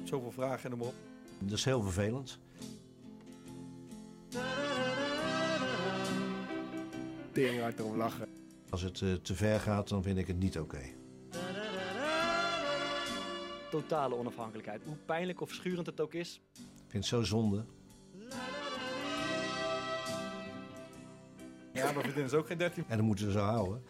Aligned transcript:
hebt 0.00 0.08
zoveel 0.08 0.30
vragen 0.30 0.70
en 0.70 0.78
maar 0.78 0.86
op. 0.86 0.94
Dat 1.38 1.58
is 1.58 1.64
heel 1.64 1.82
vervelend. 1.82 2.38
Tering 7.32 7.60
hard 7.60 7.78
erom 7.78 7.96
lachen. 7.96 8.28
Als 8.70 8.82
het 8.82 9.00
eh, 9.00 9.12
te 9.12 9.34
ver 9.34 9.60
gaat, 9.60 9.88
dan 9.88 10.02
vind 10.02 10.18
ik 10.18 10.26
het 10.26 10.38
niet 10.38 10.58
oké. 10.58 10.82
Totale 13.70 14.14
onafhankelijkheid. 14.14 14.82
Hoe 14.84 14.96
pijnlijk 14.96 15.40
of 15.40 15.48
verschurend 15.48 15.86
het 15.86 16.00
ook 16.00 16.14
is. 16.14 16.40
Ik 16.54 16.60
vind 16.88 16.92
het 16.92 17.04
zo 17.04 17.22
zonde. 17.22 17.64
Ja, 21.72 21.92
maar 21.92 22.02
vriendin 22.02 22.24
is 22.24 22.34
ook 22.34 22.46
geen 22.46 22.58
13. 22.58 22.84
En 22.88 22.96
dan 22.96 23.06
moeten 23.06 23.26
we 23.26 23.32
zo 23.32 23.38
houden. 23.38 23.82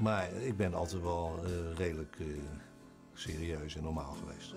Maar 0.00 0.32
ik 0.32 0.56
ben 0.56 0.74
altijd 0.74 1.02
wel 1.02 1.40
eh, 1.44 1.50
redelijk 1.76 2.16
eh, 2.18 2.26
serieus 3.14 3.76
en 3.76 3.82
normaal 3.82 4.16
geweest. 4.20 4.54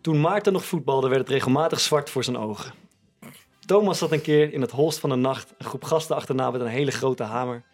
Toen 0.00 0.20
Maarten 0.20 0.52
nog 0.52 0.64
voetbalde, 0.64 1.08
werd 1.08 1.20
het 1.20 1.30
regelmatig 1.30 1.80
zwart 1.80 2.10
voor 2.10 2.24
zijn 2.24 2.36
ogen. 2.36 2.72
Thomas 3.66 3.98
zat 3.98 4.12
een 4.12 4.20
keer 4.20 4.52
in 4.52 4.60
het 4.60 4.70
holst 4.70 4.98
van 4.98 5.10
de 5.10 5.16
nacht 5.16 5.54
een 5.58 5.66
groep 5.66 5.84
gasten 5.84 6.16
achterna 6.16 6.50
met 6.50 6.60
een 6.60 6.66
hele 6.66 6.90
grote 6.90 7.22
hamer. 7.22 7.64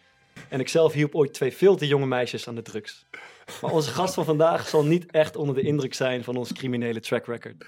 En 0.49 0.59
ikzelf 0.59 0.93
hielp 0.93 1.15
ooit 1.15 1.33
twee 1.33 1.53
veel 1.53 1.75
te 1.75 1.87
jonge 1.87 2.05
meisjes 2.05 2.47
aan 2.47 2.55
de 2.55 2.61
drugs. 2.61 3.05
Maar 3.61 3.71
onze 3.71 3.91
gast 3.91 4.13
van 4.13 4.25
vandaag 4.25 4.67
zal 4.67 4.83
niet 4.83 5.11
echt 5.11 5.35
onder 5.35 5.55
de 5.55 5.61
indruk 5.61 5.93
zijn 5.93 6.23
van 6.23 6.35
ons 6.35 6.53
criminele 6.53 6.99
track 6.99 7.25
record. 7.25 7.65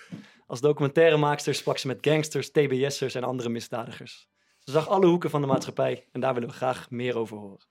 Als 0.48 0.62
documentairemaakster 0.62 1.56
sprak 1.56 1.78
ze 1.78 1.88
met 1.88 1.98
gangsters, 2.02 2.52
TBS'ers 2.52 3.16
en 3.16 3.24
andere 3.24 3.50
misdadigers. 3.50 4.28
Ze 4.60 4.72
zag 4.72 4.88
alle 4.88 5.06
hoeken 5.06 5.30
van 5.30 5.42
de 5.42 5.48
maatschappij 5.48 6.08
en 6.12 6.22
daar 6.22 6.34
willen 6.34 6.50
we 6.50 6.56
graag 6.56 6.90
meer 6.90 7.18
over 7.18 7.38
horen. 7.38 7.68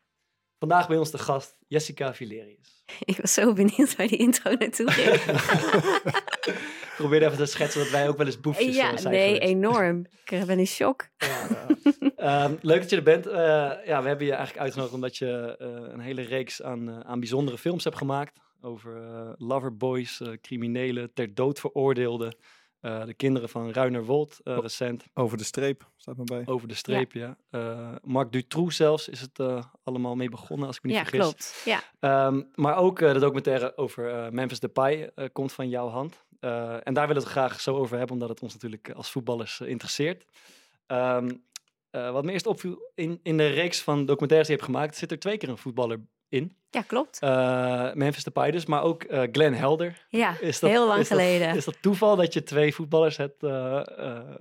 Vandaag 0.58 0.88
bij 0.88 0.96
ons 0.96 1.10
de 1.10 1.18
gast 1.18 1.56
Jessica 1.68 2.14
Vilerius. 2.14 2.84
Ik 3.04 3.16
was 3.16 3.32
zo 3.32 3.52
benieuwd 3.52 3.96
waar 3.96 4.06
die 4.06 4.18
intro 4.18 4.52
naartoe 4.52 4.90
ging. 4.90 5.20
Ik 6.92 6.98
probeer 7.08 7.22
even 7.22 7.36
te 7.36 7.46
schetsen 7.46 7.80
dat 7.80 7.90
wij 7.90 8.08
ook 8.08 8.16
wel 8.16 8.26
eens 8.26 8.40
boefjes 8.40 8.76
ja, 8.76 8.92
eh, 8.92 8.96
zijn 8.98 9.12
nee, 9.14 9.24
geweest. 9.34 9.42
enorm. 9.52 10.04
Ik 10.24 10.46
ben 10.46 10.58
in 10.58 10.66
shock. 10.66 11.08
Ja. 11.16 11.46
Ehm, 12.16 12.54
leuk 12.60 12.80
dat 12.80 12.90
je 12.90 12.96
er 12.96 13.02
bent. 13.02 13.26
Eh, 13.26 13.34
ja, 13.86 14.02
we 14.02 14.08
hebben 14.08 14.26
je 14.26 14.32
eigenlijk 14.32 14.58
uitgenodigd 14.62 14.94
omdat 14.94 15.16
je 15.16 15.56
eh, 15.58 15.68
een 15.92 16.00
hele 16.00 16.22
reeks 16.22 16.62
aan, 16.62 16.88
eh, 16.88 17.00
aan 17.00 17.20
bijzondere 17.20 17.58
films 17.58 17.84
hebt 17.84 17.96
gemaakt. 17.96 18.38
Over 18.60 18.96
eh, 19.02 19.30
loverboys, 19.36 20.20
eh, 20.20 20.28
criminelen, 20.40 21.12
ter 21.14 21.34
dood 21.34 21.60
veroordeelden. 21.60 22.36
eh, 22.80 23.04
de 23.04 23.14
kinderen 23.14 23.48
van 23.48 23.72
Ruiner 23.72 24.04
Wold, 24.04 24.40
eh, 24.44 24.58
recent. 24.60 25.04
Over 25.14 25.38
de 25.38 25.44
streep, 25.44 25.88
staat 25.96 26.16
me 26.16 26.24
bij. 26.24 26.42
Over 26.46 26.68
de 26.68 26.74
streep, 26.74 27.12
ja. 27.12 27.36
Eh, 27.50 27.88
Marc 28.02 28.32
Dutroux 28.32 28.76
zelfs 28.76 29.08
is 29.08 29.20
het 29.20 29.38
eh, 29.38 29.62
allemaal 29.84 30.14
mee 30.16 30.28
begonnen, 30.28 30.66
als 30.66 30.76
ik 30.76 30.82
me 30.82 30.88
niet 30.90 30.98
Ja, 30.98 31.04
vergis. 31.04 31.20
klopt. 31.22 31.62
Ja. 31.64 31.82
Ehm, 32.00 32.42
maar 32.54 32.76
ook 32.76 33.00
eh, 33.00 33.12
de 33.12 33.18
documentaire 33.18 33.76
over 33.76 34.10
eh, 34.10 34.30
Memphis 34.30 34.60
Depay 34.60 35.10
eh, 35.14 35.24
komt 35.32 35.52
van 35.52 35.68
jouw 35.68 35.88
hand. 35.88 36.24
Eh, 36.42 36.76
en 36.86 36.94
daar 36.94 37.06
willen 37.06 37.22
we 37.22 37.28
het 37.28 37.38
graag 37.38 37.60
zo 37.60 37.76
over 37.76 37.96
hebben, 37.96 38.14
omdat 38.14 38.28
het 38.28 38.40
ons 38.42 38.52
natuurlijk 38.52 38.90
als 38.90 39.10
voetballers 39.10 39.60
eh, 39.60 39.68
interesseert. 39.68 40.24
Ehm, 40.86 41.30
eh, 41.90 42.10
wat 42.10 42.24
me 42.24 42.32
eerst 42.32 42.46
opviel, 42.46 42.90
in, 42.94 43.20
in 43.22 43.36
de 43.36 43.46
reeks 43.48 43.82
van 43.82 44.06
documentaires 44.06 44.48
die 44.48 44.56
je 44.56 44.62
hebt 44.62 44.74
gemaakt, 44.74 44.96
zit 44.96 45.10
er 45.10 45.18
twee 45.18 45.36
keer 45.36 45.48
een 45.48 45.56
voetballer 45.58 46.00
in. 46.28 46.56
ja, 46.70 46.82
klopt. 46.82 47.18
Eh, 47.20 47.92
Memphis 47.92 48.24
Depay 48.24 48.50
dus, 48.50 48.66
maar 48.66 48.82
ook 48.82 49.02
eh, 49.02 49.22
Glenn 49.32 49.54
Helder. 49.54 50.06
Ja, 50.08 50.38
Is 50.40 50.60
dat, 50.60 50.70
heel 50.70 50.86
lang 50.86 51.00
is 51.00 51.08
dat- 51.08 51.18
geleden. 51.18 51.56
is 51.56 51.64
dat 51.64 51.82
toeval 51.82 52.16
dat 52.16 52.32
je 52.32 52.42
twee 52.42 52.74
voetballers 52.74 53.16
hebt 53.16 53.40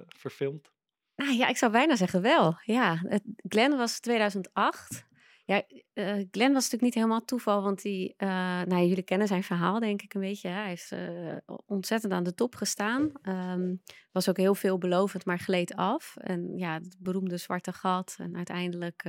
verfilmd? 0.07 0.71
Nou 1.15 1.33
ja, 1.33 1.47
ik 1.47 1.57
zou 1.57 1.71
bijna 1.71 1.95
zeggen 1.95 2.21
wel. 2.21 2.57
Ja, 2.63 3.01
Glenn 3.47 3.77
was 3.77 3.99
2008. 3.99 5.05
Ja, 5.51 5.63
eh, 5.93 6.25
Glenn 6.31 6.53
was 6.53 6.63
natuurlijk 6.63 6.81
niet 6.81 6.93
helemaal 6.93 7.25
toeval, 7.25 7.61
want 7.61 7.81
die, 7.81 8.13
eh, 8.17 8.27
nou, 8.61 8.85
jullie 8.85 9.03
kennen 9.03 9.27
zijn 9.27 9.43
verhaal 9.43 9.79
denk 9.79 10.01
ik 10.01 10.13
een 10.13 10.21
beetje. 10.21 10.47
Hè? 10.47 10.53
Hij 10.53 10.67
heeft 10.67 10.91
eh, 10.91 11.37
ontzettend 11.65 12.13
aan 12.13 12.23
de 12.23 12.33
top 12.33 12.55
gestaan. 12.55 13.11
Ehm, 13.21 13.75
was 14.11 14.29
ook 14.29 14.37
heel 14.37 14.55
veelbelovend, 14.55 15.25
maar 15.25 15.39
gleed 15.39 15.75
af. 15.75 16.15
En 16.17 16.57
ja, 16.57 16.73
het 16.73 16.95
beroemde 16.99 17.37
zwarte 17.37 17.73
gat. 17.73 18.15
En 18.17 18.35
uiteindelijk 18.35 19.03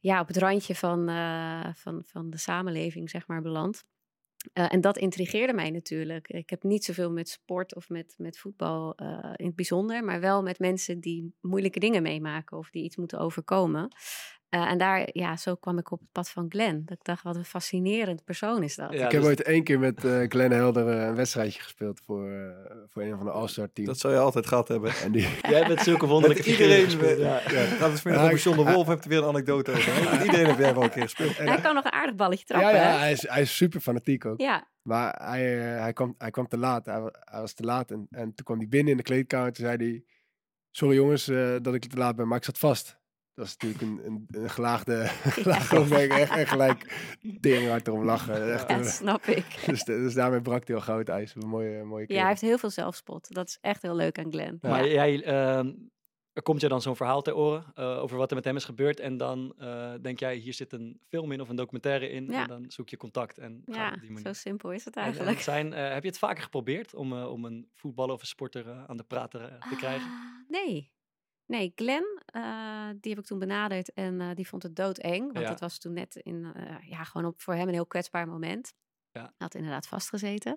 ja, 0.00 0.20
op 0.20 0.26
het 0.26 0.36
randje 0.36 0.74
van, 0.74 1.06
van, 1.74 2.02
van 2.06 2.30
de 2.30 2.38
samenleving, 2.38 3.10
zeg 3.10 3.26
maar, 3.26 3.42
beland. 3.42 3.84
En 4.52 4.80
dat 4.80 4.98
intrigeerde 4.98 5.52
mij 5.52 5.70
natuurlijk. 5.70 6.28
Ik 6.28 6.50
heb 6.50 6.62
niet 6.62 6.84
zoveel 6.84 7.10
met 7.10 7.28
sport 7.28 7.74
of 7.74 7.88
met, 7.88 8.14
met 8.16 8.38
voetbal 8.38 8.94
in 9.36 9.46
het 9.46 9.56
bijzonder, 9.56 10.04
maar 10.04 10.20
wel 10.20 10.42
met 10.42 10.58
mensen 10.58 11.00
die 11.00 11.34
moeilijke 11.40 11.78
dingen 11.78 12.02
meemaken 12.02 12.58
of 12.58 12.70
die 12.70 12.84
iets 12.84 12.96
moeten 12.96 13.18
overkomen. 13.18 13.88
Eh, 14.48 14.70
en 14.70 14.78
daar, 14.78 15.08
ja, 15.12 15.36
zo 15.36 15.54
kwam 15.54 15.78
ik 15.78 15.90
op 15.90 16.00
het 16.00 16.12
pad 16.12 16.30
van 16.30 16.46
Glenn. 16.48 16.82
Dat 16.84 16.96
ik 16.98 17.04
dacht, 17.04 17.22
wat 17.22 17.36
een 17.36 17.44
fascinerend 17.44 18.24
persoon 18.24 18.62
is 18.62 18.74
dat. 18.76 18.92
Ja, 18.92 19.04
ik 19.06 19.12
heb 19.12 19.20
dus- 19.20 19.24
ooit 19.30 19.42
één 19.42 19.64
keer 19.64 19.78
met 19.78 20.04
eh 20.04 20.20
Glenn 20.28 20.52
Helder 20.52 20.88
eh, 20.88 21.06
een 21.06 21.14
wedstrijdje 21.14 21.60
gespeeld 21.62 22.00
voor, 22.06 22.30
eh, 22.30 22.76
voor 22.88 23.02
een 23.02 23.16
van 23.16 23.24
de 23.26 23.30
All-Star 23.32 23.68
teams. 23.72 23.88
Dat 23.90 23.98
zou 23.98 24.14
je 24.14 24.18
altijd 24.20 24.46
gehad 24.46 24.68
hebben. 24.68 24.92
En 25.02 25.12
die, 25.12 25.28
Jij 25.50 25.66
bent 25.66 25.80
zulke 25.80 26.06
wonderlijke 26.06 26.50
iedereen. 26.50 26.84
gespeeld, 26.84 27.18
Ja, 27.18 27.24
ja. 27.24 27.50
ja. 27.50 27.64
Gaat 27.64 27.90
het 27.90 28.00
vanmiddag 28.00 28.26
Ja, 28.28 28.32
over 28.34 28.38
John 28.50 28.64
de 28.64 28.72
Wolf, 28.72 28.86
hebt 28.86 29.04
er 29.04 29.10
weer 29.10 29.18
een 29.18 29.24
anekdote 29.28 29.70
over. 29.70 30.10
Met 30.10 30.24
iedereen 30.24 30.46
heb 30.46 30.58
jij 30.58 30.74
wel 30.74 30.82
een 30.82 30.90
keer 30.90 31.02
gespeeld. 31.02 31.36
Hij 31.38 31.60
kan 31.60 31.74
nog 31.74 31.84
een 31.84 31.92
aardig 31.92 32.14
balletje 32.14 32.44
ja, 32.48 32.54
trappen. 32.60 32.80
ja 32.80 32.90
hè? 32.92 32.98
hij, 32.98 33.12
is, 33.12 33.28
hij 33.28 33.40
is 33.42 33.56
super 33.56 33.80
fanatiek 33.80 34.24
ook. 34.24 34.40
ja. 34.40 34.66
Maar 34.82 35.14
hij, 35.24 35.58
eh, 35.74 35.80
hij, 35.80 35.92
kwam, 35.92 36.14
hij 36.18 36.30
kwam 36.30 36.48
te 36.48 36.56
laat. 36.58 36.86
Hij, 36.86 37.00
wa- 37.00 37.12
hij 37.20 37.40
was 37.40 37.52
te 37.52 37.62
laat. 37.62 37.90
En, 37.90 38.06
en 38.10 38.34
toen 38.34 38.44
kwam 38.44 38.58
hij 38.58 38.68
binnen 38.68 38.90
in 38.90 38.96
de 38.96 39.02
kleedkamer. 39.02 39.52
Toen 39.52 39.64
zei 39.66 39.76
hij... 39.76 40.04
Sorry 40.70 40.94
jongens 40.96 41.28
eh, 41.28 41.54
dat 41.62 41.74
ik 41.74 41.84
te 41.84 41.96
laat 41.96 42.16
ben, 42.16 42.28
maar 42.28 42.38
ik 42.38 42.44
zat 42.44 42.58
vast. 42.58 42.98
Dat 43.38 43.46
is 43.46 43.56
natuurlijk 43.56 43.82
een, 43.82 44.06
een, 44.06 44.24
een 44.42 44.50
gelaagde, 44.50 45.04
gelaagde 45.42 45.80
opmerking. 45.80 46.20
Echt, 46.20 46.30
echt 46.36 46.50
gelijk 46.50 47.08
tering 47.40 47.68
hard 47.68 47.86
erom 47.86 48.04
lachen. 48.04 48.52
Echt, 48.52 48.68
Ja, 48.68 48.76
dat 48.76 48.86
snap 48.86 49.24
ik. 49.24 49.44
dus, 49.66 49.84
dus 49.84 50.14
daarmee 50.14 50.40
brak 50.40 50.66
hij 50.66 50.76
al 50.76 50.82
groot 50.82 51.08
ijs. 51.08 51.34
Een 51.34 51.48
mooie, 51.48 51.84
mooie 51.84 52.04
Ja, 52.08 52.18
hij 52.20 52.28
heeft 52.28 52.40
heel 52.40 52.58
veel 52.58 52.70
zelfspot. 52.70 53.34
Dat 53.34 53.48
is 53.48 53.58
echt 53.60 53.82
heel 53.82 53.94
leuk 53.96 54.18
aan 54.18 54.30
Glenn. 54.32 54.58
Maar 54.60 54.88
jij, 54.88 55.24
ehm, 55.24 55.72
er 56.32 56.42
komt 56.42 56.60
je 56.60 56.68
dan 56.68 56.82
zo'n 56.82 56.96
verhaal 56.96 57.22
ter 57.22 57.36
oren 57.36 57.64
eh, 57.74 57.98
over 58.02 58.16
wat 58.16 58.30
er 58.30 58.36
met 58.36 58.44
hem 58.44 58.56
is 58.56 58.64
gebeurd. 58.64 59.00
En 59.00 59.16
dan 59.16 59.54
eh, 59.58 59.92
denk 60.02 60.18
jij, 60.18 60.36
hier 60.36 60.54
zit 60.54 60.72
een 60.72 61.00
film 61.08 61.32
in 61.32 61.40
of 61.40 61.48
een 61.48 61.56
documentaire 61.56 62.10
in. 62.10 62.26
Ja. 62.30 62.42
En 62.42 62.48
dan 62.48 62.64
zoek 62.68 62.88
je 62.88 62.96
contact 62.96 63.38
en 63.38 63.62
Ja, 63.66 63.92
op 63.94 64.00
die 64.00 64.10
manier. 64.10 64.26
zo 64.26 64.32
simpel 64.32 64.72
is 64.72 64.84
het 64.84 64.94
En- 64.96 65.02
en 65.02 65.08
eigenlijk. 65.08 65.40
zijn, 65.40 65.72
eh, 65.72 65.92
heb 65.92 66.02
je 66.02 66.08
het 66.08 66.18
vaker 66.18 66.42
geprobeerd 66.42 66.94
om, 66.94 67.12
eh, 67.12 67.30
om 67.32 67.44
een 67.44 67.68
voetballer 67.74 68.14
of 68.14 68.20
een 68.20 68.26
sporter 68.26 68.68
eh, 68.68 68.84
aan 68.86 68.96
de 68.96 69.04
praten 69.04 69.40
eh, 69.60 69.68
te 69.70 69.76
krijgen? 69.76 70.06
Ah, 70.10 70.50
nee. 70.50 70.90
Nee, 71.48 71.72
Glenn, 71.74 72.20
eh, 72.26 72.88
die 73.00 73.10
heb 73.12 73.20
ik 73.20 73.26
toen 73.26 73.38
benaderd 73.38 73.92
en 73.92 74.20
eh, 74.20 74.28
die 74.34 74.48
vond 74.48 74.62
het 74.62 74.76
doodeng. 74.76 75.24
Want 75.32 75.38
Ja. 75.44 75.48
dat 75.48 75.60
was 75.60 75.78
toen 75.78 75.92
net 75.92 76.16
in, 76.16 76.50
eh, 76.54 76.88
ja, 76.88 77.04
gewoon 77.04 77.26
op, 77.26 77.40
voor 77.40 77.54
hem 77.54 77.68
een 77.68 77.74
heel 77.74 77.86
kwetsbaar 77.86 78.28
moment. 78.28 78.72
Ja. 79.12 79.20
Hij 79.22 79.30
had 79.38 79.54
inderdaad 79.54 79.86
vastgezeten. 79.86 80.56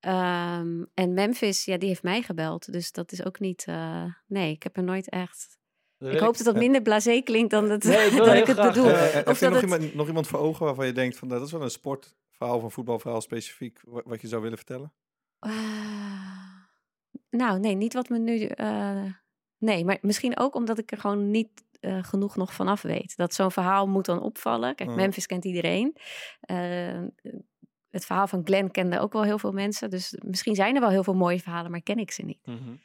Ehm, 0.00 0.84
en 0.94 1.14
Memphis, 1.14 1.64
ja, 1.64 1.76
die 1.78 1.88
heeft 1.88 2.02
mij 2.02 2.22
gebeld. 2.22 2.72
Dus 2.72 2.92
dat 2.92 3.12
is 3.12 3.24
ook 3.24 3.38
niet, 3.40 3.64
eh, 3.66 4.04
nee, 4.26 4.50
ik 4.52 4.62
heb 4.62 4.76
er 4.76 4.82
nooit 4.82 5.08
echt... 5.08 5.58
Dat 5.98 6.12
Ik 6.12 6.18
hoop 6.18 6.36
dat 6.36 6.44
dat 6.46 6.56
minder 6.56 6.82
blasé 6.82 7.20
klinkt 7.20 7.50
dan 7.50 7.70
het, 7.70 7.84
Nee, 7.84 8.06
ik 8.10 8.16
dat 8.16 8.26
heel 8.26 8.34
ik 8.36 8.46
het 8.46 8.56
graag, 8.56 8.74
bedoel. 8.74 8.90
Eh, 8.90 9.12
heb 9.12 9.28
of 9.28 9.38
je 9.38 9.44
dat 9.44 9.52
nog, 9.52 9.60
het- 9.62 9.70
iemand, 9.72 9.94
nog 9.94 10.06
iemand 10.06 10.26
voor 10.26 10.38
ogen 10.38 10.64
waarvan 10.66 10.86
je 10.86 10.92
denkt 10.92 11.16
van 11.16 11.28
dat 11.28 11.42
is 11.42 11.52
wel 11.52 11.62
een 11.62 11.70
sportverhaal 11.70 12.56
of 12.56 12.62
een 12.62 12.70
voetbalverhaal 12.70 13.20
specifiek 13.20 13.80
wa- 13.84 14.02
wat 14.04 14.20
je 14.20 14.28
zou 14.28 14.42
willen 14.42 14.56
vertellen? 14.58 14.92
Ah, 15.38 15.50
nou, 17.30 17.58
nee, 17.60 17.74
niet 17.74 17.92
wat 17.92 18.08
me 18.08 18.18
nu. 18.18 18.46
Nee, 19.58 19.84
maar 19.84 19.98
misschien 20.00 20.38
ook 20.38 20.54
omdat 20.54 20.78
ik 20.78 20.90
er 20.90 20.98
gewoon 20.98 21.30
niet 21.30 21.64
eh, 21.80 22.04
genoeg 22.04 22.36
nog 22.36 22.52
vanaf 22.52 22.82
weet. 22.82 23.16
Dat 23.16 23.34
zo'n 23.34 23.50
verhaal 23.50 23.86
moet 23.86 24.04
dan 24.04 24.20
opvallen. 24.22 24.74
Kijk, 24.74 24.90
Mm. 24.90 24.96
Memphis 24.96 25.26
kent 25.26 25.44
iedereen. 25.44 25.96
Eh, 26.40 27.02
het 27.90 28.04
verhaal 28.06 28.26
van 28.26 28.40
Glenn 28.44 28.70
kende 28.70 28.98
ook 29.00 29.12
wel 29.12 29.22
heel 29.22 29.38
veel 29.38 29.52
mensen. 29.52 29.90
Dus 29.90 30.18
misschien 30.24 30.54
zijn 30.54 30.74
er 30.74 30.80
wel 30.80 30.90
heel 30.90 31.04
veel 31.04 31.14
mooie 31.14 31.40
verhalen, 31.40 31.70
maar 31.70 31.80
ken 31.82 31.98
ik 31.98 32.10
ze 32.10 32.22
niet. 32.22 32.46
Mhm. 32.46 32.76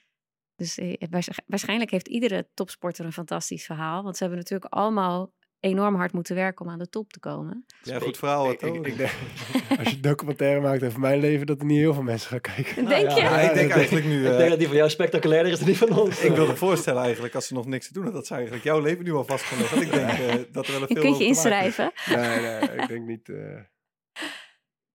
Dus 0.55 0.77
eh, 0.77 1.07
waarsch- 1.09 1.37
waarschijnlijk 1.47 1.91
heeft 1.91 2.07
iedere 2.07 2.47
topsporter 2.53 3.05
een 3.05 3.13
fantastisch 3.13 3.65
verhaal. 3.65 4.03
Want 4.03 4.17
ze 4.17 4.23
hebben 4.23 4.41
natuurlijk 4.41 4.73
allemaal 4.73 5.33
enorm 5.61 5.95
hard 5.95 6.13
moeten 6.13 6.35
werken 6.35 6.65
om 6.65 6.71
aan 6.71 6.79
de 6.79 6.89
top 6.89 7.13
te 7.13 7.19
komen. 7.19 7.65
Ja, 7.83 7.99
goed 7.99 8.17
verhaal. 8.17 8.51
Ik, 8.51 8.61
ik, 8.61 8.85
ik 8.87 8.97
denk, 8.97 9.11
als 9.79 9.89
je 9.89 9.95
een 9.95 10.01
documentaire 10.01 10.59
maakt 10.61 10.83
over 10.83 10.99
mijn 10.99 11.19
leven, 11.19 11.45
dat 11.45 11.59
er 11.59 11.65
niet 11.65 11.77
heel 11.77 11.93
veel 11.93 12.03
mensen 12.03 12.29
gaan 12.29 12.41
kijken. 12.41 12.85
Denk 12.85 13.09
ja. 13.09 13.15
je? 13.15 13.21
Ja, 13.21 13.39
ik 13.39 13.53
denk 13.53 13.69
Ja, 13.69 13.75
eigenlijk 13.75 14.05
nu... 14.05 14.25
Ik 14.25 14.31
eh, 14.31 14.37
denk 14.37 14.49
dat 14.49 14.57
die 14.59 14.67
van 14.67 14.77
jou 14.77 14.89
spectaculairder 14.89 15.51
is 15.51 15.57
dan 15.57 15.67
die 15.67 15.77
van 15.77 15.97
ons. 15.99 16.19
ik 16.23 16.31
wil 16.35 16.47
me 16.47 16.55
voorstellen 16.55 17.03
eigenlijk, 17.03 17.35
als 17.35 17.47
ze 17.47 17.53
nog 17.53 17.65
niks 17.65 17.87
te 17.87 17.93
doen 17.93 18.03
hebben, 18.03 18.19
dat 18.21 18.27
ze 18.29 18.33
eigenlijk 18.33 18.63
jouw 18.65 18.79
leven 18.79 19.03
nu 19.03 19.13
al 19.13 19.23
vastgelegd. 19.25 19.69
Want 19.69 19.81
ik 19.81 19.91
denk 19.91 20.09
eh, 20.09 20.35
dat 20.51 20.65
er 20.67 20.71
wel 20.71 20.81
een 20.81 20.87
Je 20.89 20.99
kunt 20.99 21.17
je 21.17 21.25
inschrijven. 21.25 21.91
Nee, 22.05 22.39
nee, 22.41 22.59
ik 22.61 22.87
denk 22.87 23.05
niet. 23.07 23.29
eh, 23.29 23.59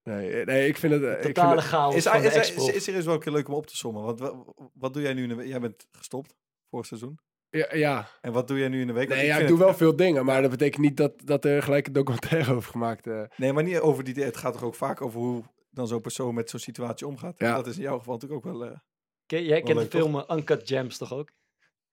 nee, 0.03 0.45
nee, 0.45 0.67
ik 0.67 0.77
vind 0.77 0.93
het. 0.93 1.03
eh, 1.03 1.11
ik 1.11 1.21
vind 1.21 1.35
Totale 1.35 1.55
het- 1.55 1.63
chaos 1.63 1.95
Is, 1.95 2.03
van 2.03 2.21
de 2.21 2.27
is, 2.73 2.87
er 2.87 2.95
eens 2.95 3.05
wel 3.05 3.13
een 3.13 3.19
keer 3.19 3.31
leuk 3.31 3.47
om 3.47 3.53
op 3.53 3.67
te 3.67 3.77
sommen? 3.77 4.03
Want 4.03 4.19
wa- 4.19 4.43
wat 4.73 4.93
doe 4.93 5.01
jij 5.01 5.13
nu? 5.13 5.45
Jij 5.47 5.59
bent 5.59 5.87
gestopt 5.91 6.35
vorig 6.69 6.85
seizoen. 6.85 7.19
Ja, 7.49 7.67
ja. 7.75 8.07
En 8.21 8.31
wat 8.33 8.47
doe 8.47 8.57
jij 8.59 8.67
nu 8.67 8.81
in 8.81 8.87
de 8.87 8.93
week? 8.93 9.09
Nee, 9.09 9.25
ja, 9.25 9.37
ik 9.37 9.47
doe 9.47 9.57
het- 9.57 9.65
wel 9.65 9.75
veel 9.75 9.95
dingen, 9.95 10.25
maar 10.25 10.41
dat 10.41 10.51
betekent 10.51 10.81
niet 10.81 10.97
dat, 10.97 11.13
dat 11.23 11.45
er 11.45 11.63
gelijk 11.63 11.87
een 11.87 11.93
documentaire 11.93 12.53
over 12.55 12.71
gemaakt 12.71 13.07
eh 13.07 13.21
Nee, 13.35 13.53
maar 13.53 13.63
niet 13.63 13.79
over 13.79 14.03
die... 14.03 14.23
Het 14.23 14.37
gaat 14.37 14.53
toch 14.53 14.63
ook 14.63 14.75
vaak 14.75 15.01
over 15.01 15.19
hoe 15.19 15.43
dan 15.69 15.87
zo'n 15.87 16.01
persoon 16.01 16.33
met 16.33 16.49
zo'n 16.49 16.59
situatie 16.59 17.07
omgaat. 17.07 17.35
Ja. 17.37 17.55
Dat 17.55 17.67
is 17.67 17.75
in 17.75 17.81
jouw 17.81 17.97
geval 17.97 18.13
natuurlijk 18.13 18.45
ook 18.45 18.53
wel... 18.53 18.65
eh, 18.65 18.77
Ken- 19.25 19.43
jij 19.43 19.61
kent 19.61 19.67
de 19.67 19.81
leuk, 19.81 19.91
film 19.91 20.23
Uncut 20.31 20.61
Gems 20.67 20.97
toch 20.97 21.13
ook? 21.13 21.31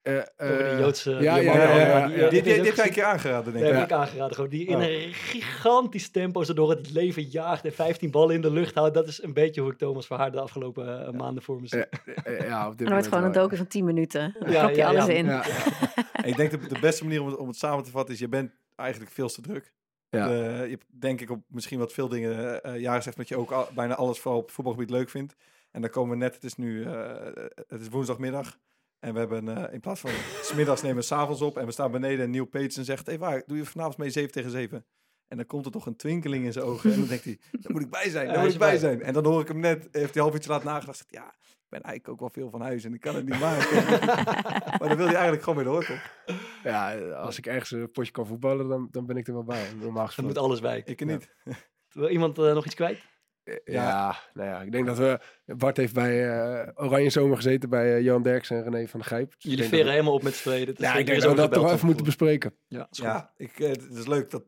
Eh, 0.05 0.51
Over 0.51 0.57
die 0.65 0.67
eh, 0.67 0.79
Joodse... 0.79 1.11
ja, 1.11 1.35
die 1.35 1.45
ja, 1.45 2.07
die 2.29 2.41
ook 2.41 2.47
heb 2.47 2.75
gezien. 2.75 2.93
keer 2.93 3.05
aangeraden, 3.05 3.53
denk 3.53 3.65
ik. 3.65 3.73
heb 3.73 3.83
ik 3.85 3.93
aangeraden. 3.93 4.35
Gewoon, 4.35 4.51
die 4.51 4.67
in 4.67 4.77
Oh. 4.77 4.83
een 4.83 5.13
gigantisch 5.13 6.11
tempo 6.11 6.43
zo 6.45 6.53
door 6.55 6.71
het 6.71 6.91
leven 6.93 7.23
jaagt 7.23 7.65
en 7.65 7.73
15 7.73 8.11
ballen 8.11 8.35
in 8.35 8.41
de 8.41 8.51
lucht 8.51 8.75
houdt. 8.75 8.95
Dat 8.95 9.09
is 9.09 9.23
een 9.23 9.33
beetje 9.33 9.61
hoe 9.61 9.71
ik 9.71 9.79
Thomas 9.79 10.07
Verhaar 10.07 10.33
de 10.33 10.41
afgelopen 10.41 11.07
eh, 11.07 11.13
maanden 11.13 11.43
voor 11.43 11.61
me 11.61 11.67
zie. 11.69 11.79
Ja. 11.79 11.87
ja, 12.25 12.33
op 12.33 12.39
dit 12.39 12.47
Dan 12.47 12.67
wordt 12.67 12.79
moment 12.89 13.07
gewoon 13.07 13.25
een 13.25 13.33
docu 13.33 13.57
van 13.57 13.67
10 13.67 13.85
minuten. 13.85 14.35
Dan 14.39 14.53
Ja, 14.53 14.69
je 14.69 14.77
ja, 14.77 14.89
alles 14.89 15.07
ja. 15.07 15.13
in. 15.13 15.27
Ja, 15.27 15.45
Ik 16.25 16.37
denk 16.37 16.51
dat 16.51 16.61
de 16.69 16.79
beste 16.81 17.05
manier 17.05 17.21
om 17.21 17.27
het, 17.27 17.37
om 17.37 17.49
het 17.49 17.57
samen 17.57 17.85
te 17.85 17.91
vatten 17.91 18.15
is, 18.15 18.21
je 18.21 18.29
bent 18.29 18.53
eigenlijk 18.77 19.11
veel 19.11 19.29
te 19.29 19.41
druk. 19.41 19.73
ja. 20.11 20.27
Eh, 20.29 20.65
je 20.65 20.71
hebt 20.71 20.85
denk 20.89 21.21
ik 21.21 21.31
op 21.31 21.43
misschien 21.49 21.79
wat 21.79 21.93
veel 21.93 22.09
dingen 22.09 22.63
eh 22.63 22.81
ja 22.81 22.95
gezegd, 22.97 23.17
dat 23.17 23.29
je 23.29 23.37
ook 23.37 23.51
al, 23.51 23.69
bijna 23.75 23.95
alles 23.95 24.19
vooral 24.19 24.41
op 24.41 24.51
voetbalgebied 24.51 24.91
leuk 24.91 25.11
vindt. 25.11 25.35
En 25.71 25.81
dan 25.81 25.91
komen 25.91 26.11
we 26.11 26.17
net, 26.25 26.35
het 26.35 26.45
is 26.45 26.57
nu, 26.57 26.85
eh, 26.85 27.15
het 27.69 27.81
is 27.81 27.89
woensdagmiddag. 27.89 28.59
En 29.05 29.13
we 29.13 29.19
hebben 29.19 29.57
eh, 29.57 29.73
in 29.73 29.81
plaats 29.81 30.01
van 30.01 30.11
smiddags 30.53 30.83
nemen 30.83 30.97
we 30.97 31.03
s'avonds 31.03 31.41
op. 31.41 31.59
En 31.59 31.67
we 31.67 31.73
staan 31.73 31.91
beneden 31.91 32.25
en 32.25 32.31
Neil 32.31 32.45
Petersen 32.45 32.85
zegt, 32.85 33.07
hey, 33.07 33.19
waar, 33.19 33.43
doe 33.47 33.57
je 33.57 33.65
vanavond 33.65 33.97
mee 33.97 34.11
7 34.11 34.31
tegen 34.33 34.51
7? 34.51 34.85
En 35.29 35.37
dan 35.37 35.47
komt 35.47 35.65
er 35.67 35.73
toch 35.73 35.87
een 35.87 35.97
twinkeling 35.97 36.45
in 36.45 36.53
zijn 36.53 36.65
ogen. 36.65 36.93
En 36.93 36.99
dan 36.99 37.09
denkt 37.09 37.25
hij, 37.25 37.39
daar 37.51 37.73
moet 37.73 37.83
ik 37.83 37.91
bij 37.91 38.11
zijn, 38.11 38.29
daar 38.29 38.41
moet 38.43 38.53
ik 38.53 38.59
bij 38.59 38.71
bij. 38.71 38.79
zijn. 38.79 39.03
En 39.03 39.13
dan 39.13 39.25
hoor 39.25 39.41
ik 39.41 39.49
hem 39.49 39.59
net, 39.59 39.89
heeft 39.93 40.15
hij 40.15 40.23
half 40.23 40.35
uurtje 40.35 40.51
later 40.51 40.67
nagedacht. 40.67 40.99
Zegt, 40.99 41.11
ja, 41.11 41.35
ik 41.49 41.69
ben 41.69 41.83
eigenlijk 41.83 42.09
ook 42.09 42.21
wel 42.21 42.31
veel 42.31 42.51
van 42.51 42.61
huis 42.61 42.85
en 42.85 42.95
ik 42.95 43.01
kan 43.01 43.15
het 43.15 43.25
niet 43.29 43.41
maken. 43.41 43.85
maar 44.79 44.89
dan 44.89 44.97
wil 44.97 45.07
hij 45.07 45.15
eigenlijk 45.15 45.43
gewoon 45.43 45.65
weer 45.65 45.73
door, 45.73 45.85
toch? 45.85 46.11
ja, 46.63 46.99
als 46.99 47.39
ik 47.39 47.47
ergens 47.47 47.71
een 47.71 47.91
potje 47.91 48.13
kan 48.13 48.27
voetballen, 48.27 48.69
dan, 48.69 48.89
dan 48.91 49.07
ben 49.07 49.17
ik 49.17 49.27
er 49.27 49.33
wel 49.33 49.45
bij. 49.45 49.73
Normaal 49.73 49.95
Dan 49.95 50.07
gesproken. 50.07 50.33
moet 50.33 50.43
alles 50.43 50.61
wijken. 50.61 50.93
Ik 50.93 51.01
er 51.01 51.07
niet. 51.07 51.29
Wil 51.93 52.09
iemand 52.09 52.39
eh, 52.39 52.55
nog 52.55 52.65
iets 52.65 52.75
kwijt? 52.75 53.03
Ja, 53.65 54.17
nou 54.35 54.49
ja, 54.49 54.61
ik 54.63 54.73
denk 54.73 54.87
dat 54.87 54.99
we... 54.99 55.19
Bart 55.57 55.77
heeft 55.77 55.95
bij 55.95 56.29
eh, 56.63 56.69
Oranje 56.75 57.11
Zomer 57.11 57.37
gezeten 57.37 57.69
bij 57.69 57.95
eh, 57.97 58.03
Johan 58.03 58.23
Derks 58.23 58.51
en 58.51 58.63
René 58.63 58.89
van 58.89 59.01
der 59.01 59.09
Gijp. 59.09 59.33
Dus 59.35 59.43
Jullie 59.51 59.65
veren 59.65 59.85
dat- 59.85 59.93
helemaal 59.95 60.15
op 60.15 60.23
met 60.23 60.33
is- 60.33 60.43
Ja, 60.45 60.95
ik 60.95 61.07
denk 61.07 61.21
dat 61.21 61.23
we 61.23 61.29
ook 61.29 61.37
dat 61.37 61.53
toch 61.53 61.73
even 61.73 61.87
moeten 61.87 62.05
bespreken. 62.05 62.55
Ja, 62.69 62.87
is. 62.91 62.99
Ja, 62.99 63.33
ik, 63.37 63.61
eh, 63.61 63.69
het 63.69 63.91
is 63.91 64.07
leuk 64.07 64.31
dat 64.31 64.45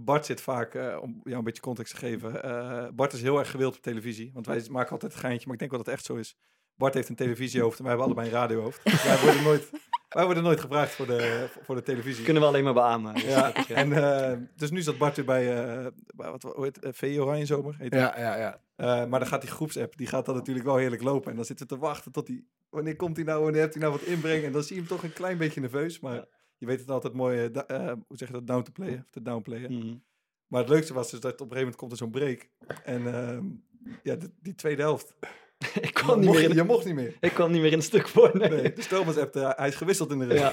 Bart 0.00 0.26
zit 0.26 0.40
vaak, 0.40 0.74
om 0.74 1.20
jou 1.24 1.36
een 1.38 1.44
beetje 1.44 1.62
context 1.62 1.92
te 1.94 1.98
geven. 2.00 2.42
eh, 2.42 2.86
Bart 2.94 3.12
is 3.12 3.22
heel 3.22 3.38
erg 3.38 3.50
gewild 3.50 3.76
op 3.76 3.82
televisie, 3.82 4.30
want 4.34 4.46
wij 4.46 4.62
maken 4.70 4.90
altijd 4.90 5.12
een 5.12 5.18
geintje, 5.18 5.44
maar 5.44 5.52
ik 5.54 5.58
denk 5.58 5.70
wel 5.70 5.80
dat 5.82 5.88
het 5.88 5.96
echt 5.96 6.06
zo 6.06 6.14
is. 6.16 6.36
Bart 6.74 6.94
heeft 6.94 7.08
een 7.08 7.14
televisiehoofd 7.14 7.78
en 7.78 7.84
wij 7.84 7.92
hebben 7.96 8.06
allebei 8.12 8.28
een 8.34 8.40
radiohoofd. 8.40 8.84
Dus 8.84 9.04
wij, 9.04 9.18
worden 9.20 9.42
nooit, 9.42 9.70
wij 10.16 10.24
worden 10.24 10.42
nooit 10.42 10.60
gevraagd 10.60 10.92
voor 10.92 11.06
de, 11.06 11.48
voor 11.62 11.74
de 11.74 11.82
televisie. 11.82 12.24
Kunnen 12.24 12.42
we 12.42 12.48
alleen 12.48 12.64
maar 12.64 12.74
beamen. 12.74 13.14
Dus 13.14 13.24
ja, 13.24 13.52
en 13.68 13.92
eh, 13.92 14.38
dus 14.56 14.70
nu 14.70 14.82
zat 14.82 14.98
Bart 14.98 15.16
weer 15.16 15.24
bij, 15.24 15.76
eh 15.76 15.86
bij 16.14 16.30
wat, 16.30 16.42
hoe 16.42 16.64
heet, 16.64 16.76
het? 16.80 16.96
VE 16.96 17.20
Oranje 17.20 17.46
Zomer. 17.46 17.74
Heet. 17.78 17.94
Ja, 17.94 18.18
ja, 18.18 18.36
ja. 18.36 18.60
Eh, 18.76 18.86
maar 19.06 19.18
dan 19.20 19.28
gaat 19.28 19.40
die 19.40 19.50
groepsapp, 19.50 19.96
die 19.96 20.06
gaat 20.06 20.26
dan 20.26 20.34
natuurlijk 20.34 20.66
wel 20.66 20.76
heerlijk 20.76 21.02
lopen. 21.02 21.30
En 21.30 21.36
dan 21.36 21.44
zitten 21.44 21.66
we 21.66 21.74
te 21.74 21.80
wachten 21.80 22.12
tot 22.12 22.28
hij, 22.28 22.44
wanneer 22.68 22.96
komt 22.96 23.16
hij 23.16 23.24
nou, 23.24 23.42
wanneer 23.42 23.60
heeft 23.60 23.74
hij 23.74 23.82
nou 23.82 23.94
wat 23.94 24.06
inbrengen. 24.06 24.44
En 24.44 24.52
dan 24.52 24.62
zie 24.62 24.74
je 24.74 24.80
hem 24.80 24.90
toch 24.90 25.02
een 25.02 25.12
klein 25.12 25.38
beetje 25.38 25.60
nerveus. 25.60 26.00
Maar 26.00 26.14
Ja. 26.14 26.26
je 26.56 26.66
weet 26.66 26.80
het 26.80 26.90
altijd 26.90 27.12
mooi, 27.12 27.38
eh, 27.44 27.76
eh, 27.86 27.92
hoe 28.06 28.16
zeg 28.16 28.28
je 28.28 28.34
dat, 28.34 28.46
down 28.46 28.62
to 28.62 28.72
playen, 28.72 28.98
of 28.98 29.10
te 29.10 29.22
downplayen. 29.22 29.72
Mhm. 29.72 29.94
Maar 30.46 30.60
het 30.60 30.70
leukste 30.70 30.94
was 30.94 31.10
dus 31.10 31.20
dat 31.20 31.32
op 31.32 31.50
een 31.50 31.56
gegeven 31.56 31.62
moment 31.62 31.76
komt 31.76 31.92
er 31.92 31.98
zo'n 31.98 32.10
break. 32.10 32.48
En 32.84 33.14
ehm, 33.14 33.44
ja, 34.02 34.14
die, 34.14 34.34
die 34.40 34.54
tweede 34.54 34.82
helft. 34.82 35.14
ik, 35.80 35.94
kwam 35.94 36.16
niet 36.18 36.26
mocht, 36.26 36.38
meer 36.40 36.48
in, 36.50 36.54
je 36.56 36.62
mocht 36.62 36.84
niet 36.84 36.94
meer. 36.94 37.16
ik 37.20 37.32
kwam 37.32 37.50
niet 37.52 37.60
meer 37.60 37.70
in 37.72 37.78
het 37.78 37.86
stuk 37.86 38.08
voor. 38.08 38.30
Nee. 38.32 38.48
Nee, 38.48 38.72
dus 38.72 38.86
Thomas 38.86 39.14
hebt, 39.14 39.36
eh, 39.36 39.50
hij 39.54 39.68
is 39.68 39.74
gewisseld 39.74 40.10
in 40.10 40.18
de 40.18 40.24
rug. 40.26 40.38
Ja. 40.38 40.52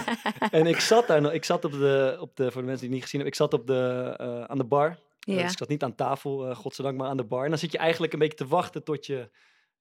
en 0.58 0.66
ik 0.66 0.80
zat 0.80 1.06
daar 1.06 1.20
nog, 1.20 1.32
ik 1.32 1.44
zat 1.44 1.64
op 1.64 1.72
de, 1.72 2.16
op 2.20 2.36
de, 2.36 2.50
voor 2.50 2.60
de 2.60 2.66
mensen 2.66 2.88
die 2.88 2.88
het 2.88 2.90
niet 2.90 3.02
gezien 3.02 3.20
hebben, 3.20 3.26
ik 3.28 3.34
zat 3.34 3.52
op 3.60 3.66
de, 3.66 4.14
eh, 4.18 4.42
aan 4.44 4.58
de 4.58 4.64
bar. 4.64 4.88
Eh, 4.88 5.34
Ja. 5.34 5.42
dus 5.42 5.52
ik 5.52 5.58
zat 5.58 5.68
niet 5.68 5.82
aan 5.82 5.94
tafel, 5.94 6.48
eh 6.48 6.56
godzijdank, 6.56 6.98
maar 6.98 7.08
aan 7.08 7.16
de 7.16 7.24
bar. 7.24 7.44
En 7.44 7.50
dan 7.50 7.58
zit 7.58 7.72
je 7.72 7.78
eigenlijk 7.78 8.12
een 8.12 8.18
beetje 8.18 8.36
te 8.38 8.46
wachten 8.46 8.84
tot 8.84 9.06
je, 9.06 9.30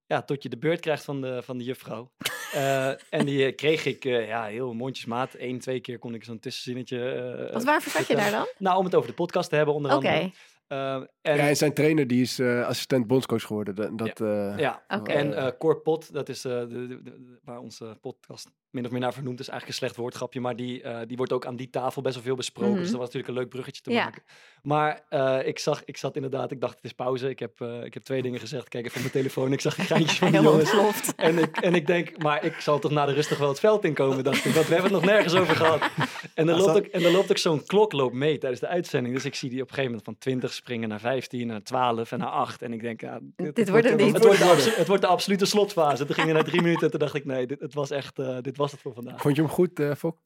ja, 0.06 0.22
tot 0.22 0.44
je 0.44 0.50
de 0.50 0.58
beurt 0.58 0.80
krijgt 0.80 1.04
van 1.04 1.22
de, 1.22 1.42
van 1.44 1.58
de 1.58 1.64
juffrouw. 1.64 2.12
Eh, 2.54 2.88
en 3.10 3.26
die 3.26 3.52
kreeg 3.52 3.86
ik 3.86 4.06
eh, 4.06 4.28
ja, 4.28 4.46
heel 4.46 4.74
mondjesmaat. 4.74 5.34
Eén, 5.38 5.60
twee 5.60 5.80
keer 5.80 6.00
kon 6.00 6.14
ik 6.14 6.24
zo'n 6.24 6.40
tussenzinnetje... 6.40 7.10
eh, 7.12 7.54
Wat 7.54 7.64
waarvoor 7.64 7.92
zat 7.92 8.08
je 8.08 8.16
daar 8.16 8.32
dan? 8.32 8.48
Nou, 8.58 8.78
om 8.78 8.86
het 8.86 8.96
over 8.96 9.10
de 9.10 9.16
podcast 9.16 9.50
te 9.50 9.56
hebben, 9.56 9.74
onder 9.76 9.96
Oké, 9.96 10.08
andere. 10.08 10.32
Eh, 10.68 10.94
en, 10.96 11.08
Ja, 11.22 11.48
en 11.48 11.58
zijn 11.58 11.74
trainer 11.74 12.08
die 12.08 12.22
is 12.22 12.40
eh, 12.40 12.66
assistent 12.66 13.08
bondscoach 13.08 13.44
geworden. 13.44 13.76
Dat, 13.76 13.98
dat, 13.98 14.22
eh, 14.22 14.58
ja, 14.58 14.84
oké. 14.88 15.12
En 15.12 15.34
eh 15.34 15.52
Cor 15.60 15.82
Pot, 15.82 16.14
dat 16.14 16.30
is 16.30 16.46
eh, 16.46 16.52
de, 16.60 16.68
de- 16.68 16.88
de- 16.88 17.04
de- 17.04 17.40
waar 17.44 17.60
onze 17.60 17.98
podcast 18.02 18.52
min 18.76 18.86
of 18.86 18.92
meer 18.92 19.00
naar 19.00 19.14
vernoemd 19.14 19.40
is. 19.40 19.48
Eigenlijk 19.48 19.80
een 19.80 19.86
slecht 19.86 20.00
woordgrapje, 20.02 20.40
maar 20.40 20.56
die, 20.56 20.82
eh, 20.82 20.98
die 21.08 21.18
wordt 21.18 21.32
ook 21.32 21.46
aan 21.46 21.56
die 21.56 21.70
tafel 21.70 22.02
best 22.02 22.16
wel 22.16 22.24
veel 22.24 22.36
besproken. 22.36 22.72
Mhm. 22.72 22.80
Dus 22.82 22.90
dat 22.90 23.00
was 23.00 23.06
natuurlijk 23.06 23.34
een 23.34 23.40
leuk 23.40 23.50
bruggetje 23.50 23.82
te 23.82 23.92
Ja. 23.92 24.04
maken. 24.04 24.24
Maar 24.64 25.02
eh, 25.10 25.40
ik, 25.48 25.60
zag, 25.60 25.84
ik 25.86 25.98
zat 25.98 26.16
inderdaad, 26.16 26.52
ik 26.52 26.62
dacht 26.62 26.76
het 26.76 26.84
is 26.86 26.92
pauze. 26.94 27.30
Ik 27.30 27.40
heb, 27.40 27.62
eh, 27.62 27.84
ik 27.84 27.94
heb 27.94 28.04
twee 28.04 28.22
dingen 28.22 28.40
gezegd. 28.40 28.68
Kijk 28.70 28.86
even 28.86 28.96
op 28.98 29.02
mijn 29.02 29.14
telefoon. 29.24 29.52
Ik 29.54 29.62
zag 29.62 29.76
die 29.76 29.86
geintjes 29.96 30.18
van 30.18 30.32
die 30.32 30.42
jongens. 30.42 30.72
ontploft. 30.74 31.16
En 31.16 31.38
ik, 31.38 31.58
en 31.58 31.76
ik 31.76 31.88
denk, 31.88 32.18
maar 32.24 32.46
ik 32.46 32.54
zal 32.60 32.80
toch 32.80 32.92
na 32.92 33.06
de 33.06 33.14
rustig 33.14 33.38
wel 33.38 33.48
het 33.50 33.60
veld 33.60 33.84
inkomen, 33.84 34.24
dacht 34.24 34.46
ik. 34.46 34.54
Want 34.54 34.68
we 34.68 34.74
hebben 34.74 34.92
het 34.92 35.02
nog 35.02 35.12
nergens 35.12 35.34
over 35.36 35.56
gehad. 35.56 35.82
En 36.34 36.48
er 36.48 36.54
Als 36.54 36.66
loopt 36.66 36.78
ook, 36.78 36.86
en 36.86 37.04
er 37.04 37.12
loopt 37.12 37.30
ook 37.32 37.38
zo'n 37.38 37.66
klok 37.66 37.92
loopt 37.92 38.14
mee 38.14 38.38
tijdens 38.38 38.62
de 38.62 38.68
uitzending. 38.68 39.14
Dus 39.16 39.26
ik 39.26 39.36
zie 39.36 39.50
die 39.50 39.62
op 39.62 39.68
een 39.68 39.74
gegeven 39.74 39.92
moment 39.92 40.06
van 40.10 40.18
20 40.18 40.54
springen 40.54 40.90
naar 40.90 41.00
15, 41.00 41.48
naar 41.48 41.64
12 41.64 42.12
en 42.12 42.20
naar 42.20 42.28
8. 42.30 42.62
En 42.62 42.74
ik 42.74 42.82
denk, 42.82 43.02
ja, 43.02 43.20
Dit 43.36 43.70
wordt 43.70 43.90
wat 43.90 44.00
niet. 44.00 44.14
het 44.14 44.24
wordt, 44.26 44.40
de 44.40 44.74
het 44.76 44.88
wordt 44.88 45.02
de 45.02 45.08
absolute 45.08 45.46
slotfase. 45.46 46.06
Toen 46.06 46.16
ging 46.16 46.28
het 46.28 46.38
na 46.38 46.44
drie 46.44 46.62
minuten 46.62 46.84
en 46.84 46.90
toen 46.90 47.00
dacht 47.00 47.16
ik, 47.16 47.26
nee, 47.26 47.48
dit, 47.48 47.60
het 47.60 47.74
was 47.74 47.90
echt, 47.90 48.20
eh, 48.20 48.38
dit 48.42 48.58
was 48.58 48.65
het 48.72 48.82
voor 48.82 48.94
vandaag. 48.94 49.22
Vond 49.22 49.36
je 49.36 49.42
hem 49.42 49.52
goed, 49.52 49.80
eh 49.80 49.96
Fok? 49.96 50.22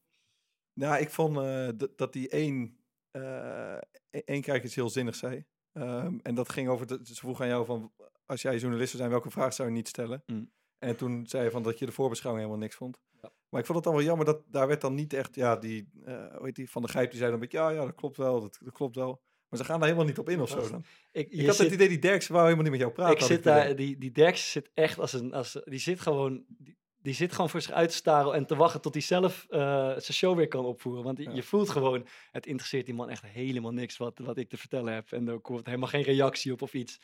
Nou, 0.74 1.01
ik 1.01 1.09
vond 1.09 1.38
eh, 1.38 1.69
dat- 1.95 2.13
die 2.13 2.30
één, 2.30 2.77
eh 3.12 3.77
één 4.09 4.41
keer 4.41 4.63
iets 4.63 4.75
heel 4.75 4.89
zinnigs 4.89 5.19
zei. 5.19 5.45
Ehm, 5.71 6.18
en 6.24 6.36
dat 6.36 6.50
ging 6.50 6.68
over, 6.69 6.88
de, 6.88 7.00
ze 7.03 7.15
vroeg 7.15 7.41
aan 7.41 7.47
jou 7.47 7.65
van, 7.65 7.94
als 8.25 8.41
jij 8.41 8.57
journalist 8.57 8.88
zou 8.89 8.97
zijn, 9.01 9.12
welke 9.13 9.30
vraag 9.30 9.53
zou 9.53 9.68
je 9.69 9.74
niet 9.75 9.88
stellen? 9.88 10.24
Mm. 10.25 10.51
En 10.77 10.95
toen 10.95 11.25
zei 11.27 11.44
je 11.44 11.51
van 11.51 11.63
dat 11.63 11.80
je 11.80 11.86
de 11.86 11.91
voorbeschouwing 11.91 12.45
helemaal 12.45 12.63
niks 12.65 12.77
vond. 12.77 13.00
Ja. 13.21 13.31
Maar 13.50 13.59
ik 13.59 13.65
vond 13.65 13.77
het 13.77 13.88
dan 13.88 13.95
wel 13.95 14.03
jammer 14.06 14.25
dat 14.25 14.44
daar 14.47 14.68
werd 14.68 14.81
dan 14.81 14.94
niet 14.95 15.13
echt, 15.13 15.36
ja, 15.36 15.56
die, 15.56 15.89
eh 16.06 16.36
hoe 16.36 16.45
heet 16.45 16.56
die, 16.56 16.69
Van 16.69 16.81
de 16.81 16.88
Gijp, 16.88 17.09
die 17.09 17.19
zei 17.19 17.31
dan 17.31 17.33
een 17.41 17.47
beetje, 17.50 17.57
ja, 17.65 17.69
ja, 17.69 17.86
dat 17.86 17.95
klopt 17.95 18.18
wel, 18.18 18.41
dat, 18.41 18.57
dat 18.63 18.74
klopt 18.74 18.95
wel. 18.95 19.21
Maar 19.50 19.59
ze 19.59 19.65
gaan 19.65 19.77
daar 19.80 19.88
helemaal 19.88 20.07
niet 20.09 20.19
op 20.19 20.30
in 20.30 20.41
of 20.41 20.50
zo 20.50 20.69
dan. 20.69 20.83
Ik, 21.12 21.30
Ik 21.30 21.39
je 21.39 21.45
had 21.45 21.56
zit- 21.56 21.65
het 21.65 21.74
idee, 21.74 21.88
die 21.88 22.00
Derksen 22.00 22.31
wou 22.33 22.44
helemaal 22.44 22.63
niet 22.71 22.80
met 22.80 22.81
jou 22.81 22.94
praten. 22.94 23.18
ik 23.18 23.24
zit 23.24 23.44
daar, 23.44 23.75
die, 23.75 23.97
die 23.97 24.12
Derks 24.12 24.51
zit 24.51 24.69
echt 24.74 25.00
als 25.00 25.13
een, 25.13 25.34
als, 25.34 25.62
die 25.63 25.79
zit 25.79 26.00
gewoon, 26.00 26.46
die, 26.48 26.77
die 27.01 27.13
zit 27.13 27.32
gewoon 27.32 27.50
voor 27.50 27.62
zich 27.62 27.72
uit 27.72 27.89
te 27.89 27.96
staren 27.96 28.34
en 28.34 28.46
te 28.46 28.56
wachten 28.56 28.82
tot 28.82 28.94
hij 28.94 29.01
zelf 29.03 29.46
eh, 29.50 29.60
zijn 29.88 30.01
show 30.13 30.38
weer 30.38 30.48
kan 30.48 30.65
opvoeren. 30.65 31.03
Want 31.03 31.18
Ja. 31.24 31.32
je 31.34 31.44
voelt 31.44 31.70
gewoon, 31.70 32.06
het 32.32 32.46
interesseert 32.46 32.86
die 32.86 32.96
man 32.96 33.10
echt 33.10 33.24
helemaal 33.25 33.72
niks 33.74 33.98
wat, 33.98 34.20
wat 34.20 34.38
ik 34.38 34.50
te 34.50 34.58
vertellen 34.58 34.94
heb. 34.94 35.12
En 35.12 35.27
er 35.27 35.39
komt 35.39 35.65
helemaal 35.65 35.88
geen 35.88 36.01
reactie 36.03 36.51
op 36.51 36.62
of 36.62 36.74
iets. 36.74 37.00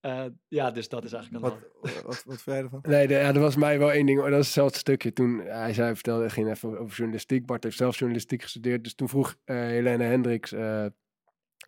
Eh, 0.00 0.24
ja, 0.48 0.70
dus 0.70 0.88
dat 0.88 1.04
is 1.04 1.12
eigenlijk 1.12 1.44
een 1.44 1.50
Wat, 1.50 1.60
wat, 2.04 2.04
wat 2.24 2.42
vind 2.42 2.44
jij 2.44 2.58
ervan? 2.62 2.80
Nee, 2.82 3.06
de- 3.06 3.14
ja, 3.14 3.20
er 3.34 3.40
was 3.40 3.56
mij 3.56 3.78
wel 3.78 3.92
één 3.92 4.06
ding. 4.06 4.18
Dat 4.20 4.28
is 4.30 4.34
hetzelfde 4.36 4.78
stukje. 4.78 5.12
Toen 5.12 5.38
hij 5.40 5.72
zei, 5.74 5.94
vertelde, 5.94 6.22
het 6.22 6.32
ging 6.32 6.50
even 6.50 6.78
over 6.78 6.96
journalistiek. 6.96 7.46
Bart 7.46 7.64
heeft 7.64 7.76
zelf 7.76 7.98
journalistiek 7.98 8.42
gestudeerd. 8.42 8.84
Dus 8.84 8.94
toen 8.94 9.08
vroeg 9.08 9.34
eh 9.44 9.56
Helene 9.56 10.04
Hendricks, 10.04 10.52
eh, 10.52 10.86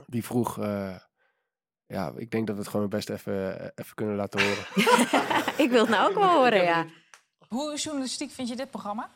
die 0.06 0.24
vroeg... 0.24 0.58
eh, 0.58 0.96
ja, 1.86 2.12
ik 2.16 2.30
denk 2.30 2.46
dat 2.46 2.56
we 2.56 2.62
het 2.62 2.70
gewoon 2.70 2.88
best 2.88 3.10
even, 3.10 3.60
eh, 3.60 3.68
even 3.74 3.94
kunnen 3.94 4.16
laten 4.16 4.40
horen. 4.40 4.64
ik 5.64 5.70
wil 5.70 5.80
het 5.80 5.88
nou 5.90 6.08
ook 6.10 6.14
wel 6.18 6.30
horen, 6.42 6.62
ja. 6.62 6.86
Hoe 7.52 7.76
journalistiek 7.76 8.30
vind 8.30 8.48
je 8.48 8.56
dit 8.56 8.70
programma? 8.70 9.10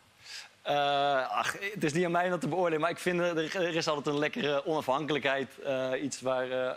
Eh, 0.62 1.30
ach, 1.30 1.52
het 1.72 1.84
is 1.84 1.92
niet 1.92 2.04
aan 2.04 2.10
mij 2.10 2.24
om 2.24 2.30
dat 2.30 2.40
te 2.40 2.48
beoordelen, 2.48 2.80
maar 2.80 2.90
ik 2.90 2.98
vind 2.98 3.20
er, 3.20 3.56
er 3.56 3.76
is 3.76 3.88
altijd 3.88 4.06
een 4.06 4.18
lekkere 4.18 4.66
onafhankelijkheid. 4.66 5.58
eh, 5.58 6.02
iets 6.02 6.20
waar, 6.20 6.50
eh, 6.50 6.72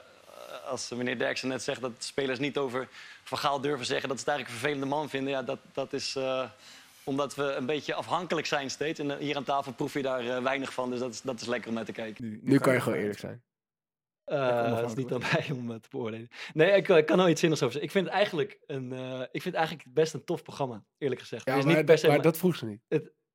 als 0.69 0.89
meneer 0.89 1.17
Derksen 1.17 1.47
net 1.47 1.63
zegt 1.63 1.81
dat 1.81 1.91
spelers 1.97 2.39
niet 2.39 2.57
over 2.57 2.87
Van 3.23 3.37
Gaal 3.37 3.61
durven 3.61 3.85
zeggen 3.85 4.09
dat 4.09 4.19
ze 4.19 4.23
het 4.23 4.33
eigenlijk 4.33 4.47
een 4.49 4.61
vervelende 4.61 4.95
man 4.95 5.09
vinden. 5.09 5.33
Ja, 5.33 5.41
dat, 5.43 5.59
dat 5.73 5.93
is 5.93 6.15
eh, 6.15 6.43
omdat 7.03 7.35
we 7.35 7.43
een 7.43 7.65
beetje 7.65 7.93
afhankelijk 7.93 8.47
zijn 8.47 8.69
steeds. 8.69 8.99
En 8.99 9.11
eh, 9.11 9.17
hier 9.17 9.35
aan 9.35 9.43
tafel 9.43 9.71
proef 9.71 9.93
je 9.93 10.01
daar 10.01 10.27
eh, 10.27 10.43
weinig 10.43 10.73
van, 10.73 10.89
dus 10.89 10.99
dat 10.99 11.13
is, 11.13 11.21
dat 11.21 11.41
is 11.41 11.47
lekker 11.47 11.69
om 11.69 11.75
naar 11.75 11.85
te 11.85 11.91
kijken. 11.91 12.29
Nu, 12.29 12.39
Nu 12.43 12.59
kan 12.59 12.73
je 12.73 12.81
gewoon 12.81 12.99
eerlijk 12.99 13.19
zijn. 13.19 13.41
Eh, 14.29 14.75
Het 14.77 14.85
is 14.89 14.93
niet 14.95 15.11
aan 15.11 15.19
mij 15.31 15.47
om 15.59 15.69
het 15.69 15.83
te 15.83 15.89
beoordelen. 15.91 16.27
Nee, 16.53 16.71
ik, 16.71 16.87
ik 16.87 17.05
kan 17.05 17.17
nou 17.17 17.29
iets 17.29 17.39
zinnigs 17.39 17.63
over 17.63 17.73
zeggen. 17.79 17.83
Ik 17.83 17.91
vind 17.91 18.05
het 18.05 18.13
eigenlijk, 18.15 18.59
een, 18.65 18.93
eh, 18.93 19.19
ik 19.21 19.41
vind 19.41 19.43
het 19.43 19.53
eigenlijk 19.53 19.87
best 19.93 20.13
een 20.13 20.23
tof 20.23 20.43
programma, 20.43 20.83
eerlijk 20.97 21.21
gezegd. 21.21 21.45
Ja, 21.45 21.51
Het 21.51 21.59
is 21.59 21.65
maar, 21.67 21.75
niet 21.75 21.85
per 21.85 21.97
se 21.97 22.07
maar 22.07 22.21
dat 22.21 22.37
vroeg 22.37 22.55
ze 22.55 22.65
niet. 22.65 22.81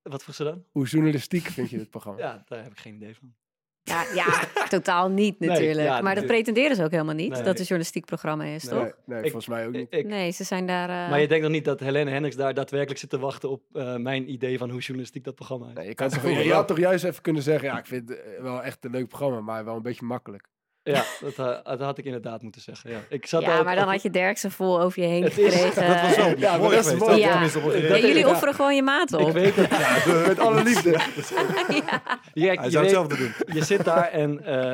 Wat 0.02 0.22
vroeg 0.22 0.34
ze 0.34 0.44
dan? 0.44 0.64
Hoe 0.70 0.86
journalistiek 0.86 1.46
vind 1.46 1.70
je 1.70 1.78
dit 1.78 1.90
programma? 1.90 2.18
Ja, 2.26 2.42
daar 2.46 2.62
heb 2.62 2.72
ik 2.72 2.78
geen 2.78 2.94
idee 2.94 3.14
van. 3.14 3.34
Ja, 3.82 4.04
ja 4.14 4.26
totaal 4.68 5.08
niet 5.10 5.38
Nee, 5.38 5.48
natuurlijk. 5.48 5.86
ja, 5.88 6.00
maar 6.00 6.14
dat 6.14 6.26
pretenderen 6.26 6.76
ze 6.76 6.84
ook 6.84 6.90
helemaal 6.90 7.14
niet, 7.14 7.28
Nee. 7.28 7.38
dat 7.38 7.46
het 7.46 7.58
een 7.58 7.64
journalistiek 7.64 8.04
programma 8.04 8.44
is, 8.44 8.64
Nee, 8.64 8.78
toch? 8.78 8.92
nee, 9.06 9.16
Ik- 9.18 9.24
volgens 9.24 9.46
mij 9.46 9.66
ook 9.66 9.72
niet. 9.72 9.86
Ik, 9.92 10.06
Nee, 10.06 10.30
ze 10.30 10.44
zijn 10.44 10.66
daar... 10.66 10.88
eh, 11.04 11.10
Maar 11.10 11.20
je 11.20 11.28
denkt 11.28 11.42
nog 11.44 11.52
niet 11.52 11.64
dat 11.64 11.80
Helene 11.80 12.10
Hendricks 12.10 12.36
daar 12.36 12.54
daadwerkelijk 12.54 13.00
zit 13.00 13.10
te 13.10 13.18
wachten 13.18 13.50
op 13.50 13.62
eh, 13.72 13.96
mijn 13.96 14.30
idee 14.32 14.58
van 14.58 14.70
hoe 14.70 14.80
journalistiek 14.80 15.24
dat 15.24 15.34
programma 15.34 15.66
is? 15.68 15.74
Nee, 15.74 15.86
je, 15.86 15.94
kan 15.94 16.08
toch, 16.08 16.22
je 16.42 16.52
had 16.52 16.68
toch 16.68 16.78
juist 16.78 17.04
even 17.04 17.22
kunnen 17.22 17.42
zeggen... 17.42 17.68
Ja, 17.68 17.78
ik 17.78 17.86
vind 17.86 18.08
het 18.08 18.18
eh, 18.20 18.42
wel 18.42 18.62
echt 18.62 18.84
een 18.84 18.90
leuk 18.90 19.08
programma, 19.08 19.40
maar 19.40 19.64
wel 19.64 19.76
een 19.76 19.82
beetje 19.82 20.04
makkelijk. 20.06 20.48
Ja, 20.84 21.04
dat, 21.20 21.38
eh, 21.38 21.64
dat 21.64 21.80
had 21.80 21.98
ik 21.98 22.04
inderdaad 22.04 22.42
moeten 22.42 22.60
zeggen. 22.60 22.90
Ja, 22.90 22.98
ik 23.08 23.26
zat 23.26 23.42
Ja, 23.42 23.58
ook- 23.58 23.64
maar 23.64 23.76
dan 23.76 23.88
had 23.88 24.02
je 24.02 24.10
Derksen 24.10 24.50
vol 24.50 24.80
over 24.80 25.02
je 25.02 25.08
heen 25.08 25.22
Het 25.22 25.38
is- 25.38 25.52
gekregen. 25.54 25.88
Dat 25.88 26.00
was 26.00 26.16
wel 26.16 26.38
Ja, 26.38 26.56
mooi 26.56 26.70
dat 26.74 26.84
is 26.84 26.90
geweest. 26.90 26.98
mooi. 26.98 27.80
dat 27.80 27.80
Ja. 27.80 27.96
jullie 28.06 28.18
Ja. 28.18 28.28
offeren 28.30 28.54
gewoon 28.54 28.74
je 28.74 28.82
maat 28.82 29.12
op. 29.12 29.20
Ik 29.28 29.32
weet 29.32 29.56
dat. 29.56 29.70
Ja, 29.70 29.96
met 30.26 30.38
alle 30.38 30.62
liefde. 30.62 30.90
ja. 30.90 31.00
Ja, 32.34 32.54
Hij 32.54 32.54
je, 32.54 32.54
zou 32.54 32.62
weet- 32.70 32.74
hetzelfde 32.74 33.16
doen. 33.16 33.32
je 33.46 33.64
zit 33.64 33.84
daar 33.84 34.08
en 34.10 34.44
eh, 34.44 34.72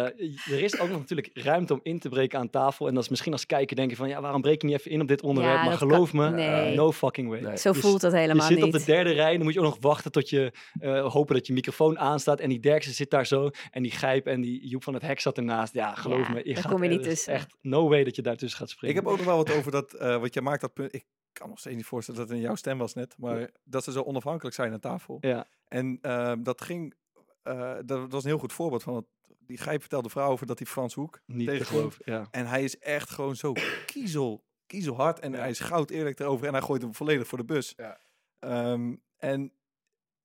er 0.54 0.62
is 0.62 0.78
ook 0.78 0.88
nog 0.88 0.98
natuurlijk 0.98 1.30
ruimte 1.34 1.72
om 1.72 1.80
in 1.82 1.98
te 1.98 2.08
breken 2.08 2.38
aan 2.38 2.50
tafel. 2.50 2.88
En 2.88 2.94
dat 2.94 3.02
is 3.02 3.08
misschien 3.08 3.32
als 3.32 3.46
kijker 3.46 3.76
denk 3.76 3.90
je 3.90 3.96
van, 3.96 4.08
ja, 4.08 4.20
waarom 4.20 4.40
breek 4.40 4.60
je 4.62 4.66
niet 4.68 4.78
even 4.78 4.90
in 4.90 5.00
op 5.00 5.08
dit 5.08 5.22
onderwerp? 5.22 5.54
Ja, 5.56 5.60
maar 5.60 5.70
dat 5.70 5.78
geloof 5.78 6.10
kan- 6.10 6.20
me, 6.20 6.30
nee. 6.30 6.74
no 6.74 6.92
fucking 6.92 7.28
way. 7.28 7.40
Nee. 7.40 7.56
Zo 7.56 7.70
Je 7.72 7.78
voelt 7.80 8.02
het 8.02 8.12
Je 8.12 8.18
helemaal 8.18 8.46
zit 8.46 8.56
niet. 8.56 8.64
op 8.64 8.72
de 8.72 8.84
derde 8.84 9.10
rij, 9.12 9.32
dan 9.36 9.42
moet 9.42 9.52
je 9.52 9.58
ook 9.58 9.64
nog 9.64 9.76
wachten 9.80 10.12
tot 10.12 10.28
je 10.30 10.52
eh, 10.80 11.06
hopen 11.12 11.34
dat 11.34 11.46
je 11.46 11.52
microfoon 11.52 11.98
aanstaat. 11.98 12.40
En 12.40 12.48
die 12.48 12.60
Derksen 12.60 12.94
zit 12.94 13.10
daar 13.10 13.26
zo. 13.26 13.50
En 13.70 13.82
die 13.82 13.92
Gijp 13.92 14.26
en 14.26 14.40
die 14.40 14.68
Joep 14.68 14.82
van 14.82 14.94
het 14.94 15.02
Hek 15.02 15.20
zat 15.20 15.36
ernaast. 15.36 15.72
Ja, 15.74 15.94
geloof 16.00 16.26
Ja, 16.26 16.32
me. 16.32 16.38
Je 16.38 16.54
daar 16.54 16.62
gaat, 16.62 16.72
kom 16.72 16.82
je 16.82 16.88
niet 16.88 17.00
is 17.00 17.06
tussen. 17.06 17.32
Echt 17.32 17.56
no 17.60 17.88
way 17.88 18.04
dat 18.04 18.16
je 18.16 18.22
daartussen 18.22 18.58
gaat 18.58 18.70
springen. 18.70 18.96
Ik 18.96 19.02
heb 19.02 19.10
ook 19.12 19.18
nog 19.18 19.26
wel 19.26 19.36
wat 19.36 19.52
over 19.52 19.70
dat, 19.72 19.92
eh, 19.92 20.20
wat 20.20 20.34
jij 20.34 20.42
maakt 20.42 20.60
dat 20.60 20.72
punt. 20.72 20.94
Ik 20.94 21.04
kan 21.32 21.48
nog 21.48 21.58
steeds 21.58 21.76
niet 21.76 21.84
voorstellen 21.84 22.20
dat 22.20 22.28
het 22.28 22.38
in 22.38 22.44
jouw 22.44 22.54
stem 22.54 22.78
was 22.78 22.94
net, 22.94 23.14
maar 23.18 23.50
dat 23.64 23.84
ze 23.84 23.92
zo 23.92 24.02
onafhankelijk 24.02 24.54
zijn 24.54 24.72
aan 24.72 24.80
tafel. 24.80 25.18
Ja, 25.20 25.46
En 25.68 25.98
ehm, 26.02 26.42
dat 26.42 26.60
ging, 26.60 26.94
eh, 27.42 27.76
dat 27.84 28.12
was 28.12 28.22
een 28.22 28.28
heel 28.30 28.38
goed 28.38 28.52
voorbeeld 28.52 28.82
van, 28.82 28.94
het, 28.94 29.04
die 29.38 29.58
Gijp 29.58 29.80
vertelde 29.80 30.08
vrouw 30.08 30.30
over 30.30 30.46
dat 30.46 30.58
die 30.58 30.66
Frans 30.66 30.94
Hoek 30.94 31.20
niet 31.26 31.46
te 31.46 31.52
tegenkomt. 31.52 31.94
geloven. 31.94 32.02
Ja. 32.04 32.28
En 32.30 32.46
hij 32.46 32.64
is 32.64 32.78
echt 32.78 33.10
gewoon 33.10 33.36
zo 33.36 33.52
kiezel, 33.86 34.44
kiezelhard 34.66 35.18
en 35.18 35.32
hij 35.32 35.50
is 35.50 35.60
goud 35.60 35.90
eerlijk 35.90 36.20
erover 36.20 36.46
en 36.46 36.52
hij 36.52 36.62
gooit 36.62 36.82
hem 36.82 36.94
volledig 36.94 37.26
voor 37.26 37.38
de 37.38 37.44
bus. 37.44 37.72
Ja. 37.76 38.00
Ehm, 38.38 38.94
en 39.16 39.52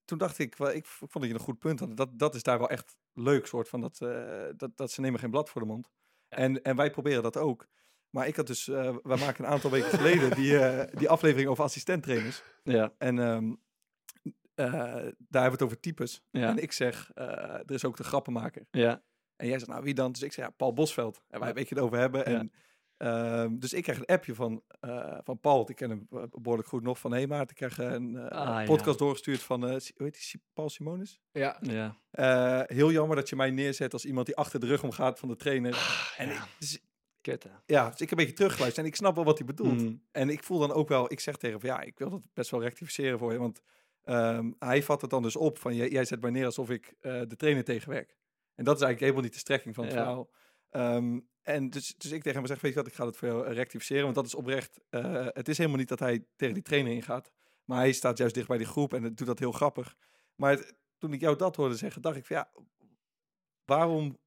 toen 0.06 0.18
dacht 0.18 0.40
ik, 0.40 0.56
wel, 0.56 0.72
ik 0.72 0.86
vond 0.86 1.14
dat 1.14 1.24
je 1.28 1.34
een 1.34 1.40
goed 1.40 1.60
punt 1.60 1.80
had. 1.80 1.98
Dat, 1.98 2.20
dat 2.20 2.36
is 2.36 2.44
daar 2.44 2.58
wel 2.58 2.70
echt 2.70 2.98
leuk, 3.14 3.48
soort 3.48 3.70
van 3.70 3.82
dat, 3.82 4.02
eh, 4.02 4.44
dat, 4.58 4.78
dat 4.78 4.92
ze 4.92 5.02
nemen 5.02 5.20
geen 5.20 5.30
blad 5.30 5.50
voor 5.50 5.62
de 5.62 5.68
mond. 5.68 5.90
En, 6.30 6.62
en 6.62 6.76
wij 6.76 6.90
proberen 6.92 7.24
dat 7.24 7.38
ook. 7.38 7.68
Maar 8.10 8.28
ik 8.28 8.36
had 8.36 8.48
dus, 8.48 8.68
eh 8.68 8.96
wij 9.04 9.18
maken 9.18 9.46
een 9.46 9.52
aantal 9.52 9.72
weken 9.72 9.90
geleden 9.90 10.32
die, 10.36 10.60
eh, 10.60 10.98
die 11.00 11.10
aflevering 11.10 11.50
over 11.50 11.64
assistenttrainers. 11.64 12.44
Ja, 12.64 12.94
En 12.98 13.20
ehm, 13.20 13.54
eh, 14.54 14.66
daar 14.66 15.04
hebben 15.04 15.12
we 15.28 15.52
het 15.52 15.62
over 15.62 15.80
types. 15.80 16.24
Ja. 16.32 16.50
En 16.50 16.58
ik 16.58 16.72
zeg, 16.72 17.12
er 17.16 17.72
is 17.72 17.86
ook 17.86 17.98
de 17.98 18.04
grappenmaker. 18.04 18.68
ja, 18.72 19.04
En 19.36 19.48
jij 19.48 19.58
zegt, 19.58 19.72
nou 19.72 19.84
wie 19.84 19.94
dan? 19.94 20.12
Dus 20.12 20.22
ik 20.22 20.34
zeg, 20.34 20.46
ja, 20.46 20.52
Paul 20.52 20.74
Bosveld. 20.74 21.22
En 21.28 21.40
wij 21.40 21.50
een 21.50 21.56
beetje 21.56 21.76
het 21.76 21.84
over 21.84 21.98
hebben. 21.98 22.32
Ja. 22.32 22.40
En, 22.40 22.52
ehm, 22.98 23.58
dus 23.58 23.74
ik 23.74 23.84
krijg 23.84 24.00
een 24.00 24.06
appje 24.06 24.36
van, 24.36 24.62
eh, 24.80 25.18
van 25.24 25.40
Paul. 25.40 25.56
want 25.56 25.70
Ik 25.70 25.76
ken 25.76 25.90
hem 25.90 26.08
eh, 26.12 26.24
behoorlijk 26.32 26.68
goed 26.68 26.84
nog 26.84 27.00
van 27.00 27.14
Hemaat. 27.14 27.50
Ik 27.50 27.56
krijg 27.56 27.78
een 27.78 28.16
eh, 28.16 28.26
Ah, 28.40 28.60
ja. 28.60 28.66
podcast 28.66 29.00
doorgestuurd 29.00 29.42
van, 29.42 29.64
eh, 29.64 29.70
hoe 29.70 29.82
heet 29.96 30.32
die, 30.32 30.42
Paul 30.54 30.70
Simonis? 30.70 31.20
Ja, 31.32 31.58
ja. 31.62 31.98
Eh, 32.12 32.62
heel 32.78 32.92
jammer 32.92 33.16
dat 33.16 33.30
je 33.30 33.36
mij 33.36 33.52
neerzet 33.52 33.94
als 33.94 34.06
iemand 34.06 34.26
die 34.26 34.36
achter 34.36 34.60
de 34.60 34.66
rug 34.66 34.84
omgaat 34.84 35.20
van 35.20 35.30
de 35.30 35.36
trainer. 35.36 36.14
En 36.18 36.28
ja. 36.28 36.34
ik, 36.34 36.50
dus, 36.60 36.80
ja, 37.66 37.90
dus 37.90 38.02
ik 38.02 38.10
heb 38.10 38.12
een 38.12 38.18
beetje 38.26 38.34
teruggeluisterd 38.34 38.86
en 38.86 38.92
ik 38.92 38.98
snap 38.98 39.16
wel 39.16 39.24
wat 39.24 39.38
hij 39.38 39.48
bedoelt. 39.48 39.82
Mm. 39.82 40.02
En 40.12 40.30
ik 40.30 40.44
voel 40.44 40.60
dan 40.60 40.72
ook 40.72 40.88
wel, 40.90 41.12
ik 41.12 41.20
zeg 41.20 41.36
tegen 41.38 41.60
hem 41.60 41.70
van 41.70 41.70
ja, 41.80 41.86
ik 41.86 41.98
wil 41.98 42.10
dat 42.10 42.28
best 42.34 42.52
wel 42.52 42.62
rectificeren 42.62 43.20
voor 43.20 43.32
je. 43.32 43.40
Want 43.40 43.62
ehm, 44.04 44.52
hij 44.60 44.84
vat 44.84 45.02
het 45.02 45.10
dan 45.10 45.22
dus 45.22 45.36
op 45.36 45.58
van 45.60 45.76
jij, 45.76 45.90
jij 45.90 46.06
zet 46.06 46.22
mij 46.22 46.32
neer 46.32 46.46
alsof 46.46 46.70
ik 46.70 46.94
eh, 47.00 47.22
de 47.28 47.36
trainer 47.36 47.64
tegenwerk. 47.64 48.18
En 48.56 48.64
dat 48.64 48.76
is 48.76 48.82
eigenlijk 48.82 49.00
helemaal 49.00 49.22
niet 49.22 49.34
de 49.34 49.40
strekking 49.40 49.76
van 49.76 49.84
het 49.84 49.94
Ja. 49.94 50.00
verhaal. 50.00 50.30
Ehm, 50.70 51.20
en 51.46 51.70
dus, 51.70 51.96
dus 51.98 52.12
ik 52.12 52.22
tegen 52.24 52.38
hem 52.38 52.48
zeg, 52.48 52.62
weet 52.62 52.72
je 52.74 52.78
wat, 52.78 52.88
ik 52.88 52.94
ga 52.94 53.06
het 53.06 53.18
voor 53.18 53.28
jou 53.28 53.46
eh, 53.48 53.54
rectificeren. 53.54 54.04
Want 54.04 54.16
dat 54.16 54.26
is 54.26 54.36
oprecht, 54.36 54.80
eh, 54.90 55.28
het 55.30 55.48
is 55.48 55.58
helemaal 55.58 55.80
niet 55.80 55.88
dat 55.88 56.00
hij 56.00 56.26
tegen 56.36 56.54
die 56.54 56.64
trainer 56.64 56.92
ingaat. 56.94 57.32
Maar 57.66 57.78
hij 57.78 57.92
staat 57.92 58.18
juist 58.18 58.34
dicht 58.36 58.48
bij 58.48 58.58
die 58.58 58.68
groep 58.68 58.94
en 58.94 59.04
het 59.04 59.18
doet 59.18 59.28
dat 59.28 59.40
heel 59.40 59.52
grappig. 59.52 59.96
Maar 60.36 60.52
het- 60.52 60.74
toen 60.98 61.14
ik 61.14 61.20
jou 61.22 61.36
dat 61.38 61.56
hoorde 61.56 61.76
zeggen, 61.76 62.02
dacht 62.02 62.16
ik 62.18 62.26
van 62.26 62.36
ja, 62.36 62.50
waarom 63.66 64.18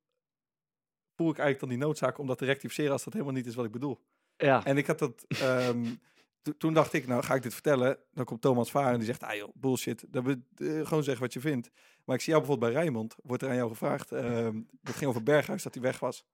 voel 1.17 1.31
ik 1.31 1.39
eigenlijk 1.39 1.61
dan 1.61 1.69
die 1.69 1.79
noodzaak 1.79 2.19
om 2.19 2.27
dat 2.27 2.39
te 2.39 2.45
rectificeren 2.45 2.93
als 2.93 3.05
dat 3.05 3.13
helemaal 3.13 3.35
niet 3.35 3.47
is 3.47 3.55
wat 3.55 3.65
ik 3.65 3.73
bedoel? 3.73 4.01
Ja, 4.37 4.65
En 4.65 4.77
ik 4.77 4.87
had 4.87 4.99
dat. 4.99 5.25
ehm, 5.29 5.85
to- 6.43 6.57
toen 6.59 6.75
dacht 6.75 6.93
ik, 6.93 7.07
nou 7.07 7.23
ga 7.23 7.35
ik 7.35 7.43
dit 7.43 7.53
vertellen. 7.53 7.99
Dan 8.13 8.25
komt 8.25 8.41
Thomas 8.41 8.71
Vaar 8.71 8.93
en 8.93 8.97
die 8.99 9.07
zegt, 9.07 9.23
ah 9.23 9.35
joh, 9.35 9.49
bullshit. 9.55 10.05
Dan 10.09 10.25
we 10.25 10.41
eh, 10.57 10.87
gewoon 10.87 11.03
zeggen 11.05 11.23
wat 11.23 11.33
je 11.33 11.41
vindt. 11.41 11.71
Maar 12.05 12.15
ik 12.17 12.23
zie 12.23 12.33
jou 12.33 12.45
bijvoorbeeld 12.45 12.73
bij 12.73 12.83
Rijnmond. 12.83 13.15
Wordt 13.23 13.43
er 13.43 13.49
aan 13.49 13.57
jou 13.57 13.69
gevraagd. 13.69 14.13
ehm 14.13 14.61
dat 14.83 14.95
ging 14.97 15.11
over 15.11 15.23
Berghuis, 15.23 15.63
dat 15.63 15.75
hij 15.75 15.83
weg 15.83 15.99
was. 15.99 16.25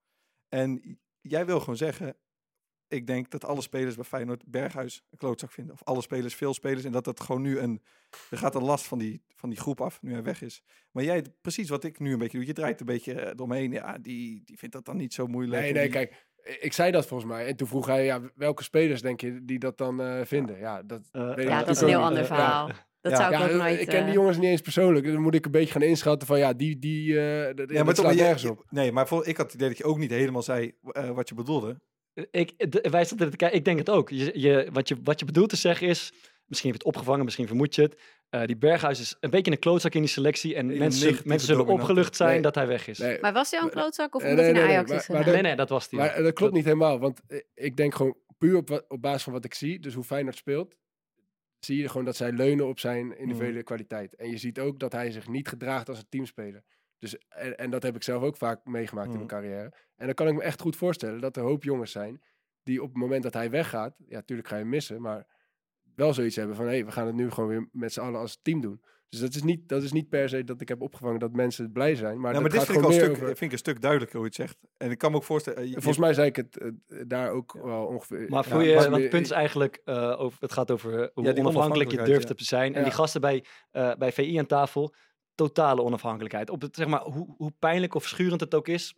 En 0.59 0.99
jij 1.21 1.47
wil 1.47 1.59
gewoon 1.61 1.77
zeggen. 1.77 2.17
Ik 2.89 3.07
denk 3.07 3.31
dat 3.31 3.45
alle 3.45 3.61
spelers 3.63 3.95
bij 3.95 4.05
Feyenoord 4.05 4.47
Berghuis 4.47 5.05
een 5.11 5.19
klootzak 5.19 5.53
vinden. 5.53 5.75
Of 5.75 5.83
alle 5.85 6.03
spelers, 6.03 6.35
veel 6.35 6.55
spelers. 6.55 6.85
En 6.85 6.93
dat 6.93 7.05
dat 7.05 7.21
gewoon 7.21 7.43
nu 7.43 7.59
een... 7.59 7.83
Er 8.31 8.39
gaat 8.39 8.55
een 8.55 8.63
last 8.65 8.85
van 8.87 8.99
die, 8.99 9.23
van 9.35 9.49
die 9.51 9.59
groep 9.59 9.81
af, 9.81 10.03
nu 10.03 10.13
hij 10.13 10.23
weg 10.23 10.43
is. 10.43 10.63
Maar 10.91 11.05
jij, 11.05 11.25
precies 11.41 11.69
wat 11.69 11.85
ik 11.85 11.99
nu 11.99 12.13
een 12.13 12.19
beetje 12.19 12.39
doe. 12.39 12.47
Je 12.47 12.53
draait 12.53 12.81
een 12.81 12.87
beetje 12.87 13.15
eh, 13.21 13.29
eromheen. 13.29 13.73
Ja, 13.73 13.99
die, 13.99 14.43
die 14.45 14.59
vindt 14.59 14.75
dat 14.75 14.85
dan 14.85 14.97
niet 14.97 15.15
zo 15.15 15.27
moeilijk. 15.27 15.63
nee, 15.63 15.73
nee, 15.73 15.83
die- 15.83 15.93
kijk. 15.93 16.27
Ik 16.61 16.73
zei 16.73 16.91
dat 16.91 17.07
volgens 17.07 17.31
mij. 17.31 17.47
En 17.47 17.57
toen 17.57 17.67
vroeg 17.69 17.87
hij, 17.87 18.05
ja, 18.05 18.21
welke 18.35 18.63
spelers 18.63 19.01
denk 19.03 19.21
je 19.21 19.45
die 19.45 19.59
dat 19.59 19.79
dan 19.79 20.01
eh, 20.01 20.21
vinden? 20.25 20.59
Ja, 20.59 20.83
dat, 20.83 21.09
Eh, 21.13 21.33
Ja, 21.37 21.59
dat 21.59 21.69
is 21.69 21.81
een 21.81 21.89
heel 21.89 22.03
ander 22.03 22.25
verhaal. 22.27 22.71
Dat 23.05 23.13
Ja. 23.13 23.19
zou 23.19 23.33
ik 23.33 23.39
Ja, 23.39 23.45
ook 23.45 23.51
eh, 23.51 23.57
nooit... 23.57 23.81
ik 23.81 23.87
ken 23.87 23.99
die 24.01 24.09
eh, 24.09 24.13
jongens 24.15 24.37
niet 24.37 24.51
eens 24.51 24.61
persoonlijk. 24.61 25.07
Dan 25.07 25.21
moet 25.21 25.35
ik 25.35 25.45
een 25.45 25.51
beetje 25.51 25.73
gaan 25.73 25.83
inschatten 25.83 26.29
van, 26.29 26.39
ja, 26.39 26.53
die, 26.53 26.79
die, 26.79 27.21
eh 27.21 27.55
d- 27.55 27.71
Ja, 27.71 27.85
maar 27.85 27.95
toch, 27.95 28.15
nergens 28.15 28.45
op. 28.45 28.65
Nee, 28.71 28.93
maar 28.93 29.09
voor, 29.09 29.27
ik 29.27 29.37
had 29.37 29.47
het 29.47 29.55
idee 29.55 29.69
dat 29.69 29.79
je 29.79 29.85
ook 29.85 29.99
niet 29.99 30.11
helemaal 30.11 30.43
zei 30.43 30.73
eh, 30.83 31.11
wat 31.11 31.29
je 31.29 31.35
bedoelde. 31.35 31.81
Ik, 32.31 32.73
de- 32.73 32.89
wij 32.91 33.05
te 33.05 33.15
kijken, 33.17 33.55
ik 33.55 33.65
denk 33.65 33.79
het 33.79 33.91
ook. 33.91 34.11
Je, 34.11 34.31
je, 34.41 34.69
wat, 34.73 34.89
je, 34.89 34.97
wat 35.03 35.19
je 35.19 35.25
bedoelt 35.25 35.49
te 35.49 35.57
zeggen 35.57 35.87
is, 35.89 36.13
misschien 36.47 36.71
heb 36.71 36.81
je 36.81 36.87
het 36.87 36.97
opgevangen, 36.97 37.25
misschien 37.25 37.47
vermoed 37.47 37.75
je 37.75 37.83
het. 37.83 38.01
eh, 38.31 38.45
die 38.45 38.57
Berghuis 38.57 39.01
is 39.01 39.17
een 39.21 39.31
beetje 39.31 39.51
een 39.53 39.59
klootzak 39.59 39.95
in 39.95 40.01
die 40.01 40.11
selectie. 40.11 40.55
En 40.55 40.79
mensen, 40.79 41.19
mensen 41.25 41.49
zullen 41.49 41.67
opgelucht 41.67 42.17
zijn 42.17 42.33
Nee. 42.33 42.41
dat 42.43 42.55
hij 42.55 42.67
weg 42.67 42.87
is. 42.89 42.99
Nee, 42.99 43.19
Maar 43.21 43.33
was 43.33 43.51
hij 43.51 43.61
al 43.61 43.67
een 43.67 43.73
klootzak 43.73 44.15
of 44.15 44.23
Nee, 44.23 44.31
omdat 44.31 44.45
hij 44.45 44.55
naar 44.55 44.65
Ajax 44.69 44.91
nee, 44.91 44.99
is 44.99 45.07
maar- 45.09 45.17
maar 45.17 45.27
gegaan? 45.27 45.43
nee, 45.43 45.49
nee, 45.51 45.57
dat 45.61 45.69
was 45.69 45.89
die. 45.89 45.99
Maar 45.99 46.23
dat 46.23 46.33
klopt 46.33 46.53
niet 46.53 46.65
helemaal, 46.65 46.99
want 46.99 47.21
ik 47.55 47.77
denk 47.77 47.95
gewoon 47.95 48.17
puur 48.39 48.57
op, 48.57 48.85
op 48.89 49.03
basis 49.03 49.23
van 49.23 49.33
wat 49.33 49.45
ik 49.45 49.55
zie, 49.55 49.81
dus 49.81 49.95
hoe 49.95 50.05
Feyenoord 50.05 50.37
speelt, 50.37 50.75
zie 51.65 51.81
je 51.81 51.89
gewoon 51.89 52.05
dat 52.05 52.17
zij 52.17 52.33
leunen 52.33 52.67
op 52.67 52.79
zijn 52.79 53.19
individuele 53.19 53.63
kwaliteit. 53.63 54.15
En 54.15 54.31
je 54.31 54.37
ziet 54.37 54.59
ook 54.59 54.79
dat 54.79 54.93
hij 54.93 55.11
zich 55.11 55.29
niet 55.29 55.49
gedraagt 55.49 55.89
als 55.89 55.99
een 55.99 56.09
teamspeler. 56.09 56.63
Dus, 56.99 57.19
en, 57.29 57.59
en 57.59 57.71
dat 57.71 57.83
heb 57.83 57.97
ik 57.97 58.03
zelf 58.03 58.23
ook 58.23 58.37
vaak 58.37 58.65
meegemaakt 58.65 59.09
in 59.09 59.15
mijn 59.15 59.27
carrière. 59.27 59.73
En 59.97 60.07
dan 60.07 60.15
kan 60.15 60.29
ik 60.29 60.35
me 60.35 60.43
echt 60.43 60.61
goed 60.61 60.77
voorstellen 60.77 61.21
dat 61.21 61.37
er 61.37 61.43
een 61.43 61.49
hoop 61.49 61.63
jongens 61.63 61.93
zijn 61.93 62.23
die 62.63 62.83
op 62.83 62.89
het 62.89 62.97
moment 62.97 63.23
dat 63.23 63.35
hij 63.35 63.51
weggaat, 63.51 63.95
ja, 63.99 64.15
natuurlijk 64.15 64.49
ga 64.49 64.55
je 64.55 64.61
hem 64.61 64.71
missen, 64.71 65.01
maar 65.01 65.27
wel 65.95 66.15
zoiets 66.15 66.37
hebben 66.37 66.57
van, 66.57 66.65
hé, 66.65 66.71
hey, 66.71 66.85
we 66.85 66.93
gaan 66.93 67.07
het 67.07 67.15
nu 67.15 67.31
gewoon 67.31 67.49
weer 67.49 67.69
met 67.73 67.93
z'n 67.93 68.01
allen 68.01 68.21
als 68.21 68.39
team 68.43 68.61
doen. 68.61 68.83
Dus 69.15 69.23
dat 69.23 69.35
is, 69.35 69.43
niet, 69.43 69.69
dat 69.69 69.83
is 69.83 69.93
niet 69.93 70.09
per 70.09 70.29
se 70.29 70.45
dat 70.45 70.61
ik 70.61 70.69
heb 70.69 70.81
opgevangen 70.83 71.19
dat 71.19 71.33
mensen 71.33 71.73
blij 71.73 71.95
zijn, 71.95 72.21
maar, 72.21 72.33
dat 72.33 72.41
maar 72.43 72.51
dit 72.51 72.59
gaat 72.61 72.69
vind 72.69 72.79
ik, 72.79 72.85
al 72.85 72.93
stuk, 72.93 73.11
over... 73.11 73.27
vind 73.27 73.41
ik 73.41 73.53
een 73.53 73.59
stuk 73.59 73.81
duidelijker 73.81 74.17
hoe 74.19 74.27
je 74.27 74.33
het 74.37 74.51
zegt. 74.51 74.59
En 74.77 74.91
ik 74.91 74.99
kan 74.99 75.11
me 75.11 75.17
ook 75.17 75.25
voorstellen... 75.25 75.59
eh, 75.59 75.65
je- 75.67 75.73
Volgens 75.73 75.99
mij 75.99 76.15
zei 76.15 76.27
ik 76.29 76.37
het 76.37 76.57
eh, 76.59 76.69
daar 77.07 77.31
ook 77.31 77.59
wel 77.63 77.87
ongeveer. 77.87 78.27
Maar 78.29 78.43
ja, 78.45 78.51
voel 78.51 78.61
je, 78.61 78.75
want 78.75 78.97
het 78.97 79.09
punt 79.11 79.25
is 79.25 79.31
eigenlijk, 79.31 79.81
eh, 79.85 80.21
over, 80.21 80.39
het 80.41 80.53
gaat 80.53 80.71
over 80.71 81.11
hoe 81.15 81.33
die 81.33 81.39
onafhankelijk 81.45 81.91
je 81.91 82.03
durft 82.03 82.29
ja. 82.29 82.35
te 82.35 82.45
zijn. 82.45 82.73
En 82.73 82.79
Ja. 82.79 82.85
die 82.85 82.95
gasten 82.95 83.21
bij, 83.21 83.45
eh, 83.71 83.95
bij 83.99 84.13
VI 84.13 84.37
aan 84.39 84.47
tafel, 84.47 84.95
totale 85.35 85.83
onafhankelijkheid. 85.83 86.51
Op 86.51 86.61
het, 86.61 86.77
zeg 86.77 86.87
maar, 86.87 87.03
hoe, 87.03 87.35
hoe 87.37 87.53
pijnlijk 87.59 87.95
of 87.95 88.07
schurend 88.07 88.41
het 88.41 88.55
ook 88.55 88.69
is, 88.69 88.95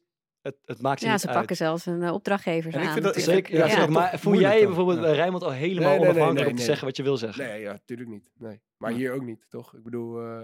het, 0.47 0.57
het 0.65 0.81
maakt 0.83 1.00
ze 1.00 1.07
Ja, 1.07 1.12
niet 1.12 1.21
ze 1.21 1.26
uit. 1.29 1.37
pakken 1.37 1.57
zelfs 1.57 1.87
een 1.87 2.03
eh, 2.03 2.12
opdrachtgevers 2.12 2.75
En 2.75 2.81
ik 2.81 2.87
aan. 2.87 2.93
vind 2.93 3.05
dat- 3.05 3.17
ik 3.17 3.23
Zeker, 3.23 3.57
ja, 3.57 3.67
Ja, 3.67 3.87
maar 3.87 4.19
voel 4.19 4.41
jij 4.41 4.61
je 4.61 4.67
bijvoorbeeld 4.67 4.99
Ja. 4.99 5.03
bij 5.05 5.15
Rijnmond 5.15 5.43
al 5.43 5.50
helemaal 5.53 5.88
Nee, 5.88 5.88
nee, 5.91 5.99
nee, 5.99 6.09
onafhankelijk 6.09 6.35
nee, 6.35 6.47
om 6.47 6.50
te 6.50 6.57
nee. 6.57 6.67
zeggen 6.67 6.87
wat 6.87 6.97
je 6.97 7.03
wil 7.03 7.17
zeggen? 7.17 7.45
Nee, 7.47 7.61
ja, 7.61 7.73
natuurlijk 7.73 8.09
niet. 8.09 8.31
Nee. 8.38 8.61
Maar 8.76 8.91
Ja. 8.91 8.97
hier 8.97 9.12
ook 9.12 9.23
niet, 9.23 9.47
toch? 9.49 9.75
Ik 9.75 9.83
bedoel, 9.83 10.21
eh, 10.21 10.43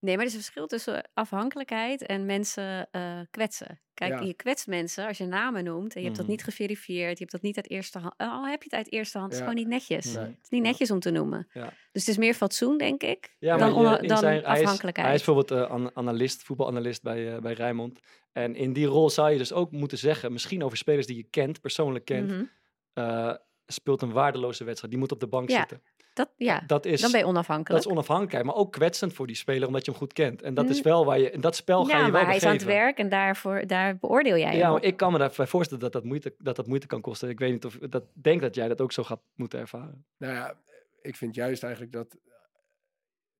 Nee, 0.00 0.14
maar 0.16 0.24
er 0.24 0.30
is 0.30 0.36
een 0.36 0.42
verschil 0.42 0.66
tussen 0.66 1.08
afhankelijkheid 1.14 2.02
en 2.06 2.26
mensen 2.26 2.88
eh, 2.90 3.20
kwetsen. 3.30 3.80
Kijk, 3.94 4.12
Ja. 4.12 4.20
je 4.26 4.34
kwetst 4.34 4.66
mensen 4.66 5.06
als 5.06 5.18
je 5.18 5.24
namen 5.26 5.64
noemt 5.64 5.94
en 5.94 6.00
je 6.00 6.04
hebt 6.06 6.16
dat 6.18 6.26
Mhm. 6.26 6.34
niet 6.34 6.44
geverifieerd, 6.44 7.10
je 7.12 7.18
hebt 7.18 7.32
dat 7.32 7.42
niet 7.42 7.56
uit 7.56 7.70
eerste 7.70 7.98
hand. 7.98 8.14
Al 8.16 8.46
heb 8.46 8.62
je 8.62 8.68
het 8.70 8.78
uit 8.78 8.92
eerste 8.92 9.18
hand, 9.18 9.30
het 9.32 9.40
is 9.40 9.46
gewoon 9.48 9.60
niet 9.60 9.68
netjes. 9.72 10.14
Nee. 10.14 10.24
Het 10.24 10.38
is 10.42 10.48
niet 10.48 10.62
netjes 10.62 10.90
om 10.90 11.00
te 11.00 11.10
noemen. 11.10 11.48
Ja. 11.52 11.62
Dus 11.92 12.06
het 12.06 12.08
is 12.08 12.16
meer 12.16 12.34
fatsoen, 12.34 12.78
denk 12.78 13.02
ik, 13.02 13.36
Ja, 13.38 13.56
dan, 13.56 13.74
dan 14.06 14.18
zijn- 14.18 14.42
hij 14.44 14.54
is- 14.54 14.62
afhankelijkheid. 14.62 15.06
Hij 15.08 15.16
is 15.16 15.24
bijvoorbeeld 15.24 15.60
eh, 15.60 15.70
an- 15.70 15.90
analist, 15.96 16.42
voetbalanalist 16.42 17.02
bij, 17.02 17.34
eh, 17.34 17.40
bij 17.40 17.52
Rijnmond. 17.52 18.00
En 18.36 18.54
in 18.54 18.72
die 18.72 18.86
rol 18.86 19.10
zou 19.10 19.30
je 19.30 19.38
dus 19.38 19.52
ook 19.52 19.70
moeten 19.72 19.98
zeggen, 19.98 20.32
misschien 20.32 20.64
over 20.64 20.76
spelers 20.76 21.06
die 21.06 21.16
je 21.16 21.22
kent, 21.30 21.60
persoonlijk 21.60 22.04
kent, 22.04 22.30
Mhm. 22.30 22.44
eh, 22.92 23.34
speelt 23.66 24.02
een 24.02 24.12
waardeloze 24.12 24.64
wedstrijd. 24.64 24.92
Die 24.92 25.00
moet 25.02 25.12
op 25.12 25.20
de 25.20 25.26
bank 25.26 25.48
Ja, 25.50 25.58
zitten. 25.58 25.82
dat, 26.14 26.32
ja, 26.36 26.62
dat 26.66 26.84
is, 26.86 27.00
dan 27.00 27.10
ben 27.10 27.18
je 27.20 27.24
dat 27.26 27.34
onafhankelijk. 27.34 27.84
is 27.84 27.90
onafhankelijkheid, 27.90 28.44
maar 28.44 28.54
ook 28.54 28.72
kwetsend 28.72 29.12
voor 29.12 29.26
die 29.26 29.36
speler, 29.36 29.66
omdat 29.66 29.84
je 29.84 29.90
hem 29.90 30.00
goed 30.00 30.12
kent. 30.12 30.42
En 30.42 30.54
dat 30.54 30.68
is 30.68 30.76
Mm. 30.76 30.82
wel 30.82 31.04
waar 31.04 31.18
je, 31.18 31.30
in 31.30 31.40
dat 31.40 31.56
spel 31.56 31.84
ga 31.84 31.90
ja, 31.90 31.96
je 31.96 32.02
wel 32.02 32.12
maar 32.12 32.26
hij 32.26 32.36
is 32.36 32.44
aan 32.44 32.52
het 32.52 32.64
werk 32.64 32.98
en 32.98 33.08
daarvoor, 33.08 33.66
daar 33.66 33.98
beoordeel 33.98 34.36
jij 34.36 34.56
Ja, 34.56 34.70
maar 34.70 34.82
ik 34.82 34.96
kan 34.96 35.12
me 35.12 35.18
daarbij 35.18 35.46
voorstellen 35.46 35.82
dat 35.82 35.92
dat 35.92 36.04
moeite, 36.04 36.34
dat 36.38 36.56
dat 36.56 36.66
moeite 36.66 36.86
kan 36.86 37.00
kosten. 37.00 37.28
Ik 37.28 37.38
weet 37.38 37.52
niet 37.52 37.64
of 37.64 37.78
dat 37.78 38.04
denk 38.12 38.40
dat 38.40 38.54
jij 38.54 38.68
dat 38.68 38.80
ook 38.80 38.92
zo 38.92 39.02
gaat 39.02 39.20
moeten 39.34 39.58
ervaren. 39.60 40.04
nou 40.18 40.34
ja, 40.34 40.54
ik 41.02 41.16
vind 41.16 41.34
juist 41.34 41.62
eigenlijk 41.62 41.92
dat. 41.92 42.16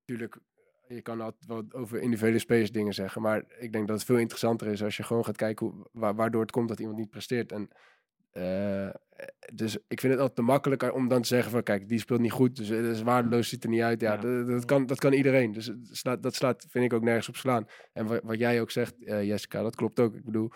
Natuurlijk, 0.06 0.38
je 0.88 1.02
kan 1.02 1.20
altijd 1.20 1.46
wel 1.46 1.62
over 1.70 2.00
individuele 2.00 2.38
spelers 2.38 2.72
dingen 2.72 2.94
zeggen. 2.94 3.22
Maar 3.22 3.42
ik 3.58 3.72
denk 3.72 3.86
dat 3.88 3.96
het 3.96 4.06
veel 4.06 4.16
interessanter 4.18 4.66
is 4.66 4.82
als 4.82 4.96
je 4.96 5.02
gewoon 5.02 5.24
gaat 5.24 5.36
kijken 5.36 5.66
hoe, 5.66 5.86
wa- 5.92 6.14
waardoor 6.14 6.40
het 6.40 6.50
komt 6.50 6.68
dat 6.68 6.80
iemand 6.80 6.98
niet 6.98 7.10
presteert. 7.10 7.52
En, 7.52 7.68
eh, 8.32 8.88
dus 9.54 9.76
ik 9.88 10.00
vind 10.00 10.12
het 10.12 10.20
altijd 10.20 10.34
te 10.36 10.42
makkelijk 10.42 10.94
om 10.94 11.08
dan 11.08 11.22
te 11.22 11.28
zeggen 11.28 11.50
van 11.50 11.62
kijk, 11.62 11.88
die 11.88 11.98
speelt 11.98 12.20
niet 12.20 12.32
goed. 12.32 12.56
Dus 12.56 12.68
het 12.68 12.84
is 12.84 13.02
waardeloos, 13.02 13.48
ziet 13.48 13.64
er 13.64 13.70
niet 13.70 13.82
uit. 13.82 14.00
Ja, 14.00 14.12
Ja. 14.12 14.20
Dat, 14.20 14.46
dat, 14.46 14.64
kan, 14.64 14.86
dat 14.86 14.98
kan 14.98 15.12
iedereen. 15.12 15.52
Dus 15.52 15.66
het 15.66 15.88
slaat, 15.90 16.22
dat 16.22 16.34
slaat, 16.34 16.66
vind 16.68 16.84
ik 16.84 16.92
ook 16.92 17.02
nergens 17.02 17.28
op 17.28 17.36
slaan. 17.36 17.66
En 17.92 18.06
wat, 18.06 18.20
wat 18.22 18.38
jij 18.38 18.60
ook 18.60 18.70
zegt, 18.70 19.04
eh, 19.04 19.24
Jessica, 19.24 19.62
dat 19.62 19.74
klopt 19.76 20.00
ook. 20.00 20.14
Ik 20.14 20.24
bedoel, 20.24 20.50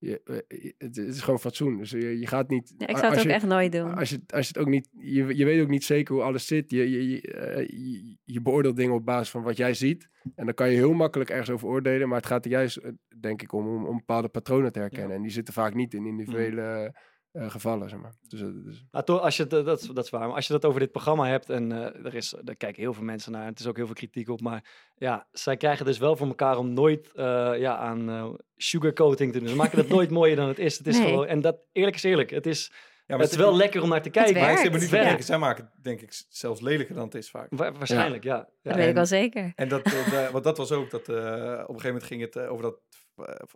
je, 0.00 0.20
eh, 0.24 0.70
het, 0.78 0.96
is 0.96 1.20
gewoon 1.20 1.40
fatsoen. 1.40 1.76
Dus 1.76 1.90
je, 1.90 2.18
je 2.18 2.26
gaat 2.26 2.48
niet... 2.48 2.74
Ja, 2.78 2.86
ik 2.86 2.96
zou 2.96 3.10
het 3.10 3.20
ook 3.20 3.26
je, 3.26 3.32
echt 3.32 3.46
nooit 3.46 3.72
doen. 3.72 3.94
Als 3.94 4.10
je, 4.10 4.20
als 4.26 4.46
je 4.46 4.52
het 4.52 4.58
ook 4.58 4.68
niet... 4.68 4.88
Je, 4.98 5.36
je 5.36 5.44
weet 5.44 5.62
ook 5.62 5.68
niet 5.68 5.84
zeker 5.84 6.14
hoe 6.14 6.22
alles 6.22 6.46
zit. 6.46 6.70
Je, 6.70 6.90
je, 6.90 7.10
je, 7.10 7.20
eh, 7.20 7.68
je, 7.68 8.16
je 8.24 8.40
beoordeelt 8.40 8.76
dingen 8.76 8.94
op 8.94 9.04
basis 9.04 9.30
van 9.30 9.42
wat 9.42 9.56
jij 9.56 9.74
ziet. 9.74 10.08
En 10.34 10.44
dan 10.44 10.54
kan 10.54 10.70
je 10.70 10.76
heel 10.76 10.92
makkelijk 10.92 11.30
ergens 11.30 11.50
over 11.50 11.68
oordelen. 11.68 12.08
Maar 12.08 12.16
het 12.16 12.26
gaat 12.26 12.44
er 12.44 12.50
juist, 12.50 12.76
eh, 12.76 12.90
denk 13.20 13.42
ik, 13.42 13.52
om, 13.52 13.66
om, 13.66 13.86
om 13.86 13.96
bepaalde 13.96 14.28
patronen 14.28 14.72
te 14.72 14.78
herkennen. 14.78 15.16
En 15.16 15.22
die 15.22 15.30
zitten 15.30 15.54
vaak 15.54 15.74
niet 15.74 15.94
in 15.94 16.06
individuele 16.06 16.94
eh, 17.32 17.50
gevallen, 17.50 17.88
zeg 17.88 17.98
maar. 18.00 18.12
Dus, 18.28 18.40
eh, 18.40 18.46
dus, 18.64 18.84
Maar 18.90 19.04
toch, 19.04 19.20
als 19.20 19.36
je 19.36 19.42
het, 19.42 19.50
dat, 19.50 19.80
is- 19.80 19.88
dat 19.88 20.04
is 20.04 20.10
waar. 20.10 20.26
Maar 20.26 20.36
als 20.36 20.46
je 20.46 20.52
dat 20.52 20.64
over 20.64 20.80
dit 20.80 20.90
programma 20.92 21.26
hebt, 21.26 21.50
en 21.50 21.72
eh, 21.72 22.04
er, 22.06 22.14
is, 22.14 22.32
er 22.44 22.56
kijken 22.56 22.82
heel 22.82 22.94
veel 22.94 23.04
mensen 23.04 23.32
naar, 23.32 23.42
en 23.42 23.48
het 23.48 23.60
is 23.60 23.66
ook 23.66 23.76
heel 23.76 23.86
veel 23.86 23.94
kritiek 23.94 24.28
op. 24.28 24.40
Maar 24.40 24.64
ja, 24.96 25.26
zij 25.32 25.56
krijgen 25.56 25.84
dus 25.86 25.98
wel 25.98 26.16
voor 26.16 26.26
elkaar 26.26 26.58
om 26.58 26.72
nooit 26.72 27.12
eh, 27.14 27.24
ja, 27.58 27.76
aan 27.76 28.36
sugarcoating 28.56 29.32
te 29.32 29.38
doen. 29.38 29.48
Ze 29.48 29.56
maken 29.56 29.78
het 29.78 29.88
nooit 29.96 30.10
mooier 30.10 30.36
dan 30.36 30.48
het 30.48 30.58
is. 30.58 30.78
Het 30.78 30.86
is 30.86 30.98
Nee. 30.98 31.08
gewoon, 31.08 31.26
en 31.26 31.40
dat, 31.40 31.56
eerlijk 31.72 31.96
is 31.96 32.02
eerlijk, 32.02 32.30
het 32.30 32.46
is, 32.46 32.72
Ja, 33.06 33.16
het 33.18 33.30
is 33.30 33.36
wel 33.36 33.56
lekker 33.56 33.82
om 33.82 33.88
naar 33.88 34.02
te 34.02 34.10
kijken. 34.10 34.40
Maar 34.40 34.50
ik 34.52 34.58
zit 34.80 34.90
denken, 34.90 35.24
zij 35.24 35.38
maken 35.38 35.64
het 35.74 35.84
denk 35.84 36.00
ik 36.00 36.22
zelfs 36.28 36.60
lelijker 36.60 36.94
dan 36.94 37.04
het 37.04 37.14
is 37.14 37.30
vaak. 37.30 37.46
Wa- 37.50 37.72
waarschijnlijk, 37.72 38.24
ja. 38.24 38.36
ja. 38.36 38.46
dat 38.62 38.74
weet 38.74 38.88
ik 38.88 38.94
wel 38.94 39.06
zeker. 39.06 39.52
En 39.54 39.68
dat, 39.68 39.84
de- 39.84 40.28
want 40.32 40.44
dat 40.44 40.56
was 40.56 40.72
ook, 40.72 40.90
dat, 40.90 41.08
eh, 41.08 41.14
op 41.16 41.18
een 41.18 41.80
gegeven 41.80 41.84
moment 41.86 42.02
ging 42.04 42.20
het 42.20 42.38
over 42.38 42.62
dat, 42.62 42.74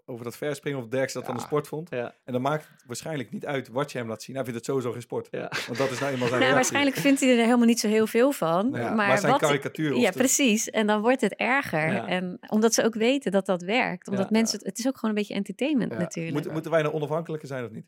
over 0.05 0.25
dat 0.25 0.37
verspringen 0.37 0.79
of 0.81 0.87
Derks 0.87 1.13
dat 1.13 1.25
dan 1.25 1.35
een 1.35 1.41
Ja. 1.41 1.47
sport 1.47 1.69
vond. 1.69 1.91
Ja. 1.91 2.15
En 2.25 2.33
dan 2.33 2.43
maakt 2.43 2.69
het 2.69 2.85
waarschijnlijk 2.87 3.31
niet 3.33 3.47
uit 3.47 3.69
wat 3.69 3.93
je 3.93 3.99
hem 3.99 4.09
laat 4.09 4.23
zien. 4.23 4.35
Hij 4.35 4.45
vindt 4.45 4.59
het 4.59 4.69
sowieso 4.69 4.93
geen 4.93 5.01
sport. 5.01 5.29
Ja. 5.31 5.51
Want 5.67 5.79
dat 5.79 5.91
is 5.91 5.99
nou 5.99 6.13
eenmaal 6.13 6.29
zijn 6.29 6.41
Ja, 6.41 6.47
reactie. 6.47 6.55
waarschijnlijk 6.55 6.97
vindt 6.97 7.21
hij 7.21 7.31
er 7.31 7.45
helemaal 7.45 7.67
niet 7.67 7.81
zo 7.81 7.89
heel 7.89 8.07
veel 8.07 8.33
van. 8.33 8.71
Nee, 8.71 8.83
maar 8.83 8.95
maar 8.95 9.19
zijn 9.19 9.33
wat, 9.33 9.41
karikatuur. 9.41 9.97
Ja, 9.97 10.11
de- 10.11 10.17
precies. 10.19 10.71
En 10.71 10.87
dan 10.87 11.01
wordt 11.01 11.21
het 11.21 11.35
erger. 11.35 11.93
Ja. 11.93 12.07
En 12.07 12.39
omdat 12.49 12.75
ze 12.75 12.85
ook 12.85 12.95
weten 12.95 13.33
dat 13.33 13.47
dat 13.47 13.63
werkt. 13.63 14.09
Omdat 14.09 14.25
Ja. 14.25 14.31
mensen, 14.31 14.59
het, 14.59 14.67
het 14.67 14.79
is 14.79 14.87
ook 14.87 14.95
gewoon 14.99 15.11
een 15.11 15.21
beetje 15.21 15.35
entertainment 15.35 15.93
Ja. 15.93 15.99
natuurlijk. 15.99 16.35
Moeten, 16.35 16.53
moeten 16.53 16.71
wij 16.71 16.83
nou 16.83 16.95
onafhankelijker 16.95 17.49
zijn 17.49 17.65
of 17.65 17.71
niet? 17.71 17.87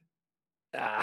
Ja, 0.70 1.00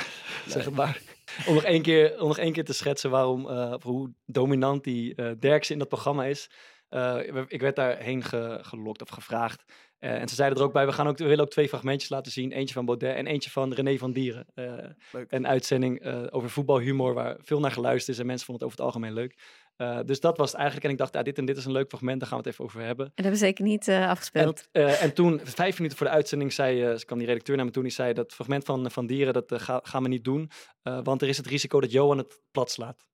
zeg 0.48 0.66
het 0.66 0.74
maar. 0.76 1.02
Om 1.48 1.54
nog 1.54 1.64
één 1.64 1.82
keer, 1.82 2.22
om 2.22 2.28
nog 2.28 2.38
één 2.38 2.54
keer 2.54 2.66
te 2.66 2.74
schetsen 2.74 3.10
waarom, 3.10 3.50
eh, 3.50 3.74
hoe 3.82 4.14
dominant 4.26 4.84
die 4.84 5.16
eh 5.16 5.32
Derksen 5.40 5.74
in 5.74 5.80
dat 5.80 5.88
programma 5.88 6.26
is. 6.26 6.50
Eh, 6.90 7.18
ik 7.48 7.62
werd 7.62 7.76
daarheen 7.76 8.24
ge, 8.24 8.58
gelokt 8.62 9.02
of 9.02 9.10
gevraagd. 9.10 9.64
Eh, 10.04 10.22
en 10.22 10.28
ze 10.28 10.36
zeiden 10.36 10.58
er 10.60 10.64
ook 10.64 10.74
bij, 10.74 10.86
we, 10.86 10.92
gaan 10.92 11.08
ook, 11.08 11.18
we 11.18 11.28
willen 11.28 11.44
ook 11.46 11.52
twee 11.52 11.68
fragmentjes 11.68 12.10
laten 12.10 12.32
zien. 12.32 12.52
Eentje 12.52 12.74
van 12.74 12.86
Baudet 12.86 13.16
en 13.16 13.28
eentje 13.28 13.50
van 13.50 13.74
René 13.74 13.98
van 13.98 14.12
Dieren. 14.14 14.46
Eh, 14.54 14.74
Leuk. 15.12 15.32
een 15.32 15.48
uitzending 15.48 16.00
eh, 16.00 16.24
over 16.30 16.50
voetbalhumor 16.50 17.14
waar 17.14 17.38
veel 17.42 17.60
naar 17.60 17.72
geluisterd 17.72 18.10
is. 18.16 18.20
En 18.22 18.26
mensen 18.26 18.46
vonden 18.46 18.68
het 18.68 18.74
over 18.76 18.86
het 18.86 18.96
algemeen 18.96 19.14
leuk. 19.22 19.38
Eh, 19.76 20.00
dus 20.06 20.20
dat 20.20 20.38
was 20.38 20.48
het 20.48 20.56
eigenlijk. 20.56 20.86
En 20.86 20.92
ik 20.92 20.98
dacht, 20.98 21.14
ja, 21.14 21.24
dit 21.24 21.38
en 21.38 21.46
dit 21.46 21.58
is 21.58 21.66
een 21.66 21.72
leuk 21.72 21.88
fragment, 21.90 22.20
daar 22.20 22.30
gaan 22.30 22.38
we 22.38 22.44
het 22.44 22.54
even 22.54 22.66
over 22.66 22.82
hebben. 22.82 23.06
En 23.06 23.12
dat 23.16 23.24
hebben 23.26 23.42
we 23.42 23.46
zeker 23.48 23.64
niet 23.64 23.88
eh, 23.88 24.02
En, 24.04 24.08
afgespeeld. 24.10 24.68
eh, 24.72 25.04
en 25.04 25.14
toen, 25.14 25.40
vijf 25.44 25.78
minuten 25.78 25.98
voor 25.98 26.08
de 26.08 26.14
uitzending, 26.14 26.54
zei, 26.54 26.84
eh, 26.84 26.96
kwam 27.00 27.18
die 27.18 27.28
redacteur 27.28 27.56
naar 27.56 27.66
me 27.66 27.72
toe 27.72 27.82
en 27.82 27.88
die 27.88 27.98
zei 27.98 28.14
dat 28.14 28.34
fragment 28.34 28.66
van, 28.66 28.92
van 28.92 29.06
dieren, 29.08 29.34
dat 29.34 29.54
ga, 29.62 29.80
gaan 29.84 30.04
we 30.04 30.10
niet 30.10 30.24
doen, 30.24 30.50
eh, 30.82 31.00
want 31.04 31.22
er 31.22 31.28
is 31.28 31.38
het 31.38 31.48
risico 31.48 31.80
dat 31.80 31.92
Johan 31.92 32.18
het 32.18 32.40
plat 32.52 32.72
slaat. 32.72 33.06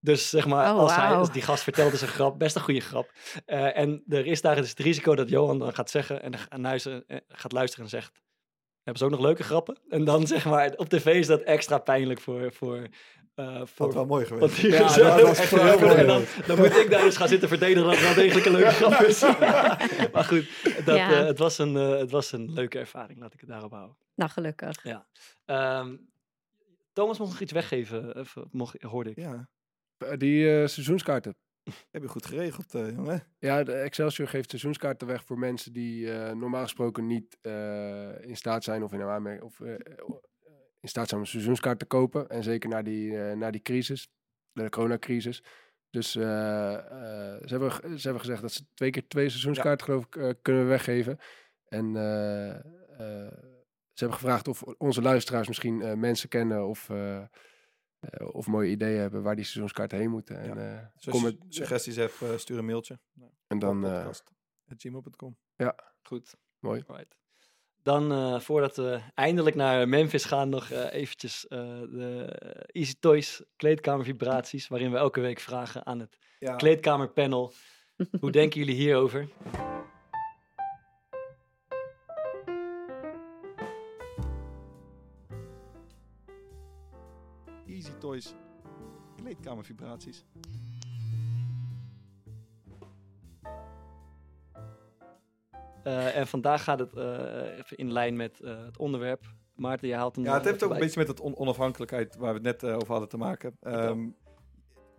Dus 0.00 0.28
zeg 0.30 0.46
maar, 0.46 0.72
Oh, 0.74 0.78
als 0.80 0.96
hij, 0.96 1.08
als 1.14 1.32
die 1.32 1.42
gast 1.42 1.62
vertelt, 1.62 1.92
is 1.92 2.00
een 2.00 2.08
grap, 2.08 2.38
best 2.38 2.56
een 2.56 2.62
goede 2.62 2.80
grap. 2.80 3.10
Eh, 3.46 3.76
en 3.78 4.02
er 4.08 4.26
is 4.26 4.40
daar 4.40 4.56
dus 4.56 4.70
het 4.70 4.78
risico 4.78 5.14
dat 5.14 5.28
Johan 5.28 5.58
dan 5.58 5.74
gaat 5.74 5.90
zeggen 5.90 6.22
en 6.48 6.60
luisteren, 6.60 7.04
eh, 7.06 7.18
gaat 7.28 7.52
luisteren 7.52 7.84
en 7.84 7.90
zegt, 7.90 8.22
hebben 8.82 8.98
ze 8.98 9.04
ook 9.04 9.10
nog 9.10 9.20
leuke 9.20 9.42
grappen? 9.42 9.78
En 9.88 10.04
dan 10.04 10.26
zeg 10.26 10.44
maar, 10.44 10.72
op 10.76 10.88
tv 10.88 11.06
is 11.06 11.26
dat 11.26 11.40
extra 11.40 11.78
pijnlijk 11.78 12.20
voor, 12.20 12.52
voor, 12.52 12.76
eh 13.34 13.58
Dat 13.58 13.70
voor, 13.70 13.92
wel 13.94 14.06
mooi 14.06 14.26
geweest. 14.26 14.60
die 14.60 14.70
Ja, 14.70 14.78
dat 14.94 15.20
was 15.20 15.38
echt 15.38 15.50
heel 15.50 15.60
en 15.60 15.80
mooi. 15.80 16.06
dan, 16.06 16.24
dan 16.46 16.56
moet 16.58 16.76
ik 16.76 16.90
daar 16.90 17.02
dus 17.02 17.16
gaan 17.16 17.28
zitten 17.28 17.48
verdedigen 17.48 17.82
dat 17.82 17.92
het 17.94 18.04
wel 18.04 18.14
degelijk 18.14 18.46
een 18.46 18.52
leuke 18.52 18.70
grap 18.70 19.00
is. 19.00 19.20
maar 20.12 20.24
goed, 20.24 20.48
dat, 20.84 20.96
Ja. 20.96 21.10
eh, 21.10 21.26
het, 21.26 21.38
was 21.38 21.58
een, 21.58 21.76
eh, 21.76 21.98
het 21.98 22.10
was 22.10 22.32
een 22.32 22.52
leuke 22.52 22.78
ervaring, 22.78 23.18
laat 23.20 23.34
ik 23.34 23.40
het 23.40 23.48
daarop 23.48 23.70
houden. 23.72 23.96
Nou, 24.14 24.30
gelukkig. 24.30 24.84
Ehm, 25.44 25.96
Thomas 26.92 27.18
mocht 27.18 27.30
nog 27.30 27.40
iets 27.40 27.52
weggeven, 27.52 28.26
mocht, 28.50 28.82
hoorde 28.82 29.10
ik. 29.10 29.16
Ja, 29.16 29.48
die 29.98 30.60
eh, 30.60 30.66
seizoenskaarten. 30.66 31.36
heb 31.90 32.02
je 32.02 32.08
goed 32.08 32.26
geregeld, 32.26 32.74
eh, 32.74 32.90
jongen. 32.90 33.22
Ja, 33.38 33.62
de 33.62 33.72
Excelsior 33.72 34.28
geeft 34.28 34.50
seizoenskaarten 34.50 35.06
weg 35.06 35.24
voor 35.24 35.38
mensen 35.38 35.72
die 35.72 36.12
eh, 36.12 36.34
normaal 36.34 36.62
gesproken 36.62 37.06
niet 37.06 37.38
in 38.20 38.36
staat 38.36 38.64
zijn 38.64 38.82
of 38.82 38.92
in 38.92 39.02
aanmerking 39.02 39.44
of 39.44 39.60
in 40.80 40.88
staat 40.88 41.08
zijn 41.08 41.20
om 41.20 41.26
een 41.26 41.32
seizoenskaart 41.32 41.78
te 41.78 41.84
kopen. 41.84 42.28
En 42.28 42.42
zeker 42.42 42.68
na 42.68 42.82
die, 42.82 43.12
na 43.12 43.50
die 43.50 43.62
crisis, 43.62 44.08
de 44.52 44.68
coronacrisis. 44.68 45.42
Dus 45.90 46.10
ze, 46.10 46.20
hebben, 47.46 47.72
ze 47.72 48.02
hebben 48.02 48.20
gezegd 48.20 48.42
dat 48.42 48.52
ze 48.52 48.66
twee 48.74 48.90
keer 48.90 49.08
twee 49.08 49.28
seizoenskaarten 49.28 49.86
geloof 49.86 50.04
ik 50.04 50.36
kunnen 50.42 50.68
weggeven. 50.68 51.18
En 51.68 51.92
ze 53.92 54.04
hebben 54.04 54.18
gevraagd 54.18 54.48
of 54.48 54.62
onze 54.62 55.02
luisteraars 55.02 55.48
misschien 55.48 55.98
mensen 56.00 56.28
kennen 56.28 56.68
of, 56.68 56.88
eh, 58.00 58.28
of 58.34 58.46
mooie 58.46 58.70
ideeën 58.70 59.00
hebben 59.00 59.22
waar 59.22 59.36
die 59.36 59.44
seizoenskaarten 59.44 59.98
heen 59.98 60.10
moeten. 60.10 60.40
En, 60.40 60.72
eh, 60.72 60.84
Dus 60.96 61.08
als 61.08 61.22
je 61.22 61.36
suggesties 61.48 61.96
hebt, 61.96 62.22
eh, 62.22 62.36
stuur 62.36 62.58
een 62.58 62.64
mailtje. 62.64 62.98
en 63.46 63.58
dan 63.58 63.84
eh, 63.86 64.04
podcast.gmail.com. 64.04 65.36
Goed. 66.02 66.34
Mooi. 66.58 66.84
Dan, 67.82 68.12
eh, 68.12 68.40
voordat 68.40 68.76
we 68.76 69.00
eindelijk 69.14 69.56
naar 69.56 69.88
Memphis 69.88 70.24
gaan, 70.24 70.48
nog 70.48 70.70
eventjes 70.70 71.46
eh, 71.46 71.58
de 71.80 72.32
Easy 72.72 72.94
Toys 73.00 73.42
kleedkamervibraties, 73.56 74.68
waarin 74.68 74.90
we 74.90 74.96
elke 74.96 75.20
week 75.20 75.38
vragen 75.40 75.86
aan 75.86 75.98
het 76.00 76.18
Ja, 76.38 76.56
kleedkamerpanel. 76.56 77.52
Hoe 78.20 78.30
denken 78.30 78.58
jullie 78.58 78.74
hierover? 78.74 79.28
Toys. 87.98 88.34
Kleedkamervibraties. 89.16 90.24
Eh, 95.84 96.16
en 96.16 96.26
vandaag 96.26 96.64
gaat 96.64 96.78
het 96.78 96.96
eh, 96.96 97.58
even 97.58 97.76
in 97.76 97.92
lijn 97.92 98.16
met 98.16 98.40
eh, 98.40 98.64
het 98.64 98.78
onderwerp. 98.78 99.24
Maarten, 99.54 99.88
je 99.88 99.94
haalt 99.94 100.16
hem 100.16 100.24
Ja, 100.24 100.34
het 100.34 100.44
heeft 100.44 100.62
ook 100.62 100.70
een 100.72 100.78
beetje 100.78 100.98
met 101.00 101.08
het 101.08 101.20
on- 101.20 101.36
onafhankelijkheid 101.36 102.16
waar 102.16 102.34
we 102.34 102.48
het 102.48 102.60
net 102.60 102.72
over 102.72 102.90
hadden 102.90 103.08
te 103.08 103.16
maken. 103.16 103.56
Ehm, 103.60 104.08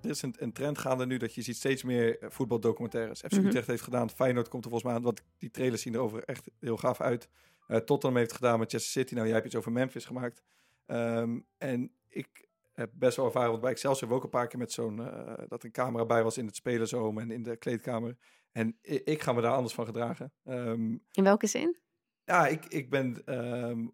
er 0.02 0.10
is 0.10 0.22
een, 0.22 0.36
een 0.38 0.54
trend 0.54 0.78
gaande 0.78 1.06
nu 1.06 1.18
dat 1.18 1.36
je 1.36 1.42
ziet 1.42 1.56
steeds 1.56 1.84
meer 1.84 2.18
voetbaldocumentaires. 2.22 3.20
FC. 3.20 3.32
Utrecht 3.34 3.68
heeft 3.68 3.82
gedaan, 3.84 4.10
Feyenoord 4.10 4.48
komt 4.48 4.64
er 4.64 4.70
volgens 4.70 4.90
mij 4.92 5.00
aan, 5.00 5.06
want 5.06 5.24
die 5.38 5.52
trailers 5.52 5.82
zien 5.82 5.94
erover 5.96 6.24
echt 6.24 6.50
heel 6.60 6.78
gaaf 6.78 7.02
uit. 7.02 7.30
Eh 7.68 7.78
Tottenham 7.78 8.18
heeft 8.20 8.34
gedaan 8.34 8.60
met 8.60 8.60
Manchester 8.60 8.92
City. 9.02 9.14
Nou, 9.14 9.26
jij 9.26 9.36
hebt 9.36 9.48
iets 9.48 9.56
over 9.56 9.72
Memphis 9.72 10.06
gemaakt. 10.06 10.44
Ehm, 10.86 11.40
en 11.58 11.92
ik 12.08 12.49
heb 12.80 12.92
best 12.94 13.16
wel 13.18 13.26
ervaren, 13.26 13.50
want 13.50 13.62
bij 13.62 13.72
Excelsior 13.72 14.00
hebben 14.10 14.18
we 14.18 14.24
ook 14.24 14.34
een 14.34 14.40
paar 14.40 14.48
keer 14.50 14.60
met 14.60 14.72
zo'n, 14.72 15.00
eh, 15.08 15.44
dat 15.48 15.64
een 15.64 15.72
camera 15.72 16.06
bij 16.06 16.24
was 16.24 16.38
in 16.38 16.46
het 16.46 16.56
spelersoom 16.56 17.18
en 17.20 17.32
in 17.32 17.44
de 17.44 17.58
kleedkamer. 17.58 18.18
En 18.52 18.78
ik, 18.82 19.02
ik 19.08 19.22
ga 19.22 19.34
me 19.34 19.42
daar 19.42 19.54
anders 19.54 19.74
van 19.74 19.86
gedragen. 19.86 20.34
Ehm, 20.44 20.92
In 21.12 21.24
welke 21.24 21.48
zin? 21.48 21.78
ja, 22.24 22.48
ik, 22.48 22.66
ik 22.66 22.90
ben. 22.90 23.22
ehm, 23.26 23.88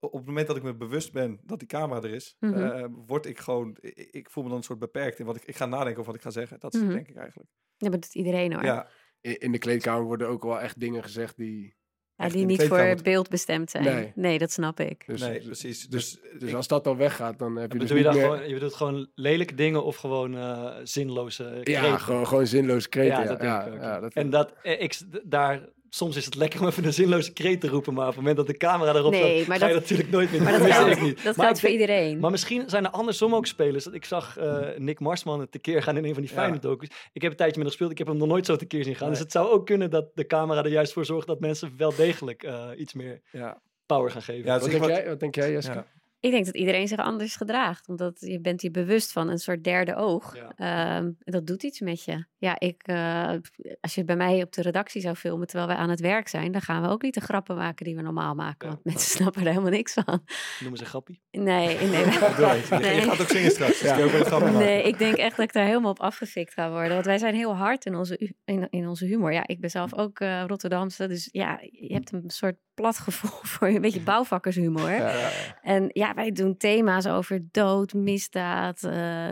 op 0.00 0.12
het 0.12 0.26
moment 0.26 0.46
dat 0.46 0.56
ik 0.56 0.62
me 0.62 0.76
bewust 0.76 1.12
ben 1.12 1.40
dat 1.44 1.58
die 1.58 1.68
camera 1.68 2.02
er 2.02 2.10
is, 2.14 2.36
Mhm. 2.38 2.54
eh, 2.54 2.84
word 2.90 3.26
ik 3.26 3.38
gewoon. 3.38 3.76
Ik, 3.80 3.96
ik 4.10 4.30
voel 4.30 4.42
me 4.42 4.48
dan 4.48 4.58
een 4.58 4.64
soort 4.64 4.78
beperkt 4.78 5.18
in 5.18 5.26
wat 5.26 5.36
ik. 5.36 5.44
Ik 5.44 5.56
ga 5.56 5.66
nadenken 5.66 5.92
over 6.00 6.04
wat 6.06 6.14
ik 6.14 6.22
ga 6.22 6.30
zeggen. 6.30 6.60
Dat 6.60 6.74
is 6.74 6.80
het, 6.80 6.88
Mhm. 6.88 6.96
denk 6.98 7.08
ik 7.08 7.16
eigenlijk. 7.16 7.50
Ja, 7.76 7.88
maar 7.88 7.90
dat 7.90 8.02
doet 8.02 8.14
iedereen 8.14 8.52
hoor. 8.52 8.64
Ja, 8.64 8.88
in 9.20 9.38
in 9.38 9.52
de 9.52 9.58
kleedkamer 9.58 10.04
worden 10.04 10.28
ook 10.28 10.42
wel 10.42 10.60
echt 10.60 10.80
dingen 10.80 11.02
gezegd 11.02 11.36
die... 11.36 11.76
Ja, 12.18 12.28
die 12.28 12.44
niet 12.46 12.62
voor 12.62 12.96
beeld 13.02 13.28
bestemd 13.28 13.70
zijn. 13.70 13.84
Nee. 13.84 14.12
Nee, 14.14 14.38
dat 14.38 14.50
snap 14.52 14.80
ik. 14.80 15.02
Dus, 15.06 15.20
nee, 15.20 15.32
dus- 15.34 15.44
precies. 15.44 15.88
Dus, 15.88 16.10
Dus, 16.20 16.38
dus 16.38 16.48
ik- 16.48 16.54
als 16.54 16.68
dat 16.68 16.84
dan 16.84 16.96
weggaat, 16.96 17.38
dan 17.38 17.56
heb 17.56 17.72
je 17.72 17.78
dus 17.78 17.88
Bedoel 17.88 18.02
je, 18.04 18.08
dan 18.10 18.14
meer... 18.14 18.24
gewoon, 18.24 18.48
je 18.48 18.54
bedoelt 18.54 18.74
gewoon 18.74 19.08
lelijke 19.14 19.54
dingen 19.54 19.84
of 19.84 19.96
gewoon 19.96 20.36
eh, 20.36 20.74
zinloze 20.82 21.44
Ja, 21.44 21.60
kreten? 21.80 22.00
gewoon, 22.00 22.26
gewoon 22.26 22.46
zinloze 22.46 22.88
kreten. 22.88 23.16
Ja, 23.18 23.22
Ja, 23.22 23.28
dat 23.28 23.42
ja, 23.42 23.58
denk 23.64 23.74
ik 23.76 23.80
ook. 23.80 23.86
ja, 23.86 24.00
dat 24.00 24.12
En 24.12 24.30
dat, 24.30 24.52
eh, 24.62 24.82
ik, 24.82 24.98
daar, 25.24 25.60
soms 25.90 26.16
is 26.16 26.24
het 26.24 26.34
lekker 26.34 26.60
om 26.60 26.66
even 26.66 26.84
een 26.84 26.92
zinloze 26.92 27.32
kreet 27.32 27.60
te 27.60 27.68
roepen, 27.68 27.94
maar 27.94 28.02
op 28.02 28.08
het 28.08 28.16
moment 28.18 28.36
dat 28.36 28.46
de 28.46 28.56
camera 28.56 28.94
erop 28.94 29.10
Nee, 29.12 29.34
staat, 29.36 29.46
maar 29.46 29.58
ga 29.58 29.66
je 29.66 29.72
dat- 29.72 29.82
natuurlijk 29.82 30.10
nooit 30.10 30.30
meer 30.32 30.42
Maar 30.42 30.58
dat 30.58 30.70
geldt, 30.70 30.90
ik 30.96 31.00
niet. 31.02 31.24
dat 31.24 31.36
Maar 31.36 31.44
geldt 31.46 31.62
ik 31.62 31.68
voor 31.68 31.78
denk- 31.78 31.80
iedereen. 31.90 32.18
Maar 32.18 32.30
misschien 32.30 32.62
zijn 32.68 32.84
er 32.84 32.90
andersom 32.90 33.34
ook 33.34 33.46
spelers. 33.46 33.86
Ik 33.86 34.04
zag 34.04 34.36
eh, 34.36 34.66
Nick 34.76 35.00
Marsman 35.00 35.40
het 35.40 35.52
tekeer 35.52 35.82
gaan 35.82 35.96
in 35.96 36.04
een 36.04 36.12
van 36.14 36.22
die 36.22 36.30
Ja. 36.34 36.38
fijne 36.40 36.58
docus. 36.58 36.88
Ik 37.12 37.22
heb 37.22 37.30
een 37.30 37.36
tijdje 37.36 37.44
met 37.46 37.56
hem 37.56 37.66
gespeeld. 37.66 37.90
Ik 37.90 37.98
heb 37.98 38.06
hem 38.06 38.16
nog 38.16 38.28
nooit 38.28 38.46
zo 38.46 38.56
tekeer 38.56 38.84
zien 38.84 38.94
gaan. 38.94 39.02
Nee. 39.02 39.10
Dus 39.10 39.22
het 39.22 39.32
zou 39.32 39.50
ook 39.50 39.66
kunnen 39.66 39.90
dat 39.90 40.06
de 40.14 40.26
camera 40.26 40.64
er 40.64 40.70
juist 40.70 40.92
voor 40.92 41.04
zorgt 41.04 41.26
dat 41.26 41.40
mensen 41.40 41.72
wel 41.76 41.94
degelijk 41.96 42.42
eh, 42.42 42.64
iets 42.76 42.94
meer 42.94 43.20
ja. 43.32 43.60
power 43.86 44.10
gaan 44.10 44.22
geven. 44.22 44.44
Ja, 44.44 44.52
dus 44.54 44.62
Wat 44.62 44.70
denk, 44.70 44.82
wat- 44.82 44.92
jij, 44.92 45.08
wat 45.08 45.20
denk 45.20 45.34
jij, 45.34 45.50
Jeske? 45.52 45.84
Ja. 46.20 46.28
Ik 46.28 46.30
denk 46.34 46.44
dat 46.46 46.54
iedereen 46.56 46.88
zich 46.88 46.98
anders 46.98 47.36
gedraagt. 47.36 47.88
Omdat 47.88 48.16
je 48.20 48.40
bent 48.40 48.62
je 48.62 48.70
bewust 48.70 49.12
van 49.12 49.28
een 49.28 49.38
soort 49.38 49.64
derde 49.64 49.94
oog. 49.94 50.36
Ja. 50.36 50.52
Ehm, 50.56 51.04
en 51.04 51.32
dat 51.32 51.46
doet 51.46 51.62
iets 51.62 51.80
met 51.80 52.04
je. 52.04 52.24
Ja, 52.38 52.58
ik, 52.58 52.82
eh, 52.82 53.32
als 53.80 53.94
je 53.94 54.04
bij 54.04 54.16
mij 54.16 54.42
op 54.42 54.52
de 54.52 54.62
redactie 54.62 55.00
zou 55.00 55.14
filmen 55.14 55.46
terwijl 55.46 55.68
wij 55.68 55.76
aan 55.78 55.90
het 55.90 56.00
werk 56.00 56.28
zijn, 56.28 56.52
dan 56.52 56.60
gaan 56.60 56.82
we 56.82 56.88
ook 56.88 57.02
niet 57.02 57.14
de 57.14 57.20
grappen 57.20 57.56
maken 57.56 57.84
die 57.84 57.96
we 57.96 58.02
normaal 58.02 58.34
maken. 58.34 58.68
Ja. 58.68 58.74
Want 58.74 58.84
mensen 58.84 59.10
snappen 59.16 59.42
er 59.42 59.48
helemaal 59.48 59.70
niks 59.70 59.92
van. 59.92 60.24
Noemen 60.60 60.78
ze 60.78 60.84
grappie. 60.84 61.22
Nee, 61.30 61.44
nee. 61.76 62.04
Het. 62.04 62.68
Je- 62.68 62.76
Nee. 62.78 63.00
gaat 63.00 63.20
ook 63.20 63.28
zingen 63.28 63.50
straks. 63.50 63.80
Dus 63.80 63.96
je 63.96 64.30
ook 64.32 64.40
een. 64.42 64.52
Nee, 64.52 64.82
ik 64.82 64.98
denk 64.98 65.14
echt 65.16 65.36
dat 65.36 65.44
ik 65.46 65.52
daar 65.52 65.66
helemaal 65.66 65.90
op 65.90 66.00
afgefikt 66.00 66.52
ga 66.52 66.70
worden. 66.70 66.92
Want 66.92 67.04
wij 67.04 67.18
zijn 67.18 67.34
heel 67.34 67.54
hard 67.56 67.84
in 67.86 67.94
onze, 67.94 68.32
in 68.70 68.88
onze 68.88 69.04
humor. 69.06 69.32
Ja, 69.32 69.46
ik 69.46 69.60
ben 69.60 69.70
zelf 69.70 69.94
ook 69.94 70.20
eh, 70.20 70.44
Rotterdamse. 70.46 71.06
Dus 71.08 71.28
ja, 71.32 71.58
je 71.70 71.92
hebt 71.92 72.12
een 72.12 72.22
soort 72.30 72.56
plat 72.78 72.98
gevoel 72.98 73.40
voor 73.52 73.68
een 73.68 73.80
beetje 73.80 74.00
bouwvakkershumor. 74.00 74.90
Ja. 74.90 75.30
En 75.62 75.90
ja, 75.92 76.14
wij 76.14 76.32
doen 76.32 76.56
thema's 76.56 77.06
over 77.06 77.48
dood, 77.50 77.92
misdaad, 77.94 78.82
eh, 78.82 79.28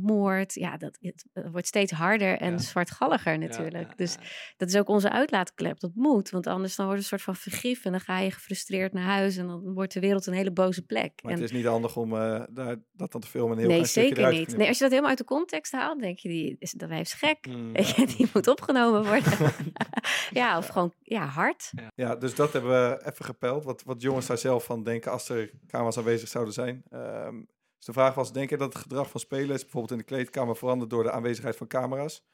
moord. 0.00 0.54
Ja, 0.54 0.76
dat 0.76 0.98
het, 1.00 1.24
wordt 1.52 1.66
steeds 1.66 1.92
harder 1.92 2.38
en 2.38 2.52
Ja. 2.52 2.58
zwartgalliger 2.58 3.38
natuurlijk. 3.38 3.88
Ja, 3.88 3.94
Dus 3.96 4.16
dat 4.56 4.68
is 4.68 4.76
ook 4.76 4.88
onze 4.88 5.10
uitlaatklep. 5.10 5.80
Dat 5.80 5.90
moet, 5.94 6.30
want 6.30 6.46
anders 6.46 6.76
dan 6.76 6.86
wordt 6.86 7.02
het 7.02 7.12
een 7.12 7.18
soort 7.18 7.36
van 7.36 7.42
vergif. 7.50 7.84
En 7.84 7.90
dan 7.90 8.00
ga 8.00 8.18
je 8.18 8.30
gefrustreerd 8.30 8.92
naar 8.92 9.04
huis 9.04 9.36
en 9.36 9.46
dan 9.46 9.72
wordt 9.72 9.92
de 9.92 10.00
wereld 10.00 10.26
een 10.26 10.32
hele 10.34 10.52
boze 10.52 10.82
plek. 10.82 11.12
Maar 11.22 11.32
En- 11.32 11.40
het 11.40 11.50
is 11.50 11.56
niet 11.56 11.66
handig 11.66 11.96
om 11.96 12.14
eh, 12.16 12.42
daar, 12.50 12.76
dat 12.92 13.12
dan 13.12 13.20
te 13.20 13.26
filmen 13.26 13.58
heel 13.58 13.68
nee, 13.68 13.84
zeker 13.84 14.32
niet. 14.32 14.56
Nee, 14.56 14.68
als 14.68 14.76
je 14.76 14.82
dat 14.82 14.90
helemaal 14.90 15.10
uit 15.10 15.18
de 15.18 15.24
context 15.24 15.72
haalt, 15.72 16.00
denk 16.00 16.18
je, 16.18 16.28
die 16.28 16.56
is, 16.58 16.72
dat 16.72 16.88
wijf 16.88 17.00
is 17.02 17.12
gek. 17.12 17.46
Mm, 17.48 17.72
die 18.16 18.28
moet 18.32 18.48
opgenomen 18.48 19.04
worden. 19.04 19.32
ja, 20.40 20.58
of 20.58 20.66
gewoon 20.68 20.92
ja, 21.02 21.26
hard. 21.26 21.70
Ja, 21.94 22.16
dus 22.16 22.34
dat 22.34 22.52
hebben 22.52 22.70
we 22.70 22.79
even 22.88 23.24
gepeld. 23.24 23.64
Wat, 23.64 23.82
wat 23.82 24.02
jongens 24.02 24.26
daar 24.26 24.38
zelf 24.38 24.64
van 24.64 24.82
denken 24.82 25.12
als 25.12 25.28
er 25.28 25.50
camera's 25.66 25.98
aanwezig 25.98 26.28
zouden 26.28 26.54
zijn. 26.54 26.82
Ehm, 26.90 27.36
dus 27.76 27.84
de 27.86 27.92
vraag 27.92 28.14
was, 28.14 28.32
denk 28.32 28.50
je 28.50 28.56
dat 28.56 28.72
het 28.72 28.82
gedrag 28.82 29.10
van 29.10 29.20
spelers 29.20 29.62
bijvoorbeeld 29.62 29.92
in 29.92 29.98
de 29.98 30.04
kleedkamer 30.04 30.56
verandert 30.56 30.90
door 30.90 31.02
de 31.02 31.10
aanwezigheid 31.10 31.56
van 31.56 31.66
camera's? 31.66 32.24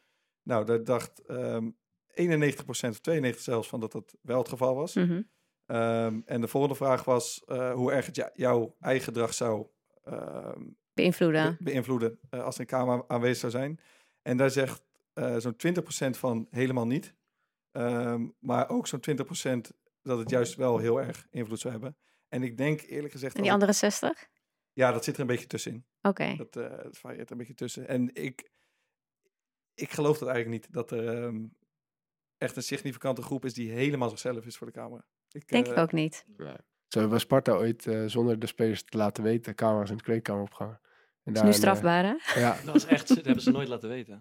Nou, 0.43 0.65
daar 0.65 0.85
dacht 0.85 1.19
ehm 1.27 1.69
91% 2.15 2.91
of 2.91 3.01
92% 3.01 3.41
zelfs 3.41 3.69
van 3.69 3.81
dat 3.81 3.93
dat 3.93 4.15
wel 4.23 4.39
het 4.39 4.49
geval 4.49 4.75
was. 4.75 4.95
Mhm. 4.95 5.23
Ehm, 5.67 6.21
en 6.25 6.41
de 6.41 6.49
volgende 6.49 6.77
vraag 6.77 7.05
was 7.05 7.43
eh, 7.45 7.73
hoe 7.73 7.93
erg 7.93 8.07
het 8.07 8.31
jouw 8.35 8.77
eigen 8.81 9.05
gedrag 9.05 9.35
zou 9.35 9.67
ehm, 10.05 10.61
Beïnvloeden. 10.95 11.57
be- 11.59 11.65
beïnvloeden 11.65 12.19
eh, 12.31 12.45
als 12.45 12.55
er 12.55 12.61
een 12.61 12.67
camera 12.67 13.05
aanwezig 13.07 13.37
zou 13.39 13.53
zijn. 13.53 13.81
En 14.23 14.37
daar 14.37 14.51
zegt 14.51 14.85
eh, 15.13 15.37
zo'n 15.37 15.57
20% 15.57 16.19
van 16.19 16.47
helemaal 16.51 16.87
niet. 16.87 17.15
Ehm, 17.73 18.27
maar 18.39 18.69
ook 18.69 18.87
zo'n 18.87 19.01
20% 19.01 19.73
dat 20.07 20.19
het 20.19 20.31
juist 20.31 20.55
wel 20.55 20.79
heel 20.79 21.01
erg 21.01 21.27
invloed 21.31 21.61
zou 21.61 21.73
hebben. 21.73 21.97
En 22.29 22.43
ik 22.43 22.57
denk 22.57 22.81
eerlijk 22.81 23.13
gezegd... 23.13 23.37
En 23.37 23.43
die 23.43 23.53
andere 23.53 23.73
60? 23.73 24.29
Ja, 24.73 24.93
dat 24.93 25.05
zit 25.05 25.15
er 25.15 25.21
een 25.21 25.27
beetje 25.27 25.47
tussenin. 25.47 25.87
Oké. 26.03 26.37
Dat, 26.37 26.57
eh 26.57 26.83
dat 26.83 26.99
varieert 26.99 27.31
een 27.31 27.37
beetje 27.37 27.55
tussen. 27.55 27.89
En 27.89 28.15
ik, 28.15 28.51
ik 29.75 29.91
geloof 29.91 30.19
dat 30.19 30.29
eigenlijk 30.29 30.63
niet. 30.63 30.73
Dat 30.73 30.91
er 30.91 31.23
ehm, 31.23 31.45
echt 32.39 32.57
een 32.57 32.63
significante 32.63 33.23
groep 33.23 33.45
is 33.45 33.55
die 33.55 33.71
helemaal 33.71 34.09
zichzelf 34.09 34.47
is 34.47 34.57
voor 34.57 34.67
de 34.67 34.73
camera. 34.73 35.07
Ik, 35.31 35.49
Denk 35.49 35.67
eh, 35.67 35.73
ik 35.73 35.79
ook 35.79 35.93
niet. 35.93 36.25
Zo 36.87 36.99
hebben 36.99 37.11
we 37.11 37.19
Sparta 37.19 37.53
ooit 37.53 37.87
eh, 37.87 38.05
zonder 38.07 38.39
de 38.39 38.47
spelers 38.47 38.85
te 38.85 38.97
laten 38.97 39.23
weten 39.23 39.55
camera's 39.55 39.91
in 39.91 39.97
de 39.97 40.03
kleedkamer 40.03 40.43
opgehangen. 40.43 40.81
Is 41.35 41.43
nu 41.43 41.49
eh, 41.49 41.55
strafbaar, 41.55 42.05
hè? 42.05 42.41
ja, 42.41 42.57
Dat 42.65 42.75
is 42.75 42.87
echt, 42.87 43.09
dat 43.09 43.25
hebben 43.25 43.43
ze 43.43 43.51
nooit 43.51 43.69
laten 43.69 43.89
weten. 43.89 44.21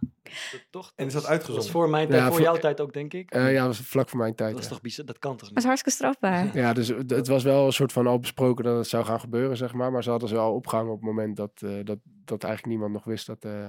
Dat, 0.52 0.66
toch? 0.70 0.92
En 0.96 1.06
is 1.06 1.14
Dat 1.14 1.26
uitgezonden? 1.26 1.56
Dat 1.56 1.66
is 1.66 1.72
voor 1.72 1.90
mijn 1.90 2.08
tijd, 2.08 2.20
Ja, 2.20 2.26
voor 2.28 2.36
voor- 2.36 2.44
jouw 2.46 2.58
tijd 2.58 2.82
ook, 2.82 2.94
denk 2.94 3.14
ik. 3.14 3.32
eh, 3.32 3.52
ja, 3.54 3.58
dat 3.66 3.78
was 3.78 3.88
vlak 3.88 4.10
voor 4.10 4.20
mijn 4.20 4.36
tijd. 4.36 4.50
dat 4.52 4.60
is 4.60 4.66
ja. 4.66 4.72
toch 4.72 4.82
bizar? 4.82 5.06
Dat 5.06 5.20
kan 5.20 5.32
toch 5.32 5.40
Dat 5.40 5.50
is 5.50 5.56
niet? 5.56 5.66
hartstikke 5.66 5.98
strafbaar. 5.98 6.50
Ja, 6.64 6.74
dus 6.74 6.88
het 7.08 7.28
was 7.28 7.44
wel 7.44 7.66
een 7.66 7.72
soort 7.74 7.92
van 7.92 8.08
al 8.08 8.20
besproken 8.20 8.64
dat 8.64 8.78
het 8.78 8.88
zou 8.88 9.06
gaan 9.06 9.20
gebeuren, 9.20 9.58
zeg 9.58 9.74
maar. 9.74 9.92
Maar 9.92 10.04
ze 10.04 10.10
hadden 10.10 10.30
ze 10.30 10.36
wel 10.36 10.54
opgehangen 10.54 10.92
op 10.92 10.98
het 10.98 11.06
moment 11.08 11.36
dat, 11.36 11.52
eh, 11.56 11.70
dat, 11.84 11.98
dat 12.04 12.44
eigenlijk 12.44 12.66
niemand 12.74 12.94
nog 12.94 13.04
wist 13.04 13.28
dat... 13.28 13.44
eh, 13.44 13.64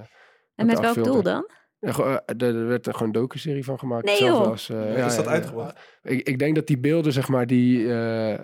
En 0.55 0.65
met 0.65 0.79
welk 0.79 1.03
doel 1.03 1.21
dan? 1.23 1.49
Ja, 1.79 2.21
er 2.25 2.43
er 2.43 2.67
werd 2.67 2.87
er 2.87 2.93
gewoon 2.93 3.07
een 3.07 3.21
docu-serie 3.21 3.63
van 3.63 3.79
gemaakt. 3.79 4.05
Nee, 4.05 4.13
Hetzelfde 4.13 4.43
joh. 4.43 4.51
Als, 4.51 4.69
eh, 4.69 4.89
is 4.89 4.95
ja, 4.97 5.05
dat 5.05 5.15
ja, 5.15 5.21
ja. 5.23 5.27
uitgebracht? 5.29 5.79
Ik, 6.01 6.27
ik 6.27 6.39
denk 6.39 6.55
dat 6.55 6.67
die 6.67 6.79
beelden, 6.79 7.11
zeg 7.13 7.27
maar, 7.27 7.47
die... 7.47 7.93
eh, 7.93 8.39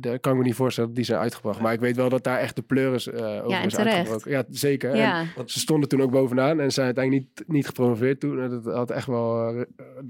daar 0.00 0.18
kan 0.18 0.32
ik 0.32 0.38
me 0.38 0.44
niet 0.44 0.54
voorstellen 0.54 0.88
dat 0.88 0.96
die 0.98 1.06
zijn 1.06 1.20
uitgebracht. 1.20 1.60
Maar 1.60 1.72
ik 1.72 1.80
weet 1.80 1.96
wel 1.96 2.08
dat 2.08 2.24
daar 2.24 2.38
echt 2.38 2.56
de 2.56 2.62
pleuris 2.62 3.06
eh 3.08 3.22
over 3.22 3.48
Ja, 3.50 3.62
is 3.62 3.72
terecht. 3.74 3.96
uitgebroken. 3.96 4.30
Ja, 4.30 4.44
zeker. 4.50 4.90
En 4.90 4.96
Ja. 4.96 5.24
ze 5.46 5.58
stonden 5.58 5.88
toen 5.88 6.02
ook 6.02 6.10
bovenaan 6.10 6.60
en 6.60 6.70
zijn 6.72 6.86
uiteindelijk 6.86 7.26
niet, 7.38 7.48
niet 7.48 7.66
gepromoveerd 7.66 8.20
toen. 8.20 8.40
En 8.40 8.50
dat 8.50 8.74
had 8.74 8.90
echt 8.90 9.06
wel, 9.06 9.48
eh, 9.48 9.64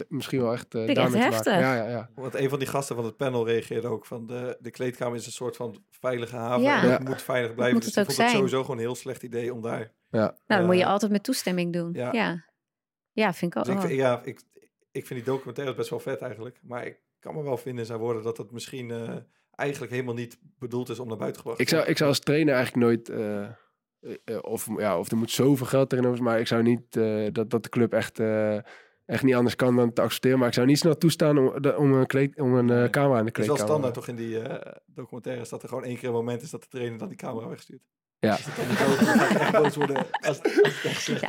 misschien 0.08 0.40
wel 0.40 0.52
echt 0.52 0.74
uh, 0.74 0.88
ik 0.88 0.96
echt 0.96 1.14
heftig. 1.14 1.52
Ja, 1.58 1.74
ja, 1.76 1.88
ja. 1.88 2.10
Want 2.14 2.34
een 2.34 2.48
van 2.48 2.58
die 2.58 2.68
gasten 2.68 2.96
van 2.96 3.04
het 3.04 3.16
panel 3.16 3.46
reageerde 3.46 3.88
ook 3.88 4.06
van 4.06 4.26
de, 4.26 4.56
de 4.60 4.70
kleedkamer 4.70 5.16
is 5.16 5.26
een 5.26 5.32
soort 5.32 5.56
van 5.56 5.76
veilige 5.90 6.36
haven. 6.36 6.62
Ja. 6.62 6.82
En 6.82 6.88
Ja. 6.88 6.92
het 6.98 7.08
moet 7.08 7.22
veilig 7.22 7.54
blijven. 7.54 7.74
moet 7.74 7.84
dus 7.84 7.94
het 7.94 8.08
ik 8.08 8.14
vond 8.14 8.26
het 8.28 8.36
sowieso 8.36 8.60
gewoon 8.60 8.76
een 8.76 8.82
heel 8.82 8.94
slecht 8.94 9.22
idee 9.22 9.52
om 9.54 9.62
daar... 9.62 9.92
ja. 10.10 10.18
Nou, 10.20 10.34
dan 10.46 10.64
moet 10.66 10.76
je 10.78 10.86
altijd 10.86 11.10
met 11.12 11.22
toestemming 11.22 11.72
doen. 11.72 11.90
ja. 11.92 12.12
Ja. 12.12 12.44
Ja, 13.12 13.32
vind 13.32 13.52
ik 13.54 13.58
ook. 13.58 13.64
Dus 13.64 13.74
ik, 13.74 13.80
wel. 13.80 13.88
vind- 13.88 14.00
ja, 14.00 14.20
ik, 14.24 14.40
ik 14.90 15.06
vind 15.06 15.24
die 15.24 15.32
documentaire 15.32 15.74
best 15.74 15.90
wel 15.90 15.98
vet 16.00 16.20
eigenlijk. 16.20 16.58
Maar 16.62 16.86
ik 16.86 16.98
kan 17.18 17.34
me 17.34 17.42
wel 17.42 17.56
vinden 17.56 17.80
in 17.80 17.86
zijn 17.86 17.98
woorden 17.98 18.22
dat 18.22 18.36
het 18.36 18.50
misschien 18.50 18.90
eh, 18.90 19.14
eigenlijk 19.56 19.92
helemaal 19.92 20.14
niet 20.14 20.38
bedoeld 20.58 20.88
is 20.88 20.98
om 20.98 21.08
naar 21.08 21.16
buiten 21.16 21.40
gebracht 21.40 21.60
Ik, 21.60 21.68
te 21.68 21.74
zou, 21.74 21.88
ik 21.88 21.96
zou 21.96 22.08
als 22.08 22.18
trainer 22.18 22.54
eigenlijk 22.54 22.84
nooit... 22.86 23.08
eh, 23.08 23.42
eh, 23.42 23.50
eh, 24.24 24.38
of, 24.40 24.68
ja, 24.76 24.98
of 24.98 25.10
er 25.10 25.16
moet 25.16 25.30
zoveel 25.30 25.66
geld 25.66 25.88
tegenover 25.88 26.22
maar 26.22 26.40
ik 26.40 26.46
zou 26.46 26.62
niet 26.62 26.92
dat, 27.34 27.50
dat 27.50 27.62
de 27.62 27.68
club 27.68 27.92
echt, 27.92 28.20
echt 29.06 29.22
niet 29.22 29.34
anders 29.34 29.56
kan 29.56 29.76
dan 29.76 29.92
te 29.92 30.02
accepteren. 30.02 30.38
Maar 30.38 30.48
ik 30.48 30.54
zou 30.54 30.66
niet 30.66 30.78
snel 30.78 30.96
toestaan 30.98 31.38
om, 31.38 31.62
de- 31.62 31.76
om 31.76 31.92
een, 31.92 32.06
kleed, 32.06 32.40
om 32.40 32.54
een 32.54 32.90
camera 32.90 33.18
in 33.18 33.24
de 33.24 33.30
Het 33.30 33.38
is 33.38 33.46
wel 33.46 33.56
kleedkamer. 33.56 33.58
standaard 33.66 33.94
toch 33.94 34.08
in 34.08 34.16
die 34.16 34.38
documentaires 34.86 35.48
dat 35.48 35.62
er 35.62 35.68
gewoon 35.68 35.84
één 35.84 35.96
keer 35.96 36.08
een 36.08 36.14
moment 36.14 36.42
is 36.42 36.50
dat 36.50 36.62
de 36.62 36.68
trainer 36.68 36.98
dan 36.98 37.08
die 37.08 37.16
camera 37.16 37.48
wegstuurt. 37.48 37.82
Ja. 38.24 38.38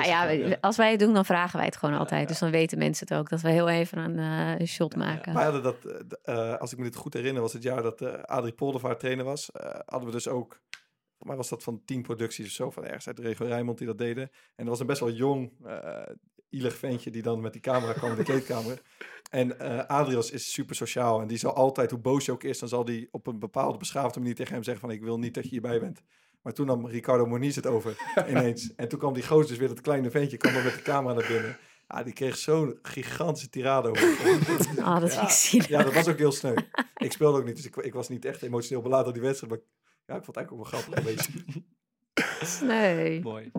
Ja, 0.04 0.58
als 0.62 0.78
wij 0.78 0.92
het 0.92 1.00
doen, 1.00 1.14
dan 1.14 1.26
vragen 1.26 1.58
wij 1.58 1.66
het 1.66 1.78
gewoon 1.78 1.98
altijd. 1.98 2.22
ja. 2.22 2.28
Dus 2.28 2.40
dan 2.40 2.52
weten 2.52 2.78
mensen 2.78 3.08
het 3.08 3.18
ook. 3.18 3.30
Dat 3.30 3.42
we 3.42 3.50
heel 3.50 3.70
even 3.70 3.98
een 3.98 4.20
eh, 4.20 4.60
een 4.60 4.68
shot 4.68 4.96
maken. 4.96 5.34
Wij 5.34 5.44
hadden 5.44 5.64
dat, 5.64 5.76
eh, 5.86 6.52
eh, 6.52 6.60
als 6.60 6.72
ik 6.72 6.78
me 6.78 6.84
dit 6.84 6.96
goed 6.96 7.14
herinner, 7.14 7.42
was 7.42 7.54
het 7.54 7.64
jaar 7.64 7.82
dat 7.82 8.02
eh 8.02 8.14
Adrie 8.24 8.54
Poldervaart 8.54 9.00
trainer 9.00 9.26
was. 9.26 9.52
eh, 9.52 9.80
hadden 9.86 10.06
we 10.10 10.16
dus 10.16 10.28
ook, 10.28 10.62
mij 11.18 11.36
was 11.36 11.50
dat 11.50 11.64
van 11.64 11.82
tien 11.86 12.02
producties 12.02 12.46
of 12.46 12.52
zo, 12.52 12.70
van 12.72 12.84
ergens 12.86 13.08
uit 13.08 13.18
de 13.18 13.22
regio 13.24 13.46
Rijnmond 13.46 13.78
die 13.78 13.88
dat 13.88 13.98
deden. 13.98 14.24
En 14.56 14.64
er 14.64 14.70
was 14.70 14.80
een 14.80 14.86
best 14.86 15.00
wel 15.00 15.12
jong, 15.12 15.52
eh 15.66 16.02
ielig 16.50 16.76
ventje 16.78 17.12
die 17.12 17.22
dan 17.22 17.42
met 17.42 17.52
die 17.52 17.62
camera 17.62 17.94
kwam 17.94 18.12
in 18.12 18.18
de 18.18 18.24
kleedkamer. 18.24 18.82
En 19.30 19.60
eh 19.60 19.86
Adrias 19.86 20.32
is 20.32 20.52
super 20.52 20.76
sociaal 20.76 21.22
en 21.22 21.28
die 21.28 21.38
zal 21.38 21.54
altijd, 21.54 21.92
hoe 21.92 22.00
boos 22.00 22.26
je 22.26 22.32
ook 22.32 22.44
is, 22.44 22.60
dan 22.60 22.70
zal 22.70 22.86
die 22.86 23.08
op 23.12 23.28
een 23.28 23.40
bepaalde 23.40 23.78
beschaafde 23.78 24.20
manier 24.20 24.36
tegen 24.36 24.54
hem 24.54 24.64
zeggen 24.64 24.82
van 24.88 24.96
ik 24.96 25.04
wil 25.04 25.20
niet 25.20 25.34
dat 25.34 25.44
je 25.44 25.50
hierbij 25.50 25.80
bent. 25.80 26.02
Maar 26.46 26.54
toen 26.54 26.66
nam 26.66 26.88
Ricardo 26.88 27.26
Moniz 27.26 27.56
het 27.56 27.66
over 27.68 27.98
ineens. 28.30 28.76
En 28.76 28.88
toen 28.88 29.00
kwam 29.00 29.14
die 29.14 29.26
gozer 29.28 29.48
dus 29.48 29.58
weer, 29.58 29.68
dat 29.68 29.82
kleine 29.82 30.12
ventje, 30.12 30.38
kwam 30.38 30.54
dan 30.54 30.64
met 30.64 30.74
de 30.74 30.82
camera 30.82 31.14
naar 31.14 31.28
binnen. 31.28 31.58
Ja, 31.88 32.04
die 32.04 32.14
kreeg 32.14 32.38
zo'n 32.38 32.80
gigantische 32.82 33.50
tirade 33.50 33.90
over. 33.90 34.10
Oh, 34.78 35.00
dat 35.00 35.14
Ja. 35.14 35.22
ik 35.24 35.30
zielig. 35.30 35.68
Ja, 35.68 35.84
dat 35.84 35.94
was 35.94 36.08
ook 36.08 36.18
heel 36.18 36.32
sneu. 36.32 36.56
Ik 36.96 37.12
speelde 37.12 37.38
ook 37.38 37.46
niet, 37.46 37.56
dus 37.56 37.66
ik, 37.66 37.76
ik 37.76 37.94
was 37.94 38.10
niet 38.10 38.26
echt 38.26 38.42
emotioneel 38.42 38.82
beladen 38.82 39.04
door 39.06 39.14
die 39.14 39.22
wedstrijd. 39.22 39.52
Maar 39.54 39.62
ja, 40.06 40.16
ik 40.16 40.24
vond 40.24 40.36
het 40.38 40.46
eigenlijk 40.50 40.52
ook 40.52 40.72
wel 40.72 40.82
grappig. 40.82 40.98
Een 40.98 41.16
beetje. 41.16 42.66
Nee. 42.66 43.22
Mooi. 43.22 43.52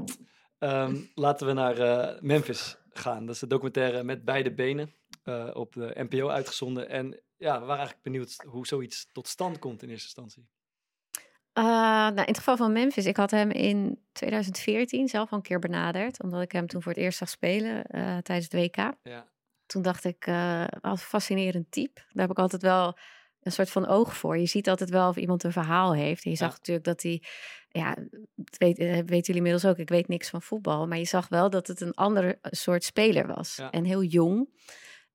Ehm, 0.59 0.97
laten 1.15 1.47
we 1.47 1.53
naar 1.53 1.79
eh, 1.79 2.21
Memphis 2.23 2.79
gaan. 2.91 3.27
Dat 3.27 3.35
is 3.35 3.41
de 3.41 3.47
documentaire 3.47 4.03
met 4.05 4.25
beide 4.25 4.55
benen 4.55 4.93
eh, 5.23 5.51
op 5.53 5.73
de 5.73 5.93
NPO 6.09 6.29
uitgezonden. 6.29 6.89
En 6.89 7.21
ja, 7.37 7.53
we 7.53 7.61
waren 7.61 7.77
eigenlijk 7.77 8.03
benieuwd 8.03 8.37
hoe 8.47 8.67
zoiets 8.67 9.09
tot 9.13 9.29
stand 9.29 9.59
komt 9.59 9.83
in 9.83 9.89
eerste 9.89 10.05
instantie. 10.05 10.49
Eh, 11.57 11.65
nou, 11.65 12.15
in 12.21 12.25
het 12.25 12.39
geval 12.39 12.57
van 12.57 12.73
Memphis, 12.73 13.07
ik 13.07 13.17
had 13.17 13.31
hem 13.31 13.51
in 13.51 13.99
2014 14.13 15.09
zelf 15.09 15.31
al 15.31 15.37
een 15.37 15.43
keer 15.43 15.59
benaderd. 15.59 16.23
Omdat 16.23 16.43
ik 16.43 16.53
hem 16.53 16.67
toen 16.67 16.83
voor 16.83 16.93
het 16.93 17.01
eerst 17.01 17.19
zag 17.19 17.29
spelen 17.29 17.85
eh, 17.85 18.17
tijdens 18.19 18.49
het 18.51 18.53
WK. 18.53 18.77
Ja. 19.03 19.27
Toen 19.67 19.83
dacht 19.83 20.05
ik, 20.05 20.25
wat 20.81 20.93
een 20.93 20.99
fascinerend 20.99 21.71
type. 21.71 21.95
Daar 21.95 22.23
heb 22.27 22.31
ik 22.31 22.39
altijd 22.39 22.63
wel 22.63 22.99
een 23.41 23.53
soort 23.53 23.71
van 23.71 23.87
oog 23.87 24.17
voor. 24.17 24.39
Je 24.39 24.47
ziet 24.47 24.69
altijd 24.69 24.91
wel 24.91 25.09
of 25.09 25.17
iemand 25.17 25.45
een 25.45 25.53
verhaal 25.53 25.95
heeft. 25.95 26.25
En 26.25 26.31
je 26.31 26.37
zag 26.37 26.51
Ja. 26.51 26.57
natuurlijk 26.57 26.87
dat 26.87 27.03
hij, 27.03 27.23
ja, 27.69 27.95
dat 28.35 28.57
weet, 28.59 28.77
weten 28.79 29.07
jullie 29.11 29.35
inmiddels 29.35 29.65
ook, 29.65 29.79
ik 29.79 29.89
weet 29.89 30.09
niks 30.09 30.29
van 30.31 30.43
voetbal. 30.43 30.87
Maar 30.87 30.99
je 30.99 31.05
zag 31.05 31.29
wel 31.29 31.51
dat 31.51 31.67
het 31.67 31.81
een 31.81 31.95
andere 31.95 32.39
soort 32.43 32.85
speler 32.85 33.27
was. 33.27 33.57
Ja. 33.57 33.71
En 33.71 33.85
heel 33.85 34.03
jong. 34.03 34.49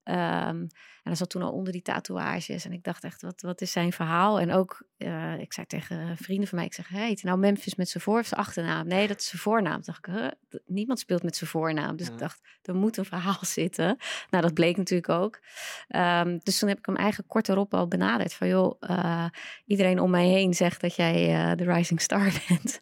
Ehm, 0.04 0.66
en 1.04 1.10
hij 1.10 1.16
zat 1.16 1.30
toen 1.30 1.42
al 1.42 1.52
onder 1.52 1.74
die 1.74 1.82
tatoeages. 1.82 2.66
En 2.66 2.72
ik 2.74 2.84
dacht 2.84 3.04
echt, 3.04 3.22
wat, 3.22 3.42
wat 3.42 3.62
is 3.62 3.72
zijn 3.72 3.92
verhaal? 3.94 4.40
En 4.40 4.52
ook, 4.54 4.84
eh, 4.98 5.40
ik 5.40 5.54
zei 5.54 5.66
tegen 5.66 6.18
vrienden 6.18 6.48
van 6.48 6.58
mij, 6.58 6.68
ik 6.68 6.74
zeg, 6.74 6.88
heet 6.88 7.24
nou 7.24 7.38
Memphis 7.38 7.76
met 7.76 7.90
zijn 7.90 8.04
voor- 8.04 8.20
of 8.20 8.26
zijn 8.26 8.40
achternaam? 8.42 8.88
Nee, 8.88 9.08
dat 9.08 9.20
is 9.20 9.28
zijn 9.28 9.42
voornaam. 9.42 9.82
Toen 9.82 9.94
dacht 10.02 10.08
ik, 10.08 10.14
huh? 10.50 10.60
Niemand 10.66 11.00
speelt 11.00 11.24
met 11.24 11.36
zijn 11.36 11.50
voornaam. 11.50 11.96
Dus 11.96 12.08
Ja. 12.08 12.14
ik 12.14 12.20
dacht, 12.20 12.40
er 12.62 12.76
moet 12.76 12.98
een 12.98 13.06
verhaal 13.06 13.46
zitten. 13.60 13.98
Nou, 14.30 14.44
dat 14.44 14.54
bleek 14.54 14.78
natuurlijk 14.78 15.10
ook. 15.10 15.40
Ehm, 15.88 16.38
dus 16.44 16.60
toen 16.60 16.70
heb 16.70 16.78
ik 16.78 16.86
hem 16.86 16.96
eigenlijk 16.96 17.30
kort 17.30 17.50
erop 17.50 17.74
al 17.74 17.88
benaderd. 17.88 18.34
Van 18.34 18.48
joh, 18.48 18.76
eh, 18.80 19.26
iedereen 19.66 20.00
om 20.00 20.10
mij 20.10 20.28
heen 20.28 20.54
zegt 20.54 20.82
dat 20.82 20.96
jij 20.96 21.34
eh, 21.50 21.56
de 21.58 21.74
rising 21.74 22.02
star 22.02 22.32
bent. 22.48 22.80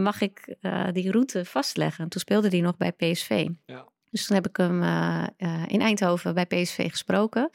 Mag 0.00 0.20
ik 0.20 0.56
die 0.92 1.10
route 1.10 1.44
vastleggen? 1.44 2.04
En 2.04 2.10
toen 2.10 2.20
speelde 2.20 2.48
hij 2.48 2.60
nog 2.60 2.76
bij 2.76 2.92
PSV. 2.92 3.48
Ja. 3.66 3.90
Dus 4.12 4.26
toen 4.26 4.36
heb 4.36 4.48
ik 4.48 4.56
hem 4.56 4.82
eh, 4.82 5.24
eh, 5.36 5.62
in 5.66 5.80
Eindhoven 5.80 6.34
bij 6.34 6.46
PSV 6.46 6.90
gesproken. 6.90 7.50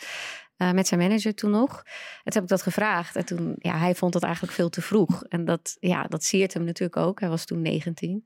eh, 0.57 0.71
met 0.71 0.87
zijn 0.87 0.99
manager 0.99 1.35
toen 1.35 1.51
nog. 1.51 1.71
En 1.77 2.31
toen 2.31 2.33
heb 2.33 2.43
ik 2.43 2.49
dat 2.49 2.61
gevraagd. 2.61 3.15
En 3.15 3.25
toen, 3.25 3.55
ja, 3.57 3.77
hij 3.77 3.95
vond 3.95 4.13
dat 4.13 4.23
eigenlijk 4.23 4.53
veel 4.53 4.69
te 4.69 4.81
vroeg. 4.81 5.23
En 5.23 5.45
dat, 5.45 5.77
ja, 5.79 6.03
dat 6.03 6.23
siert 6.23 6.53
hem 6.53 6.63
natuurlijk 6.63 6.97
ook. 6.97 7.19
Hij 7.19 7.29
was 7.29 7.45
toen 7.45 7.61
19. 7.61 8.25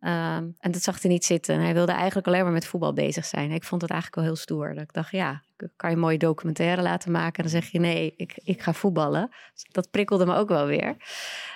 Ehm, 0.00 0.48
en 0.58 0.70
dat 0.70 0.82
zag 0.82 1.02
hij 1.02 1.10
niet 1.10 1.24
zitten. 1.24 1.54
En 1.54 1.60
hij 1.60 1.74
wilde 1.74 1.92
eigenlijk 1.92 2.26
alleen 2.26 2.42
maar 2.42 2.52
met 2.52 2.66
voetbal 2.66 2.92
bezig 2.92 3.24
zijn. 3.24 3.50
Ik 3.50 3.64
vond 3.64 3.82
het 3.82 3.90
eigenlijk 3.90 4.20
wel 4.20 4.30
heel 4.30 4.42
stoer. 4.42 4.74
Dat 4.74 4.82
ik 4.82 4.92
dacht, 4.92 5.10
ja, 5.10 5.42
kan 5.76 5.90
je 5.90 5.96
mooie 5.96 6.18
documentaire 6.18 6.82
laten 6.82 7.12
maken? 7.12 7.44
En 7.44 7.50
dan 7.50 7.60
zeg 7.60 7.70
je, 7.70 7.78
nee, 7.78 8.14
ik, 8.16 8.40
ik 8.44 8.62
ga 8.62 8.72
voetballen. 8.72 9.30
Dat 9.70 9.90
prikkelde 9.90 10.26
me 10.26 10.34
ook 10.34 10.48
wel 10.48 10.66
weer. 10.66 10.96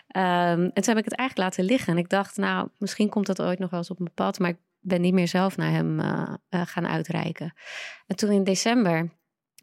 Ehm, 0.08 0.60
en 0.60 0.72
toen 0.72 0.94
heb 0.94 0.98
ik 0.98 1.04
het 1.04 1.16
eigenlijk 1.16 1.38
laten 1.38 1.64
liggen. 1.64 1.92
En 1.92 1.98
ik 1.98 2.08
dacht, 2.08 2.36
nou, 2.36 2.68
misschien 2.78 3.08
komt 3.08 3.26
dat 3.26 3.42
ooit 3.42 3.58
nog 3.58 3.70
wel 3.70 3.78
eens 3.78 3.90
op 3.90 3.98
mijn 3.98 4.14
pad. 4.14 4.38
Maar 4.38 4.50
ik 4.50 4.58
ben 4.80 5.00
niet 5.00 5.14
meer 5.14 5.28
zelf 5.28 5.56
naar 5.56 5.70
hem 5.70 6.00
eh, 6.00 6.34
eh, 6.48 6.62
gaan 6.64 6.86
uitreiken. 6.86 7.52
En 8.06 8.16
toen 8.16 8.30
in 8.30 8.44
december 8.44 9.16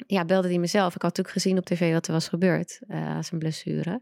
ja, 0.07 0.25
belde 0.25 0.47
hij 0.47 0.57
mezelf. 0.57 0.95
Ik 0.95 1.01
had 1.01 1.17
natuurlijk 1.17 1.35
gezien 1.35 1.57
op 1.57 1.65
tv 1.65 1.93
wat 1.93 2.07
er 2.07 2.13
was 2.13 2.27
gebeurd, 2.27 2.81
uh, 2.87 3.17
zijn 3.21 3.39
blessure. 3.39 4.01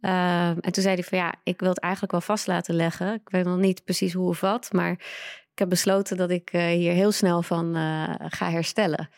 Ehm, 0.00 0.58
en 0.60 0.72
toen 0.72 0.82
zei 0.82 0.94
hij 0.94 1.04
van 1.04 1.18
ja, 1.18 1.34
ik 1.42 1.60
wil 1.60 1.68
het 1.68 1.80
eigenlijk 1.80 2.12
wel 2.12 2.20
vast 2.20 2.46
laten 2.46 2.74
leggen. 2.74 3.14
Ik 3.14 3.28
weet 3.28 3.44
nog 3.44 3.58
niet 3.58 3.84
precies 3.84 4.12
hoe 4.12 4.28
of 4.28 4.40
wat, 4.40 4.72
maar 4.72 4.90
ik 5.58 5.58
heb 5.58 5.68
besloten 5.68 6.16
dat 6.16 6.30
ik 6.30 6.50
eh, 6.52 6.66
hier 6.66 6.92
heel 6.92 7.12
snel 7.12 7.42
van 7.42 7.76
eh, 7.76 8.14
ga 8.18 8.50
herstellen. 8.50 9.08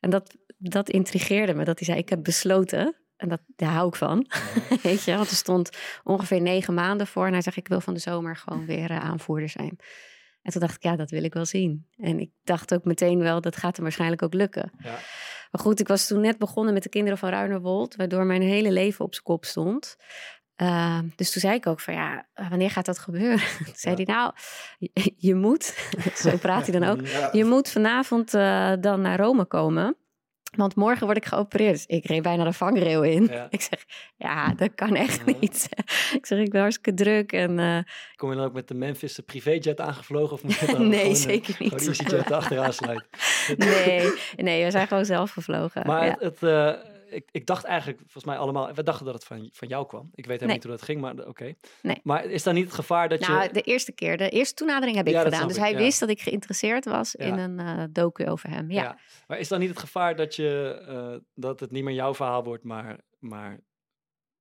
En 0.00 0.10
dat, 0.10 0.36
dat 0.58 0.90
intrigeerde 0.90 1.54
me, 1.54 1.64
dat 1.64 1.78
hij 1.78 1.86
zei 1.86 1.98
ik 1.98 2.08
heb 2.08 2.22
besloten. 2.22 2.94
En 3.16 3.28
dat, 3.28 3.40
daar 3.46 3.72
hou 3.72 3.88
ik 3.88 3.94
van. 3.94 4.26
Weet 4.82 5.04
je, 5.04 5.14
want 5.14 5.30
er 5.30 5.36
stond 5.36 5.70
ongeveer 6.04 6.40
negen 6.40 6.74
maanden 6.74 7.06
voor. 7.06 7.26
En 7.26 7.32
hij 7.32 7.42
zegt, 7.42 7.56
ik 7.56 7.68
wil 7.68 7.80
van 7.80 7.94
de 7.94 8.00
zomer 8.00 8.36
gewoon 8.36 8.66
weer 8.66 8.90
aanvoerder 8.90 9.48
zijn. 9.48 9.78
En 10.42 10.52
toen 10.52 10.60
dacht 10.60 10.74
ik, 10.74 10.82
ja, 10.82 10.96
dat 10.96 11.10
wil 11.10 11.24
ik 11.24 11.34
wel 11.34 11.44
zien. 11.44 11.86
En 11.96 12.20
ik 12.20 12.30
dacht 12.44 12.74
ook 12.74 12.84
meteen 12.84 13.18
wel, 13.18 13.40
dat 13.40 13.56
gaat 13.56 13.74
hem 13.74 13.84
waarschijnlijk 13.84 14.22
ook 14.22 14.34
lukken. 14.34 14.72
Ja. 14.78 14.98
Maar 15.50 15.60
goed, 15.60 15.80
ik 15.80 15.88
was 15.88 16.06
toen 16.06 16.20
net 16.20 16.38
begonnen 16.38 16.74
met 16.74 16.82
de 16.82 16.88
kinderen 16.88 17.18
van 17.18 17.28
Ruinerwold, 17.28 17.96
waardoor 17.96 18.24
mijn 18.24 18.42
hele 18.42 18.72
leven 18.72 19.04
op 19.04 19.12
zijn 19.12 19.24
kop 19.24 19.44
stond. 19.44 19.96
Ehm, 20.56 21.08
dus 21.16 21.32
toen 21.32 21.40
zei 21.40 21.54
ik 21.54 21.66
ook 21.66 21.80
van 21.80 21.94
ja, 21.94 22.26
wanneer 22.48 22.70
gaat 22.70 22.86
dat 22.86 22.98
gebeuren? 22.98 23.46
Toen 23.64 23.74
zei 23.74 23.94
hij 23.94 24.04
nou, 24.04 24.32
je, 25.16 25.34
moet, 25.34 25.64
zo 26.14 26.36
praat 26.36 26.66
hij 26.66 26.80
dan 26.80 26.88
ook, 26.88 27.06
je 27.32 27.44
moet 27.44 27.68
vanavond 27.68 28.34
uh, 28.34 28.72
dan 28.80 29.00
naar 29.00 29.18
Rome 29.18 29.44
komen. 29.44 29.96
Want 30.50 30.74
morgen 30.74 31.06
word 31.06 31.18
ik 31.18 31.24
geopereerd. 31.24 31.72
Dus 31.72 31.86
ik 31.86 32.06
reed 32.06 32.22
bijna 32.22 32.44
de 32.44 32.52
vangrail 32.52 33.02
in. 33.02 33.30
Ik 33.50 33.60
zeg, 33.60 33.84
ja, 34.16 34.54
dat 34.54 34.74
kan 34.74 34.94
echt 34.94 35.26
niet. 35.40 35.68
ik 36.14 36.26
zeg, 36.26 36.38
ik 36.38 36.50
ben 36.50 36.60
hartstikke 36.60 37.02
druk. 37.02 37.32
En, 37.32 37.58
uh... 37.58 37.78
Kom 38.16 38.30
je 38.30 38.36
dan 38.36 38.44
ook 38.44 38.52
met 38.52 38.68
de 38.68 38.74
Memphis 38.74 39.14
de 39.14 39.22
privéjet 39.22 39.80
aangevlogen? 39.80 40.32
Of 40.32 40.42
moet 40.42 40.58
je 40.58 40.66
dan 40.76 40.88
nee, 40.88 41.14
zeker 41.14 41.56
niet. 41.58 41.72
Gewoon 41.72 41.88
EasyJet 41.88 42.32
achteraan 42.32 42.72
sluiten? 42.72 43.06
nee, 43.56 44.12
nee, 44.36 44.64
we 44.64 44.70
zijn 44.70 44.86
gewoon 44.86 45.04
zelf 45.04 45.30
gevlogen. 45.30 45.86
Maar 45.86 46.04
het... 46.04 46.20
het 46.20 46.42
uh, 46.42 46.72
ik, 47.10 47.28
ik, 47.30 47.46
dacht 47.46 47.64
eigenlijk, 47.64 47.98
volgens 47.98 48.24
mij 48.24 48.36
allemaal, 48.36 48.74
we 48.74 48.82
dachten 48.82 49.04
dat 49.04 49.14
het 49.14 49.24
van, 49.24 49.48
van 49.52 49.68
jou 49.68 49.86
kwam. 49.86 50.10
Ik 50.14 50.26
weet 50.26 50.34
helemaal 50.34 50.54
niet 50.54 50.62
hoe 50.62 50.72
dat 50.72 50.82
ging, 50.82 51.00
maar 51.00 51.26
oké. 51.26 51.54
Nee. 51.82 52.00
Maar 52.02 52.24
is 52.24 52.42
dan 52.42 52.54
niet 52.54 52.64
het 52.64 52.74
gevaar 52.74 53.08
dat 53.08 53.20
nou, 53.20 53.32
je... 53.32 53.38
Nou, 53.38 53.52
de 53.52 53.60
eerste 53.60 53.92
keer, 53.92 54.16
de 54.16 54.28
eerste 54.28 54.54
toenadering 54.54 54.96
heb 54.96 55.06
ik 55.06 55.16
gedaan. 55.16 55.48
Dus 55.48 55.56
hij 55.56 55.76
wist 55.76 56.00
dat 56.00 56.08
ik 56.08 56.20
geïnteresseerd 56.20 56.84
was 56.84 57.14
in 57.14 57.38
een 57.38 57.60
uh, 57.60 57.84
docu 57.90 58.26
over 58.26 58.50
hem. 58.50 58.70
Ja. 58.70 58.98
Maar 59.26 59.38
is 59.38 59.48
dan 59.48 59.60
niet 59.60 59.68
het 59.68 59.78
gevaar 59.78 60.16
dat, 60.16 60.36
je, 60.36 60.82
uh, 60.88 61.20
dat 61.34 61.60
het 61.60 61.70
niet 61.70 61.84
meer 61.84 61.94
jouw 61.94 62.14
verhaal 62.14 62.44
wordt, 62.44 62.64
maar, 62.64 62.98
maar 63.18 63.60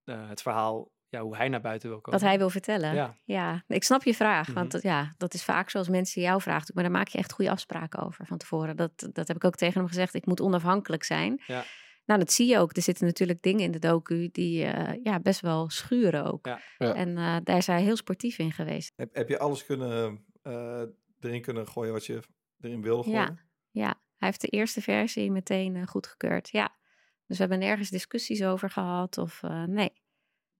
uh, 0.06 0.30
het 0.30 0.42
verhaal 0.42 0.92
ja, 1.10 1.22
hoe 1.22 1.36
hij 1.36 1.50
naar 1.50 1.62
buiten 1.62 1.90
wil 1.90 2.02
komen. 2.02 2.20
Wat 2.20 2.30
hij 2.30 2.38
wil 2.38 2.50
vertellen. 2.50 2.94
Ja, 2.94 3.18
ja. 3.24 3.64
ik 3.68 3.84
snap 3.84 4.04
je 4.04 4.14
vraag. 4.14 4.48
Mm 4.48 4.56
-hmm. 4.56 4.70
Want 4.70 4.84
ja, 4.84 5.14
dat 5.18 5.34
is 5.34 5.44
vaak 5.44 5.70
zoals 5.70 5.90
mensen 5.90 6.22
jou 6.22 6.42
vragen. 6.42 6.72
Maar 6.74 6.84
daar 6.84 6.92
maak 6.92 7.08
je 7.08 7.18
echt 7.18 7.32
goede 7.32 7.52
afspraken 7.52 8.04
over 8.04 8.26
van 8.26 8.38
tevoren. 8.38 8.76
Dat, 8.76 8.92
dat 9.12 9.28
heb 9.28 9.36
ik 9.36 9.44
ook 9.44 9.56
tegen 9.56 9.80
hem 9.80 9.88
gezegd. 9.88 10.14
Ik 10.14 10.26
moet 10.26 10.42
onafhankelijk 10.42 11.04
zijn. 11.04 11.42
Ja. 11.46 11.64
Nou, 12.10 12.22
dat 12.22 12.32
zie 12.32 12.48
je 12.48 12.58
ook. 12.58 12.76
Er 12.76 12.82
zitten 12.82 13.06
natuurlijk 13.06 13.42
dingen 13.42 13.64
in 13.64 13.72
de 13.72 13.80
docu 13.80 14.30
die 14.32 14.66
uh, 14.66 15.04
ja, 15.04 15.20
best 15.20 15.40
wel 15.40 15.70
schuren 15.70 16.26
ook. 16.26 16.46
Ja. 16.46 16.62
En 16.78 17.10
uh, 17.10 17.38
daar 17.44 17.58
is 17.58 17.68
hij 17.68 17.82
heel 17.82 17.96
sportief 17.96 18.38
in 18.38 18.52
geweest. 18.52 18.94
Heb, 18.96 19.16
heb 19.16 19.30
je 19.30 19.40
alles 19.40 19.66
kunnen, 19.66 20.26
uh, 20.44 20.82
erin 21.20 21.42
kunnen 21.42 21.68
gooien 21.68 21.94
wat 21.94 22.06
je 22.06 22.20
erin 22.60 22.82
wilde 22.82 23.04
gooien? 23.04 23.20
Ja, 23.20 23.38
ja. 23.72 24.02
hij 24.18 24.28
heeft 24.28 24.42
de 24.42 24.48
eerste 24.48 24.82
versie 24.82 25.32
meteen 25.32 25.88
goedgekeurd. 25.88 26.50
Ja. 26.50 26.78
Dus 27.26 27.38
we 27.38 27.44
hebben 27.44 27.60
nergens 27.60 27.90
discussies 27.90 28.44
over 28.44 28.70
gehad 28.70 29.18
of 29.18 29.42
nee. 29.66 29.92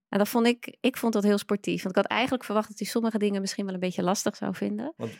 En 0.08 0.18
dat 0.18 0.28
vond 0.28 0.46
ik, 0.46 0.76
ik 0.80 0.96
vond 0.96 1.12
dat 1.12 1.22
heel 1.22 1.38
sportief. 1.38 1.82
Want 1.82 1.96
ik 1.96 2.02
had 2.02 2.10
eigenlijk 2.10 2.44
verwacht 2.44 2.68
dat 2.68 2.78
hij 2.78 2.88
sommige 2.88 3.18
dingen 3.18 3.40
misschien 3.40 3.64
wel 3.64 3.74
een 3.74 3.80
beetje 3.80 4.02
lastig 4.02 4.36
zou 4.36 4.54
vinden. 4.54 4.94
Want, 4.96 5.18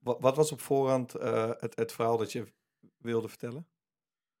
wat 0.00 0.36
was 0.36 0.52
op 0.52 0.60
voorhand 0.60 1.12
het, 1.12 1.76
het 1.76 1.92
verhaal 1.92 2.16
dat 2.16 2.32
je 2.32 2.52
wilde 2.98 3.28
vertellen? 3.28 3.66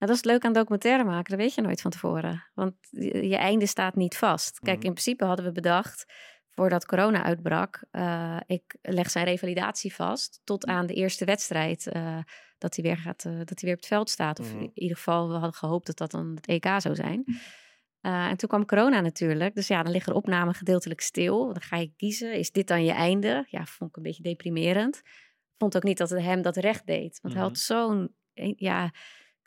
Nou, 0.00 0.12
dat 0.12 0.24
is 0.24 0.30
leuk 0.30 0.44
aan 0.44 0.52
documentaire 0.52 1.04
maken, 1.04 1.30
dat 1.30 1.38
weet 1.38 1.54
je 1.54 1.60
nooit 1.60 1.80
van 1.80 1.90
tevoren. 1.90 2.44
Want 2.54 2.74
je, 2.90 3.36
einde 3.36 3.66
staat 3.66 3.94
niet 3.94 4.16
vast. 4.16 4.58
Kijk, 4.58 4.76
mhm. 4.76 4.86
in 4.86 4.92
principe 4.92 5.24
hadden 5.24 5.44
we 5.44 5.52
bedacht, 5.52 6.12
voordat 6.50 6.86
corona 6.86 7.22
uitbrak, 7.22 7.84
uh, 7.92 8.40
ik 8.46 8.76
leg 8.82 9.10
zijn 9.10 9.24
revalidatie 9.24 9.94
vast 9.94 10.40
tot 10.44 10.66
aan 10.66 10.86
de 10.86 10.94
eerste 10.94 11.24
wedstrijd 11.24 11.90
uh, 11.92 12.18
dat, 12.58 12.74
hij 12.76 12.84
weer 12.84 12.96
gaat, 12.96 13.24
uh, 13.24 13.38
dat 13.38 13.48
hij 13.48 13.58
weer 13.60 13.72
op 13.72 13.78
het 13.78 13.86
veld 13.86 14.10
staat. 14.10 14.40
Of 14.40 14.52
mhm. 14.52 14.62
in 14.62 14.70
ieder 14.74 14.96
geval, 14.96 15.28
we 15.28 15.32
hadden 15.32 15.54
gehoopt 15.54 15.86
dat 15.86 15.96
dat 15.96 16.10
dan 16.10 16.34
het 16.34 16.46
EK 16.46 16.66
zou 16.76 16.94
zijn. 16.94 17.24
en 18.00 18.36
toen 18.36 18.48
kwam 18.48 18.66
corona 18.66 19.00
natuurlijk. 19.00 19.54
Dus 19.54 19.66
ja, 19.66 19.82
dan 19.82 19.92
liggen 19.92 20.12
de 20.12 20.18
opnamen 20.18 20.54
gedeeltelijk 20.54 21.00
stil. 21.00 21.46
Dan 21.46 21.62
ga 21.62 21.76
je 21.76 21.92
kiezen, 21.96 22.32
is 22.34 22.50
dit 22.50 22.68
dan 22.68 22.84
je 22.84 22.92
einde? 22.92 23.46
Ja, 23.48 23.64
vond 23.64 23.90
ik 23.90 23.96
een 23.96 24.02
beetje 24.02 24.22
deprimerend. 24.22 25.02
Vond 25.58 25.76
ook 25.76 25.82
niet 25.82 25.98
dat 25.98 26.10
het 26.10 26.22
hem 26.22 26.42
dat 26.42 26.56
recht 26.56 26.86
deed. 26.86 27.18
Want 27.22 27.34
hij 27.34 27.42
had 27.42 27.52
mhm. 27.52 27.60
zo'n, 27.60 28.14
ja 28.56 28.92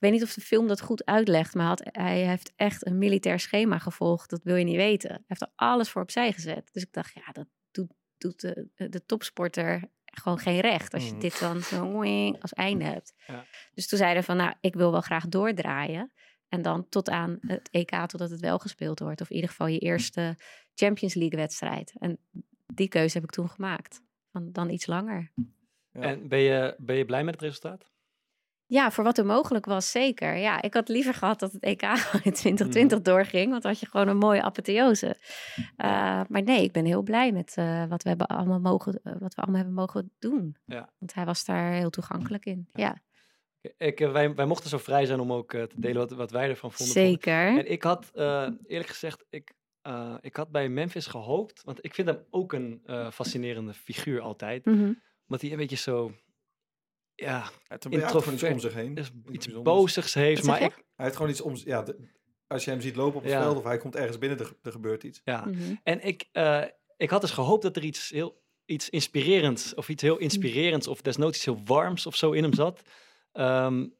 weet 0.03 0.11
niet 0.11 0.23
of 0.23 0.33
de 0.33 0.41
film 0.41 0.67
dat 0.67 0.81
goed 0.81 1.05
uitlegt, 1.05 1.53
maar 1.53 1.65
had, 1.65 1.81
hij 1.83 2.25
heeft 2.25 2.53
echt 2.55 2.85
een 2.85 2.97
militair 2.97 3.39
schema 3.39 3.77
gevolgd. 3.77 4.29
Dat 4.29 4.43
wil 4.43 4.55
je 4.55 4.63
niet 4.63 4.75
weten. 4.75 5.09
Hij 5.09 5.23
heeft 5.27 5.41
er 5.41 5.51
alles 5.55 5.89
voor 5.89 6.01
opzij 6.01 6.31
gezet. 6.31 6.69
Dus 6.71 6.83
ik 6.83 6.93
dacht, 6.93 7.13
ja, 7.13 7.31
dat 7.31 7.47
doet, 7.71 7.91
doet 8.17 8.41
de, 8.41 8.67
de 8.89 9.05
topsporter 9.05 9.83
gewoon 10.05 10.39
geen 10.39 10.59
recht. 10.59 10.93
Als 10.93 11.07
je 11.07 11.13
mm. 11.13 11.19
dit 11.19 11.39
dan 11.39 11.61
zo 11.61 12.01
als 12.39 12.53
einde 12.53 12.83
hebt. 12.83 13.13
Ja. 13.27 13.45
Dus 13.73 13.87
toen 13.87 13.97
zeiden 13.97 14.23
van, 14.23 14.37
nou, 14.37 14.53
ik 14.59 14.73
wil 14.73 14.91
wel 14.91 15.01
graag 15.01 15.27
doordraaien. 15.27 16.11
En 16.49 16.61
dan 16.61 16.89
tot 16.89 17.09
aan 17.09 17.37
het 17.41 17.69
EK, 17.71 17.89
totdat 17.89 18.29
het 18.29 18.39
wel 18.39 18.59
gespeeld 18.59 18.99
wordt. 18.99 19.21
Of 19.21 19.29
in 19.29 19.35
ieder 19.35 19.49
geval 19.49 19.67
je 19.67 19.79
eerste 19.79 20.37
Champions 20.75 21.13
League 21.13 21.39
wedstrijd. 21.39 21.93
En 21.99 22.19
die 22.73 22.87
keuze 22.87 23.13
heb 23.13 23.23
ik 23.23 23.31
toen 23.31 23.49
gemaakt. 23.49 24.01
Van 24.31 24.51
dan 24.51 24.69
iets 24.69 24.85
langer. 24.85 25.31
Ja. 25.91 26.01
En 26.01 26.27
ben 26.27 26.39
je, 26.39 26.75
ben 26.77 26.95
je 26.95 27.05
blij 27.05 27.23
met 27.23 27.33
het 27.33 27.43
resultaat? 27.43 27.92
Ja, 28.65 28.91
voor 28.91 29.03
wat 29.03 29.17
er 29.17 29.25
mogelijk 29.25 29.65
was, 29.65 29.91
zeker. 29.91 30.35
Ja, 30.37 30.61
ik 30.61 30.73
had 30.73 30.87
liever 30.87 31.13
gehad 31.13 31.39
dat 31.39 31.51
het 31.51 31.63
EK 31.63 31.81
in 32.23 32.33
2020 32.33 32.97
mm. 32.97 33.03
doorging, 33.03 33.49
want 33.49 33.61
dan 33.61 33.71
had 33.71 33.79
je 33.79 33.87
gewoon 33.87 34.07
een 34.07 34.17
mooie 34.17 34.41
apotheose. 34.41 35.17
Uh, 35.57 35.65
maar 36.27 36.43
nee, 36.43 36.63
ik 36.63 36.71
ben 36.71 36.85
heel 36.85 37.01
blij 37.01 37.31
met 37.31 37.55
uh, 37.59 37.85
wat, 37.85 38.03
we 38.03 38.09
hebben 38.09 38.27
allemaal 38.27 38.59
mogen, 38.59 38.99
uh, 39.03 39.13
wat 39.19 39.35
we 39.35 39.41
allemaal 39.41 39.61
hebben 39.61 39.75
mogen 39.75 40.11
doen. 40.19 40.55
Ja. 40.65 40.93
Want 40.99 41.13
hij 41.13 41.25
was 41.25 41.45
daar 41.45 41.73
heel 41.73 41.89
toegankelijk 41.89 42.45
in. 42.45 42.67
Ja. 42.71 43.01
Ik, 43.77 43.99
wij, 43.99 44.33
wij 44.33 44.45
mochten 44.45 44.69
zo 44.69 44.77
vrij 44.77 45.05
zijn 45.05 45.19
om 45.19 45.33
ook 45.33 45.51
te 45.51 45.69
delen 45.75 45.97
wat, 45.97 46.11
wat 46.11 46.31
wij 46.31 46.49
ervan 46.49 46.71
vonden. 46.71 46.93
Zeker. 46.95 47.47
En 47.47 47.71
ik 47.71 47.83
had 47.83 48.11
eerlijk 48.13 48.89
gezegd, 48.89 49.25
ik, 49.29 49.53
ik 50.21 50.35
had 50.35 50.51
bij 50.51 50.69
Memphis 50.69 51.07
gehoopt, 51.07 51.63
want 51.63 51.85
ik 51.85 51.93
vind 51.93 52.07
hem 52.07 52.19
ook 52.29 52.53
een 52.53 52.81
fascinerende 53.11 53.73
figuur 53.73 54.21
altijd. 54.21 54.65
Mm 54.65 54.73
-hmm. 54.73 55.01
Omdat 55.27 55.41
hij 55.41 55.51
een 55.51 55.57
beetje 55.57 55.75
zo 55.75 56.11
ja, 57.15 57.49
introvert 57.89 58.33
iets 58.33 58.43
om 58.43 58.59
zich 58.59 58.73
heen. 58.73 58.93
Dus 58.93 59.11
iets 59.31 59.61
bozigs 59.61 60.13
heeft. 60.13 60.43
Maar 60.43 60.61
ik, 60.61 60.85
hij 60.95 61.05
heeft 61.05 61.15
gewoon 61.15 61.31
iets 61.31 61.41
om... 61.41 61.55
Ja, 61.55 61.85
als 62.47 62.63
je 62.63 62.71
hem 62.71 62.81
ziet 62.81 62.95
lopen 62.95 63.15
op 63.15 63.23
het 63.23 63.31
ja. 63.31 63.41
veld 63.41 63.57
of 63.57 63.63
hij 63.63 63.77
komt 63.77 63.95
ergens 63.95 64.17
binnen, 64.17 64.39
er, 64.39 64.53
er 64.61 64.71
gebeurt 64.71 65.03
iets. 65.03 65.21
Ja, 65.23 65.45
mm-hmm. 65.45 65.79
en 65.83 66.05
ik, 66.05 66.29
uh, 66.33 66.63
ik 66.97 67.09
had 67.09 67.21
dus 67.21 67.31
gehoopt 67.31 67.61
dat 67.61 67.75
er 67.75 67.83
iets 67.83 68.09
heel 68.09 68.41
iets 68.65 68.89
inspirerends 68.89 69.73
of 69.73 69.89
iets 69.89 70.01
heel 70.01 70.17
inspirerends 70.17 70.87
of 70.87 71.01
desnoods 71.01 71.35
iets 71.35 71.45
heel 71.45 71.61
warms 71.65 72.05
of 72.05 72.15
zo 72.15 72.31
in 72.31 72.43
hem 72.43 72.53
zat. 72.53 72.81
Um, 73.33 73.95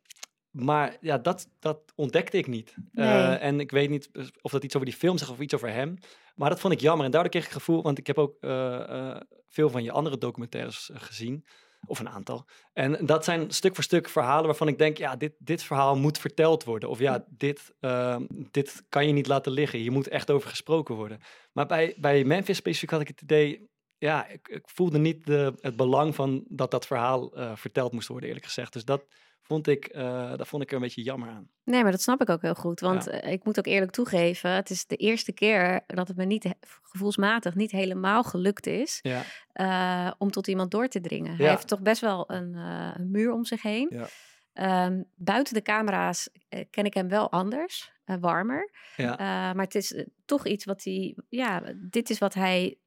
maar 0.50 0.98
ja, 1.02 1.18
dat, 1.18 1.50
dat 1.60 1.94
ontdekte 1.96 2.38
ik 2.38 2.48
niet. 2.48 2.76
Nee. 2.92 3.08
Uh, 3.08 3.44
en 3.44 3.60
ik 3.60 3.72
weet 3.72 3.90
niet 3.90 4.10
of 4.42 4.52
dat 4.52 4.64
iets 4.64 4.76
over 4.76 4.88
die 4.88 4.98
film 4.98 5.18
zegt 5.18 5.32
of 5.32 5.40
iets 5.40 5.54
over 5.54 5.70
hem. 5.70 5.98
Maar 6.36 6.50
dat 6.50 6.60
vond 6.60 6.74
ik 6.74 6.80
jammer. 6.80 7.06
En 7.06 7.12
daardoor 7.12 7.32
kreeg 7.32 7.44
ik 7.46 7.50
het 7.50 7.58
gevoel, 7.58 7.82
want 7.82 7.98
ik 7.98 8.08
heb 8.08 8.18
ook 8.18 8.38
uh, 8.42 9.16
veel 9.48 9.70
van 9.70 9.84
je 9.84 9.92
andere 9.92 10.18
documentaires 10.18 10.90
gezien. 10.94 11.46
Of 11.86 12.00
een 12.00 12.10
aantal. 12.10 12.46
En 12.74 13.06
dat 13.06 13.24
zijn 13.24 13.52
stuk 13.52 13.76
voor 13.76 13.84
stuk 13.84 14.10
verhalen 14.10 14.46
waarvan 14.46 14.68
ik 14.68 14.78
denk, 14.78 14.98
ja, 14.98 15.16
dit, 15.16 15.34
dit 15.40 15.64
verhaal 15.64 15.96
moet 15.96 16.18
verteld 16.18 16.64
worden. 16.64 16.90
Of 16.90 17.00
ja, 17.00 17.26
dit, 17.30 17.74
uh, 17.82 18.18
dit 18.52 18.84
kan 18.90 19.08
je 19.08 19.14
niet 19.14 19.28
laten 19.28 19.52
liggen. 19.52 19.80
Hier 19.80 19.92
moet 19.92 20.08
echt 20.08 20.32
over 20.32 20.50
gesproken 20.50 20.96
worden. 20.96 21.20
Maar 21.52 21.66
bij, 21.66 21.96
bij 21.98 22.24
Memphis 22.24 22.58
specifiek 22.58 22.90
had 22.90 23.02
ik 23.02 23.08
het 23.08 23.22
idee, 23.22 23.70
ja, 23.98 24.28
ik, 24.28 24.48
ik 24.48 24.70
voelde 24.70 24.98
niet 24.98 25.26
de, 25.26 25.54
het 25.60 25.76
belang 25.76 26.16
van 26.16 26.44
dat 26.48 26.72
dat 26.72 26.86
verhaal 26.86 27.40
uh, 27.40 27.52
verteld 27.56 27.92
moest 27.92 28.08
worden, 28.08 28.28
eerlijk 28.28 28.46
gezegd. 28.46 28.74
Dus 28.74 28.86
dat, 28.86 29.06
vond 29.44 29.68
ik, 29.68 29.96
uh, 29.96 30.36
dat 30.36 30.48
vond 30.48 30.64
ik 30.64 30.70
er 30.70 30.76
een 30.76 30.82
beetje 30.82 31.04
jammer 31.04 31.30
aan. 31.30 31.50
Nee, 31.64 31.82
maar 31.84 31.92
dat 31.92 32.02
snap 32.02 32.22
ik 32.22 32.30
ook 32.30 32.42
heel 32.42 32.56
goed. 32.56 32.80
Want 32.80 33.06
ja. 33.06 33.12
Eh, 33.12 33.32
ik 33.32 33.44
moet 33.44 33.58
ook 33.58 33.66
eerlijk 33.66 33.92
toegeven, 33.92 34.52
het 34.52 34.70
is 34.70 34.86
de 34.86 34.96
eerste 34.96 35.32
keer 35.32 35.84
dat 35.88 36.08
het 36.08 36.18
me 36.18 36.26
niet 36.26 36.54
gevoelsmatig 36.82 37.56
niet 37.56 37.72
helemaal 37.72 38.24
gelukt 38.24 38.68
is 38.68 39.00
ja. 39.02 39.24
uh, 39.54 40.14
om 40.18 40.32
tot 40.32 40.48
iemand 40.48 40.72
door 40.72 40.88
te 40.88 41.02
dringen. 41.02 41.32
Ja. 41.32 41.38
Hij 41.38 41.50
heeft 41.50 41.68
toch 41.68 41.82
best 41.82 42.02
wel 42.02 42.32
een, 42.32 42.54
een 42.54 43.12
muur 43.12 43.32
om 43.34 43.46
zich 43.46 43.62
heen. 43.62 44.06
Um, 44.54 45.06
buiten 45.16 45.54
de 45.54 45.62
camera's 45.62 46.30
ken 46.70 46.86
ik 46.86 46.94
hem 46.94 47.08
wel 47.08 47.32
anders 47.32 47.92
uh, 48.06 48.16
warmer. 48.20 48.72
Ja. 48.96 49.12
Uh, 49.12 49.56
maar 49.56 49.66
het 49.66 49.76
is 49.76 50.06
toch 50.26 50.48
iets 50.48 50.66
wat 50.66 50.84
hij, 50.84 51.16
ja, 51.30 51.64
dit 51.76 52.10
is 52.10 52.18
wat 52.18 52.34
hij 52.34 52.78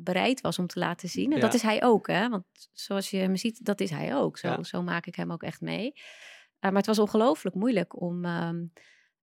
bereid 0.00 0.40
was 0.40 0.58
om 0.58 0.66
te 0.66 0.78
laten 0.78 1.08
zien. 1.08 1.30
En 1.30 1.36
ja. 1.36 1.42
dat 1.42 1.54
is 1.54 1.62
hij 1.62 1.82
ook, 1.84 2.06
hè? 2.06 2.28
Want 2.28 2.44
zoals 2.72 3.10
je 3.10 3.16
hem 3.16 3.36
ziet, 3.36 3.64
dat 3.64 3.80
is 3.80 3.90
hij 3.90 4.16
ook. 4.16 4.38
Zo, 4.38 4.48
ja. 4.48 4.62
zo 4.62 4.82
maak 4.82 5.06
ik 5.06 5.14
hem 5.14 5.32
ook 5.32 5.42
echt 5.42 5.60
mee. 5.60 5.92
maar 6.60 6.72
het 6.72 6.86
was 6.86 6.98
ongelooflijk 6.98 7.56
moeilijk 7.56 8.00
om, 8.00 8.26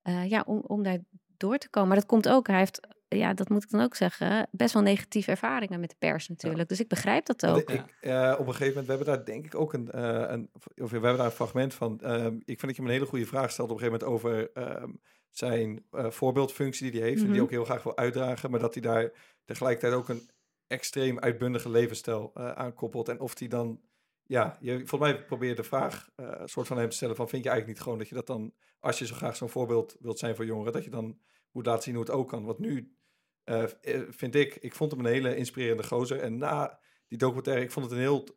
ja, 0.04 0.44
om, 0.46 0.60
om 0.60 0.84
daar 0.84 1.00
door 1.44 1.58
te 1.58 1.70
komen. 1.70 1.90
Maar 1.90 1.98
dat 1.98 2.08
komt 2.08 2.30
ook, 2.30 2.48
hij 2.48 2.58
heeft, 2.58 2.80
ja, 3.08 3.34
dat 3.34 3.50
moet 3.50 3.64
ik 3.64 3.70
dan 3.70 3.82
ook 3.82 3.96
zeggen, 3.96 4.48
best 4.52 4.74
wel 4.74 4.84
negatieve 4.84 5.32
ervaringen 5.32 5.80
met 5.80 5.90
de 5.90 5.96
pers 6.00 6.28
natuurlijk. 6.28 6.70
Dus 6.70 6.80
ik 6.80 6.88
begrijp 6.88 7.26
dat 7.26 7.46
ook. 7.46 7.70
Ik, 7.70 7.98
eh, 8.02 8.36
op 8.40 8.48
een 8.48 8.54
gegeven 8.54 8.68
moment, 8.68 8.86
we 8.86 8.94
hebben 8.94 9.08
daar 9.16 9.26
denk 9.26 9.46
ik 9.46 9.56
ook 9.56 9.74
een, 9.74 9.92
eh, 9.92 10.24
een 10.28 10.50
of 10.54 10.90
we 10.92 10.98
hebben 10.98 11.18
daar 11.18 11.26
een 11.26 11.32
fragment 11.32 11.74
van. 11.74 12.02
Ehm, 12.02 12.36
ik 12.36 12.60
vind 12.60 12.62
dat 12.62 12.76
je 12.76 12.82
me 12.82 12.88
een 12.88 12.94
hele 12.94 13.06
goede 13.06 13.26
vraag 13.26 13.52
stelt 13.52 13.70
op 13.70 13.76
een 13.76 13.84
gegeven 13.84 14.08
moment 14.08 14.24
over 14.24 14.52
ehm, 14.54 14.90
zijn 15.30 15.86
eh, 15.92 16.10
voorbeeldfunctie 16.10 16.92
die 16.92 17.00
hij 17.00 17.10
heeft. 17.10 17.22
En 17.22 17.28
die 17.28 17.36
Mhm. 17.36 17.44
ook 17.44 17.50
heel 17.52 17.66
graag 17.66 17.84
wil 17.84 17.98
uitdragen, 17.98 18.52
maar 18.52 18.60
dat 18.60 18.74
hij 18.74 18.84
daar 18.84 19.12
tegelijkertijd 19.46 19.94
ook 19.94 20.10
een 20.10 20.30
extreem 20.68 21.20
uitbundige 21.20 21.70
levensstijl 21.70 22.32
eh 22.34 22.52
aankoppelt. 22.52 23.10
En 23.10 23.20
of 23.20 23.40
hij 23.40 23.48
dan, 23.48 23.80
ja, 24.26 24.58
je, 24.62 24.78
volgens 24.88 25.12
mij 25.12 25.26
probeer 25.26 25.50
je 25.50 25.56
de 25.56 25.64
vraag 25.64 26.10
een 26.16 26.50
soort 26.50 26.68
van 26.68 26.78
hem 26.78 26.90
te 26.90 26.96
stellen 26.96 27.16
van, 27.16 27.30
vind 27.30 27.44
je 27.44 27.50
eigenlijk 27.50 27.78
niet 27.78 27.88
gewoon 27.88 28.00
dat 28.00 28.10
je 28.10 28.16
dat 28.16 28.28
dan, 28.28 28.54
als 28.80 29.00
je 29.00 29.06
zo 29.06 29.16
graag 29.16 29.36
zo'n 29.36 29.50
voorbeeld 29.50 29.96
wilt 30.00 30.20
zijn 30.20 30.36
voor 30.36 30.46
jongeren, 30.46 30.74
dat 30.74 30.84
je 30.84 30.90
dan 30.90 31.20
moet 31.52 31.66
laten 31.66 31.84
zien 31.84 31.96
hoe 31.96 32.04
het 32.04 32.14
ook 32.14 32.30
kan. 32.30 32.46
Want 32.46 32.60
nu 32.60 32.96
eh, 33.44 33.64
eh, 33.64 34.02
vind 34.10 34.36
ik, 34.36 34.56
ik 34.56 34.76
vond 34.76 34.92
hem 34.92 35.00
een 35.00 35.12
hele 35.12 35.36
inspirerende 35.36 35.84
gozer. 35.84 36.20
En 36.20 36.38
na 36.38 36.80
die 37.08 37.18
documentaire, 37.18 37.64
ik 37.64 37.72
vond 37.72 37.86
het 37.86 37.94
een 37.94 38.00
heel 38.00 38.28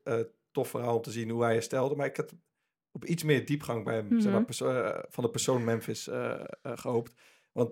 tof 0.52 0.68
verhaal 0.68 0.96
om 0.96 1.02
te 1.02 1.10
zien 1.10 1.30
hoe 1.30 1.42
hij 1.42 1.52
herstelde. 1.52 1.96
Maar 1.96 2.06
ik 2.06 2.16
had 2.16 2.34
op 2.90 3.04
iets 3.04 3.22
meer 3.22 3.46
diepgang 3.46 3.84
bij 3.84 3.94
hem, 3.94 4.20
zeg 4.20 4.32
maar, 4.32 4.40
Mhm. 4.40 5.00
van 5.08 5.24
de 5.24 5.30
persoon 5.30 5.64
Memphis 5.64 6.08
eh, 6.08 6.40
eh, 6.40 6.44
gehoopt. 6.62 7.14
Want 7.52 7.70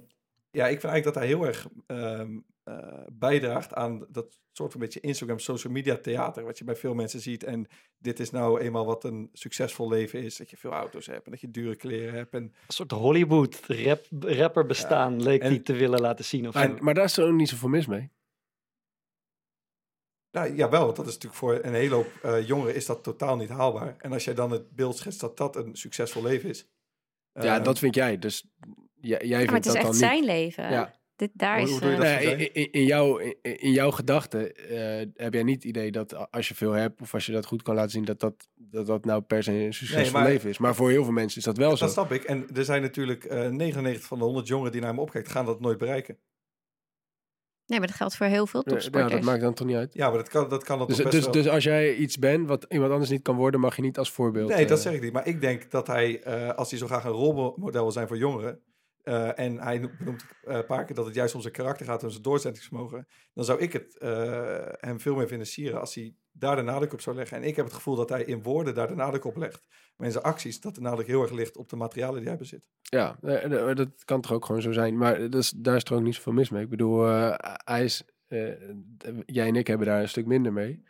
ja, 0.50 0.64
ik 0.64 0.80
vind 0.80 0.92
eigenlijk 0.92 1.04
dat 1.04 1.14
hij 1.14 1.26
heel 1.26 1.46
erg 1.46 1.68
ehm, 1.86 2.38
eh, 2.64 3.00
bijdraagt 3.12 3.74
aan 3.74 4.06
dat 4.08 4.38
soort 4.52 4.72
van 4.72 4.80
beetje 4.80 5.00
Instagram, 5.00 5.38
social 5.38 5.72
media 5.72 5.96
theater, 5.96 6.44
wat 6.44 6.58
je 6.58 6.64
bij 6.64 6.76
veel 6.76 6.94
mensen 6.94 7.20
ziet. 7.20 7.44
En 7.44 7.66
dit 7.98 8.20
is 8.20 8.30
nou 8.30 8.60
eenmaal 8.60 8.86
wat 8.86 9.04
een 9.04 9.28
succesvol 9.32 9.88
leven 9.88 10.22
is, 10.22 10.36
dat 10.36 10.50
je 10.50 10.56
veel 10.56 10.70
auto's 10.70 11.06
hebt 11.06 11.24
en 11.24 11.30
dat 11.30 11.40
je 11.40 11.50
dure 11.50 11.76
kleren 11.76 12.14
hebt. 12.14 12.34
En 12.34 12.42
Een 12.42 12.52
soort 12.68 12.90
Hollywood 12.90 13.60
rap, 13.66 14.04
rapper 14.20 14.66
bestaan 14.66 15.22
leek 15.22 15.40
en- 15.42 15.48
hij 15.48 15.58
te 15.58 15.72
willen 15.72 16.00
laten 16.00 16.24
zien. 16.24 16.48
Of. 16.48 16.54
Maar, 16.54 16.82
maar 16.84 16.94
daar 16.94 17.04
is 17.04 17.16
er 17.16 17.26
ook 17.26 17.32
niet 17.34 17.48
zoveel 17.48 17.68
mis 17.68 17.86
mee. 17.86 18.10
Nou, 20.30 20.54
jawel, 20.54 20.84
want 20.84 20.96
dat 20.96 21.06
is 21.06 21.12
natuurlijk 21.12 21.40
voor 21.40 21.58
een 21.62 21.74
hele 21.74 21.94
hoop 21.94 22.10
eh, 22.22 22.46
jongeren 22.46 22.74
is 22.74 22.86
dat 22.86 23.02
totaal 23.02 23.36
niet 23.36 23.48
haalbaar. 23.48 23.96
En 23.98 24.12
als 24.12 24.24
jij 24.24 24.34
dan 24.34 24.50
het 24.50 24.70
beeld 24.70 24.96
schetst 24.96 25.20
dat 25.20 25.36
dat 25.36 25.56
een 25.56 25.76
succesvol 25.76 26.22
leven 26.22 26.48
is. 26.48 26.68
ja, 27.32 27.58
eh, 27.58 27.64
dat 27.64 27.78
vind 27.78 27.94
jij. 27.94 28.18
Dus 28.18 28.46
jij, 29.00 29.18
jij 29.18 29.28
Ja, 29.28 29.36
vindt 29.36 29.46
maar 29.46 29.54
het 29.54 29.66
is 29.66 29.72
dat 29.72 29.74
echt 29.74 29.84
dan 29.84 29.94
zijn 29.94 30.14
niet. 30.20 30.24
leven. 30.24 30.70
Ja. 30.70 31.02
Dit, 31.16 31.30
daar 31.34 31.56
Hoe- 31.58 31.64
is, 31.66 31.70
hoe 31.70 31.80
doe 31.80 31.90
je 31.90 31.96
eh, 31.96 32.02
dat? 32.02 32.20
Nee, 32.36 32.50
zijn? 32.52 32.72
in, 32.72 32.84
jouw, 32.84 33.16
in, 33.16 33.36
in 33.42 33.70
jouw 33.72 33.90
gedachten 33.90 34.54
eh, 34.54 35.06
heb 35.14 35.32
jij 35.34 35.42
niet 35.42 35.54
het 35.54 35.64
idee 35.64 35.90
dat 35.90 36.30
als 36.30 36.48
je 36.48 36.54
veel 36.54 36.72
hebt 36.72 37.00
of 37.00 37.14
als 37.14 37.26
je 37.26 37.32
dat 37.32 37.46
goed 37.46 37.62
kan 37.62 37.74
laten 37.74 37.90
zien, 37.90 38.04
dat 38.04 38.20
dat, 38.20 38.48
dat, 38.54 38.86
dat 38.86 39.04
nou 39.04 39.22
per 39.22 39.42
se 39.42 39.52
een 39.52 39.74
succesvol 39.74 40.20
maar- 40.20 40.28
leven 40.28 40.50
is. 40.50 40.58
Maar 40.58 40.74
voor 40.74 40.90
heel 40.90 41.04
veel 41.04 41.12
mensen 41.12 41.38
is 41.38 41.44
dat 41.44 41.56
wel 41.56 41.76
zo. 41.76 41.84
Dat 41.84 41.92
snap 41.94 42.12
ik. 42.12 42.22
En 42.24 42.46
er 42.54 42.64
zijn 42.64 42.82
natuurlijk 42.82 43.24
eh 43.24 43.48
99 43.48 44.04
van 44.06 44.18
de 44.18 44.24
100 44.24 44.46
jongeren 44.48 44.72
die 44.72 44.80
naar 44.80 44.90
hem 44.90 44.98
opkijken, 44.98 45.30
gaan 45.30 45.46
dat 45.46 45.60
nooit 45.60 45.78
bereiken. 45.78 46.18
Nee, 47.66 47.78
maar 47.78 47.88
dat 47.88 47.96
geldt 47.96 48.16
voor 48.16 48.26
heel 48.26 48.46
veel 48.46 48.62
Ja, 48.64 48.70
ja, 48.70 48.76
topsporters. 48.76 49.12
dat 49.14 49.22
maakt 49.22 49.40
dan 49.40 49.54
toch 49.54 49.66
niet 49.66 49.76
uit. 49.76 49.94
Ja, 49.94 50.08
maar 50.08 50.18
dat 50.18 50.28
kan, 50.28 50.48
dat 50.48 50.64
kan 50.64 50.78
dat 50.78 50.88
Dus, 50.88 50.96
toch 50.96 51.04
best 51.04 51.16
dus, 51.16 51.24
wel. 51.24 51.42
dus 51.42 51.48
als 51.52 51.64
jij 51.64 51.94
iets 51.94 52.18
bent 52.18 52.48
wat 52.48 52.66
iemand 52.68 52.92
anders 52.92 53.10
niet 53.10 53.22
kan 53.22 53.36
worden, 53.36 53.60
mag 53.60 53.76
je 53.76 53.82
niet 53.82 53.98
als 53.98 54.10
voorbeeld. 54.10 54.48
nee, 54.48 54.66
dat 54.66 54.80
zeg 54.80 54.92
ik 54.94 55.02
niet. 55.02 55.12
Maar 55.12 55.26
ik 55.26 55.40
denk 55.40 55.70
dat 55.70 55.86
hij, 55.86 56.22
eh, 56.22 56.48
als 56.54 56.70
hij 56.70 56.78
zo 56.78 56.86
graag 56.86 57.04
een 57.04 57.10
rolmodel 57.10 57.82
wil 57.82 57.90
zijn 57.92 58.06
voor 58.08 58.16
jongeren. 58.16 58.60
Eh, 59.04 59.38
en 59.38 59.60
hij 59.60 59.78
no- 59.78 59.90
benoemt 59.98 60.24
eh, 60.42 60.56
een 60.56 60.66
paar 60.66 60.84
keer 60.84 60.94
dat 60.94 61.06
het 61.06 61.14
juist 61.14 61.34
om 61.34 61.40
zijn 61.40 61.52
karakter 61.52 61.86
gaat 61.86 62.02
en 62.02 62.10
zijn 62.10 62.22
doorzettingsvermogen. 62.22 63.06
Dan 63.34 63.44
zou 63.44 63.60
ik 63.60 63.72
het 63.72 63.98
eh, 63.98 64.68
hem 64.70 65.00
veel 65.00 65.14
meer 65.14 65.28
vinden 65.28 65.46
sieren 65.46 65.80
als 65.80 65.94
hij 65.94 66.14
daar 66.32 66.56
de 66.56 66.62
nadruk 66.62 66.92
op 66.92 67.00
zou 67.00 67.16
leggen. 67.16 67.36
En 67.36 67.42
ik 67.42 67.56
heb 67.56 67.64
het 67.64 67.74
gevoel 67.74 67.96
dat 67.96 68.08
hij 68.08 68.24
in 68.24 68.42
woorden 68.42 68.74
daar 68.74 68.88
de 68.88 68.94
nadruk 68.94 69.24
op 69.24 69.36
legt. 69.36 69.66
Maar 69.96 70.06
in 70.06 70.12
zijn 70.12 70.24
acties 70.24 70.60
dat 70.60 70.74
de 70.74 70.80
nadruk 70.80 71.06
heel 71.06 71.22
erg 71.22 71.30
ligt 71.30 71.56
op 71.56 71.68
de 71.68 71.76
materialen 71.76 72.20
die 72.20 72.28
hij 72.28 72.38
bezit. 72.38 72.64
Ja, 72.80 73.16
dat 73.74 74.04
kan 74.04 74.20
toch 74.20 74.32
ook 74.32 74.44
gewoon 74.44 74.62
zo 74.62 74.72
zijn. 74.72 74.96
Maar 74.96 75.20
is, 75.20 75.50
daar 75.50 75.76
is 75.76 75.84
er 75.84 75.94
ook 75.94 76.02
niet 76.02 76.14
zoveel 76.14 76.32
mis 76.32 76.50
mee. 76.50 76.62
Ik 76.62 76.68
bedoel, 76.68 77.04
hij 77.64 77.84
is, 77.84 78.02
jij 79.26 79.46
en 79.46 79.56
ik 79.56 79.66
hebben 79.66 79.86
daar 79.86 80.00
een 80.00 80.08
stuk 80.08 80.26
minder 80.26 80.52
mee. 80.52 80.82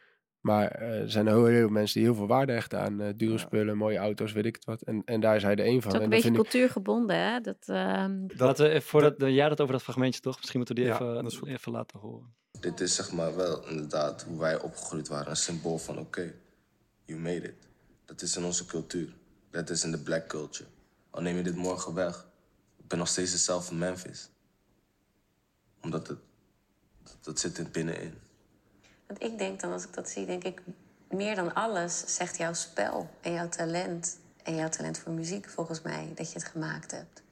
Maar 0.45 0.71
eh, 0.71 1.01
er 1.01 1.11
zijn 1.11 1.27
heel, 1.27 1.45
heel 1.45 1.59
veel 1.59 1.69
mensen 1.69 1.99
die 2.01 2.09
heel 2.09 2.19
veel 2.19 2.27
waarde 2.27 2.53
hechten 2.53 2.79
aan 2.81 3.01
eh, 3.01 3.09
dure 3.17 3.33
Ja. 3.33 3.39
spullen, 3.39 3.77
mooie 3.77 3.99
auto's, 3.99 4.33
weet 4.33 4.45
ik 4.45 4.55
het 4.55 4.65
wat. 4.65 4.83
En, 4.83 5.03
en 5.05 5.21
daar 5.21 5.37
is 5.37 5.43
hij 5.43 5.55
de 5.55 5.65
een 5.65 5.83
van. 5.83 5.93
Het 5.93 5.93
is 5.93 5.95
ook 5.95 5.95
en 5.97 6.03
een 6.05 6.11
dat 6.11 6.23
beetje 6.23 6.29
ik, 6.29 6.51
cultuurgebonden, 6.51 7.17
hè? 7.19 7.41
Dat, 7.41 7.57
ehm, 7.67 8.27
Dat, 8.27 8.39
Laten 8.39 8.65
we, 8.65 8.71
even- 8.71 8.89
voordat 8.89 9.15
jij 9.19 9.49
dat 9.49 9.61
over 9.61 9.73
dat 9.73 9.83
fragmentje 9.83 10.21
toch? 10.21 10.37
Misschien 10.37 10.59
moeten 10.59 10.75
we 10.77 10.81
die 10.81 10.91
Ja, 10.91 10.97
even, 11.01 11.23
dat 11.25 11.47
even 11.49 11.73
laten 11.73 11.99
horen. 11.99 12.35
Dit 12.61 12.81
is 12.81 12.95
zeg 12.95 13.13
maar 13.13 13.37
wel 13.37 13.69
inderdaad 13.69 14.23
hoe 14.23 14.39
wij 14.39 14.61
opgegroeid 14.61 15.09
waren. 15.09 15.31
Een 15.31 15.37
symbool 15.37 15.79
van 15.79 15.99
oké, 15.99 16.35
you 17.05 17.21
made 17.21 17.43
it. 17.49 17.69
Dat 18.05 18.23
is 18.23 18.37
in 18.37 18.45
onze 18.45 18.67
cultuur. 18.67 19.09
Dat 19.51 19.71
is 19.71 19.85
in 19.85 19.91
de 19.91 20.03
black 20.03 20.27
culture. 20.29 20.69
Al 21.11 21.23
neem 21.23 21.37
je 21.37 21.43
dit 21.43 21.57
morgen 21.57 21.95
weg. 21.95 22.27
Ik 22.79 22.89
ben 22.89 22.99
nog 22.99 23.09
steeds 23.09 23.33
hetzelfde 23.33 23.75
Memphis. 23.75 24.31
Omdat 25.83 26.09
het, 26.09 26.19
dat, 27.03 27.17
dat 27.21 27.39
zit 27.39 27.59
er 27.59 27.71
binnenin. 27.73 28.15
Want 29.07 29.23
ik 29.23 29.39
denk 29.39 29.61
dan, 29.61 29.73
als 29.73 29.85
ik 29.85 29.95
dat 29.95 30.09
zie, 30.09 30.27
denk 30.27 30.45
ik... 30.45 30.61
meer 31.09 31.35
dan 31.35 31.55
alles 31.55 32.03
zegt 32.07 32.37
jouw 32.37 32.53
spel 32.53 33.09
en 33.21 33.33
jouw 33.33 33.49
talent... 33.49 34.19
en 34.43 34.55
jouw 34.57 34.69
talent 34.69 34.99
voor 34.99 35.13
muziek, 35.13 35.49
volgens 35.49 35.83
mij, 35.83 36.13
dat 36.15 36.33
je 36.33 36.39
het 36.39 36.49
gemaakt 36.49 36.91
hebt. 36.91 37.23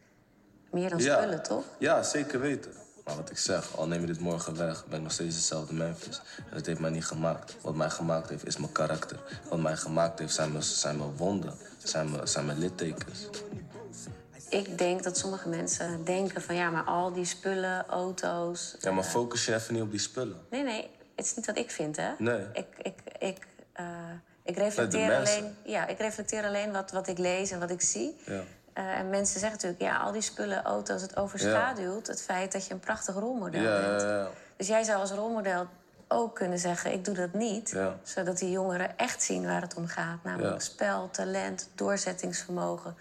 Meer 0.70 0.90
dan 0.90 0.98
Ja. 0.98 1.16
spullen, 1.16 1.42
toch? 1.42 1.64
Ja, 1.78 2.02
zeker 2.02 2.40
weten. 2.40 2.72
Maar 3.04 3.16
wat 3.16 3.30
ik 3.30 3.38
zeg, 3.38 3.76
al 3.76 3.87
neem 3.87 4.00
je 4.00 4.06
dit 4.06 4.20
morgen 4.20 4.56
weg, 4.56 4.87
ben 4.87 4.96
ik 4.96 5.02
nog 5.02 5.12
steeds 5.12 5.35
hetzelfde 5.37 5.74
Memphis. 5.74 6.22
En 6.37 6.56
dat 6.56 6.66
heeft 6.66 6.80
mij 6.80 6.90
niet 6.90 7.04
gemaakt. 7.04 7.56
Wat 7.61 7.74
mij 7.74 7.90
gemaakt 7.90 8.28
heeft, 8.28 8.46
is 8.46 8.56
mijn 8.56 8.72
karakter. 8.72 9.40
Wat 9.48 9.58
mij 9.58 9.76
gemaakt 9.76 10.18
heeft, 10.18 10.35
zijn 10.35 10.52
mijn, 10.52 10.62
zijn 10.64 10.96
mijn 10.98 11.16
wonden. 11.16 11.54
Zijn 11.78 12.11
mijn, 12.11 12.28
zijn 12.28 12.46
mijn 12.46 12.58
littekens. 12.58 13.28
Ik 14.48 14.78
denk 14.78 15.02
dat 15.02 15.18
sommige 15.18 15.48
mensen 15.48 16.04
denken 16.04 16.42
van... 16.42 16.54
ja, 16.54 16.70
maar 16.70 16.85
al 16.85 17.12
die 17.12 17.24
spullen, 17.24 17.87
auto's... 17.87 18.76
Ja, 18.80 18.90
maar 18.92 19.04
eh, 19.04 19.11
focus 19.11 19.44
je 19.44 19.54
even 19.54 19.74
niet 19.74 19.82
op 19.82 19.90
die 19.90 20.00
spullen. 20.00 20.40
Nee, 20.50 20.62
nee, 20.62 20.90
het 21.16 21.25
is 21.25 21.35
niet 21.35 21.46
wat 21.46 21.57
ik 21.57 21.70
vind, 21.70 21.96
hè? 21.96 22.12
Nee. 22.18 22.46
Ik, 22.53 22.66
ik, 22.83 22.94
ik, 23.18 23.46
eh, 23.72 23.87
ik 24.42 24.57
reflecteer 24.57 25.14
alleen, 25.14 25.57
ja, 25.64 25.87
ik 25.87 25.98
reflecteer 25.98 26.44
alleen 26.44 26.72
wat, 26.72 26.90
wat 26.90 27.09
ik 27.09 27.18
lees 27.18 27.51
en 27.51 27.61
wat 27.61 27.70
ik 27.70 27.81
zie. 27.81 28.16
Ja. 28.27 28.42
Eh, 28.72 28.98
en 28.98 29.11
mensen 29.11 29.40
zeggen 29.40 29.59
natuurlijk, 29.61 29.83
ja, 29.83 30.05
al 30.05 30.12
die 30.12 30.22
spullen, 30.22 30.62
auto's, 30.62 31.03
het 31.03 31.16
overschaduwt 31.16 32.07
het 32.07 32.22
feit 32.22 32.53
dat 32.53 32.66
je 32.66 32.72
een 32.72 32.81
prachtig 32.81 33.14
rolmodel 33.14 33.62
Ja, 33.62 33.81
bent. 33.81 34.31
Dus 34.57 34.66
jij 34.66 34.83
zou 34.83 35.01
als 35.01 35.11
rolmodel 35.11 35.66
ook 36.09 36.35
kunnen 36.35 36.59
zeggen, 36.59 36.92
ik 36.92 37.05
doe 37.05 37.14
dat 37.14 37.33
niet. 37.33 37.77
Zodat 38.03 38.38
die 38.38 38.51
jongeren 38.51 38.96
echt 38.98 39.22
zien 39.22 39.42
waar 39.44 39.61
het 39.61 39.75
om 39.75 39.87
gaat. 39.87 40.22
Namelijk 40.25 40.61
spel, 40.61 41.11
talent, 41.11 41.68
doorzettingsvermogen. 41.75 42.96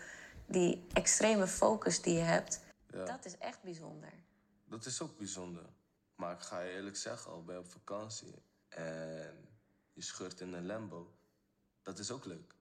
Die 0.45 0.87
extreme 0.93 1.47
focus 1.47 2.01
die 2.01 2.13
je 2.13 2.23
hebt. 2.23 2.59
Ja. 2.93 3.05
Dat 3.05 3.25
is 3.25 3.37
echt 3.37 3.57
bijzonder. 3.61 4.09
Dat 4.69 4.85
is 4.85 5.01
ook 5.01 5.17
bijzonder. 5.17 5.63
Maar 6.21 6.33
ik 6.33 6.41
ga 6.41 6.61
je 6.61 6.71
eerlijk 6.71 6.95
zeggen, 6.95 7.31
al 7.31 7.43
ben 7.43 7.55
je 7.55 7.61
op 7.61 7.71
vakantie 7.71 8.33
en 8.69 9.49
je 9.93 10.01
scheurt 10.01 10.39
in 10.41 10.53
een 10.53 10.65
Lambo, 10.65 11.13
dat 11.81 11.99
is 11.99 12.11
ook 12.11 12.25
leuk. 12.25 12.55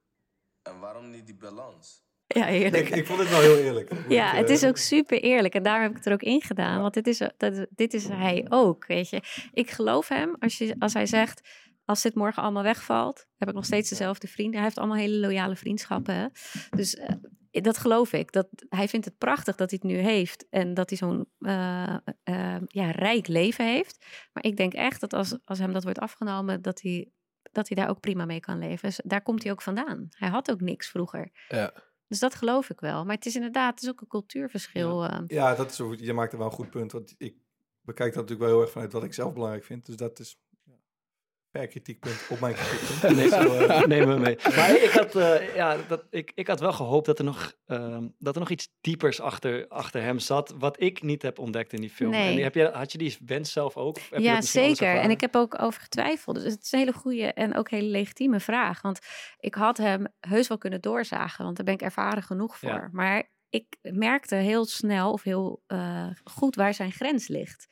En 0.63 0.79
waarom 0.79 1.11
niet 1.11 1.27
die 1.27 1.35
balans? 1.35 2.05
Ja, 2.27 2.49
eerlijk. 2.49 2.89
ik, 2.89 2.97
ik 2.97 3.07
vond 3.07 3.19
het 3.19 3.29
wel 3.29 3.41
heel 3.41 3.57
eerlijk. 3.57 3.93
Ja, 4.09 4.33
ik, 4.33 4.39
het 4.39 4.49
eh, 4.49 4.55
is 4.55 4.65
ook 4.65 4.77
super 4.77 5.23
eerlijk. 5.23 5.55
En 5.55 5.63
daarom 5.63 5.83
heb 5.83 5.91
ik 5.91 5.97
het 5.97 6.07
er 6.07 6.13
ook 6.13 6.23
in 6.23 6.43
gedaan. 6.43 6.81
Want 6.81 6.95
dit 6.95 7.07
is, 7.07 7.19
dat, 7.37 7.67
dit 7.71 7.95
is 7.95 8.09
hij 8.09 8.47
ook, 8.49 8.87
weet 8.87 9.09
je. 9.09 9.23
Ik 9.53 9.71
geloof 9.71 10.09
hem 10.09 10.37
als, 10.39 10.59
je, 10.59 10.77
als 10.79 10.93
hij 10.93 11.07
zegt... 11.07 11.49
Als 11.85 12.03
dit 12.03 12.15
morgen 12.15 12.43
allemaal 12.43 12.63
wegvalt, 12.63 13.27
heb 13.37 13.49
ik 13.49 13.55
nog 13.55 13.65
steeds 13.65 13.89
dezelfde 13.89 14.27
vrienden. 14.27 14.55
Hij 14.55 14.65
heeft 14.65 14.79
allemaal 14.79 14.97
hele 14.97 15.17
loyale 15.17 15.57
vriendschappen. 15.57 16.15
Hè? 16.15 16.27
Dus 16.71 16.95
eh, 16.95 17.15
dat 17.51 17.79
geloof 17.79 18.13
ik. 18.13 18.33
Dat, 18.33 18.49
hij 18.69 18.89
vindt 18.89 19.07
het 19.07 19.19
prachtig 19.19 19.57
dat 19.57 19.71
hij 19.71 19.79
het 19.83 19.93
nu 19.93 19.99
heeft. 19.99 20.49
En 20.51 20.75
dat 20.75 20.89
hij 20.89 20.99
zo'n 20.99 21.29
eh, 21.39 21.97
eh, 22.23 22.57
ja, 22.67 22.91
rijk 22.91 23.27
leven 23.27 23.65
heeft. 23.67 24.05
Maar 24.33 24.45
ik 24.45 24.57
denk 24.57 24.73
echt 24.73 25.01
dat 25.01 25.13
als, 25.13 25.39
als 25.45 25.59
hem 25.59 25.73
dat 25.73 25.83
wordt 25.85 25.99
afgenomen... 25.99 26.63
Dat 26.63 26.81
hij, 26.81 27.11
dat 27.53 27.69
hij 27.69 27.77
daar 27.77 27.89
ook 27.91 28.01
prima 28.01 28.25
mee 28.25 28.41
kan 28.41 28.59
leven. 28.59 28.89
Dus 28.89 29.01
daar 29.05 29.23
komt 29.23 29.43
hij 29.43 29.53
ook 29.53 29.63
vandaan. 29.63 30.09
Hij 30.11 30.29
had 30.29 30.51
ook 30.51 30.61
niks 30.61 30.89
vroeger. 30.89 31.31
ja. 31.49 31.73
Dus 32.09 32.19
dat 32.19 32.35
geloof 32.35 32.71
ik 32.71 32.81
wel. 32.81 33.05
Maar 33.05 33.15
het 33.15 33.27
is 33.27 33.35
inderdaad, 33.35 33.75
het 33.75 33.83
is 33.83 33.89
ook 33.89 34.01
een 34.01 34.07
cultuurverschil. 34.07 35.05
eh. 35.05 35.19
Ja, 35.27 35.55
dat 35.55 35.71
is 35.71 35.77
je 35.97 36.13
maakt 36.13 36.33
er 36.33 36.39
wel 36.39 36.47
een 36.47 36.53
goed 36.53 36.71
punt. 36.71 36.93
Want 36.93 37.15
ik 37.19 37.35
bekijk 37.81 38.15
dat 38.15 38.23
natuurlijk 38.23 38.41
wel 38.41 38.51
heel 38.51 38.61
erg 38.61 38.71
vanuit 38.71 38.93
wat 38.93 39.05
ik 39.05 39.15
zelf 39.15 39.33
belangrijk 39.33 39.65
vind. 39.65 39.87
Dus 39.87 39.97
dat 39.97 40.19
is 40.19 40.41
ja, 40.49 40.50
per 41.51 41.67
kritiekpunt 41.67 42.27
op 42.29 42.41
mijn 42.41 42.55
kritiekpunt. 42.61 43.17
Nee, 43.17 43.29
Zo, 43.29 43.59
eh, 43.59 43.87
nemen 43.87 44.15
we 44.15 44.21
mee. 44.21 44.39
Maar 44.57 44.71
ik 44.71 44.91
had, 44.91 45.17
eh, 45.17 45.55
ja, 45.55 45.77
dat, 45.89 46.05
ik, 46.11 46.33
ik 46.35 46.47
had 46.47 46.61
wel 46.61 46.73
gehoopt 46.73 47.07
dat 47.07 47.19
er 47.19 47.25
nog, 47.25 47.53
ehm, 47.67 48.09
dat 48.19 48.35
er 48.35 48.41
nog 48.41 48.51
iets 48.51 48.69
diepers 48.81 49.21
achter, 49.21 49.69
achter 49.69 50.03
hem 50.03 50.19
zat, 50.19 50.55
wat 50.59 50.83
ik 50.83 51.03
niet 51.03 51.23
heb 51.23 51.39
ontdekt 51.39 51.73
in 51.73 51.81
die 51.81 51.91
film. 51.91 52.11
Nee. 52.11 52.37
En 52.37 52.43
heb 52.43 52.55
je, 52.55 52.71
had 52.73 52.93
je 52.93 52.99
die 52.99 53.17
wens 53.27 53.53
zelf 53.53 53.77
ook? 53.77 53.99
Heb 54.11 54.21
Ja, 54.21 54.41
zeker. 54.41 54.97
En 54.97 55.11
ik 55.11 55.21
heb 55.21 55.37
ook 55.37 55.63
over 55.63 55.81
getwijfeld. 55.81 56.37
Dus 56.37 56.53
het 56.53 56.63
is 56.63 56.73
een 56.73 56.79
hele 56.79 56.93
goede 56.93 57.33
en 57.33 57.57
ook 57.57 57.71
hele 57.71 57.89
legitieme 57.89 58.41
vraag. 58.41 58.83
Want 58.83 58.99
ik 59.39 59.55
had 59.55 59.77
hem 59.77 60.07
heus 60.21 60.49
wel 60.49 60.59
kunnen 60.59 60.81
doorzagen, 60.81 61.45
want 61.45 61.57
daar 61.57 61.65
ben 61.65 61.75
ik 61.75 61.83
ervaren 61.83 62.23
genoeg 62.23 62.59
voor. 62.59 62.69
Ja. 62.69 62.89
Maar 62.93 63.31
ik 63.51 63.77
merkte 63.83 64.35
heel 64.35 64.65
snel 64.65 65.13
of 65.13 65.23
heel 65.23 65.63
eh, 65.67 66.11
goed 66.25 66.55
waar 66.55 66.75
zijn 66.75 66.93
grens 66.93 67.29
ligt. 67.29 67.67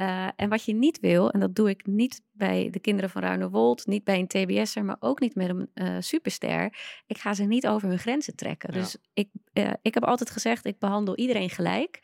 Eh, 0.00 0.28
en 0.36 0.48
wat 0.48 0.64
je 0.64 0.74
niet 0.74 1.00
wil, 1.00 1.30
en 1.30 1.40
dat 1.40 1.54
doe 1.54 1.68
ik 1.70 1.86
niet 1.86 2.22
bij 2.32 2.68
de 2.70 2.80
kinderen 2.80 3.10
van 3.10 3.22
Ruinewold, 3.22 3.86
niet 3.86 4.04
bij 4.04 4.18
een 4.18 4.26
TBS'er, 4.26 4.84
maar 4.84 4.96
ook 5.00 5.20
niet 5.20 5.34
met 5.34 5.48
een 5.48 5.70
eh, 5.74 5.96
superster. 5.98 6.74
Ik 7.06 7.18
ga 7.18 7.34
ze 7.34 7.44
niet 7.44 7.66
over 7.66 7.88
hun 7.88 7.98
grenzen 7.98 8.36
trekken. 8.36 8.74
Ja. 8.74 8.80
Dus 8.80 8.96
ik, 9.12 9.28
eh, 9.52 9.72
ik 9.82 9.94
heb 9.94 10.04
altijd 10.04 10.30
gezegd, 10.30 10.64
ik 10.64 10.78
behandel 10.78 11.16
iedereen 11.16 11.50
gelijk. 11.50 12.00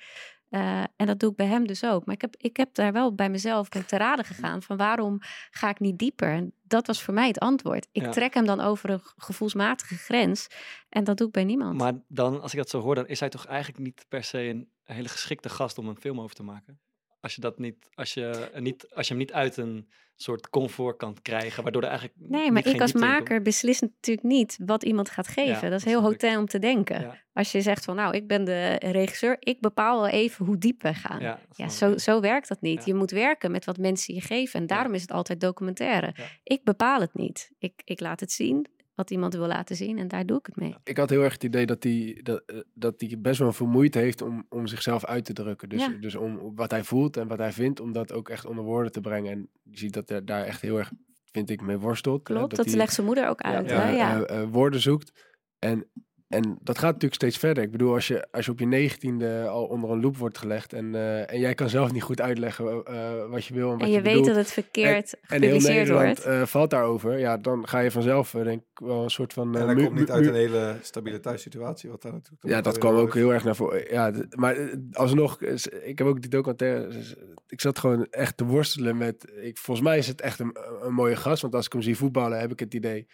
En 0.97 1.07
dat 1.07 1.19
doe 1.19 1.31
ik 1.31 1.37
bij 1.37 1.47
hem 1.47 1.67
dus 1.67 1.85
ook. 1.85 2.05
Maar 2.05 2.15
ik 2.15 2.21
heb, 2.21 2.37
ik 2.37 2.57
heb 2.57 2.75
daar 2.75 2.93
wel 2.93 3.15
bij 3.15 3.31
mezelf 3.31 3.69
ben 3.69 3.87
te 3.87 3.97
raden 3.97 4.25
gegaan 4.25 4.63
van 4.63 4.77
waarom 4.77 5.19
ga 5.51 5.69
ik 5.69 5.81
niet 5.81 5.99
dieper? 5.99 6.33
En 6.33 6.53
dat 6.63 6.87
was 6.87 7.03
voor 7.03 7.15
mij 7.15 7.27
het 7.27 7.39
antwoord. 7.39 7.89
Ik 7.93 8.03
Ja. 8.03 8.11
trek 8.11 8.35
hem 8.35 8.47
dan 8.47 8.61
over 8.61 8.91
een 8.91 9.01
gevoelsmatige 9.17 9.95
grens 9.95 10.47
en 10.89 11.05
dat 11.05 11.17
doe 11.17 11.27
ik 11.27 11.33
bij 11.33 11.45
niemand. 11.45 11.79
Maar 11.79 11.93
dan, 12.09 12.41
als 12.41 12.53
ik 12.53 12.59
dat 12.59 12.71
zo 12.71 12.81
hoor, 12.81 12.95
dan 12.95 13.07
is 13.07 13.21
hij 13.21 13.29
toch 13.29 13.47
eigenlijk 13.47 13.85
niet 13.85 14.05
per 14.09 14.25
se 14.25 14.39
een 14.39 14.69
hele 14.85 15.09
geschikte 15.09 15.49
gast 15.49 15.79
om 15.79 15.89
een 15.89 16.01
film 16.01 16.21
over 16.21 16.37
te 16.37 16.43
maken? 16.43 16.81
Als 17.27 17.35
je, 17.35 17.41
dat 17.41 17.59
niet, 17.59 17.89
als 17.95 18.15
je, 18.15 18.51
niet, 18.55 18.95
als 18.95 19.07
je 19.09 19.13
hem 19.13 19.23
niet 19.23 19.33
uit 19.33 19.57
een 19.57 19.89
soort 20.17 20.51
comfort 20.51 20.97
kan 20.97 21.17
krijgen, 21.23 21.63
waardoor 21.63 21.83
er 21.83 21.89
eigenlijk 21.89 22.19
Nee, 22.21 22.51
maar 22.51 22.67
ik 22.67 22.81
als 22.81 22.93
komt. 22.93 23.43
beslis 23.43 23.81
natuurlijk 23.81 24.27
niet 24.27 24.59
wat 24.67 24.85
iemand 24.85 25.11
gaat 25.11 25.29
geven. 25.29 25.65
Ja, 25.65 25.69
dat 25.69 25.79
is 25.79 25.85
heel 25.85 26.03
hotel 26.03 26.39
om 26.39 26.47
te 26.47 26.59
denken. 26.59 27.01
Ja. 27.01 27.19
Als 27.33 27.53
je 27.53 27.61
zegt 27.61 27.85
van 27.85 27.97
nou, 27.97 28.15
ik 28.15 28.27
ben 28.27 28.45
de 28.45 28.75
regisseur, 28.75 29.37
ik 29.39 29.61
bepaal 29.61 30.01
wel 30.01 30.11
even 30.11 30.45
hoe 30.45 30.59
diep 30.59 30.83
we 30.83 30.95
gaan. 30.95 31.39
Ja, 31.57 31.69
zo, 31.69 31.97
zo 31.97 32.21
werkt 32.21 32.49
dat 32.49 32.61
niet. 32.61 32.85
Je 32.85 32.95
moet 32.95 33.11
werken 33.11 33.51
met 33.51 33.65
wat 33.65 33.79
mensen 33.79 34.15
je 34.15 34.21
geven. 34.21 34.61
En 34.61 34.67
daarom 34.67 34.95
is 34.95 35.03
het 35.03 35.13
altijd 35.13 35.41
documentaire. 35.41 36.15
Ik 36.43 36.65
bepaal 36.65 37.01
het 37.01 37.15
niet. 37.15 37.51
Ik, 37.59 37.83
ik 37.85 38.01
laat 38.01 38.21
het 38.21 38.33
zien 38.33 38.67
wat 38.97 39.11
iemand 39.11 39.35
wil 39.35 39.47
laten 39.47 39.77
zien 39.77 39.99
en 39.99 40.09
daar 40.09 40.27
doe 40.27 40.39
ik 40.39 40.47
het 40.47 40.57
mee. 40.57 40.75
Ik 40.85 40.97
had 40.97 41.11
heel 41.11 41.23
erg 41.23 41.33
het 41.33 41.45
idee 41.45 41.67
dat 41.67 41.83
hij 41.83 42.21
dat, 42.23 42.43
eh, 42.47 42.59
dat 42.75 42.95
hij 43.01 43.17
best 43.19 43.39
wel 43.39 43.53
veel 43.53 43.67
moeite 43.67 43.99
heeft 43.99 44.23
om, 44.23 44.47
om 44.49 44.67
zichzelf 44.67 45.05
uit 45.05 45.25
te 45.25 45.33
drukken. 45.33 45.69
Dus, 45.69 45.81
Ja. 45.87 45.89
dus 46.01 46.15
om 46.15 46.55
wat 46.55 46.71
hij 46.71 46.85
voelt 46.85 47.17
en 47.17 47.29
wat 47.29 47.39
hij 47.39 47.53
vindt, 47.53 47.81
om 47.81 47.93
dat 47.93 48.13
ook 48.13 48.29
echt 48.29 48.47
onder 48.47 48.65
woorden 48.65 48.93
te 48.93 49.01
brengen. 49.01 49.33
En 49.33 49.49
je 49.63 49.79
ziet 49.79 49.93
dat 49.93 50.09
hij 50.09 50.25
daar 50.25 50.45
echt 50.45 50.61
heel 50.61 50.79
erg, 50.79 50.91
vind 51.25 51.51
ik, 51.51 51.61
mee 51.63 51.79
worstelt. 51.79 52.29
hè, 52.29 52.35
Klopt, 52.35 52.57
dat, 52.57 52.67
hij, 52.67 52.75
legt 52.75 52.93
zijn 52.95 53.07
moeder 53.07 53.29
ook 53.29 53.41
uit. 53.41 53.71
ja, 53.71 53.81
hè? 53.81 53.91
Ja. 53.91 54.25
eh, 54.25 54.41
eh, 54.43 54.49
woorden 54.51 54.81
zoekt. 54.81 55.25
En, 55.59 55.87
en 56.29 56.59
dat 56.63 56.79
gaat 56.79 56.87
natuurlijk 56.93 57.15
steeds 57.15 57.39
verder. 57.39 57.63
Ik 57.63 57.71
bedoel, 57.71 57.95
als 57.95 58.07
je, 58.09 58.27
als 58.31 58.45
je 58.45 58.51
op 58.51 58.59
je 58.59 58.67
negentiende 58.67 59.47
al 59.49 59.65
onder 59.65 59.91
een 59.91 60.01
loep 60.01 60.17
wordt 60.17 60.39
gelegd 60.39 60.73
en, 60.73 60.95
eh, 60.95 61.33
en 61.33 61.39
jij 61.41 61.55
kan 61.55 61.69
zelf 61.69 61.93
niet 61.93 62.03
goed 62.03 62.21
uitleggen 62.21 62.85
eh, 62.85 63.27
wat 63.31 63.45
je 63.45 63.55
wil 63.55 63.71
en 63.73 63.79
wat 63.79 63.87
en 63.87 63.93
je, 63.93 63.95
weet 63.95 64.05
bedoelt, 64.05 64.27
dat 64.27 64.37
het 64.37 64.53
verkeerd 64.53 65.15
en 65.15 65.21
heel 65.29 65.39
gepubliceerd 65.41 65.77
Nederland 65.77 66.05
wordt. 66.23 66.41
eh, 66.41 66.47
valt 66.47 66.71
daarover, 66.71 67.19
ja, 67.19 67.37
dan 67.37 67.69
ga 67.69 67.79
je 67.79 67.91
vanzelf, 67.91 68.31
denk 68.31 68.61
ik, 68.63 68.79
wel 68.87 69.03
een 69.03 69.11
soort 69.11 69.33
van... 69.33 69.55
eh, 69.55 69.61
En 69.61 69.67
dat 69.67 69.77
komt 69.85 69.99
niet 69.99 70.11
uit 70.11 70.27
een 70.27 70.35
hele 70.35 70.77
stabiele 70.83 71.21
thuissituatie. 71.21 71.91
Wat 71.91 72.03
daar 72.03 72.13
natuurlijk 72.13 72.45
Ja, 72.47 72.61
dat 72.61 72.79
kwam 72.79 72.95
ook 72.97 73.15
heel 73.15 73.33
erg 73.33 73.45
naar 73.45 73.57
voren. 73.57 73.85
Ja, 73.93 74.13
maar 74.31 74.57
alsnog, 74.93 75.41
ik 75.83 75.99
heb 75.99 76.07
ook 76.07 76.21
die 76.21 76.31
documentaire. 76.31 77.03
s- 77.03 77.15
Ik 77.49 77.61
zat 77.61 77.79
gewoon 77.79 78.07
echt 78.11 78.37
te 78.37 78.45
worstelen 78.45 78.97
met. 78.97 79.33
Ik, 79.43 79.59
volgens 79.59 79.87
mij 79.87 79.99
is 79.99 80.07
het 80.07 80.21
echt 80.21 80.39
een, 80.39 80.57
een 80.83 80.93
mooie 80.95 81.17
gast. 81.17 81.43
Want 81.43 81.55
als 81.55 81.67
ik 81.67 81.73
hem 81.73 81.83
zie 81.83 81.97
voetballen, 81.97 82.41
heb 82.41 82.53
ik 82.53 82.61
het 82.61 82.75
idee. 82.75 83.07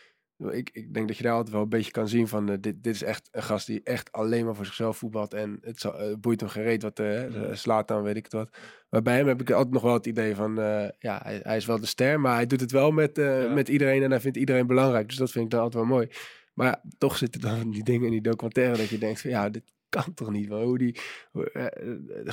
Ik, 0.51 0.71
ik 0.73 0.95
denk 0.95 1.09
dat 1.09 1.17
je 1.17 1.23
daar 1.23 1.33
altijd 1.33 1.53
wel 1.55 1.63
een 1.63 1.69
beetje 1.69 1.91
kan 1.91 2.09
zien 2.09 2.29
van. 2.29 2.49
eh, 2.49 2.57
dit, 2.61 2.83
dit 2.85 2.95
is 2.95 3.03
echt 3.03 3.29
een 3.33 3.43
gast 3.43 3.67
die 3.67 3.81
echt 3.85 4.13
alleen 4.13 4.45
maar 4.45 4.55
voor 4.55 4.65
zichzelf 4.67 4.97
voetbalt. 4.97 5.35
En 5.35 5.59
het, 5.63 5.81
zal- 5.81 5.99
eh, 5.99 6.15
boeit 6.21 6.41
hem 6.41 6.49
gereed 6.49 6.83
wat. 6.83 6.99
eh 6.99 7.23
slaat 7.53 7.89
dan, 7.89 8.03
weet 8.03 8.17
ik 8.17 8.25
het 8.25 8.33
wat. 8.33 8.51
Maar 8.91 9.03
bij 9.03 9.17
hem 9.17 9.27
heb 9.29 9.41
ik 9.41 9.51
altijd 9.51 9.73
nog 9.75 9.83
wel 9.83 9.93
het 9.93 10.07
idee 10.07 10.35
van. 10.35 10.61
eh, 10.61 10.89
ja, 10.99 11.21
hij, 11.23 11.41
hij 11.43 11.57
is 11.57 11.67
wel 11.67 11.81
de 11.81 11.87
ster. 11.87 12.21
Maar 12.21 12.35
hij 12.35 12.47
doet 12.47 12.61
het 12.61 12.71
wel 12.71 12.91
met, 12.91 13.19
eh, 13.19 13.43
Ja. 13.43 13.53
met 13.53 13.69
iedereen. 13.69 14.03
En 14.03 14.11
hij 14.11 14.21
vindt 14.21 14.37
iedereen 14.37 14.67
belangrijk. 14.67 15.09
Dus 15.09 15.17
dat 15.17 15.31
vind 15.31 15.45
ik 15.45 15.51
dan 15.51 15.61
altijd 15.61 15.85
wel 15.85 15.93
mooi. 15.97 16.09
Maar 16.55 16.67
ja, 16.67 16.83
toch 16.99 17.17
zitten 17.17 17.41
dan 17.41 17.71
die 17.71 17.85
dingen 17.85 18.05
in 18.05 18.11
die 18.13 18.21
documentaire 18.21 18.77
dat 18.77 18.89
je 18.89 18.99
denkt 18.99 19.21
van 19.21 19.31
ja, 19.31 19.49
dit 19.51 19.63
kan 19.89 20.15
toch 20.15 20.31
niet. 20.31 20.49
Hoe 20.49 20.79
die, 20.79 20.97
hoe, 21.33 21.51
eh, 21.51 21.67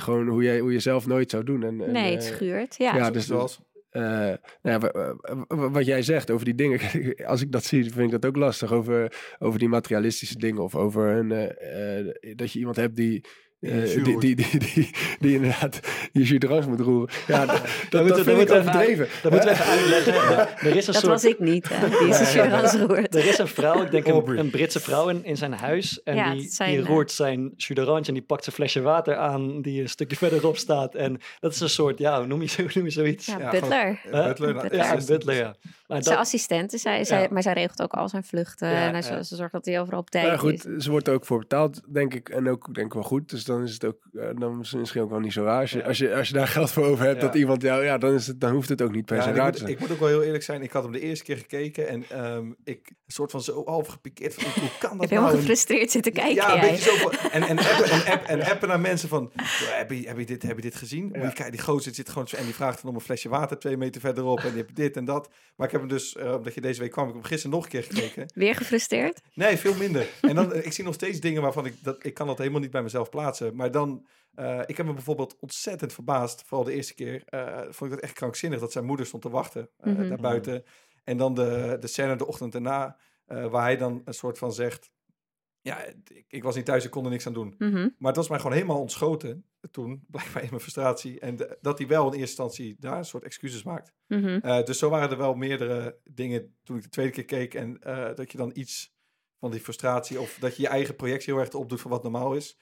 gewoon 0.02 0.28
hoe 0.28 0.42
je, 0.42 0.60
hoe 0.60 0.72
je 0.72 0.78
zelf 0.80 1.06
nooit 1.06 1.30
zou 1.30 1.44
doen. 1.44 1.62
En, 1.62 1.80
en, 1.80 1.92
nee, 1.92 2.12
het 2.12 2.24
schuurt. 2.24 2.76
Ja, 2.76 2.96
ja, 2.96 3.10
Dus 3.10 3.26
dus 3.26 3.60
eh, 3.90 4.02
nou 4.02 4.38
ja, 4.62 4.78
wa- 4.78 5.14
wa- 5.20 5.44
wa- 5.48 5.70
wat 5.70 5.86
jij 5.86 6.02
zegt 6.02 6.30
over 6.30 6.44
die 6.44 6.54
dingen, 6.54 6.80
als 7.32 7.40
ik 7.42 7.52
dat 7.52 7.64
zie, 7.64 7.82
vind 7.92 8.12
ik 8.12 8.20
dat 8.20 8.26
ook 8.26 8.36
lastig. 8.36 8.72
Over, 8.72 9.16
over 9.38 9.58
die 9.58 9.68
materialistische 9.68 10.38
dingen 10.38 10.62
of 10.62 10.74
over 10.76 11.08
een, 11.08 11.32
eh, 11.32 11.98
eh, 11.98 12.14
dat 12.36 12.52
je 12.52 12.58
iemand 12.58 12.76
hebt 12.76 12.96
die. 12.96 13.24
Eh, 13.60 13.94
jus 13.94 14.04
die, 14.04 14.18
die, 14.18 14.36
die, 14.36 14.58
die, 14.58 14.90
die 15.18 15.34
inderdaad 15.34 15.80
je 16.12 16.22
jus 16.22 16.66
moet 16.66 16.80
roeren. 16.80 17.08
Ja, 17.26 17.46
dat, 17.46 17.62
dat, 17.90 18.02
vind 18.02 18.08
ik 18.10 18.16
moeten 18.16 18.24
we 18.24 18.40
even 18.40 18.58
overdreven. 18.58 19.08
Dat 19.22 19.32
moeten 19.32 19.48
we 19.50 19.54
even 19.54 19.66
uitleggen. 19.66 20.14
Er 20.70 20.76
is 20.76 20.86
een 20.86 20.92
dat 20.92 21.02
soort 21.02 21.12
was 21.12 21.24
ik 21.24 21.38
niet. 21.38 21.68
Hè? 21.68 21.88
Die 21.88 22.08
is 22.08 22.18
een 22.20 22.26
Gerard's 22.26 22.74
roert. 22.74 23.14
Er 23.14 23.26
is 23.26 23.38
een 23.38 23.48
vrouw, 23.48 23.82
ik 23.82 23.90
denk 23.90 24.06
een, 24.06 24.50
Britse 24.50 24.80
vrouw 24.80 25.08
in, 25.08 25.24
in 25.24 25.36
zijn 25.36 25.52
huis. 25.52 26.02
En 26.02 26.16
Ja, 26.16 26.32
die, 26.32 26.40
die 26.56 26.78
eh, 26.78 26.84
roert 26.84 27.12
zijn 27.12 27.52
jus 27.56 27.76
en 27.86 28.14
die 28.14 28.22
pakt 28.22 28.44
zijn 28.44 28.56
flesje 28.56 28.80
water 28.80 29.16
aan 29.16 29.62
die 29.62 29.80
een 29.82 29.88
stukje 29.88 30.16
verderop 30.26 30.56
staat. 30.56 30.94
En 30.94 31.20
dat 31.40 31.52
is 31.52 31.60
een 31.60 31.70
soort, 31.70 31.98
ja, 31.98 32.18
hoe 32.18 32.26
noem 32.26 32.42
je, 32.42 32.66
noem 32.74 32.84
je 32.84 32.90
zoiets? 32.90 33.26
Ja, 33.26 33.38
Ja, 33.38 33.50
Butler. 33.50 34.00
Butler, 34.10 34.54
Butler. 34.54 34.74
Ja, 34.74 34.96
butler, 35.06 35.36
ja. 35.36 35.54
Maar 35.86 36.02
Zijn 36.02 36.16
dat, 36.16 36.24
assistent, 36.24 36.70
dus 36.70 36.82
zij, 36.82 37.04
zij, 37.04 37.22
Ja. 37.22 37.28
maar 37.30 37.42
zij 37.42 37.52
regelt 37.52 37.82
ook 37.82 37.92
al 37.92 38.08
zijn 38.08 38.24
vluchten. 38.24 38.68
Ja, 38.68 38.92
en 38.92 39.24
ze 39.24 39.36
zorgt 39.36 39.52
dat 39.52 39.64
hij 39.64 39.80
overal 39.80 40.00
op 40.00 40.10
tijd 40.10 40.26
Maar 40.26 40.38
goed, 40.38 40.66
is. 40.66 40.84
ze 40.84 40.90
wordt 40.90 41.08
er 41.08 41.14
ook 41.14 41.26
voor 41.26 41.38
betaald, 41.38 41.80
denk 41.88 42.14
ik. 42.14 42.28
En 42.28 42.48
ook 42.48 42.74
denk 42.74 42.86
ik 42.86 42.92
wel 42.92 43.02
goed. 43.02 43.30
Dus 43.30 43.44
dan 43.50 43.62
is 43.62 43.72
het 43.72 43.84
ook 43.84 43.98
eh, 44.12 44.28
dan 44.38 44.60
is 44.60 44.70
het 44.70 44.80
misschien 44.80 45.02
ook 45.02 45.10
wel 45.10 45.20
niet 45.20 45.32
zo 45.32 45.42
raar. 45.44 45.60
Als 45.60 45.70
je, 45.70 45.78
Ja. 45.78 45.84
als 45.84 45.98
je, 45.98 46.14
als 46.14 46.28
je 46.28 46.34
daar 46.34 46.48
geld 46.48 46.70
voor 46.70 46.84
over 46.86 47.04
hebt, 47.04 47.20
Ja. 47.20 47.26
dat 47.26 47.34
iemand 47.36 47.62
jou, 47.62 47.84
ja, 47.84 47.98
dan, 47.98 48.14
is 48.14 48.26
het, 48.26 48.40
dan 48.40 48.52
hoeft 48.52 48.68
het 48.68 48.82
ook 48.82 48.92
niet 48.92 49.04
per 49.04 49.16
Ja, 49.16 49.22
se 49.22 49.28
ik, 49.30 49.36
raar 49.36 49.44
te 49.44 49.50
moet, 49.50 49.58
zijn. 49.60 49.72
ik 49.72 49.78
moet 49.80 49.90
ook 49.90 49.98
wel 49.98 50.08
heel 50.08 50.22
eerlijk 50.22 50.42
zijn. 50.44 50.62
Ik 50.62 50.70
had 50.70 50.82
hem 50.82 50.92
de 50.92 51.00
eerste 51.00 51.24
keer 51.24 51.36
gekeken 51.36 51.88
en 51.88 52.04
ehm, 52.08 52.46
ik 52.64 52.88
een 52.88 52.96
soort 53.16 53.30
van 53.30 53.42
zo 53.42 53.62
half 53.64 53.86
gepikeerd. 53.86 54.34
Van, 54.34 54.62
hoe 54.62 54.70
kan 54.78 54.92
Ik 54.92 54.98
dat 55.00 55.08
helemaal 55.08 55.28
nou? 55.30 55.40
Gefrustreerd 55.40 55.90
zitten 55.90 56.12
kijken. 56.12 56.34
ja, 56.34 56.54
een 56.54 56.60
jij. 56.60 56.70
beetje 56.70 56.90
zo. 56.90 56.96
van- 56.96 57.30
En, 57.30 57.42
en, 57.42 57.58
appen, 57.58 57.90
en, 57.90 58.12
app, 58.12 58.24
en 58.24 58.42
appen 58.52 58.68
naar 58.68 58.80
mensen 58.80 59.08
van, 59.08 59.30
"Yo, 59.36 59.42
heb 59.70 59.90
je, 59.90 60.08
heb 60.08 60.18
je, 60.18 60.26
dit, 60.26 60.42
heb 60.42 60.56
je 60.56 60.62
dit 60.62 60.74
gezien? 60.74 61.04
Je 61.12 61.18
kijken, 61.20 61.50
die 61.50 61.60
gozer 61.60 61.94
zit 61.94 62.08
gewoon 62.08 62.28
zo- 62.28 62.36
en 62.36 62.44
die 62.44 62.54
vraagt 62.54 62.80
dan 62.82 62.90
om 62.90 62.96
een 62.96 63.02
flesje 63.02 63.28
water 63.28 63.58
twee 63.58 63.76
meter 63.76 64.00
verderop 64.00 64.38
en 64.38 64.48
die 64.52 64.62
hebt 64.62 64.76
dit 64.76 64.96
en 64.96 65.04
dat. 65.04 65.28
Maar 65.56 65.66
ik 65.66 65.72
heb 65.72 65.80
hem 65.80 65.90
dus, 65.90 66.16
eh, 66.16 66.34
omdat 66.34 66.54
je 66.54 66.60
deze 66.60 66.80
week 66.80 66.90
kwam, 66.90 67.04
ik 67.08 67.12
heb 67.12 67.20
hem 67.22 67.30
gisteren 67.30 67.56
nog 67.56 67.64
een 67.64 67.70
keer 67.70 67.82
gekeken. 67.82 68.30
Weer 68.34 68.54
gefrustreerd? 68.54 69.20
Nee, 69.34 69.56
veel 69.56 69.74
minder. 69.74 70.06
En 70.20 70.34
dan, 70.34 70.52
eh, 70.52 70.66
ik 70.66 70.72
zie 70.72 70.84
nog 70.84 70.94
steeds 70.94 71.20
dingen 71.20 71.42
waarvan 71.42 71.66
ik, 71.66 71.74
dat, 71.82 71.96
ik 72.04 72.14
kan 72.14 72.26
dat 72.26 72.38
helemaal 72.38 72.60
niet 72.60 72.70
bij 72.70 72.82
mezelf 72.82 73.08
plaatsen. 73.10 73.39
Maar 73.54 73.70
dan, 73.70 74.06
eh, 74.34 74.60
ik 74.66 74.76
heb 74.76 74.86
me 74.86 74.92
bijvoorbeeld 74.92 75.36
ontzettend 75.38 75.92
verbaasd, 75.92 76.42
vooral 76.46 76.64
de 76.66 76.72
eerste 76.74 76.94
keer, 76.94 77.22
eh, 77.24 77.58
vond 77.62 77.80
ik 77.82 77.90
dat 77.90 78.00
echt 78.00 78.12
krankzinnig 78.14 78.60
dat 78.60 78.72
zijn 78.72 78.84
moeder 78.84 79.06
stond 79.06 79.22
te 79.22 79.30
wachten 79.30 79.68
eh, 79.76 79.92
Mhm. 79.92 80.08
daar 80.08 80.18
buiten. 80.20 80.64
En 81.04 81.16
dan 81.16 81.34
de, 81.34 81.76
de 81.80 81.86
scène 81.86 82.16
de 82.16 82.26
ochtend 82.26 82.52
daarna, 82.52 82.96
waar 83.26 83.62
hij 83.62 83.76
dan 83.76 84.02
een 84.04 84.14
soort 84.14 84.38
van 84.38 84.52
zegt, 84.52 84.90
ja, 85.60 85.84
ik, 86.08 86.24
ik 86.28 86.42
was 86.42 86.54
niet 86.56 86.64
thuis, 86.64 86.84
ik 86.84 86.90
kon 86.90 87.04
er 87.04 87.10
niks 87.10 87.26
aan 87.26 87.32
doen. 87.32 87.54
Mhm. 87.58 87.88
Maar 87.98 88.08
het 88.08 88.16
was 88.16 88.28
mij 88.28 88.38
gewoon 88.38 88.52
helemaal 88.52 88.80
ontschoten 88.80 89.44
toen, 89.70 90.04
blijkbaar 90.10 90.42
in 90.42 90.48
mijn 90.48 90.60
frustratie. 90.60 91.20
En 91.20 91.36
de- 91.36 91.58
dat 91.60 91.78
hij 91.78 91.86
wel 91.86 92.00
in 92.06 92.06
eerste 92.18 92.20
instantie 92.42 92.76
daar 92.78 92.96
een 92.98 93.04
soort 93.04 93.22
excuses 93.24 93.62
maakt. 93.62 93.92
Mhm. 94.06 94.64
Dus 94.64 94.78
zo 94.78 94.90
waren 94.90 95.10
er 95.10 95.16
wel 95.16 95.34
meerdere 95.34 95.98
dingen 96.04 96.56
toen 96.64 96.76
ik 96.76 96.82
de 96.82 96.88
tweede 96.88 97.12
keer 97.12 97.24
keek. 97.24 97.54
En 97.54 97.78
dat 98.14 98.32
je 98.32 98.38
dan 98.38 98.50
iets 98.54 98.94
van 99.38 99.50
die 99.50 99.60
frustratie 99.60 100.20
of 100.20 100.36
dat 100.40 100.56
je 100.56 100.62
je 100.62 100.68
eigen 100.68 100.96
projectie 100.96 101.32
heel 101.34 101.42
erg 101.42 101.54
opdoet 101.54 101.80
van 101.80 101.90
wat 101.90 102.02
normaal 102.02 102.34
is. 102.34 102.58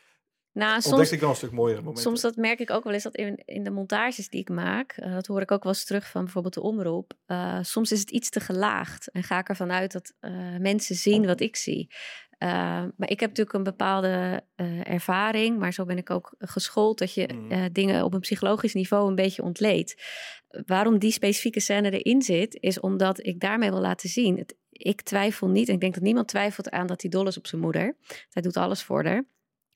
Nou, 0.52 0.80
soms, 0.80 1.12
ik 1.12 1.20
wel 1.20 1.28
een 1.30 1.36
stuk 1.36 1.52
mooiere 1.52 1.80
momenten. 1.80 2.02
soms 2.02 2.20
dat 2.20 2.36
merk 2.36 2.58
ik 2.58 2.70
ook 2.70 2.84
wel 2.84 2.92
eens 2.92 3.02
dat 3.02 3.16
in, 3.16 3.42
in 3.44 3.62
de 3.64 3.70
montages 3.70 4.28
die 4.28 4.40
ik 4.40 4.48
maak, 4.48 4.92
eh, 4.92 5.12
dat 5.12 5.26
hoor 5.26 5.40
ik 5.40 5.50
ook 5.50 5.62
wel 5.62 5.72
eens 5.72 5.84
terug 5.84 6.10
van 6.10 6.22
bijvoorbeeld 6.24 6.54
de 6.54 6.62
omroep. 6.62 7.12
eh, 7.26 7.58
soms 7.62 7.92
is 7.92 8.00
het 8.00 8.10
iets 8.10 8.30
te 8.30 8.40
gelaagd 8.40 9.10
en 9.10 9.22
ga 9.22 9.38
ik 9.38 9.48
ervan 9.48 9.72
uit 9.72 9.92
dat 9.92 10.14
eh, 10.20 10.32
mensen 10.58 10.94
zien 10.94 11.26
wat 11.26 11.40
ik 11.40 11.56
zie. 11.56 11.90
Maar 12.38 13.08
ik 13.10 13.20
heb 13.20 13.28
natuurlijk 13.28 13.52
een 13.56 13.62
bepaalde 13.62 14.42
ervaring, 14.82 15.58
maar 15.58 15.72
zo 15.72 15.84
ben 15.84 15.96
ik 15.96 16.10
ook 16.10 16.34
geschoold 16.38 16.98
dat 16.98 17.14
je 17.14 17.28
Mhm. 17.34 17.68
dingen 17.72 18.04
op 18.04 18.14
een 18.14 18.20
psychologisch 18.20 18.74
niveau 18.74 19.08
een 19.08 19.14
beetje 19.14 19.42
ontleedt. 19.42 20.02
Waarom 20.66 20.98
die 20.98 21.10
specifieke 21.10 21.60
scène 21.60 21.90
erin 22.00 22.22
zit, 22.22 22.56
is 22.60 22.80
omdat 22.80 23.26
ik 23.26 23.40
daarmee 23.40 23.70
wil 23.70 23.80
laten 23.80 24.08
zien. 24.08 24.38
Het, 24.38 24.56
ik 24.70 25.02
twijfel 25.02 25.48
niet, 25.48 25.68
en 25.68 25.74
ik 25.74 25.80
denk 25.80 25.94
dat 25.94 26.02
niemand 26.02 26.28
twijfelt 26.28 26.70
aan 26.70 26.86
dat 26.86 27.02
hij 27.02 27.10
dol 27.10 27.26
is 27.26 27.38
op 27.38 27.46
zijn 27.46 27.60
moeder. 27.60 27.96
Hij 28.30 28.42
doet 28.42 28.56
alles 28.56 28.82
voor 28.82 29.04
haar. 29.04 29.24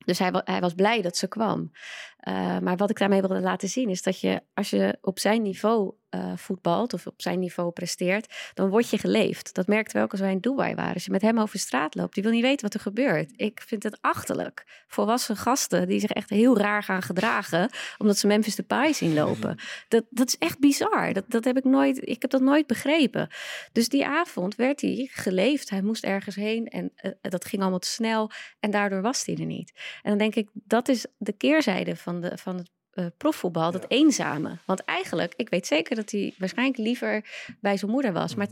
Dus 0.05 0.19
hij, 0.19 0.31
hij 0.45 0.61
was 0.61 0.75
blij 0.75 1.03
dat 1.03 1.17
ze 1.17 1.29
kwam. 1.29 1.71
Eh, 2.17 2.59
maar 2.59 2.77
wat 2.77 2.91
ik 2.91 2.99
daarmee 2.99 3.21
wilde 3.21 3.41
laten 3.41 3.69
zien 3.69 3.89
is 3.89 4.03
dat 4.03 4.21
je, 4.21 4.43
als 4.55 4.71
je 4.71 4.99
op 5.01 5.19
zijn 5.19 5.43
niveau 5.43 5.95
eh, 6.13 6.33
voetbalt 6.37 6.93
of 6.93 7.07
op 7.07 7.23
zijn 7.23 7.39
niveau 7.39 7.71
presteert, 7.71 8.35
dan 8.55 8.69
word 8.69 8.91
je 8.91 8.99
geleefd. 8.99 9.55
Dat 9.55 9.67
merkten 9.67 9.97
we 9.97 10.03
ook 10.03 10.11
als 10.11 10.21
wij 10.21 10.31
in 10.31 10.39
Dubai 10.39 10.75
waren. 10.75 10.95
Als 10.95 11.05
je 11.05 11.11
met 11.11 11.23
hem 11.23 11.39
over 11.39 11.59
straat 11.59 11.95
loopt, 11.95 12.15
die 12.15 12.23
wil 12.23 12.33
niet 12.33 12.43
weten 12.43 12.63
wat 12.63 12.75
er 12.75 12.81
gebeurt. 12.81 13.33
Ik 13.37 13.63
vind 13.67 13.83
het 13.83 13.99
achterlijk. 14.01 14.85
Volwassen 14.87 15.37
gasten 15.37 15.89
die 15.89 16.01
zich 16.01 16.11
echt 16.11 16.31
heel 16.31 16.59
raar 16.59 16.83
gaan 16.83 17.03
gedragen, 17.03 17.71
omdat 17.99 18.19
ze 18.19 18.27
Memphis 18.27 18.57
Depay 18.57 18.93
zien 18.93 19.15
lopen. 19.15 19.59
Dat, 19.89 20.05
dat 20.11 20.29
is 20.29 20.39
echt 20.39 20.59
bizar. 20.59 21.13
Dat, 21.13 21.25
dat 21.29 21.45
heb 21.45 21.57
ik 21.57 21.65
nooit, 21.65 22.09
ik 22.09 22.23
heb 22.23 22.31
dat 22.31 22.41
nooit 22.41 22.67
begrepen. 22.67 23.29
Dus 23.73 23.89
die 23.89 24.07
avond 24.07 24.55
werd 24.55 24.81
hij 24.81 25.09
geleefd. 25.11 25.71
Hij 25.71 25.83
moest 25.83 26.05
ergens 26.05 26.35
heen 26.35 26.67
en 26.69 26.93
eh, 26.95 27.11
dat 27.21 27.45
ging 27.45 27.63
allemaal 27.63 27.81
te 27.81 27.89
snel. 27.89 28.31
En 28.61 28.71
daardoor 28.71 29.03
was 29.03 29.27
hij 29.27 29.37
er 29.37 29.45
niet. 29.45 29.73
En 30.03 30.11
dan 30.11 30.19
denk 30.19 30.35
ik, 30.35 30.49
dat 30.53 30.89
is 30.89 31.07
de 31.17 31.33
keerzijde 31.33 31.97
van, 31.97 32.21
de, 32.21 32.39
van 32.39 32.57
het 32.57 32.71
eh, 32.93 33.07
profvoetbal, 33.17 33.71
dat 33.73 33.85
eenzame. 33.89 34.59
Want 34.67 34.85
eigenlijk, 34.85 35.33
ik 35.37 35.49
weet 35.49 35.67
zeker 35.67 35.97
dat 35.97 36.11
hij 36.11 36.35
waarschijnlijk 36.39 36.79
liever 36.79 37.25
bij 37.61 37.77
zijn 37.77 37.91
moeder 37.91 38.13
was. 38.13 38.35
Maar 38.35 38.49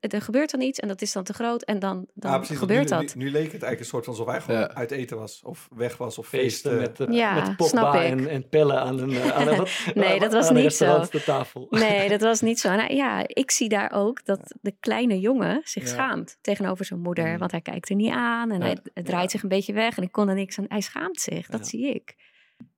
er 0.00 0.22
gebeurt 0.22 0.50
dan 0.50 0.60
iets 0.60 0.78
en 0.78 0.88
dat 0.88 1.02
is 1.02 1.12
dan 1.12 1.24
te 1.24 1.32
groot 1.32 1.62
en 1.62 1.78
dan, 1.78 2.06
dan 2.14 2.30
Ja, 2.30 2.36
precies, 2.38 2.58
gebeurt 2.58 2.90
nu, 2.90 2.96
dat. 2.96 3.14
Nu, 3.14 3.24
nu 3.24 3.30
leek 3.30 3.42
het 3.42 3.62
eigenlijk 3.62 3.80
een 3.80 3.86
soort 3.86 4.04
van 4.04 4.12
alsof 4.12 4.28
hij 4.28 4.40
gewoon 4.40 4.60
Ja. 4.60 4.74
uit 4.74 4.90
eten 4.90 5.16
was. 5.18 5.42
Of 5.42 5.68
weg 5.76 5.96
was. 5.96 6.18
Of 6.18 6.28
feesten 6.28 6.78
feesten. 6.78 7.06
met, 7.08 7.16
Ja, 7.18 7.34
met 7.34 7.44
snap 7.44 7.56
Pogba 7.84 8.02
ik. 8.02 8.10
en, 8.10 8.28
en 8.28 8.48
Pelle 8.48 8.78
aan 8.78 8.98
een, 8.98 9.32
aan 9.32 9.48
een, 9.48 9.56
wat- 9.62 9.70
Nee, 9.94 10.18
dat 10.20 10.32
was 10.32 10.48
niet 10.50 10.58
zo. 10.58 10.62
restaurant 10.62 11.12
de 11.12 11.22
tafel. 11.22 11.66
Nee, 11.70 12.08
dat 12.08 12.20
was 12.20 12.40
niet 12.40 12.60
zo. 12.60 12.74
Nou, 12.76 12.94
ja, 12.94 13.22
ik 13.26 13.50
zie 13.50 13.68
daar 13.68 13.92
ook 13.92 14.24
dat 14.24 14.54
de 14.60 14.76
kleine 14.80 15.20
jongen 15.20 15.60
zich 15.64 15.82
Ja. 15.82 15.88
schaamt 15.88 16.38
tegenover 16.40 16.84
zijn 16.84 17.00
moeder. 17.00 17.28
Mm. 17.32 17.38
Want 17.38 17.50
hij 17.50 17.60
kijkt 17.60 17.88
er 17.88 17.96
niet 17.96 18.12
aan 18.12 18.50
en 18.50 18.60
Ja. 18.60 18.74
hij, 18.94 19.02
draait 19.02 19.30
zich 19.30 19.42
een 19.42 19.48
beetje 19.48 19.72
weg. 19.72 19.96
En 19.96 20.02
ik 20.02 20.12
kon 20.12 20.28
er 20.28 20.34
niks 20.34 20.58
aan. 20.58 20.64
Hij 20.68 20.80
schaamt 20.80 21.20
zich, 21.20 21.46
dat 21.46 21.60
Ja. 21.60 21.66
zie 21.66 21.94
ik. 21.94 22.26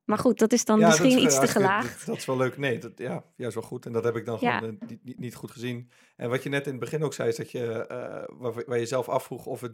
Maar 0.05 0.19
goed, 0.19 0.39
dat 0.39 0.53
is 0.53 0.65
dan 0.65 0.79
Ja, 0.79 0.87
misschien 0.87 1.17
is, 1.17 1.23
iets 1.23 1.41
te 1.41 1.47
gelaagd. 1.47 1.97
Dat, 1.99 2.07
dat 2.07 2.17
is 2.17 2.25
wel 2.25 2.37
leuk. 2.37 2.57
Nee, 2.57 2.79
dat, 2.79 2.93
ja, 2.97 3.25
juist 3.37 3.55
wel 3.55 3.65
goed. 3.65 3.87
En 3.87 3.93
dat 3.93 4.05
heb 4.05 4.17
ik 4.17 4.25
dan 4.27 4.39
Ja. 4.41 4.59
gewoon 4.59 4.79
eh, 4.81 4.89
niet, 5.03 5.19
niet, 5.19 5.35
goed 5.35 5.51
gezien. 5.51 5.91
En 6.17 6.29
wat 6.31 6.43
je 6.43 6.49
net 6.49 6.65
in 6.65 6.71
het 6.71 6.81
begin 6.81 7.03
ook 7.03 7.15
zei, 7.15 7.29
is 7.29 7.37
dat 7.37 7.51
je, 7.51 7.87
eh, 7.87 8.25
waar, 8.29 8.65
waar 8.67 8.79
je 8.79 8.87
zelf 8.87 9.09
afvroeg 9.09 9.47
of 9.47 9.61
het, 9.61 9.73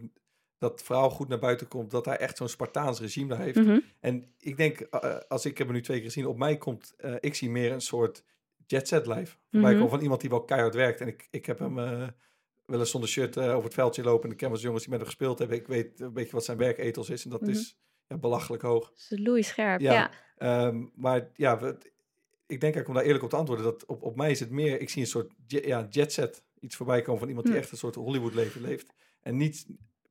dat 0.59 0.83
verhaal 0.83 1.11
goed 1.11 1.29
naar 1.29 1.39
buiten 1.39 1.69
komt, 1.69 1.91
dat 1.91 2.05
hij 2.05 2.17
echt 2.17 2.37
zo'n 2.37 2.49
Spartaans 2.49 3.01
regime 3.01 3.29
daar 3.29 3.39
heeft. 3.41 3.59
Mhm. 3.59 3.79
En 4.01 4.35
ik 4.39 4.57
denk, 4.57 4.81
eh, 4.81 5.17
als 5.29 5.45
ik 5.47 5.59
heb 5.59 5.67
hem 5.67 5.77
nu 5.77 5.83
twee 5.83 5.97
keer 5.97 6.07
gezien, 6.07 6.27
op 6.27 6.37
mij 6.39 6.57
komt, 6.57 6.95
ik 7.21 7.35
zie 7.35 7.51
meer 7.51 7.73
een 7.73 7.81
soort 7.81 8.25
jet 8.67 8.89
set 8.89 9.07
life. 9.07 9.37
Komen 9.51 9.89
van 9.89 10.01
iemand 10.01 10.21
die 10.21 10.31
wel 10.31 10.45
keihard 10.45 10.75
werkt. 10.75 11.01
En 11.01 11.07
ik, 11.09 11.29
ik 11.31 11.47
heb 11.47 11.59
hem 11.59 11.75
wel 12.67 12.79
eens 12.79 12.91
zonder 12.91 13.09
shirt 13.11 13.39
over 13.39 13.65
het 13.65 13.75
veldje 13.75 14.03
lopen. 14.03 14.25
En 14.25 14.31
ik 14.31 14.37
ken 14.37 14.51
wat 14.51 14.61
jongens 14.61 14.83
die 14.83 14.91
met 14.91 14.99
hem 15.01 15.09
gespeeld 15.09 15.39
hebben. 15.39 15.57
Ik 15.57 15.67
weet 15.67 16.01
een 16.01 16.13
beetje 16.13 16.33
wat 16.33 16.45
zijn 16.45 16.59
werkethos 16.59 17.11
is. 17.11 17.25
En 17.25 17.31
dat 17.31 17.41
Mhm. 17.41 17.51
is 17.51 17.79
ja, 18.09 18.17
belachelijk 18.19 18.63
hoog. 18.63 18.93
Dus 18.93 19.19
Louis 19.19 19.47
Scherp, 19.49 19.81
Ja. 19.81 19.93
ja. 19.93 20.11
Ehm, 20.37 20.85
maar 20.95 21.31
ja, 21.35 21.59
we, 21.59 21.67
ik 22.47 22.61
denk 22.61 22.63
eigenlijk 22.75 22.89
om 22.89 22.95
daar 22.95 23.05
eerlijk 23.05 23.25
op 23.25 23.31
te 23.31 23.37
antwoorden, 23.37 23.65
dat 23.65 23.87
op, 23.87 24.03
op 24.03 24.17
mij 24.17 24.31
is 24.31 24.41
het 24.41 24.51
meer, 24.51 24.81
ik 24.81 24.91
zie 24.91 25.03
een 25.03 25.09
soort 25.09 25.33
ja, 25.47 25.87
jet 25.91 26.13
set 26.13 26.45
iets 26.61 26.77
voorbij 26.77 27.03
komen 27.03 27.19
van 27.19 27.29
iemand 27.29 27.47
die 27.47 27.55
Hm. 27.55 27.61
echt 27.61 27.73
een 27.73 27.79
soort 27.79 27.95
Hollywood 27.95 28.35
leven 28.35 28.61
leeft. 28.61 28.93
En 29.23 29.37
niet 29.37 29.67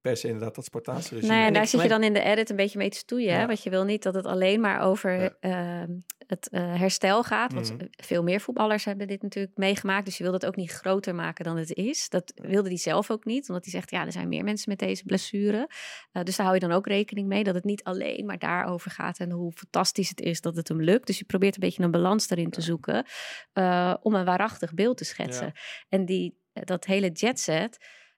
per 0.06 0.18
se 0.18 0.28
inderdaad 0.28 0.56
dat 0.56 0.66
Spartaanse 0.66 1.14
regime. 1.16 1.34
Nee, 1.34 1.46
en 1.46 1.54
daar 1.54 1.68
zit 1.68 1.82
je 1.82 1.88
dan 1.88 2.04
in 2.04 2.14
de 2.14 2.22
edit 2.22 2.50
een 2.50 2.56
beetje 2.56 2.78
mee 2.78 2.90
te 2.90 2.98
stoeien. 2.98 3.38
Hè? 3.40 3.46
Want 3.46 3.64
je 3.64 3.70
wil 3.70 3.84
niet 3.84 4.04
dat 4.04 4.14
het 4.16 4.26
alleen 4.26 4.60
maar 4.62 4.82
over 4.82 5.22
Ja. 5.22 5.36
ehm, 5.40 5.92
het 6.28 6.50
eh, 6.50 6.80
herstel 6.80 7.24
gaat. 7.24 7.54
Want 7.54 7.74
Mhm. 7.74 7.86
veel 7.90 8.24
meer 8.24 8.40
voetballers 8.40 8.86
hebben 8.86 9.08
dit 9.08 9.22
natuurlijk 9.22 9.58
meegemaakt. 9.58 10.06
Dus 10.06 10.18
je 10.18 10.24
wil 10.24 10.34
het 10.34 10.46
ook 10.46 10.56
niet 10.56 10.72
groter 10.72 11.16
maken 11.16 11.46
dan 11.46 11.58
het 11.58 11.74
is. 11.74 12.10
Dat 12.10 12.32
wilde 12.36 12.68
hij 12.70 12.78
zelf 12.78 13.12
ook 13.12 13.26
niet. 13.26 13.50
Omdat 13.50 13.64
hij 13.64 13.74
zegt, 13.74 13.92
ja, 13.92 14.06
er 14.06 14.12
zijn 14.12 14.28
meer 14.28 14.44
mensen 14.44 14.70
met 14.70 14.80
deze 14.80 15.04
blessure. 15.04 15.70
Eh, 16.12 16.24
dus 16.24 16.36
daar 16.36 16.46
hou 16.46 16.60
je 16.60 16.68
dan 16.68 16.76
ook 16.78 16.88
rekening 16.88 17.28
mee. 17.28 17.44
Dat 17.44 17.56
het 17.56 17.64
niet 17.64 17.84
alleen 17.84 18.26
maar 18.26 18.38
daarover 18.40 18.92
gaat. 18.92 19.20
En 19.20 19.32
hoe 19.32 19.52
fantastisch 19.52 20.10
het 20.10 20.22
is 20.22 20.42
dat 20.42 20.56
het 20.56 20.68
hem 20.68 20.82
lukt. 20.82 21.08
Dus 21.08 21.18
je 21.20 21.26
probeert 21.26 21.54
een 21.54 21.60
beetje 21.60 21.84
een 21.84 21.92
balans 21.92 22.30
erin 22.30 22.50
te 22.50 22.62
zoeken. 22.62 23.06
eh, 23.54 23.94
om 24.02 24.14
een 24.16 24.26
waarachtig 24.26 24.74
beeld 24.74 24.98
te 24.98 25.06
schetsen. 25.06 25.52
En 25.90 26.06
die, 26.06 26.40
dat 26.54 26.86
hele 26.86 27.10
jetset... 27.12 27.78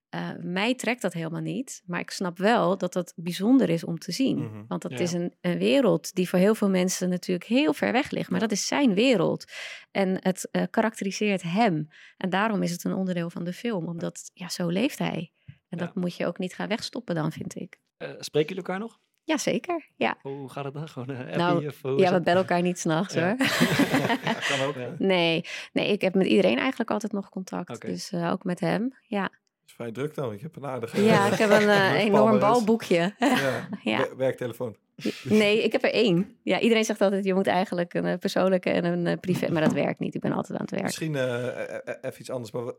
eh, 0.09 0.29
mij 0.41 0.75
trekt 0.75 1.01
dat 1.01 1.13
helemaal 1.13 1.41
niet. 1.41 1.81
Maar 1.85 1.99
ik 1.99 2.09
snap 2.09 2.37
wel 2.37 2.77
dat 2.77 2.93
dat 2.93 3.13
bijzonder 3.15 3.69
is 3.69 3.83
om 3.83 3.97
te 3.99 4.11
zien. 4.11 4.37
Mhm. 4.37 4.63
Want 4.67 4.81
dat 4.81 4.91
Ja. 4.91 4.97
is 4.99 5.13
een, 5.13 5.33
een 5.41 5.57
wereld 5.57 6.13
die 6.13 6.29
voor 6.29 6.39
heel 6.39 6.55
veel 6.55 6.69
mensen 6.69 7.09
natuurlijk 7.09 7.47
heel 7.47 7.73
ver 7.73 7.91
weg 7.91 8.09
ligt. 8.09 8.29
Maar 8.29 8.39
dat 8.39 8.51
is 8.51 8.67
zijn 8.67 8.93
wereld. 8.93 9.51
En 9.91 10.17
het 10.21 10.47
eh, 10.51 10.63
karakteriseert 10.69 11.41
hem. 11.41 11.87
En 12.17 12.29
daarom 12.29 12.63
is 12.63 12.71
het 12.71 12.83
een 12.83 12.93
onderdeel 12.93 13.29
van 13.29 13.43
de 13.43 13.53
film. 13.53 13.87
Omdat, 13.87 14.31
ja, 14.33 14.49
zo 14.49 14.67
leeft 14.67 14.99
hij. 14.99 15.31
En 15.45 15.77
Ja. 15.79 15.85
dat 15.85 15.95
moet 15.95 16.15
je 16.15 16.25
ook 16.25 16.37
niet 16.37 16.55
gaan 16.55 16.67
wegstoppen 16.67 17.15
dan, 17.15 17.31
vind 17.31 17.55
ik. 17.55 17.79
Eh, 17.97 18.09
spreken 18.19 18.49
jullie 18.49 18.63
elkaar 18.63 18.79
nog? 18.79 18.99
Jazeker, 19.23 19.89
ja. 19.95 20.17
Hoe 20.21 20.49
gaat 20.49 20.65
het 20.65 20.73
dan? 20.73 20.87
Gewoon 20.87 21.15
appie 21.17 21.35
Nou, 21.37 21.67
of 21.67 21.81
Ja, 21.81 22.13
we 22.13 22.21
bellen 22.21 22.41
elkaar 22.41 22.61
niet 22.61 22.79
s'nachts 22.79 23.13
Ja. 23.13 23.27
hoor. 23.27 23.35
kan 24.57 24.67
ook. 24.67 24.75
Ja. 24.83 24.95
Nee, 24.97 25.43
nee, 25.73 25.91
ik 25.91 26.01
heb 26.01 26.13
met 26.13 26.25
iedereen 26.27 26.57
eigenlijk 26.57 26.91
altijd 26.91 27.11
nog 27.11 27.29
contact. 27.29 27.81
Dus 27.81 28.13
ook 28.13 28.43
met 28.43 28.59
hem, 28.59 28.93
ja. 29.01 29.29
Het 29.67 29.75
is 29.75 29.81
vrij 29.85 29.91
druk 29.91 30.15
dan, 30.15 30.25
want 30.27 30.39
je 30.39 30.45
hebt 30.45 30.57
een 30.57 30.65
aardige... 30.65 31.01
Ja, 31.01 31.25
ik 31.31 31.37
heb 31.37 31.49
een 31.49 31.69
eh, 31.79 31.93
enorm 31.93 32.39
balboekje. 32.39 33.13
Ja, 33.19 33.67
Ja. 33.83 33.97
wer- 33.97 34.17
werktelefoon. 34.17 34.75
Nee, 35.23 35.63
ik 35.63 35.71
heb 35.71 35.83
er 35.83 35.91
één. 35.93 36.37
Ja, 36.43 36.59
iedereen 36.59 36.83
zegt 36.85 37.01
altijd, 37.01 37.25
je 37.25 37.33
moet 37.33 37.47
eigenlijk 37.47 37.93
een 37.93 38.05
eh, 38.05 38.17
persoonlijke 38.17 38.69
en 38.69 38.85
een 38.85 39.07
eh, 39.07 39.19
privé. 39.19 39.51
Maar 39.51 39.61
dat 39.61 39.73
werkt 39.73 39.99
niet. 39.99 40.15
Ik 40.15 40.21
ben 40.21 40.31
altijd 40.31 40.53
aan 40.53 40.61
het 40.61 40.71
werk. 40.71 40.83
Misschien 40.83 41.15
eh, 41.15 41.47
eh, 41.47 41.75
eh, 41.85 41.95
even 42.01 42.19
iets 42.19 42.29
anders, 42.29 42.51
maar 42.51 42.63
wa- 42.63 42.75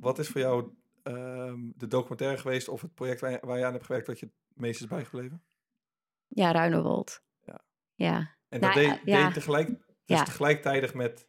wat 0.00 0.18
is 0.18 0.28
voor 0.28 0.40
jou 0.40 0.70
ehm, 1.02 1.58
de 1.76 1.86
documentaire 1.86 2.38
geweest 2.38 2.68
of 2.68 2.80
het 2.80 2.94
project 2.94 3.20
waar 3.20 3.30
je, 3.30 3.38
waar 3.40 3.58
je 3.58 3.64
aan 3.64 3.72
hebt 3.72 3.84
gewerkt 3.86 4.06
wat 4.06 4.18
je 4.20 4.26
het 4.26 4.34
meest 4.54 4.80
is 4.80 4.86
bijgebleven? 4.86 5.42
Ja, 6.26 6.52
Ruinerwold. 6.52 7.22
Ja. 7.44 7.60
Ja. 7.94 8.34
En 8.48 8.60
Nou, 8.60 8.74
dat 8.74 8.82
deed, 8.82 8.92
eh, 8.92 9.04
ja. 9.04 9.24
deed 9.24 9.34
tegelijk, 9.34 9.68
dus 9.68 9.78
Ja. 10.18 10.22
tegelijkertijd 10.24 10.94
met 10.94 11.26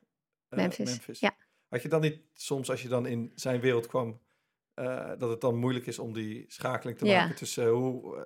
eh, 0.49 0.59
Memphis. 0.59 1.19
Ja. 1.19 1.35
Had 1.67 1.81
je 1.81 1.89
dan 1.89 2.01
niet 2.01 2.19
soms, 2.33 2.69
als 2.69 2.81
je 2.81 2.87
dan 2.87 3.05
in 3.05 3.31
zijn 3.35 3.59
wereld 3.59 3.87
kwam, 3.87 4.19
eh, 4.79 5.09
dat 5.19 5.29
het 5.29 5.41
dan 5.41 5.55
moeilijk 5.55 5.85
is 5.87 5.99
om 5.99 6.13
die 6.13 6.45
schakeling 6.47 6.97
te 6.97 7.05
Ja. 7.05 7.19
maken 7.21 7.35
tussen 7.35 7.63
eh, 7.63 7.71
hoe 7.71 8.15
eh, 8.17 8.23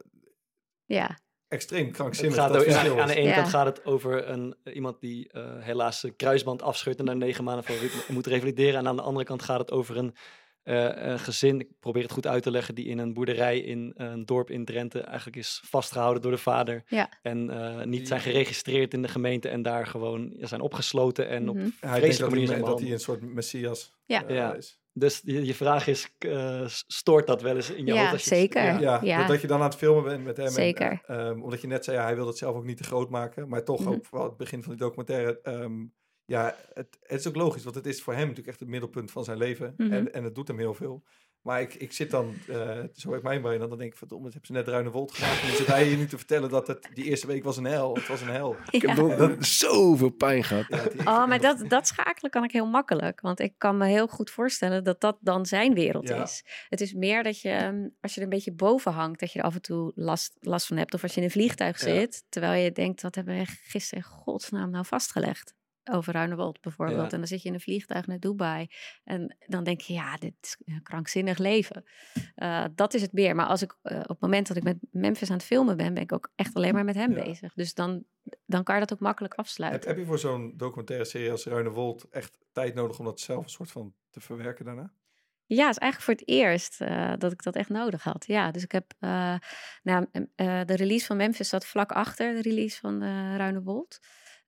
ja. 0.85 1.17
extreem 1.47 1.85
Het 1.85 1.95
krankzinnig 1.95 2.35
gaat 2.35 2.53
dat 2.53 2.65
ja, 2.65 2.71
verschil 2.71 3.01
aan 3.01 3.07
de 3.07 3.15
ene 3.15 3.27
Ja. 3.29 3.35
kant 3.35 3.47
gaat 3.47 3.65
het 3.65 3.85
over 3.85 4.29
een, 4.29 4.55
iemand 4.73 5.01
die 5.01 5.29
eh, 5.31 5.59
helaas 5.59 5.99
zijn 5.99 6.15
kruisband 6.15 6.61
afscheurt 6.61 6.99
en 6.99 7.05
na 7.05 7.13
negen 7.13 7.43
maanden 7.43 7.63
voor 7.63 7.75
moet 8.13 8.27
revalideren. 8.27 8.79
En 8.79 8.87
aan 8.87 8.95
de 8.95 9.01
andere 9.01 9.25
kant 9.25 9.41
gaat 9.41 9.59
het 9.59 9.71
over 9.71 9.97
een, 9.97 10.15
eh, 10.63 10.89
een 10.95 11.19
gezin, 11.19 11.59
ik 11.59 11.67
probeer 11.79 12.01
het 12.03 12.11
goed 12.11 12.27
uit 12.27 12.43
te 12.43 12.51
leggen, 12.51 12.75
die 12.75 12.85
in 12.85 12.97
een 12.97 13.13
boerderij 13.13 13.59
in 13.59 13.91
een 13.95 14.25
dorp 14.25 14.49
in 14.49 14.65
Drenthe 14.65 14.99
eigenlijk 15.01 15.37
is 15.37 15.61
vastgehouden 15.65 16.21
door 16.21 16.31
de 16.31 16.37
vader. 16.37 16.83
Ja. 16.87 17.09
En 17.21 17.49
eh, 17.49 17.85
niet 17.85 18.07
zijn 18.07 18.21
geregistreerd 18.21 18.93
in 18.93 19.01
de 19.01 19.07
gemeente 19.07 19.49
en 19.49 19.61
daar 19.61 19.87
gewoon 19.87 20.33
zijn 20.39 20.61
opgesloten 20.61 21.27
en 21.27 21.49
op 21.49 21.55
Mhm. 21.55 21.63
Hij 21.63 21.69
denkt 21.79 21.97
vreselijke 21.97 22.19
dat 22.21 22.29
manier 22.29 22.47
hij, 22.47 22.55
zijn 22.55 22.59
dat 22.59 22.79
hij 22.79 22.87
behandeld. 22.89 22.91
een 22.91 22.99
soort 22.99 23.21
messias 23.33 23.93
Ja. 24.05 24.23
Ja. 24.27 24.53
is. 24.53 24.81
Dus 24.93 25.21
je, 25.23 25.45
je 25.45 25.53
vraag 25.55 25.87
is, 25.87 26.13
eh, 26.17 26.63
stoort 26.67 27.27
dat 27.27 27.41
wel 27.41 27.55
eens 27.55 27.69
in 27.69 27.85
je 27.85 27.93
Ja, 27.93 27.99
hoofd? 28.01 28.11
als 28.13 28.23
je 28.23 28.29
zeker. 28.29 28.63
ja. 28.63 28.79
Ja, 28.79 28.99
Ja. 29.03 29.17
Dat, 29.17 29.27
dat 29.27 29.41
je 29.41 29.47
dan 29.47 29.59
aan 29.59 29.69
het 29.69 29.75
filmen 29.75 30.03
bent 30.03 30.23
met 30.23 30.37
hem. 30.37 30.49
Zeker. 30.49 31.01
eh, 31.05 31.27
ehm, 31.27 31.41
omdat 31.41 31.61
je 31.61 31.67
net 31.67 31.83
zei, 31.83 31.97
ja, 31.97 32.03
hij 32.03 32.15
wil 32.15 32.27
het 32.27 32.37
zelf 32.37 32.55
ook 32.55 32.63
niet 32.65 32.77
te 32.77 32.83
groot 32.83 33.09
maken. 33.09 33.49
Maar 33.49 33.63
toch 33.63 33.79
Mhm. 33.79 33.89
ook 33.89 34.09
wel 34.09 34.23
het 34.23 34.37
begin 34.37 34.63
van 34.63 34.71
die 34.71 34.81
documentaire. 34.81 35.39
ehm, 35.41 35.85
ja, 36.25 36.55
het, 36.73 36.97
het 37.01 37.19
is 37.19 37.27
ook 37.27 37.35
logisch, 37.35 37.63
want 37.63 37.75
het 37.75 37.85
is 37.85 38.01
voor 38.01 38.13
hem 38.13 38.21
natuurlijk 38.21 38.47
echt 38.47 38.59
het 38.59 38.69
middelpunt 38.69 39.11
van 39.11 39.23
zijn 39.23 39.37
leven. 39.37 39.73
Mhm. 39.77 39.91
en, 39.93 40.13
en 40.13 40.23
het 40.23 40.35
doet 40.35 40.47
hem 40.47 40.57
heel 40.57 40.73
veel. 40.73 41.03
Maar 41.43 41.61
ik, 41.61 41.73
ik 41.73 41.91
zit 41.91 42.11
dan, 42.11 42.35
eh 42.47 42.79
zo 42.95 43.11
heb 43.13 43.23
mijn 43.23 43.41
brein, 43.41 43.59
dan 43.59 43.69
denk 43.69 43.81
ik, 43.91 43.97
verdomme, 43.97 44.23
dat 44.23 44.33
hebben 44.33 44.55
ze 44.55 44.61
net 44.61 44.67
Ruine 44.67 44.89
Wold 44.89 45.11
gemaakt. 45.11 45.41
En 45.41 45.47
dan 45.47 45.55
zit 45.57 45.67
hij 45.67 45.83
hier 45.85 45.97
nu 45.97 46.07
te 46.07 46.17
vertellen 46.17 46.49
dat 46.49 46.67
het, 46.67 46.89
die 46.93 47.03
eerste 47.03 47.27
week 47.27 47.43
was 47.43 47.57
een 47.57 47.63
hel. 47.65 47.95
Het 47.95 48.07
was 48.07 48.21
een 48.21 48.27
hel. 48.29 48.55
Ik 48.71 48.81
heb 48.81 48.95
dat, 48.95 49.45
zoveel 49.45 50.09
pijn 50.09 50.43
gehad. 50.43 50.65
Ja, 50.67 50.83
Oh, 50.97 51.27
maar 51.27 51.39
dat, 51.39 51.69
dat 51.69 51.87
schakelen 51.87 52.31
kan 52.31 52.43
ik 52.43 52.51
heel 52.51 52.65
makkelijk. 52.65 53.21
Want 53.21 53.39
ik 53.39 53.53
kan 53.57 53.77
me 53.77 53.85
heel 53.87 54.07
goed 54.07 54.29
voorstellen 54.29 54.83
dat 54.83 55.01
dat 55.01 55.17
dan 55.19 55.45
zijn 55.45 55.73
wereld 55.73 56.07
Ja. 56.07 56.23
is. 56.23 56.43
Het 56.69 56.81
is 56.81 56.93
meer 56.93 57.23
dat 57.23 57.41
je, 57.41 57.49
ehm, 57.49 57.87
als 58.01 58.13
je 58.13 58.17
er 58.19 58.23
een 58.25 58.29
beetje 58.33 58.53
boven 58.53 58.91
hangt, 58.91 59.19
dat 59.19 59.31
je 59.31 59.39
er 59.39 59.45
af 59.45 59.55
en 59.55 59.61
toe 59.61 59.91
last, 59.95 60.37
last 60.39 60.67
van 60.67 60.77
hebt. 60.77 60.93
Of 60.93 61.03
als 61.03 61.11
je 61.13 61.17
in 61.19 61.25
een 61.25 61.31
vliegtuig 61.31 61.79
Ja. 61.79 61.85
zit, 61.93 62.23
terwijl 62.29 62.63
je 62.63 62.71
denkt, 62.71 63.01
wat 63.01 63.15
hebben 63.15 63.37
we 63.37 63.45
gisteren 63.45 64.03
in 64.03 64.09
godsnaam 64.09 64.69
nou 64.69 64.85
vastgelegd? 64.85 65.53
Over 65.91 66.13
Ruinewold 66.13 66.61
bijvoorbeeld. 66.61 66.97
Ja. 66.99 67.09
En 67.09 67.17
dan 67.17 67.27
zit 67.27 67.41
je 67.41 67.47
in 67.47 67.53
een 67.53 67.59
vliegtuig 67.61 68.07
naar 68.07 68.19
Dubai. 68.19 68.67
En 69.03 69.37
dan 69.47 69.63
denk 69.63 69.81
je, 69.81 69.93
ja, 69.93 70.17
dit 70.17 70.33
is 70.41 70.57
een 70.65 70.83
krankzinnig 70.83 71.37
leven. 71.37 71.83
Eh, 72.35 72.65
dat 72.75 72.93
is 72.93 73.01
het 73.01 73.13
meer. 73.13 73.35
Maar 73.35 73.45
als 73.45 73.61
ik 73.61 73.75
eh, 73.81 73.97
op 73.99 74.07
het 74.07 74.19
moment 74.19 74.47
dat 74.47 74.57
ik 74.57 74.63
met 74.63 74.77
Memphis 74.91 75.29
aan 75.29 75.35
het 75.37 75.45
filmen 75.45 75.77
ben, 75.77 75.93
ben 75.93 76.03
ik 76.03 76.11
ook 76.13 76.31
echt 76.35 76.53
alleen 76.55 76.73
maar 76.73 76.85
met 76.85 76.95
hem 76.95 77.15
Ja. 77.15 77.23
bezig. 77.23 77.53
Dus 77.53 77.73
dan, 77.73 78.03
dan 78.45 78.63
kan 78.63 78.75
je 78.75 78.81
dat 78.81 78.93
ook 78.93 78.99
makkelijk 78.99 79.33
afsluiten. 79.33 79.89
heb 79.89 79.97
je 79.97 80.05
voor 80.05 80.19
zo'n 80.19 80.53
documentaire 80.57 81.05
serie 81.05 81.31
als 81.31 81.45
Ruine 81.45 81.69
Wold 81.69 82.07
echt 82.09 82.37
tijd 82.51 82.73
nodig 82.73 82.99
om 82.99 83.05
dat 83.05 83.19
zelf 83.19 83.43
een 83.43 83.49
soort 83.49 83.71
van 83.71 83.93
te 84.09 84.19
verwerken 84.21 84.65
daarna? 84.65 84.91
Ja, 85.45 85.65
het 85.65 85.75
is 85.75 85.81
eigenlijk 85.81 86.01
voor 86.01 86.13
het 86.13 86.37
eerst 86.37 86.81
eh, 86.81 87.13
dat 87.17 87.31
ik 87.31 87.43
dat 87.43 87.55
echt 87.55 87.69
nodig 87.69 88.03
had. 88.03 88.25
Ja, 88.27 88.51
dus 88.51 88.63
ik 88.63 88.71
heb 88.71 88.93
nou, 89.83 90.05
de 90.65 90.75
release 90.75 91.05
van 91.05 91.17
Memphis 91.17 91.49
zat 91.49 91.65
vlak 91.65 91.91
achter 91.91 92.33
de 92.33 92.41
release 92.41 92.79
van 92.79 93.03
Ruinewold. 93.37 93.99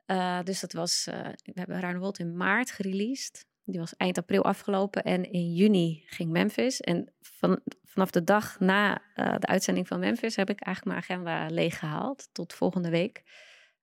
Uh, 0.08 0.40
dus 0.44 0.60
dat 0.60 0.74
was, 0.74 1.08
uh, 1.10 1.20
we 1.44 1.52
hebben 1.54 1.80
Ruinewold 1.80 2.20
in 2.20 2.38
maart 2.38 2.72
gereleased. 2.72 3.46
Die 3.64 3.80
was 3.80 3.96
eind 3.96 4.18
april 4.18 4.44
afgelopen 4.44 5.04
en 5.04 5.32
in 5.32 5.54
juni 5.54 6.04
ging 6.06 6.32
Memphis. 6.32 6.82
En 6.82 7.14
van, 7.22 7.60
vanaf 7.84 8.12
de 8.12 8.24
dag 8.24 8.60
na 8.60 9.02
uh, 9.16 9.36
de 9.38 9.48
uitzending 9.48 9.88
van 9.88 10.00
Memphis 10.00 10.36
heb 10.36 10.50
ik 10.50 10.62
eigenlijk 10.62 10.98
mijn 10.98 11.22
agenda 11.22 11.54
leeggehaald 11.54 12.30
tot 12.32 12.54
volgende 12.54 12.90
week. 12.90 13.24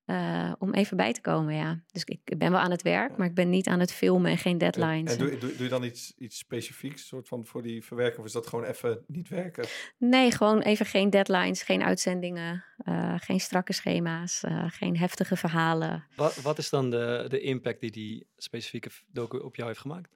Uh, 0.06 0.52
om 0.58 0.74
even 0.74 0.96
bij 0.96 1.12
te 1.12 1.20
komen, 1.20 1.54
ja. 1.54 1.82
Dus 1.92 2.04
ik, 2.04 2.38
ben 2.38 2.50
wel 2.50 2.60
aan 2.60 2.70
het 2.70 2.82
werk, 2.82 3.16
maar 3.16 3.26
ik 3.26 3.34
ben 3.34 3.50
niet 3.50 3.66
aan 3.66 3.80
het 3.80 3.92
filmen 3.92 4.30
en 4.30 4.38
geen 4.38 4.58
deadlines. 4.58 5.12
En, 5.12 5.18
en 5.18 5.26
doe, 5.26 5.38
doe, 5.38 5.56
doe, 5.56 5.62
je 5.62 5.68
dan 5.68 5.84
iets, 5.84 6.14
iets 6.18 6.38
specifieks 6.38 7.06
soort 7.06 7.28
van 7.28 7.46
voor 7.46 7.62
die 7.62 7.84
verwerking? 7.84 8.18
Of 8.18 8.26
is 8.26 8.32
dat 8.32 8.46
gewoon 8.46 8.64
even 8.64 9.04
niet 9.06 9.28
werken? 9.28 9.64
Nee, 9.98 10.30
gewoon 10.30 10.60
even 10.60 10.86
geen 10.86 11.10
deadlines, 11.10 11.62
geen 11.62 11.82
uitzendingen, 11.82 12.64
uh, 12.84 13.14
geen 13.18 13.40
strakke 13.40 13.72
schema's, 13.72 14.42
uh, 14.42 14.64
geen 14.68 14.96
heftige 14.96 15.36
verhalen. 15.36 16.06
Wat, 16.16 16.36
wat 16.36 16.58
is 16.58 16.70
dan 16.70 16.90
de, 16.90 17.24
de 17.28 17.40
impact 17.40 17.80
die 17.80 17.90
die 17.90 18.26
specifieke 18.36 18.90
docu 19.06 19.38
op 19.38 19.56
jou 19.56 19.68
heeft 19.68 19.80
gemaakt? 19.80 20.10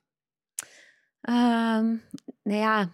Um, 1.20 2.03
nou 2.43 2.61
ja, 2.61 2.93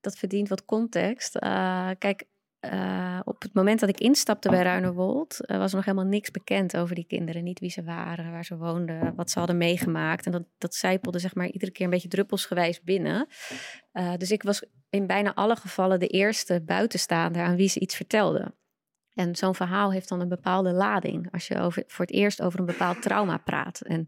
dat 0.00 0.18
verdient 0.18 0.48
wat 0.48 0.64
context. 0.64 1.36
Uh, 1.36 1.90
kijk, 1.98 2.24
uh, 2.60 3.20
op 3.24 3.42
het 3.42 3.54
moment 3.54 3.80
dat 3.80 3.88
ik 3.88 4.00
instapte 4.00 4.48
bij 4.48 4.62
Ruinerwold, 4.62 5.38
uh, 5.40 5.56
was 5.58 5.70
er 5.70 5.76
nog 5.76 5.84
helemaal 5.84 6.06
niks 6.06 6.30
bekend 6.30 6.76
over 6.76 6.94
die 6.94 7.06
kinderen. 7.06 7.44
Niet 7.44 7.60
wie 7.60 7.70
ze 7.70 7.84
waren, 7.84 8.30
waar 8.32 8.44
ze 8.44 8.56
woonden, 8.56 9.14
wat 9.14 9.30
ze 9.30 9.38
hadden 9.38 9.56
meegemaakt. 9.56 10.26
En 10.26 10.32
dat, 10.32 10.44
dat 10.58 10.74
zijpelde 10.74 11.18
zeg 11.18 11.34
maar 11.34 11.46
iedere 11.46 11.72
keer 11.72 11.84
een 11.84 11.90
beetje 11.90 12.08
druppelsgewijs 12.08 12.82
binnen. 12.82 13.26
Uh, 13.92 14.14
dus 14.16 14.30
ik 14.30 14.42
was 14.42 14.64
in 14.90 15.06
bijna 15.06 15.34
alle 15.34 15.56
gevallen 15.56 15.98
de 15.98 16.06
eerste 16.06 16.62
buitenstaander 16.66 17.42
aan 17.42 17.56
wie 17.56 17.68
ze 17.68 17.80
iets 17.80 17.96
vertelde. 17.96 18.54
En 19.14 19.36
zo'n 19.36 19.54
verhaal 19.54 19.92
heeft 19.92 20.08
dan 20.08 20.20
een 20.20 20.28
bepaalde 20.28 20.72
lading 20.72 21.32
als 21.32 21.46
je 21.46 21.84
voor 21.86 22.04
het 22.04 22.14
eerst 22.14 22.42
over 22.42 22.60
een 22.60 22.66
bepaald 22.66 23.02
trauma 23.02 23.36
praat. 23.36 23.80
En 23.80 24.06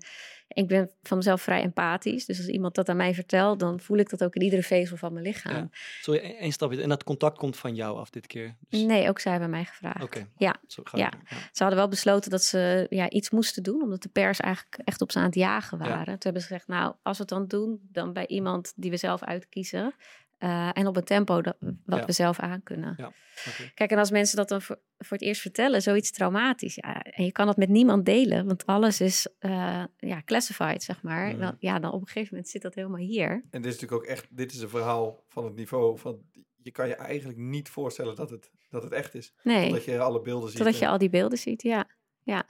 ik 0.53 0.67
ben 0.67 0.91
van 1.03 1.17
mezelf 1.17 1.43
vrij 1.43 1.63
empathisch. 1.63 2.27
Dus 2.27 2.39
als 2.39 2.47
iemand 2.49 2.75
dat 2.75 2.89
aan 2.89 2.97
mij 2.97 3.15
vertelt, 3.15 3.59
dan 3.61 3.81
voel 3.81 3.99
ik 3.99 4.11
dat 4.11 4.25
ook 4.25 4.35
in 4.35 4.43
iedere 4.43 4.63
vezel 4.63 4.97
van 4.97 5.13
mijn 5.13 5.25
lichaam. 5.25 5.55
Ja. 5.55 5.69
Sorry, 6.01 6.21
één 6.21 6.37
één 6.39 6.53
stapje. 6.53 6.83
En 6.83 6.89
dat 6.89 7.05
contact 7.05 7.39
komt 7.39 7.57
van 7.57 7.75
jou 7.75 7.99
af 7.99 8.11
dit 8.11 8.27
keer? 8.27 8.55
Dus- 8.69 8.81
Nee, 8.83 9.09
ook 9.09 9.19
zij 9.19 9.33
hebben 9.33 9.51
mij 9.51 9.65
gevraagd. 9.65 10.03
Oké. 10.03 10.27
Ja, 10.37 10.57
Zo 10.67 10.83
ja. 10.93 10.99
ja. 10.99 11.11
Ze 11.53 11.63
hadden 11.63 11.79
wel 11.79 11.89
besloten 11.89 12.31
dat 12.31 12.43
ze 12.45 12.87
ja, 12.91 13.11
iets 13.11 13.31
moesten 13.31 13.63
doen, 13.63 13.83
omdat 13.83 14.03
de 14.03 14.09
pers 14.09 14.41
eigenlijk 14.41 14.79
echt 14.85 15.01
op 15.01 15.13
ze 15.13 15.19
aan 15.19 15.25
het 15.25 15.35
jagen 15.35 15.79
Ja. 15.79 15.85
waren. 15.89 16.05
Toen 16.05 16.19
hebben 16.21 16.43
ze 16.43 16.49
gezegd, 16.49 16.67
nou, 16.69 16.95
als 17.03 17.17
we 17.17 17.23
het 17.23 17.33
dan 17.33 17.47
doen, 17.47 17.81
dan 17.93 18.13
bij 18.13 18.27
iemand 18.27 18.73
die 18.77 18.91
we 18.91 18.97
zelf 18.97 19.23
uitkiezen. 19.23 19.95
Eh, 20.41 20.69
en 20.73 20.87
op 20.87 20.97
een 20.97 21.05
tempo 21.05 21.41
dat, 21.43 21.57
wat 21.85 21.99
Ja. 21.99 22.05
we 22.05 22.13
zelf 22.13 22.39
aankunnen. 22.39 22.95
Ja, 22.97 23.07
oké. 23.49 23.71
Kijk, 23.75 23.91
en 23.91 23.99
als 23.99 24.11
mensen 24.11 24.37
dat 24.37 24.49
dan 24.49 24.63
voor, 24.63 24.79
voor 24.99 25.17
het 25.17 25.27
eerst 25.27 25.41
vertellen, 25.41 25.83
zoiets 25.83 26.11
traumatisch. 26.11 26.75
Ja, 26.75 27.03
en 27.03 27.25
je 27.25 27.33
kan 27.33 27.47
dat 27.47 27.57
met 27.57 27.69
niemand 27.69 28.05
delen, 28.07 28.47
want 28.47 28.67
alles 28.67 29.01
is 29.01 29.29
eh, 29.39 29.85
ja, 29.97 30.23
classified, 30.25 30.83
zeg 30.83 31.03
maar. 31.03 31.29
Mhm. 31.29 31.41
Dan, 31.41 31.57
ja, 31.59 31.79
dan 31.79 31.93
op 31.93 32.01
een 32.01 32.07
gegeven 32.07 32.29
moment 32.31 32.49
zit 32.51 32.63
dat 32.63 32.75
helemaal 32.75 33.01
hier. 33.01 33.31
En 33.31 33.63
dit 33.63 33.73
is 33.75 33.81
natuurlijk 33.81 34.03
ook 34.03 34.09
echt, 34.09 34.27
dit 34.31 34.53
is 34.53 34.61
een 34.61 34.69
verhaal 34.69 35.25
van 35.29 35.45
het 35.45 35.55
niveau 35.55 35.99
van, 35.99 36.21
je 36.63 36.71
kan 36.71 36.89
je 36.89 36.95
eigenlijk 36.95 37.39
niet 37.39 37.69
voorstellen 37.69 38.17
dat 38.17 38.31
het, 38.31 38.51
dat 38.71 38.83
het 38.83 38.93
echt 38.93 39.15
is. 39.15 39.33
Nee, 39.43 39.73
Dat 39.73 39.85
je 39.85 39.99
alle 40.01 40.21
beelden 40.21 40.49
ziet. 40.49 40.59
totdat 40.59 40.79
je 40.79 40.89
al 40.89 40.99
die 40.99 41.11
beelden 41.11 41.39
ziet, 41.39 41.63
ja. 41.63 41.89
Ja, 42.23 42.47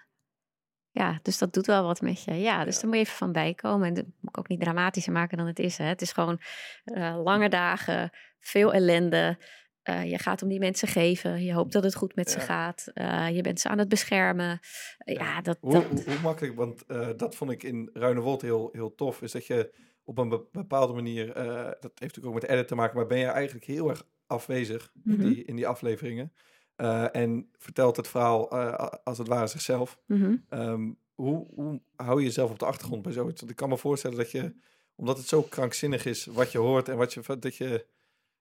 ja 0.90 1.18
dus 1.22 1.38
dat 1.38 1.52
doet 1.54 1.66
wel 1.66 1.82
wat 1.84 2.00
met 2.00 2.24
je. 2.24 2.34
Ja, 2.34 2.64
dus 2.64 2.74
Ja. 2.74 2.80
daar 2.80 2.88
moet 2.90 2.98
je 2.98 3.04
even 3.04 3.16
van 3.16 3.32
bijkomen. 3.32 3.86
En 3.88 3.94
dat 3.94 4.04
moet 4.04 4.30
ik 4.30 4.38
ook 4.38 4.48
niet 4.48 4.60
dramatischer 4.60 5.12
maken 5.12 5.36
dan 5.38 5.46
het 5.46 5.58
is. 5.58 5.78
Hè. 5.78 5.84
Het 5.84 6.02
is 6.02 6.12
gewoon 6.12 6.40
eh, 6.84 7.20
lange 7.24 7.48
dagen, 7.48 8.10
veel 8.40 8.72
ellende. 8.72 9.38
Eh, 9.82 10.10
je 10.10 10.18
gaat 10.18 10.42
om 10.42 10.48
die 10.48 10.58
mensen 10.58 10.88
geven. 10.88 11.44
Je 11.44 11.52
hoopt 11.54 11.72
dat 11.72 11.82
het 11.82 11.94
goed 11.94 12.14
met 12.14 12.30
ze 12.30 12.40
gaat. 12.40 12.90
Eh, 12.94 13.28
je 13.34 13.40
bent 13.42 13.60
ze 13.60 13.68
aan 13.68 13.78
het 13.78 13.88
beschermen. 13.88 14.60
Ja, 15.04 15.40
dat, 15.40 15.58
Hoe, 15.60 15.72
dat, 15.72 15.84
hoe, 15.84 16.02
hoe 16.04 16.18
makkelijk, 16.22 16.56
want 16.56 16.84
dat 17.18 17.34
vond 17.34 17.50
ik 17.50 17.62
in 17.62 17.90
Ruinewold 17.92 18.42
heel, 18.42 18.68
heel 18.72 18.94
tof, 18.94 19.22
is 19.22 19.32
dat 19.32 19.46
je 19.46 19.74
op 20.04 20.18
een 20.18 20.28
be- 20.28 20.44
bepaalde 20.52 20.92
manier, 20.92 21.26
dat 21.34 21.80
heeft 21.80 22.00
natuurlijk 22.00 22.26
ook 22.26 22.40
met 22.40 22.48
edit 22.48 22.68
te 22.68 22.74
maken, 22.74 22.96
maar 22.96 23.06
ben 23.06 23.18
je 23.18 23.26
eigenlijk 23.26 23.66
heel 23.66 23.88
erg 23.88 24.02
afwezig 24.26 24.90
Mhm. 25.02 25.20
in, 25.20 25.28
die, 25.28 25.44
in 25.44 25.56
die 25.56 25.66
afleveringen. 25.66 26.32
Eh, 26.80 27.06
en 27.22 27.48
vertelt 27.58 27.96
het 27.96 28.08
verhaal 28.08 28.50
eh, 28.50 28.88
als 29.04 29.18
het 29.18 29.28
ware 29.28 29.46
zichzelf. 29.46 29.98
Mhm. 30.06 30.36
Ehm, 30.48 30.90
hoe, 31.14 31.46
hoe 31.54 31.80
hou 31.96 32.18
je 32.18 32.24
jezelf 32.26 32.50
op 32.50 32.58
de 32.58 32.64
achtergrond 32.64 33.02
bij 33.02 33.12
zoiets? 33.12 33.40
Want 33.40 33.52
ik 33.52 33.56
kan 33.58 33.68
me 33.68 33.76
voorstellen 33.78 34.16
dat 34.16 34.30
je, 34.30 34.54
omdat 34.94 35.16
het 35.16 35.26
zo 35.28 35.42
krankzinnig 35.42 36.04
is 36.06 36.26
wat 36.26 36.52
je 36.52 36.58
hoort 36.58 36.88
en 36.88 36.96
wat 36.96 37.12
je, 37.14 37.36
dat 37.38 37.56
je, 37.56 37.86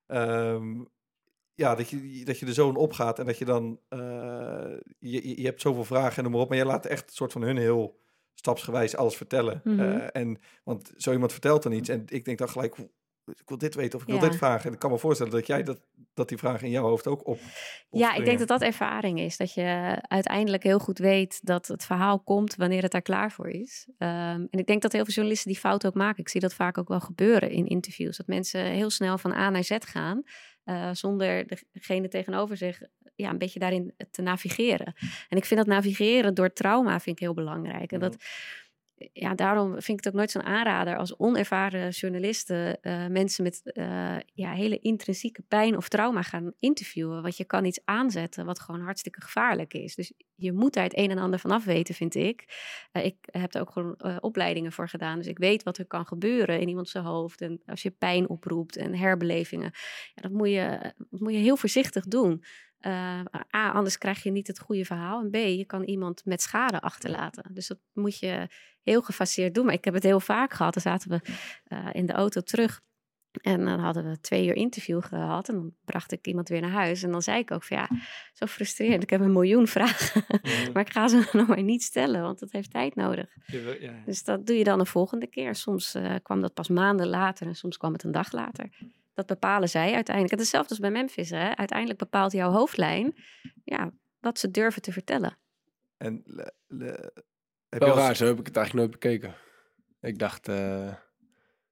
ehm, 0.05 0.81
ja, 1.53 1.75
dat 1.75 1.89
je, 1.89 2.21
dat 2.25 2.39
je 2.39 2.45
er 2.45 2.53
zo 2.53 2.69
in 2.69 2.75
opgaat 2.75 3.19
en 3.19 3.25
dat 3.25 3.37
je 3.37 3.45
dan, 3.45 3.79
eh, 3.89 3.99
je, 4.99 5.39
je- 5.41 5.45
hebt 5.45 5.61
zoveel 5.61 5.85
vragen 5.85 6.17
en 6.17 6.23
noem 6.23 6.31
maar 6.31 6.41
op, 6.41 6.49
maar 6.49 6.57
je 6.57 6.65
laat 6.65 6.85
echt 6.85 7.09
een 7.09 7.15
soort 7.15 7.31
van 7.31 7.41
hun 7.41 7.57
heel 7.57 7.99
stapsgewijs 8.33 8.95
alles 8.95 9.15
vertellen. 9.15 9.61
Eh, 9.79 10.21
en, 10.21 10.37
want 10.63 10.91
zo 10.97 11.11
iemand 11.11 11.31
vertelt 11.31 11.63
dan 11.63 11.71
iets 11.71 11.89
en 11.89 12.03
ik 12.07 12.25
denk 12.25 12.37
dan 12.37 12.49
gelijk, 12.49 12.77
"Oeh, 12.77 12.89
ik 13.29 13.47
wil 13.47 13.57
dit 13.57 13.75
weten 13.75 13.95
of 13.99 14.01
ik 14.05 14.11
wil 14.11 14.19
dit 14.29 14.35
vragen. 14.35 14.65
En 14.65 14.73
ik 14.73 14.79
kan 14.79 14.91
me 14.91 14.97
voorstellen 14.97 15.33
dat 15.33 15.47
jij 15.47 15.63
dat, 15.63 15.79
dat 16.13 16.29
die 16.29 16.37
vragen 16.37 16.65
in 16.65 16.71
jouw 16.71 16.83
hoofd 16.83 17.07
ook 17.07 17.27
op. 17.27 17.39
Ja, 17.89 18.15
ik 18.15 18.25
denk 18.25 18.39
dat 18.39 18.47
dat 18.47 18.61
ervaring 18.61 19.19
is. 19.19 19.37
Dat 19.37 19.53
je 19.53 19.97
uiteindelijk 20.01 20.63
heel 20.63 20.79
goed 20.79 20.97
weet 20.97 21.39
dat 21.45 21.67
het 21.67 21.85
verhaal 21.85 22.19
komt 22.19 22.55
wanneer 22.55 22.81
het 22.81 22.91
daar 22.91 23.01
klaar 23.01 23.31
voor 23.31 23.49
is. 23.49 23.89
Ehm, 23.97 24.45
en 24.49 24.59
ik 24.59 24.65
denk 24.67 24.81
dat 24.81 24.91
heel 24.91 25.03
veel 25.03 25.13
journalisten 25.13 25.51
die 25.51 25.59
fout 25.59 25.85
ook 25.85 25.93
maken. 25.93 26.19
Ik 26.19 26.29
zie 26.29 26.41
dat 26.41 26.53
vaak 26.53 26.77
ook 26.77 26.87
wel 26.87 26.99
gebeuren 26.99 27.49
in 27.51 27.65
interviews. 27.67 28.17
Dat 28.17 28.27
mensen 28.27 28.65
heel 28.65 28.89
snel 28.89 29.17
van 29.17 29.31
A 29.31 29.49
naar 29.49 29.63
Z 29.63 29.75
gaan. 29.79 30.23
eh, 30.63 30.89
zonder 30.93 31.45
degene 31.71 32.07
tegenover 32.07 32.57
zich 32.57 32.81
ja, 33.15 33.29
een 33.29 33.37
beetje 33.37 33.59
daarin 33.59 33.93
te 34.11 34.21
navigeren. 34.21 34.93
En 35.29 35.37
ik 35.37 35.45
vind 35.45 35.59
dat 35.59 35.69
navigeren 35.69 36.33
door 36.33 36.53
trauma 36.53 36.99
vind 36.99 37.15
ik 37.15 37.21
heel 37.21 37.33
belangrijk. 37.33 37.91
En 37.91 37.99
dat, 37.99 38.15
ja, 39.13 39.35
daarom 39.35 39.71
vind 39.71 39.87
ik 39.87 40.03
het 40.03 40.07
ook 40.07 40.13
nooit 40.13 40.31
zo'n 40.31 40.43
aanrader 40.43 40.97
als 40.97 41.17
onervaren 41.17 41.89
journalisten 41.89 42.81
eh, 42.81 43.07
mensen 43.07 43.43
met 43.43 43.61
eh, 43.63 44.17
ja, 44.33 44.51
hele 44.51 44.79
intrinsieke 44.79 45.41
pijn 45.41 45.77
of 45.77 45.89
trauma 45.89 46.21
gaan 46.21 46.53
interviewen. 46.59 47.21
Want 47.21 47.37
je 47.37 47.45
kan 47.45 47.65
iets 47.65 47.79
aanzetten 47.85 48.45
wat 48.45 48.59
gewoon 48.59 48.81
hartstikke 48.81 49.21
gevaarlijk 49.21 49.73
is. 49.73 49.95
Dus 49.95 50.13
je 50.35 50.53
moet 50.53 50.73
daar 50.73 50.83
het 50.83 50.97
een 50.97 51.11
en 51.11 51.17
ander 51.17 51.39
van 51.39 51.51
af 51.51 51.65
weten, 51.65 51.95
vind 51.95 52.15
ik. 52.15 52.45
Eh, 52.91 53.05
ik 53.05 53.15
heb 53.21 53.53
er 53.53 53.61
ook 53.61 53.71
gewoon 53.71 54.19
opleidingen 54.21 54.71
voor 54.71 54.89
gedaan. 54.89 55.17
Dus 55.17 55.27
ik 55.27 55.37
weet 55.37 55.63
wat 55.63 55.77
er 55.77 55.85
kan 55.85 56.05
gebeuren 56.05 56.59
in 56.59 56.67
iemand 56.67 56.89
zijn 56.89 57.03
hoofd. 57.03 57.41
En 57.41 57.61
als 57.65 57.81
je 57.81 57.91
pijn 57.91 58.29
oproept 58.29 58.75
en 58.77 58.95
herbelevingen. 58.95 59.71
Ja, 60.15 60.21
dat, 60.21 60.31
moet 60.31 60.49
je, 60.49 60.93
dat 61.09 61.19
moet 61.19 61.33
je 61.33 61.39
heel 61.39 61.57
voorzichtig 61.57 62.05
doen. 62.05 62.43
Eh, 62.79 63.19
A, 63.55 63.71
anders 63.71 63.97
krijg 63.97 64.23
je 64.23 64.31
niet 64.31 64.47
het 64.47 64.59
goede 64.59 64.85
verhaal. 64.85 65.21
En 65.21 65.29
B, 65.29 65.35
je 65.35 65.65
kan 65.65 65.83
iemand 65.83 66.25
met 66.25 66.41
schade 66.41 66.81
achterlaten. 66.81 67.53
Dus 67.53 67.67
dat 67.67 67.79
moet 67.93 68.19
je 68.19 68.47
heel 68.83 69.01
gefaseerd 69.01 69.55
doen. 69.55 69.65
Maar 69.65 69.73
ik 69.73 69.85
heb 69.85 69.93
het 69.93 70.03
heel 70.03 70.19
vaak 70.19 70.53
gehad. 70.53 70.73
Dan 70.73 70.81
zaten 70.81 71.09
we 71.09 71.21
eh, 71.63 71.87
in 71.91 72.05
de 72.05 72.13
auto 72.13 72.41
terug. 72.41 72.81
En 73.41 73.65
dan 73.65 73.79
hadden 73.79 74.09
we 74.09 74.19
twee 74.19 74.47
uur 74.47 74.55
interview 74.55 75.03
gehad. 75.03 75.49
En 75.49 75.55
dan 75.55 75.73
bracht 75.85 76.11
ik 76.11 76.27
iemand 76.27 76.49
weer 76.49 76.61
naar 76.61 76.69
huis. 76.69 77.03
En 77.03 77.11
dan 77.11 77.21
zei 77.21 77.39
ik 77.39 77.51
ook 77.51 77.63
van 77.63 77.77
ja, 77.77 77.89
zo 78.33 78.45
frustrerend. 78.45 79.03
Ik 79.03 79.09
heb 79.09 79.21
een 79.21 79.31
miljoen 79.31 79.67
vragen. 79.77 80.23
Maar 80.73 80.81
ik 80.81 80.91
ga 80.91 81.07
ze 81.07 81.29
nog 81.37 81.47
maar 81.47 81.63
niet 81.63 81.83
stellen, 81.83 82.21
want 82.21 82.39
het 82.39 82.51
heeft 82.51 82.71
tijd 82.71 82.95
nodig. 82.95 83.35
Ja. 83.79 83.93
Dus 84.05 84.23
dat 84.23 84.47
doe 84.47 84.57
je 84.57 84.63
dan 84.63 84.79
een 84.79 84.85
volgende 84.85 85.27
keer. 85.27 85.55
Soms 85.55 85.95
eh, 85.95 86.15
kwam 86.23 86.41
dat 86.41 86.53
pas 86.53 86.67
maanden 86.67 87.07
later 87.07 87.47
en 87.47 87.55
soms 87.55 87.77
kwam 87.77 87.93
het 87.93 88.03
een 88.03 88.11
dag 88.11 88.31
later. 88.31 88.69
Dat 89.19 89.39
bepalen 89.39 89.69
zij 89.69 89.93
uiteindelijk. 89.93 90.31
Het 90.31 90.39
is 90.39 90.45
hetzelfde 90.45 90.69
als 90.69 90.79
bij 90.79 90.91
Memphis. 90.91 91.29
Hè? 91.29 91.55
Uiteindelijk 91.55 91.99
bepaalt 91.99 92.31
jouw 92.31 92.51
hoofdlijn 92.51 93.13
ja, 93.63 93.91
wat 94.19 94.39
ze 94.39 94.51
durven 94.51 94.81
te 94.81 94.91
vertellen. 94.91 95.37
En 95.97 96.21
le- 96.25 96.51
le- 96.67 97.11
heb 97.69 97.79
Wel 97.79 97.87
je 97.87 97.93
als- 97.93 98.03
raar, 98.03 98.15
zo 98.15 98.25
heb 98.25 98.39
ik 98.39 98.45
het 98.45 98.55
eigenlijk 98.57 98.87
nooit 98.87 98.99
bekeken. 99.01 99.35
Ik 100.01 100.19
dacht, 100.19 100.47
eh, 100.47 100.93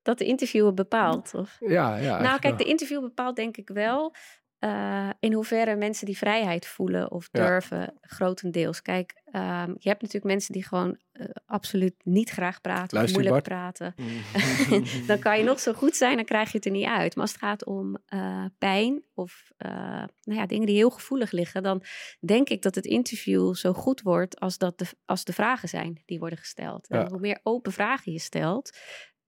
Dat 0.01 0.17
de 0.17 0.25
interviewer 0.25 0.73
bepaalt. 0.73 1.33
Of? 1.33 1.57
ja, 1.59 1.95
ja. 1.97 2.21
Nou, 2.21 2.39
kijk, 2.39 2.57
de 2.57 2.63
interview 2.63 3.01
bepaalt 3.01 3.35
denk 3.35 3.57
ik 3.57 3.69
wel 3.69 4.15
eh, 4.59 5.09
in 5.19 5.33
hoeverre 5.33 5.75
mensen 5.75 6.05
die 6.05 6.17
vrijheid 6.17 6.65
voelen 6.67 7.11
of 7.11 7.29
Ja. 7.31 7.47
durven, 7.47 7.93
grotendeels. 8.01 8.81
Kijk, 8.81 9.21
ehm, 9.31 9.69
je 9.77 9.89
hebt 9.89 10.01
natuurlijk 10.01 10.23
mensen 10.33 10.53
die 10.53 10.63
gewoon 10.65 10.97
eh, 11.11 11.25
absoluut 11.45 11.93
niet 12.03 12.29
graag 12.29 12.61
praten, 12.61 12.97
Luister, 12.97 13.21
moeilijk 13.21 13.45
Bart. 13.45 13.57
praten. 13.59 13.93
Mhm. 13.97 14.83
dan 15.07 15.19
kan 15.19 15.37
je 15.37 15.43
nog 15.43 15.59
zo 15.59 15.73
goed 15.73 15.95
zijn, 15.95 16.15
dan 16.15 16.25
krijg 16.25 16.51
je 16.51 16.57
het 16.57 16.65
er 16.65 16.71
niet 16.71 16.85
uit. 16.87 17.15
Maar 17.15 17.23
als 17.23 17.33
het 17.33 17.41
gaat 17.41 17.65
om 17.65 17.97
eh, 18.05 18.45
pijn 18.57 19.05
of 19.13 19.51
nou 19.57 20.39
ja, 20.39 20.45
dingen 20.45 20.65
die 20.65 20.75
heel 20.75 20.89
gevoelig 20.89 21.31
liggen, 21.31 21.63
dan 21.63 21.83
denk 22.19 22.49
ik 22.49 22.61
dat 22.61 22.75
het 22.75 22.85
interview 22.85 23.55
zo 23.55 23.73
goed 23.73 24.01
wordt 24.01 24.39
als, 24.39 24.57
dat 24.57 24.77
de, 24.79 24.85
als 25.05 25.23
de 25.23 25.33
vragen 25.33 25.69
zijn 25.69 26.01
die 26.05 26.19
worden 26.19 26.37
gesteld. 26.39 26.87
En 26.87 27.09
hoe 27.09 27.19
meer 27.19 27.39
open 27.43 27.71
vragen 27.71 28.11
je 28.11 28.19
stelt, 28.19 28.77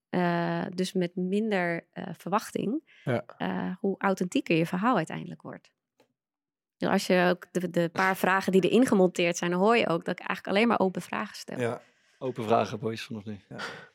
eh, 0.09 0.65
dus 0.73 0.93
met 0.93 1.15
minder 1.15 1.87
eh, 1.91 2.03
verwachting, 2.17 2.91
Ja. 3.03 3.23
eh, 3.37 3.75
hoe 3.79 3.95
authentieker 3.99 4.55
je 4.57 4.65
verhaal 4.65 4.95
uiteindelijk 4.97 5.41
wordt. 5.41 5.71
Dus 6.77 6.89
als 6.89 7.07
je 7.07 7.27
ook 7.29 7.47
de, 7.51 7.69
de 7.69 7.89
paar 7.89 8.17
vragen 8.25 8.51
die 8.51 8.61
erin 8.69 8.85
gemonteerd 8.85 9.37
zijn, 9.37 9.51
dan 9.51 9.59
hoor 9.59 9.77
je 9.77 9.87
ook 9.87 10.05
dat 10.05 10.19
ik 10.19 10.27
eigenlijk 10.27 10.47
alleen 10.47 10.67
maar 10.67 10.79
open 10.79 11.01
vragen 11.01 11.35
stel. 11.35 11.59
Ja, 11.59 11.67
Ja, 11.69 11.81
Open 12.25 12.43
vragen, 12.43 12.79
boys, 12.79 13.03
vanaf 13.03 13.25
nu. 13.25 13.39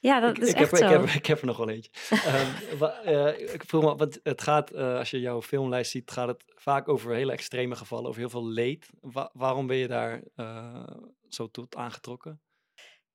dat 0.01 0.37
ik, 0.37 0.39
is 0.43 0.49
ik, 0.49 0.55
echt 0.57 0.71
heb, 0.71 0.81
zo. 0.81 0.85
ik, 0.87 0.91
heb, 0.91 1.09
ik 1.17 1.27
heb 1.27 1.41
er 1.41 1.47
nog 1.47 1.57
wel 1.57 1.69
eentje. 1.69 1.91
Ehm, 2.27 2.79
wa- 2.79 3.01
eh, 3.03 3.55
ik 3.55 3.63
vroeg 3.67 3.83
me, 3.83 3.97
want 3.97 4.21
het 4.23 4.43
gaat, 4.43 4.75
als 4.75 5.11
je 5.11 5.21
jouw 5.21 5.43
filmlijst 5.43 5.91
ziet, 5.91 6.11
gaat 6.11 6.29
het 6.29 6.45
vaak 6.55 6.89
over 6.89 7.15
hele 7.15 7.33
extreme 7.33 7.77
gevallen, 7.77 8.07
over 8.09 8.21
heel 8.21 8.31
veel 8.31 8.47
leed. 8.47 8.89
Wa- 9.01 9.31
waarom 9.33 9.67
ben 9.67 9.77
je 9.77 9.89
daar 9.89 10.21
zo 11.29 11.51
tot 11.51 11.77
aangetrokken? 11.77 12.41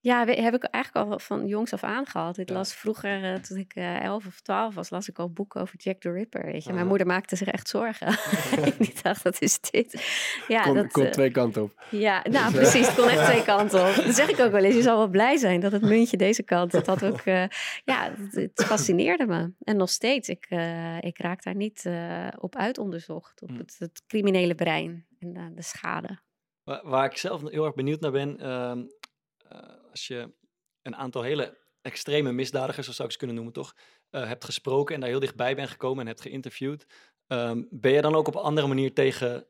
Ja, 0.01 0.25
heb 0.25 0.53
ik 0.53 0.63
eigenlijk 0.63 1.11
al 1.11 1.19
van 1.19 1.47
jongs 1.47 1.73
af 1.73 1.83
aan 1.83 2.05
gehad. 2.05 2.37
Ik 2.37 2.49
Ja. 2.49 2.55
las 2.55 2.73
vroeger, 2.75 3.23
eh, 3.33 3.39
toen 3.39 3.57
ik 3.57 3.73
eh, 3.75 4.03
elf 4.03 4.25
of 4.25 4.41
twaalf 4.41 4.75
was, 4.75 4.89
las 4.89 5.09
ik 5.09 5.19
al 5.19 5.29
boeken 5.31 5.61
over 5.61 5.75
Jack 5.77 5.99
the 5.99 6.11
Ripper. 6.11 6.45
Weet 6.45 6.61
je. 6.63 6.67
Mijn 6.69 6.79
Aha. 6.79 6.87
moeder 6.89 7.07
maakte 7.07 7.35
zich 7.35 7.47
echt 7.47 7.67
zorgen. 7.69 8.07
ik 8.79 9.03
dacht, 9.03 9.21
wat 9.23 9.41
is 9.41 9.59
dit? 9.59 10.03
Ja, 10.47 10.61
Kon, 10.61 10.73
dat, 10.73 10.91
kon 10.91 11.05
eh, 11.05 11.11
twee 11.11 11.31
kanten 11.31 11.63
op. 11.63 11.83
ja, 11.89 12.23
nou 12.29 12.51
precies, 12.53 12.87
het 12.87 12.95
kon 12.95 13.07
echt 13.09 13.23
twee 13.25 13.43
kanten 13.43 13.89
op. 13.89 13.95
Dat 13.95 14.15
zeg 14.15 14.29
ik 14.29 14.39
ook 14.39 14.51
wel 14.51 14.63
eens. 14.63 14.75
Je 14.75 14.81
zal 14.81 14.97
wel 14.97 15.07
blij 15.07 15.37
zijn 15.37 15.59
dat 15.59 15.71
het 15.71 15.81
muntje 15.81 16.17
deze 16.17 16.43
kant, 16.43 16.71
dat 16.71 16.85
had 16.85 17.03
ook, 17.03 17.19
eh, 17.19 17.47
ja, 17.85 18.11
het, 18.17 18.35
het 18.35 18.65
fascineerde 18.65 19.25
me. 19.25 19.51
En 19.63 19.77
nog 19.77 19.89
steeds, 19.89 20.29
ik, 20.29 20.45
eh, 20.49 21.01
ik 21.01 21.17
raak 21.17 21.43
daar 21.43 21.55
niet 21.55 21.85
eh, 21.85 22.27
op 22.37 22.55
uit 22.55 22.77
onderzocht, 22.77 23.41
op 23.41 23.49
Mm. 23.49 23.57
het, 23.57 23.75
het 23.79 24.01
criminele 24.07 24.55
brein 24.55 25.05
en 25.19 25.51
de 25.55 25.61
schade. 25.61 26.19
Waar, 26.63 26.81
waar 26.83 27.05
ik 27.05 27.17
zelf 27.17 27.41
heel 27.49 27.65
erg 27.65 27.75
benieuwd 27.75 27.99
naar 27.99 28.11
ben, 28.11 28.39
ehm, 28.39 28.83
eh, 29.49 29.59
als 29.99 30.07
je 30.07 30.33
een 30.81 30.95
aantal 30.95 31.21
hele 31.21 31.57
extreme 31.81 32.31
misdadigers, 32.31 32.85
zo 32.85 32.91
zou 32.91 33.07
ik 33.07 33.11
ze 33.11 33.17
kunnen 33.17 33.35
noemen, 33.35 33.53
toch, 33.53 33.75
eh, 34.09 34.27
hebt 34.27 34.45
gesproken 34.45 34.95
en 34.95 35.01
daar 35.01 35.09
heel 35.09 35.19
dichtbij 35.19 35.55
bent 35.55 35.69
gekomen 35.69 35.99
en 35.99 36.07
hebt 36.07 36.21
geïnterviewd, 36.21 36.85
ehm, 37.27 37.63
ben 37.69 37.91
je 37.91 38.01
dan 38.01 38.15
ook 38.15 38.27
op 38.27 38.35
een 38.35 38.41
andere 38.41 38.67
manier 38.67 38.93
tegen 38.93 39.47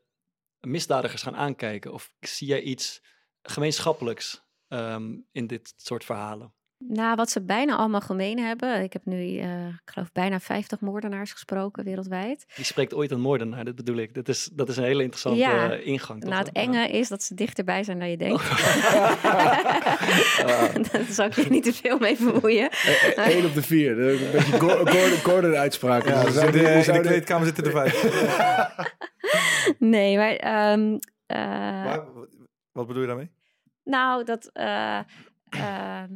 misdadigers 0.59 1.21
gaan 1.21 1.35
aankijken? 1.35 1.93
Of 1.93 2.13
zie 2.19 2.47
jij 2.47 2.61
iets 2.61 3.01
gemeenschappelijks 3.41 4.47
ehm, 4.67 5.17
in 5.31 5.47
dit 5.47 5.73
soort 5.77 6.05
verhalen? 6.05 6.53
Nou, 6.87 7.15
wat 7.15 7.29
ze 7.29 7.41
bijna 7.41 7.75
allemaal 7.75 8.01
gemeen 8.01 8.39
hebben. 8.39 8.81
Ik 8.83 8.93
heb 8.93 9.05
nu, 9.05 9.37
eh, 9.37 9.67
ik 9.67 9.81
geloof, 9.85 10.11
bijna 10.11 10.39
50 10.39 10.79
moordenaars 10.79 11.31
gesproken 11.31 11.83
wereldwijd. 11.83 12.45
Die 12.55 12.65
spreekt 12.65 12.93
ooit 12.93 13.11
een 13.11 13.19
moordenaar, 13.21 13.65
dat 13.65 13.75
bedoel 13.75 13.97
ik. 13.97 14.13
Dat 14.13 14.27
is, 14.27 14.49
dat 14.53 14.69
is 14.69 14.77
een 14.77 14.83
hele 14.83 14.99
interessante 15.01 15.39
Ja. 15.39 15.71
eh, 15.71 15.87
ingang. 15.87 16.21
toch? 16.21 16.29
Nou, 16.29 16.43
het 16.45 16.55
Ja. 16.55 16.61
enge 16.61 16.87
is 16.89 17.07
dat 17.07 17.23
ze 17.23 17.33
dichterbij 17.35 17.83
zijn 17.83 17.99
dan 17.99 18.09
je 18.09 18.17
denkt. 18.17 18.43
Ah. 20.39 20.73
Daar 20.91 21.03
zal 21.09 21.25
ik 21.25 21.33
je 21.33 21.49
niet 21.49 21.63
te 21.63 21.73
veel 21.73 21.97
mee 21.97 22.15
vermoeien. 22.15 22.69
Eén 23.15 23.45
op 23.45 23.53
de 23.53 23.61
vier. 23.61 23.91
Een 23.99 24.31
beetje 24.31 24.59
Gor- 24.59 24.77
Gordon, 24.91 25.17
Gordon 25.23 25.55
uitspraken. 25.55 26.11
Ja, 26.11 26.23
Dus 26.23 26.33
dus 26.33 26.41
we 26.41 26.47
in, 26.47 26.51
de, 26.51 26.59
zouden- 26.59 26.95
in 26.95 27.01
kleedkamer 27.01 27.45
zitten 27.45 27.63
er 27.65 27.71
vijf. 27.71 28.03
Nee, 29.79 30.17
maar... 30.17 30.35
ehm, 30.35 30.97
eh, 31.25 31.37
Maar, 31.83 32.03
wat 32.71 32.87
bedoel 32.87 33.01
je 33.01 33.07
daarmee? 33.07 33.31
Nou, 33.83 34.23
dat. 34.23 34.49
eh, 34.53 34.99
ehm, 35.49 36.09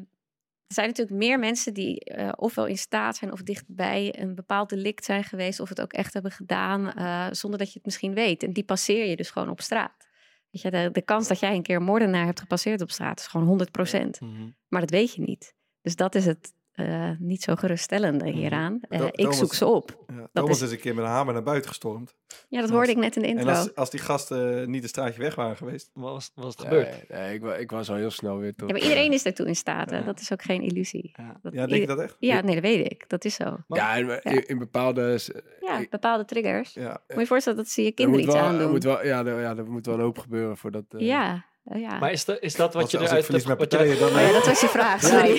er 0.73 0.81
zijn 0.83 0.87
natuurlijk 0.87 1.17
meer 1.17 1.39
mensen 1.39 1.73
die 1.73 1.99
eh, 1.99 2.29
ofwel 2.35 2.65
in 2.65 2.77
staat 2.77 3.15
zijn 3.15 3.31
of 3.31 3.41
dichtbij 3.41 4.13
een 4.17 4.35
bepaald 4.35 4.69
delict 4.69 5.05
zijn 5.05 5.23
geweest, 5.23 5.59
of 5.59 5.69
het 5.69 5.81
ook 5.81 5.93
echt 5.93 6.13
hebben 6.13 6.31
gedaan, 6.31 6.93
eh, 6.93 7.27
zonder 7.31 7.59
dat 7.59 7.67
je 7.67 7.73
het 7.73 7.85
misschien 7.85 8.13
weet. 8.13 8.43
En 8.43 8.53
die 8.53 8.63
passeer 8.63 9.05
je 9.05 9.15
dus 9.15 9.29
gewoon 9.29 9.49
op 9.49 9.61
straat. 9.61 10.07
Weet 10.49 10.61
je, 10.61 10.71
de, 10.71 10.89
de 10.91 11.01
kans 11.01 11.27
dat 11.27 11.39
jij 11.39 11.55
een 11.55 11.61
keer 11.61 11.75
een 11.75 11.83
moordenaar 11.83 12.25
hebt 12.25 12.39
gepasseerd 12.39 12.81
op 12.81 12.91
straat 12.91 13.19
is 13.19 13.27
gewoon 13.27 13.47
100%. 13.47 14.19
Mhm. 14.19 14.49
Maar 14.67 14.81
dat 14.81 14.89
weet 14.89 15.13
je 15.13 15.21
niet. 15.21 15.53
Dus 15.81 15.95
dat 15.95 16.15
is 16.15 16.25
het 16.25 16.53
eh, 16.73 17.09
niet 17.19 17.41
zo 17.43 17.55
geruststellende 17.55 18.29
hieraan. 18.29 18.79
Eh, 18.89 18.99
Do- 18.99 19.05
ik 19.05 19.13
Thomas- 19.15 19.37
zoek 19.37 19.53
ze 19.53 19.65
op. 19.65 20.03
Ja, 20.07 20.15
Dat 20.19 20.29
Thomas 20.33 20.55
is- 20.55 20.61
is... 20.61 20.71
een 20.71 20.79
keer 20.79 20.95
met 20.95 21.03
een 21.03 21.09
hamer 21.09 21.33
naar 21.33 21.43
buiten 21.43 21.69
gestormd. 21.69 22.15
Ja, 22.49 22.61
dat 22.61 22.69
hoorde 22.69 22.91
ik 22.91 22.97
net 22.97 23.15
in 23.15 23.21
de 23.21 23.27
En 23.27 23.37
intro. 23.37 23.53
als, 23.53 23.75
als 23.75 23.89
die 23.89 23.99
gasten 23.99 24.69
niet 24.71 24.83
een 24.83 24.89
straatje 24.89 25.19
weg 25.21 25.35
waren 25.35 25.55
geweest. 25.57 25.89
Wat 25.93 26.11
was, 26.11 26.31
wat 26.35 26.43
was 26.45 26.53
het 26.53 26.63
gebeurd? 26.63 26.89
Nee, 27.09 27.19
nee, 27.19 27.33
ik, 27.33 27.41
wa- 27.41 27.55
ik 27.55 27.71
was 27.71 27.89
al 27.89 27.95
heel 27.95 28.11
snel 28.11 28.37
weer 28.37 28.55
tot... 28.55 28.67
Ja, 28.69 28.73
maar 28.75 28.83
iedereen 28.83 29.11
is 29.13 29.23
daartoe 29.23 29.47
in 29.47 29.55
staat. 29.55 29.89
Hè? 29.89 30.03
Dat 30.03 30.19
is 30.19 30.31
ook 30.33 30.41
geen 30.41 30.61
illusie. 30.61 31.13
Ja. 31.17 31.39
Dat 31.41 31.53
Ja, 31.53 31.65
denk 31.67 31.81
je 31.81 31.87
dat 31.87 31.99
echt? 31.99 32.15
Ja, 32.19 32.41
nee, 32.41 32.53
dat 32.53 32.63
weet 32.63 32.91
ik. 32.91 33.09
Dat 33.09 33.25
is 33.25 33.35
zo. 33.35 33.57
Ja, 33.67 33.95
in, 33.95 34.47
in- 34.47 34.57
bepaalde... 34.59 35.19
Ja, 35.59 35.85
bepaalde 35.89 36.25
triggers. 36.25 36.73
Ja. 36.73 37.01
Moet 37.07 37.19
je 37.19 37.25
voorstellen 37.27 37.57
dat 37.57 37.67
ze 37.67 37.81
je 37.81 37.87
er 37.87 37.93
kinderen 37.93 38.25
iets 38.25 38.33
wel, 38.33 38.43
aandoen. 38.43 38.71
moet 38.71 38.83
wel, 38.83 39.05
ja, 39.05 39.25
er, 39.25 39.41
ja, 39.41 39.57
er 39.57 39.71
moet 39.71 39.85
wel 39.85 39.95
een 39.95 40.01
hoop 40.01 40.17
gebeuren 40.19 40.57
voordat... 40.57 40.83
eh, 40.89 40.99
Ja, 41.07 41.33
eh, 41.33 41.41
ja. 41.63 41.97
Maar 41.99 42.11
is, 42.11 42.25
dat 42.25 42.37
is 42.41 42.55
dat 42.55 42.73
wat 42.73 42.81
Als- 42.83 42.91
je 42.91 42.97
als 42.97 43.05
ik 43.05 43.11
eruit 43.11 43.25
verlies 43.25 43.45
met 43.45 43.57
wat 43.57 43.71
je- 43.71 43.77
partijen, 43.77 43.99
dan, 43.99 44.09
Oh 44.09 44.27
ja, 44.27 44.31
dat 44.31 44.45
was 44.45 44.61
je 44.61 44.67
vraag, 44.67 45.01
Ja, 45.01 45.07
sorry. 45.07 45.29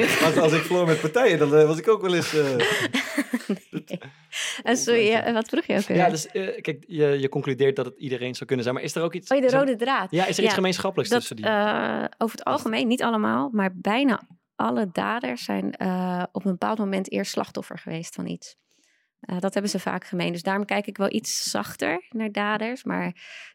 ik. 0.00 0.20
Als, 0.24 0.36
als 0.36 0.52
ik 0.52 0.62
verloor 0.62 0.86
met 0.86 1.00
partijen, 1.00 1.38
dan 1.38 1.54
eh, 1.56 1.66
was 1.66 1.78
ik 1.78 1.88
ook 1.88 2.02
wel 2.02 2.14
eens... 2.14 2.34
eh, 2.34 2.44
Nee. 3.70 3.98
En 4.62 4.76
sorry, 4.76 5.12
eh, 5.12 5.32
wat 5.32 5.48
vroeg 5.48 5.64
je 5.64 5.76
ook 5.76 5.86
weer? 5.86 5.96
Ja, 5.96 6.08
dus 6.08 6.26
eh, 6.26 6.60
kijk, 6.60 6.84
je, 6.86 7.06
je 7.20 7.28
concludeert 7.28 7.76
dat 7.76 7.84
het 7.84 7.98
iedereen 7.98 8.34
zou 8.34 8.44
kunnen 8.46 8.64
zijn. 8.64 8.76
Maar 8.76 8.84
is 8.84 8.94
er 8.94 9.02
ook 9.02 9.14
iets... 9.14 9.30
oh, 9.30 9.38
de 9.38 9.46
is 9.46 9.52
er- 9.52 9.58
rode 9.58 9.76
draad. 9.76 10.10
Ja, 10.10 10.22
is 10.26 10.36
er 10.36 10.42
iets 10.42 10.50
Ja, 10.52 10.56
gemeenschappelijks 10.58 11.10
Dat, 11.12 11.18
tussen 11.20 11.36
die? 11.36 11.46
eh, 11.46 12.04
over 12.18 12.36
het 12.38 12.44
algemeen, 12.44 12.86
niet 12.88 13.02
allemaal, 13.02 13.48
maar 13.52 13.70
bijna 13.74 14.20
alle 14.56 14.88
daders 14.92 15.44
zijn 15.44 15.72
eh, 15.72 16.22
op 16.32 16.44
een 16.44 16.50
bepaald 16.50 16.78
moment 16.78 17.10
eerst 17.12 17.30
slachtoffer 17.32 17.78
geweest 17.78 18.14
van 18.14 18.26
iets. 18.26 18.56
Eh, 19.22 19.38
dat 19.38 19.52
hebben 19.52 19.70
ze 19.70 19.78
vaak 19.78 20.04
gemeen. 20.04 20.32
Dus 20.32 20.42
daarom 20.42 20.64
kijk 20.64 20.86
ik 20.86 20.96
wel 20.96 21.12
iets 21.12 21.42
zachter 21.50 22.06
naar 22.10 22.32
daders. 22.32 22.84
Maar 22.84 23.14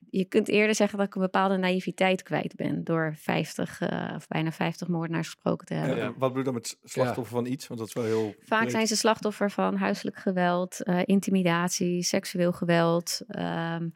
je 0.09 0.26
kunt 0.26 0.47
eerder 0.47 0.76
zeggen 0.76 0.97
dat 0.97 1.07
ik 1.07 1.15
een 1.15 1.22
bepaalde 1.22 1.57
naïviteit 1.57 2.24
kwijt 2.24 2.55
ben. 2.55 2.84
Door 2.84 3.13
50 3.18 3.80
eh, 3.82 4.13
of 4.15 4.28
bijna 4.28 4.51
50 4.51 4.88
moordenaars 4.88 5.26
gesproken 5.28 5.65
te 5.68 5.74
hebben. 5.74 5.97
eh, 6.01 6.05
Wat 6.05 6.18
bedoel 6.20 6.38
je 6.38 6.43
dan 6.43 6.53
met 6.53 6.78
slachtoffer 6.84 7.36
van 7.36 7.45
iets? 7.45 7.68
Want 7.68 7.80
dat 7.80 7.88
is 7.89 7.93
wel 7.93 8.03
heel... 8.03 8.36
Vaak 8.45 8.59
breed. 8.59 8.72
zijn 8.72 8.88
ze 8.88 8.95
slachtoffer 8.95 9.51
van 9.51 9.76
huiselijk 9.76 10.18
geweld, 10.18 10.84
eh, 10.84 10.99
intimidatie, 11.05 12.03
seksueel 12.03 12.51
geweld, 12.51 13.22
ehm, 13.28 13.89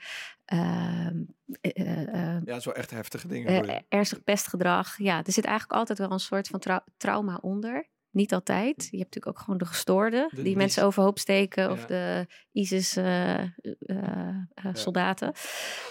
ehm, 0.46 1.22
eh, 1.62 1.72
eh, 1.74 2.36
eh, 2.36 2.42
Ja, 2.46 2.60
wel 2.64 2.74
echt 2.74 2.90
heftige 2.92 3.28
dingen. 3.28 3.68
eh, 3.68 3.80
ernstig 3.90 4.24
pestgedrag. 4.24 4.98
Ja, 4.98 5.18
er 5.26 5.32
zit 5.34 5.46
eigenlijk 5.46 5.80
altijd 5.80 5.98
wel 6.00 6.12
een 6.12 6.20
soort 6.20 6.48
van 6.48 6.60
trau- 6.60 6.84
trauma 6.98 7.38
onder. 7.42 7.90
Niet 8.12 8.34
altijd. 8.34 8.76
Je 8.92 8.98
hebt 8.98 9.16
natuurlijk 9.16 9.28
ook 9.28 9.40
gewoon 9.40 9.58
de 9.60 9.66
gestoorden, 9.66 10.30
De- 10.36 10.42
die 10.42 10.56
mensen 10.56 10.84
overhoop 10.84 11.20
steken, 11.20 11.72
of 11.72 11.86
de 11.86 12.28
ISIS-soldaten. 12.52 15.34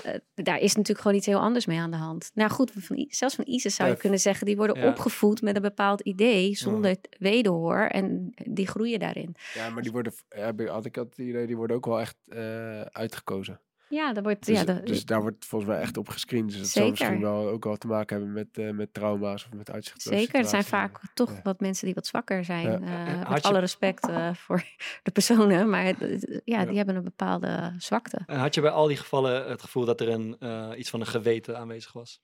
Eh, 0.02 0.14
daar 0.34 0.58
is 0.58 0.74
natuurlijk 0.74 1.00
gewoon 1.00 1.16
iets 1.16 1.26
heel 1.26 1.40
anders 1.40 1.66
mee 1.66 1.78
aan 1.78 1.90
de 1.90 1.96
hand. 1.96 2.30
Nou 2.34 2.50
goed, 2.50 2.70
van, 2.74 3.04
zelfs 3.08 3.34
van 3.34 3.46
ISIS 3.46 3.74
zou 3.74 3.88
je 3.88 3.94
kunnen 4.00 4.18
zeggen, 4.18 4.46
die 4.46 4.56
worden 4.56 4.76
opgevoed 4.88 5.42
met 5.42 5.56
een 5.56 5.62
bepaald 5.62 6.00
idee, 6.00 6.56
zonder 6.56 6.96
wederhoor, 7.18 7.86
en 7.86 8.34
die 8.50 8.66
groeien 8.66 8.98
daarin. 8.98 9.34
Ja, 9.54 9.70
maar 9.70 9.82
die 9.82 9.92
worden, 9.92 10.12
had 10.68 10.84
ik 10.84 10.94
het 10.94 11.18
idee, 11.18 11.46
die 11.46 11.56
worden 11.56 11.76
ook 11.76 11.86
wel 11.86 12.00
echt 12.00 12.16
eh, 12.28 12.80
uitgekozen. 12.80 13.60
Ja, 13.92 14.12
daar 14.12 14.22
wordt... 14.22 14.46
Dus, 14.46 14.58
ja, 14.58 14.64
de- 14.64 14.82
dus 14.82 15.04
daar 15.04 15.20
wordt 15.20 15.44
volgens 15.44 15.70
mij 15.70 15.80
echt 15.80 15.96
op 15.96 16.08
gescreend. 16.08 16.48
Dus 16.50 16.58
dat 16.58 16.66
Zeker. 16.66 16.96
zal 16.96 17.06
misschien 17.08 17.20
wel 17.20 17.48
ook 17.48 17.64
wel 17.64 17.76
te 17.76 17.86
maken 17.86 18.16
hebben 18.16 18.34
met, 18.34 18.58
eh, 18.58 18.70
met 18.70 18.94
trauma's 18.94 19.44
of 19.44 19.52
met 19.52 19.70
uitzichtloze 19.70 20.18
Zeker, 20.18 20.38
er 20.40 20.44
zijn 20.48 20.64
vaak 20.64 21.00
toch 21.14 21.30
Ja. 21.32 21.40
wat 21.42 21.60
mensen 21.60 21.84
die 21.86 21.94
wat 21.94 22.06
zwakker 22.06 22.44
zijn. 22.44 22.62
Ja. 22.84 23.06
eh, 23.22 23.30
met 23.30 23.42
je- 23.42 23.48
alle 23.48 23.58
respect 23.58 24.08
eh, 24.08 24.34
voor 24.44 24.64
de 25.02 25.10
personen, 25.10 25.70
maar 25.70 25.84
ja, 26.44 26.64
die 26.64 26.76
hebben 26.76 26.96
een 26.96 27.04
bepaalde 27.04 27.74
zwakte. 27.78 28.18
En 28.26 28.38
had 28.38 28.54
je 28.54 28.60
bij 28.60 28.70
al 28.70 28.86
die 28.86 28.96
gevallen 28.96 29.48
het 29.50 29.62
gevoel 29.62 29.84
dat 29.84 30.00
er 30.00 30.08
een, 30.08 30.36
eh, 30.38 30.70
iets 30.76 30.90
van 30.90 31.00
een 31.00 31.06
geweten 31.06 31.58
aanwezig 31.58 31.92
was? 31.92 32.20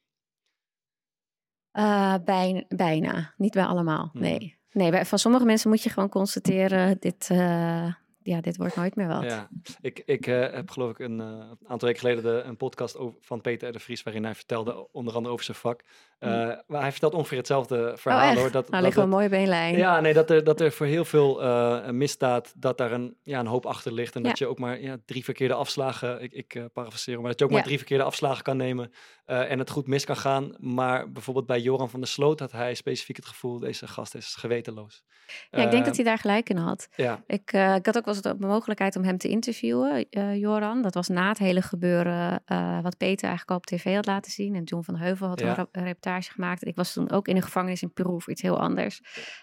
Eh, 1.71 2.15
bijna, 2.25 2.65
bijna, 2.69 3.35
niet 3.37 3.53
bij 3.53 3.65
allemaal, 3.65 4.09
Hmm. 4.13 4.21
nee. 4.21 4.59
Nee, 4.71 4.91
bij, 4.91 5.05
van 5.07 5.19
sommige 5.19 5.45
mensen 5.45 5.71
moet 5.71 5.83
je 5.83 5.91
gewoon 5.91 6.09
constateren, 6.09 6.97
dit, 7.01 7.29
eh, 7.31 7.93
ja, 8.27 8.41
dit 8.41 8.57
wordt 8.57 8.77
nooit 8.77 8.97
meer 8.97 9.09
wat. 9.09 9.23
Ja, 9.23 9.49
ik, 9.81 10.03
ik 10.07 10.27
eh, 10.27 10.53
heb 10.53 10.71
geloof 10.71 10.91
ik 10.91 10.99
een 10.99 11.21
eh, 11.21 11.51
aantal 11.67 11.89
weken 11.89 12.01
geleden 12.01 12.23
de, 12.23 12.43
een 12.43 12.57
podcast 12.57 12.99
van 13.21 13.41
Peter 13.41 13.69
R. 13.69 13.73
de 13.73 13.79
Vries, 13.79 14.03
waarin 14.03 14.25
hij 14.25 14.35
vertelde 14.35 14.93
onder 14.93 15.15
andere 15.15 15.33
over 15.33 15.45
zijn 15.45 15.57
vak. 15.57 15.83
Eh, 16.19 16.31
Maar 16.67 16.81
hij 16.81 16.91
vertelt 16.91 17.15
ongeveer 17.15 17.39
hetzelfde 17.39 17.93
verhaal 17.97 18.23
oh, 18.23 18.29
echt? 18.29 18.39
hoor. 18.39 18.51
Dat, 18.51 18.71
nou, 18.71 18.73
dat 18.73 18.83
liggen 18.83 19.03
we 19.03 19.09
mooi 19.09 19.27
op 19.27 19.33
één 19.33 19.49
lijn. 19.49 19.77
Ja, 19.77 20.01
nee, 20.01 20.13
dat 20.13 20.31
er, 20.31 20.45
dat 20.45 20.61
er 20.61 20.73
voor 20.73 20.87
heel 20.87 21.05
veel 21.05 21.43
eh, 21.43 21.89
misdaad, 21.89 22.53
dat 22.57 22.79
daar 22.79 22.93
een, 22.93 23.17
ja, 23.23 23.39
een 23.39 23.47
hoop 23.47 23.67
achter 23.67 23.93
ligt. 23.93 24.15
En 24.15 24.23
dat 24.23 24.39
je 24.39 24.47
ook 24.47 24.59
maar 24.59 24.81
ja, 24.81 24.97
drie 25.05 25.25
verkeerde 25.25 25.55
afslagen, 25.55 26.23
ik, 26.23 26.33
ik 26.33 26.69
parafraseer, 26.73 27.21
maar 27.21 27.31
dat 27.31 27.39
je 27.39 27.45
ook 27.45 27.51
maar 27.51 27.63
drie 27.63 27.77
verkeerde 27.79 28.05
afslagen 28.05 28.43
kan 28.43 28.57
nemen 28.57 28.93
en 29.25 29.59
het 29.59 29.71
goed 29.71 29.87
mis 29.87 30.05
kan 30.05 30.17
gaan. 30.17 30.55
Maar 30.59 31.13
bijvoorbeeld 31.13 31.47
bij 31.47 31.61
Joran 31.61 31.91
van 31.91 32.01
der 32.01 32.09
Sloot 32.09 32.41
had 32.41 32.53
hij 32.53 32.75
specifiek 32.75 33.17
het 33.17 33.27
gevoel, 33.27 33.59
deze 33.59 33.87
gast 33.87 34.15
is 34.15 34.35
gewetenloos. 34.35 35.05
Ja, 35.51 35.63
ik 35.63 35.71
denk 35.71 35.85
dat 35.85 35.97
hij 35.97 36.05
daar 36.05 36.19
gelijk 36.19 36.49
in 36.49 36.57
had. 36.57 36.89
Ja, 36.97 37.23
Ik, 37.27 37.53
ik 37.53 37.87
had 37.87 37.97
ook 37.97 38.05
wel 38.05 38.15
eens 38.15 38.23
de 38.23 38.35
mogelijkheid 38.39 38.97
om 38.97 39.05
hem 39.05 39.19
te 39.19 39.29
interviewen, 39.29 40.07
Joran. 40.39 40.83
Dat 40.83 40.95
was 40.95 41.09
na 41.09 41.29
het 41.29 41.39
hele 41.39 41.63
gebeuren 41.63 42.43
wat 42.83 42.97
Peter 42.97 43.29
eigenlijk 43.29 43.51
al 43.51 43.57
op 43.57 43.67
tv 43.67 43.95
had 43.95 44.07
laten 44.07 44.33
zien. 44.33 44.55
En 44.55 44.63
John 44.63 44.85
van 44.85 44.97
Heuvel 44.97 45.29
had 45.29 45.41
een 45.41 45.85
reportage 46.07 46.33
gemaakt. 46.33 46.67
Ik 46.67 46.77
was 46.77 46.93
toen 46.93 47.11
ook 47.11 47.29
in 47.29 47.37
een 47.37 47.43
gevangenis 47.43 47.83
in 47.83 47.93
Peru 47.93 48.21
voor 48.21 48.33
iets 48.33 48.43
heel 48.43 48.61
anders. 48.61 49.01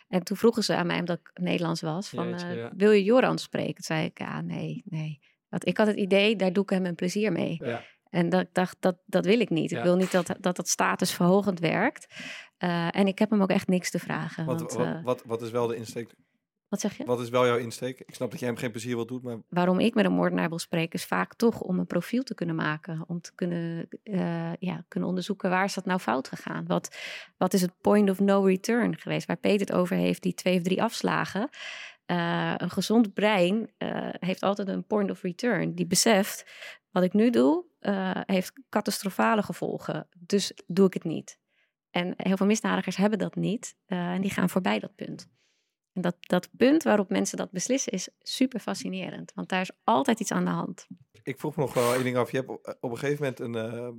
En 0.08 0.24
toen 0.24 0.38
vroegen 0.38 0.64
ze 0.64 0.76
aan 0.76 0.88
mij, 0.88 1.00
omdat 1.00 1.20
ik 1.20 1.32
Nederlands 1.34 1.82
was, 1.82 2.10
van 2.10 2.30
Jeetje, 2.30 2.48
eh, 2.48 2.56
ja. 2.56 2.72
wil 2.76 2.92
je 2.92 3.04
Joran 3.04 3.38
spreken? 3.38 3.74
Toen 3.74 3.84
zei 3.84 4.06
ik, 4.06 4.20
ja, 4.20 4.42
nee, 4.42 4.84
nee. 4.86 5.20
Want 5.50 5.68
ik 5.68 5.78
had 5.78 5.88
het 5.88 5.98
idee, 5.98 6.36
daar 6.36 6.54
doe 6.54 6.64
ik 6.64 6.70
hem 6.70 6.86
een 6.86 6.96
plezier 6.96 7.32
mee. 7.32 7.58
ja. 7.60 7.84
En 8.10 8.30
dat, 8.30 8.42
ik 8.42 8.54
dacht, 8.54 8.78
dat, 8.80 8.98
dat 9.06 9.26
wil 9.26 9.40
ik 9.40 9.50
niet. 9.50 9.72
Ik 9.72 9.84
wil 9.84 9.96
niet 9.96 10.12
dat 10.12 10.36
dat, 10.40 10.56
dat 10.56 10.68
statusverhogend 10.68 11.60
werkt. 11.60 12.14
Eh, 12.58 12.96
en 12.96 13.08
ik 13.08 13.20
heb 13.20 13.30
hem 13.30 13.42
ook 13.42 13.50
echt 13.50 13.68
niks 13.68 13.92
te 13.92 14.00
vragen. 14.00 14.46
Wat, 14.46 14.60
want, 14.60 14.74
wat, 14.74 14.86
eh, 14.86 15.04
wat, 15.04 15.24
wat 15.26 15.42
is 15.42 15.52
wel 15.52 15.68
de 15.68 15.76
insteek? 15.76 16.14
Wat 16.74 16.82
zeg 16.82 16.98
je? 16.98 17.06
Wat 17.06 17.20
is 17.20 17.30
wel 17.30 17.46
jouw 17.46 17.58
insteek? 17.58 18.00
Ik 18.00 18.16
snap 18.16 18.32
dat 18.32 18.40
jij 18.40 18.50
hem 18.50 18.58
geen 18.58 18.72
plezier 18.72 18.96
wil 18.96 19.06
doen, 19.06 19.20
maar 19.24 19.38
waarom 19.50 19.80
ik 19.80 19.94
met 19.94 20.06
een 20.06 20.12
moordenaar 20.12 20.50
wil 20.50 20.60
spreken, 20.60 21.00
is 21.00 21.06
vaak 21.06 21.34
toch 21.34 21.62
om 21.62 21.80
een 21.80 21.86
profiel 21.86 22.24
te 22.24 22.36
kunnen 22.36 22.56
maken. 22.56 23.04
Om 23.08 23.22
te 23.22 23.32
kunnen, 23.36 23.88
eh, 24.04 24.54
ja, 24.60 24.86
kunnen 24.88 25.10
onderzoeken 25.10 25.50
waar 25.50 25.64
is 25.64 25.74
dat 25.74 25.86
nou 25.86 26.00
fout 26.00 26.28
gegaan. 26.28 26.66
Wat, 26.68 26.98
wat 27.38 27.54
is 27.54 27.62
het 27.62 27.82
point 27.82 28.10
of 28.10 28.20
no 28.20 28.42
return 28.42 28.98
geweest? 28.98 29.28
Waar 29.28 29.38
Peter 29.38 29.68
het 29.68 29.76
over 29.76 29.96
heeft, 29.96 30.22
die 30.22 30.34
twee 30.34 30.58
of 30.58 30.64
drie 30.64 30.84
afslagen. 30.84 31.50
Eh, 32.06 32.54
een 32.58 32.70
gezond 32.70 33.14
brein 33.14 33.72
eh, 33.78 34.10
heeft 34.20 34.44
altijd 34.44 34.68
een 34.68 34.86
point 34.86 35.12
of 35.12 35.22
return. 35.22 35.76
Die 35.76 35.88
beseft, 35.88 36.46
wat 36.92 37.04
ik 37.04 37.14
nu 37.14 37.30
doe, 37.30 37.66
heeft 38.26 38.54
catastrofale 38.70 39.44
gevolgen. 39.44 40.08
Dus 40.20 40.54
doe 40.68 40.88
ik 40.88 40.94
het 40.94 41.04
niet. 41.04 41.40
En 41.92 42.14
heel 42.18 42.38
veel 42.38 42.46
misdadigers 42.46 42.96
hebben 42.96 43.20
dat 43.20 43.36
niet. 43.36 43.76
en 43.86 44.22
die 44.22 44.32
gaan 44.32 44.50
voorbij 44.50 44.80
dat 44.80 44.96
punt. 44.96 45.32
En 45.94 46.02
dat, 46.02 46.16
dat 46.20 46.50
punt 46.58 46.84
waarop 46.84 47.10
mensen 47.10 47.38
dat 47.38 47.52
beslissen 47.52 47.92
is 47.92 48.10
super 48.20 48.60
fascinerend. 48.60 49.32
Want 49.36 49.50
daar 49.50 49.62
is 49.62 49.72
altijd 49.84 50.20
iets 50.20 50.32
aan 50.32 50.46
de 50.46 50.52
hand. 50.52 50.88
ik 51.24 51.40
vroeg 51.40 51.56
me 51.56 51.62
nog 51.62 51.74
wel 51.74 51.94
één 51.94 52.04
ding 52.04 52.18
af. 52.18 52.32
Je 52.32 52.38
hebt 52.38 52.50
op, 52.82 52.92
een 52.92 52.98
gegeven 52.98 53.22
moment 53.24 53.40
een, 53.40 53.56
eh, 53.56 53.90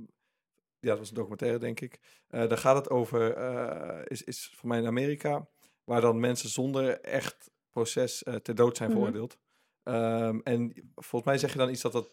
ja, 0.79 0.89
dat 0.89 0.97
was 0.99 1.09
een 1.09 1.15
documentaire 1.15 1.57
denk 1.59 1.79
ik. 1.79 1.99
Eh, 2.27 2.47
daar 2.47 2.57
gaat 2.57 2.75
het 2.75 2.89
over, 2.89 3.33
eh, 3.33 4.01
is, 4.05 4.23
is 4.23 4.53
voor 4.55 4.69
mij 4.69 4.79
in 4.79 4.85
Amerika, 4.87 5.47
waar 5.83 6.01
dan 6.01 6.19
mensen 6.19 6.49
zonder 6.49 7.01
echt 7.01 7.51
proces 7.71 8.23
eh, 8.23 8.35
ter 8.35 8.55
dood 8.55 8.77
zijn 8.77 8.89
Mhm. 8.89 8.97
veroordeeld. 8.99 9.37
Ehm, 9.83 10.39
en 10.43 10.91
volgens 10.95 11.23
mij 11.31 11.37
zeg 11.37 11.51
je 11.51 11.57
dan 11.57 11.69
iets 11.69 11.81
dat 11.81 11.91
dat 11.91 12.09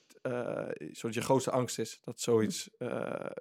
soort 0.92 1.14
je 1.14 1.20
grootste 1.20 1.50
angst 1.50 1.78
is, 1.78 1.98
dat 2.04 2.20
zoiets 2.20 2.70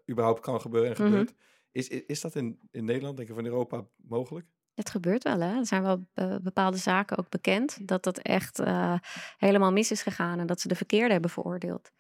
überhaupt 0.10 0.39
kan 0.39 0.62
gebeuren 0.62 0.96
en 0.96 1.02
Mhm. 1.04 1.12
gebeurt. 1.12 1.34
Is, 1.72 1.88
is, 1.88 2.02
is 2.06 2.22
dat 2.22 2.36
in, 2.36 2.60
in 2.72 2.86
Nederland, 2.86 3.18
denk 3.18 3.30
ik, 3.30 3.38
in 3.38 3.46
Europa 3.46 3.88
mogelijk? 3.96 4.48
Het 4.82 4.89
gebeurt 4.89 5.23
wel, 5.23 5.39
hè? 5.39 5.57
Er 5.57 5.65
zijn 5.65 5.82
wel 5.82 6.05
eh, 6.13 6.36
bepaalde 6.41 6.77
zaken 6.77 7.17
ook 7.17 7.29
bekend. 7.29 7.88
Dat 7.88 8.03
dat 8.03 8.17
echt 8.17 8.59
eh, 8.59 8.95
helemaal 9.38 9.71
mis 9.71 9.91
is 9.91 10.01
gegaan. 10.01 10.39
En 10.39 10.45
dat 10.47 10.61
ze 10.61 10.67
de 10.67 10.75
verkeerde 10.75 11.11
hebben 11.13 11.32
veroordeeld. 11.32 11.91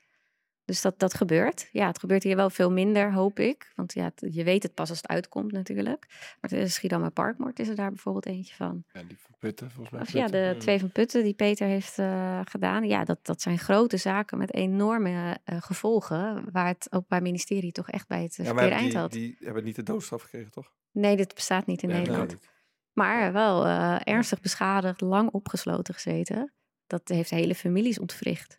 Dus 0.65 0.81
dat, 0.81 0.99
dat 0.99 1.13
gebeurt. 1.13 1.69
Ja, 1.71 1.87
het 1.87 1.99
gebeurt 1.99 2.23
hier 2.23 2.35
wel 2.35 2.49
veel 2.49 2.71
minder, 2.71 3.13
hoop 3.13 3.39
ik. 3.39 3.71
Want 3.75 3.93
ja, 3.93 4.03
het- 4.03 4.33
je 4.33 4.43
weet 4.43 4.63
het 4.63 4.73
pas 4.73 4.89
als 4.89 4.97
het 4.97 5.07
uitkomt 5.07 5.51
natuurlijk. 5.51 6.05
Maar 6.41 6.49
de 6.49 6.67
Schiedammer 6.67 7.11
Parkmoord 7.11 7.59
is 7.59 7.67
er 7.67 7.75
daar 7.75 7.89
bijvoorbeeld 7.89 8.25
eentje 8.25 8.55
van. 8.55 8.83
Ja, 8.93 9.03
die 9.03 9.17
van 9.19 9.35
Putten, 9.39 9.71
volgens 9.71 9.89
mij. 9.95 10.01
Of 10.01 10.11
ja, 10.13 10.27
de 10.27 10.55
twee 10.59 10.79
van 10.79 10.91
Putten 10.91 11.23
die 11.23 11.33
Peter 11.33 11.67
heeft 11.67 11.97
eh, 11.99 12.39
gedaan. 12.43 12.87
Ja, 12.87 13.03
dat, 13.03 13.19
dat 13.21 13.41
zijn 13.41 13.59
grote 13.59 13.97
zaken 13.97 14.37
met 14.37 14.53
enorme 14.53 15.37
gevolgen. 15.45 16.51
Waar 16.51 16.67
het 16.67 16.87
Openbaar 16.89 17.21
Ministerie 17.21 17.71
toch 17.71 17.89
echt 17.89 18.07
bij 18.07 18.23
het 18.23 18.35
Ja, 18.35 18.43
verkeerde 18.43 18.69
die, 18.69 18.77
eind 18.79 18.93
had. 18.93 19.11
die 19.11 19.35
hebben 19.39 19.63
niet 19.63 19.75
de 19.75 19.83
doodstraf 19.83 20.21
gekregen, 20.21 20.51
toch? 20.51 20.71
Nee, 20.91 21.15
dit 21.15 21.33
bestaat 21.35 21.65
niet 21.65 21.81
in 21.83 21.89
Nee, 21.89 21.97
Nederland. 21.97 22.31
niet. 22.31 22.49
Maar 22.93 23.33
wel 23.33 23.65
eh, 23.65 23.95
ernstig 24.03 24.39
beschadigd, 24.41 25.01
lang 25.01 25.29
opgesloten 25.31 25.93
gezeten. 25.93 26.53
Dat 26.87 27.01
heeft 27.07 27.29
hele 27.29 27.55
families 27.55 27.99
ontwricht. 27.99 28.57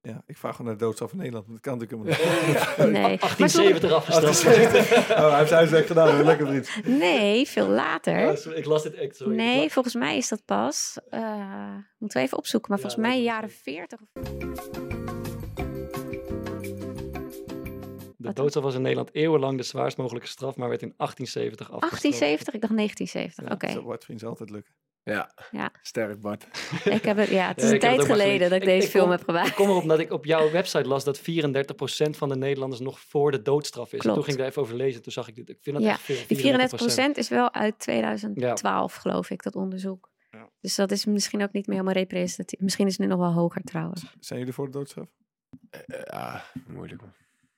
Ja, 0.00 0.22
ik 0.26 0.36
vraag 0.36 0.56
gewoon 0.56 0.66
naar 0.70 0.78
de 0.78 0.84
doodstraf 0.84 1.10
in 1.12 1.16
Nederland. 1.18 1.46
want 1.46 1.62
Dat 1.62 1.72
kan 1.72 1.78
natuurlijk 1.78 2.12
helemaal 2.12 2.46
niet. 2.86 2.92
Nee, 2.92 3.18
maar 3.18 3.48
sommige- 3.50 3.80
1870 3.80 3.92
afgestraft. 3.92 5.10
oh, 5.10 5.28
hij 5.28 5.36
heeft 5.36 5.48
zijn 5.48 5.58
huiswerk 5.60 5.86
gedaan. 5.86 6.22
Lekker 6.22 6.46
vriend. 6.46 6.86
nee 6.98 7.48
veel 7.48 7.68
later. 7.68 8.18
Ja, 8.18 8.54
ik 8.54 8.64
las 8.64 8.82
dit 8.82 8.94
echt. 8.94 9.16
Sorry. 9.16 9.34
Nee, 9.36 9.72
volgens 9.72 9.94
mij 9.94 10.16
is 10.16 10.28
dat 10.28 10.44
pas. 10.44 10.98
eh, 11.10 11.74
moeten 11.98 12.18
we 12.20 12.26
even 12.26 12.38
opzoeken, 12.38 12.70
maar 12.70 12.80
Ja, 12.82 12.88
volgens 12.88 13.08
mij 13.08 13.22
jaren 13.22 13.50
zo. 13.50 13.56
40. 13.62 13.98
Of... 14.00 14.83
De 18.28 18.32
doodstraf 18.32 18.64
was 18.64 18.74
in 18.74 18.82
Nederland 18.82 19.14
eeuwenlang 19.14 19.56
de 19.56 19.62
zwaarst 19.62 19.96
mogelijke 19.96 20.28
straf, 20.28 20.56
maar 20.56 20.68
werd 20.68 20.82
in 20.82 20.94
1870 20.96 21.70
afgestraft. 21.72 22.02
1870, 22.02 22.54
ik 22.54 22.60
dacht 22.60 22.76
1970. 22.76 23.54
Oké, 23.54 23.70
Zo 23.80 23.82
wordt 23.86 24.04
vriend 24.04 24.24
altijd 24.24 24.50
lukken. 24.50 24.74
Ja. 25.02 25.34
Ja. 25.50 25.70
sterk 25.82 26.20
Bart. 26.20 26.46
ik 26.84 27.04
heb 27.04 27.16
het. 27.16 27.28
Ja, 27.28 27.48
het 27.48 27.62
is 27.62 27.70
een 27.70 27.78
tijd 27.78 28.04
geleden 28.04 28.40
dat 28.50 28.52
ik, 28.52 28.62
Ik- 28.62 28.68
deze 28.68 28.84
ik 28.86 28.90
film 28.90 29.02
kom- 29.02 29.12
heb 29.12 29.24
gemaakt. 29.24 29.48
Ik 29.48 29.54
kom 29.54 29.68
erop 29.68 29.88
dat 29.88 29.98
ik 29.98 30.12
op 30.12 30.24
jouw 30.24 30.50
website 30.50 30.88
las 30.88 31.04
dat 31.04 31.18
34% 31.20 31.22
van 32.16 32.28
de 32.28 32.36
Nederlanders 32.36 32.80
nog 32.80 33.00
voor 33.00 33.30
de 33.30 33.42
doodstraf 33.42 33.92
is. 33.92 34.00
Toen 34.00 34.14
ging 34.14 34.26
ik 34.26 34.36
daar 34.36 34.46
even 34.46 34.62
over 34.62 34.74
lezen. 34.76 35.02
Toen 35.02 35.12
zag 35.12 35.28
ik 35.28 35.34
dit. 35.34 35.48
Ik 35.48 35.58
vind 35.60 35.76
dat 35.76 35.84
Ja, 35.84 35.90
echt 35.92 36.00
veel. 36.00 36.16
Die 36.26 36.36
34% 36.36 37.16
is 37.18 37.28
wel 37.28 37.52
uit 37.52 37.78
2012, 37.78 38.94
geloof 38.94 39.30
ik, 39.30 39.42
dat 39.42 39.54
onderzoek. 39.54 40.10
Ja. 40.30 40.48
Dus 40.60 40.74
dat 40.74 40.90
is 40.90 41.04
misschien 41.04 41.42
ook 41.42 41.52
niet 41.52 41.66
meer 41.66 41.76
helemaal 41.76 42.02
representatief. 42.02 42.60
Misschien 42.60 42.86
is 42.86 42.92
het 42.92 43.00
nu 43.00 43.06
nog 43.06 43.18
wel 43.18 43.32
hoger 43.32 43.62
trouwens. 43.62 44.04
Zijn 44.20 44.38
jullie 44.38 44.54
voor 44.54 44.64
de 44.66 44.70
doodstraf? 44.72 45.06
Eh, 45.70 45.80
ja, 46.04 46.44
moeilijk 46.66 47.00
man. 47.00 47.12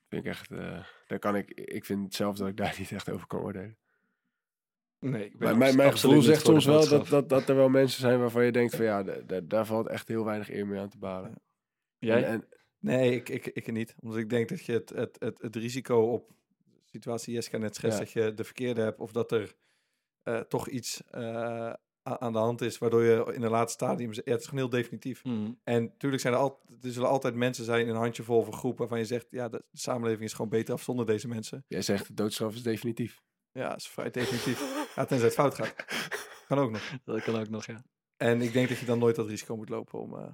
Vind 0.09 0.25
ik 0.25 0.31
echt, 0.31 0.51
eh, 0.51 0.85
daar 1.07 1.19
kan 1.19 1.37
ik, 1.37 1.51
ik 1.51 1.85
vind 1.85 2.15
zelf 2.15 2.37
dat 2.37 2.49
ik 2.49 2.57
daar 2.57 2.77
niet 2.79 2.93
echt 2.93 3.11
over 3.11 3.27
kan 3.27 3.41
oordelen. 3.41 3.79
Nee, 4.99 5.25
ik 5.25 5.39
ben 5.39 5.59
mijn, 5.59 5.77
mijn 5.77 5.89
absoluut 5.89 6.17
gevoel 6.17 6.35
zegt 6.35 6.45
soms 6.47 6.65
wel 6.65 6.89
dat, 6.89 7.09
dat, 7.09 7.29
dat 7.29 7.49
er 7.49 7.57
wel 7.57 7.69
mensen 7.69 8.01
zijn 8.01 8.19
waarvan 8.19 8.45
je 8.45 8.53
denkt 8.53 8.77
van 8.77 8.85
ja, 8.85 9.03
da- 9.03 9.21
da- 9.21 9.41
daar 9.41 9.67
valt 9.67 9.87
echt 9.87 10.09
heel 10.09 10.25
weinig 10.25 10.51
eer 10.51 10.67
mee 10.67 10.81
aan 10.81 10.89
te 10.89 10.99
balen. 10.99 11.35
Jij? 11.99 12.25
En, 12.25 12.31
en- 12.33 12.49
Nee, 12.79 13.15
ik, 13.15 13.29
ik, 13.29 13.47
ik 13.47 13.73
niet. 13.73 13.95
Omdat 14.01 14.19
ik 14.19 14.31
denk 14.31 14.49
dat 14.49 14.65
je 14.65 14.73
het, 14.73 14.89
het, 14.91 15.17
het, 15.19 15.43
het 15.43 15.57
risico 15.57 16.01
op 16.13 16.29
de 16.29 16.81
situatie 16.85 17.35
Jeska 17.35 17.59
net 17.59 17.75
schetst, 17.75 17.99
Ja. 17.99 18.05
dat 18.05 18.13
je 18.13 18.35
de 18.35 18.45
verkeerde 18.45 18.81
hebt 18.81 19.01
of 19.01 19.13
dat 19.13 19.33
er 19.33 19.55
eh, 20.23 20.41
toch 20.41 20.69
iets 20.69 21.03
eh, 21.11 21.73
aan 22.07 22.33
de 22.33 22.39
hand 22.39 22.61
is, 22.61 22.79
waardoor 22.79 23.03
je 23.03 23.33
in 23.35 23.43
een 23.43 23.51
laatste 23.51 23.85
stadium... 23.85 24.13
Ja, 24.13 24.21
het 24.25 24.41
is 24.41 24.47
gewoon 24.47 24.61
heel 24.61 24.69
definitief. 24.81 25.25
Mhm. 25.25 25.51
En 25.65 25.83
natuurlijk 25.83 26.23
zijn 26.23 26.35
er, 26.35 26.41
al, 26.41 26.61
er 26.83 26.93
zullen 26.93 27.09
altijd 27.09 27.35
mensen 27.35 27.65
zijn 27.65 27.81
in 27.81 27.89
een 27.89 27.97
handjevol 27.97 28.43
van 28.43 28.53
groepen 28.53 28.79
waarvan 28.79 28.99
je 28.99 29.05
zegt, 29.05 29.27
ja, 29.31 29.49
de, 29.49 29.65
samenleving 29.73 30.25
is 30.25 30.33
gewoon 30.33 30.51
beter 30.51 30.75
af 30.75 30.83
zonder 30.83 31.07
deze 31.07 31.29
mensen. 31.29 31.65
jij 31.69 31.83
zegt 31.83 32.07
de 32.07 32.15
doodstraf 32.15 32.55
is 32.55 32.63
definitief. 32.63 33.23
Ja, 33.53 33.77
is 33.77 33.89
vrij 33.89 34.11
definitief. 34.11 34.61
Ja, 34.95 35.05
tenzij 35.05 35.27
het 35.27 35.37
fout 35.37 35.55
gaat. 35.55 35.75
Kan 36.49 36.59
ook 36.59 36.71
nog. 36.71 36.93
Dat 37.05 37.23
kan 37.23 37.37
ook 37.37 37.49
nog, 37.49 37.67
ja. 37.67 37.85
En 38.17 38.41
ik 38.43 38.53
denk 38.53 38.69
dat 38.69 38.79
je 38.79 38.87
dan 38.87 38.99
nooit 38.99 39.17
dat 39.17 39.29
risico 39.29 39.57
moet 39.57 39.69
lopen 39.69 40.01
om, 40.01 40.15
eh, 40.15 40.27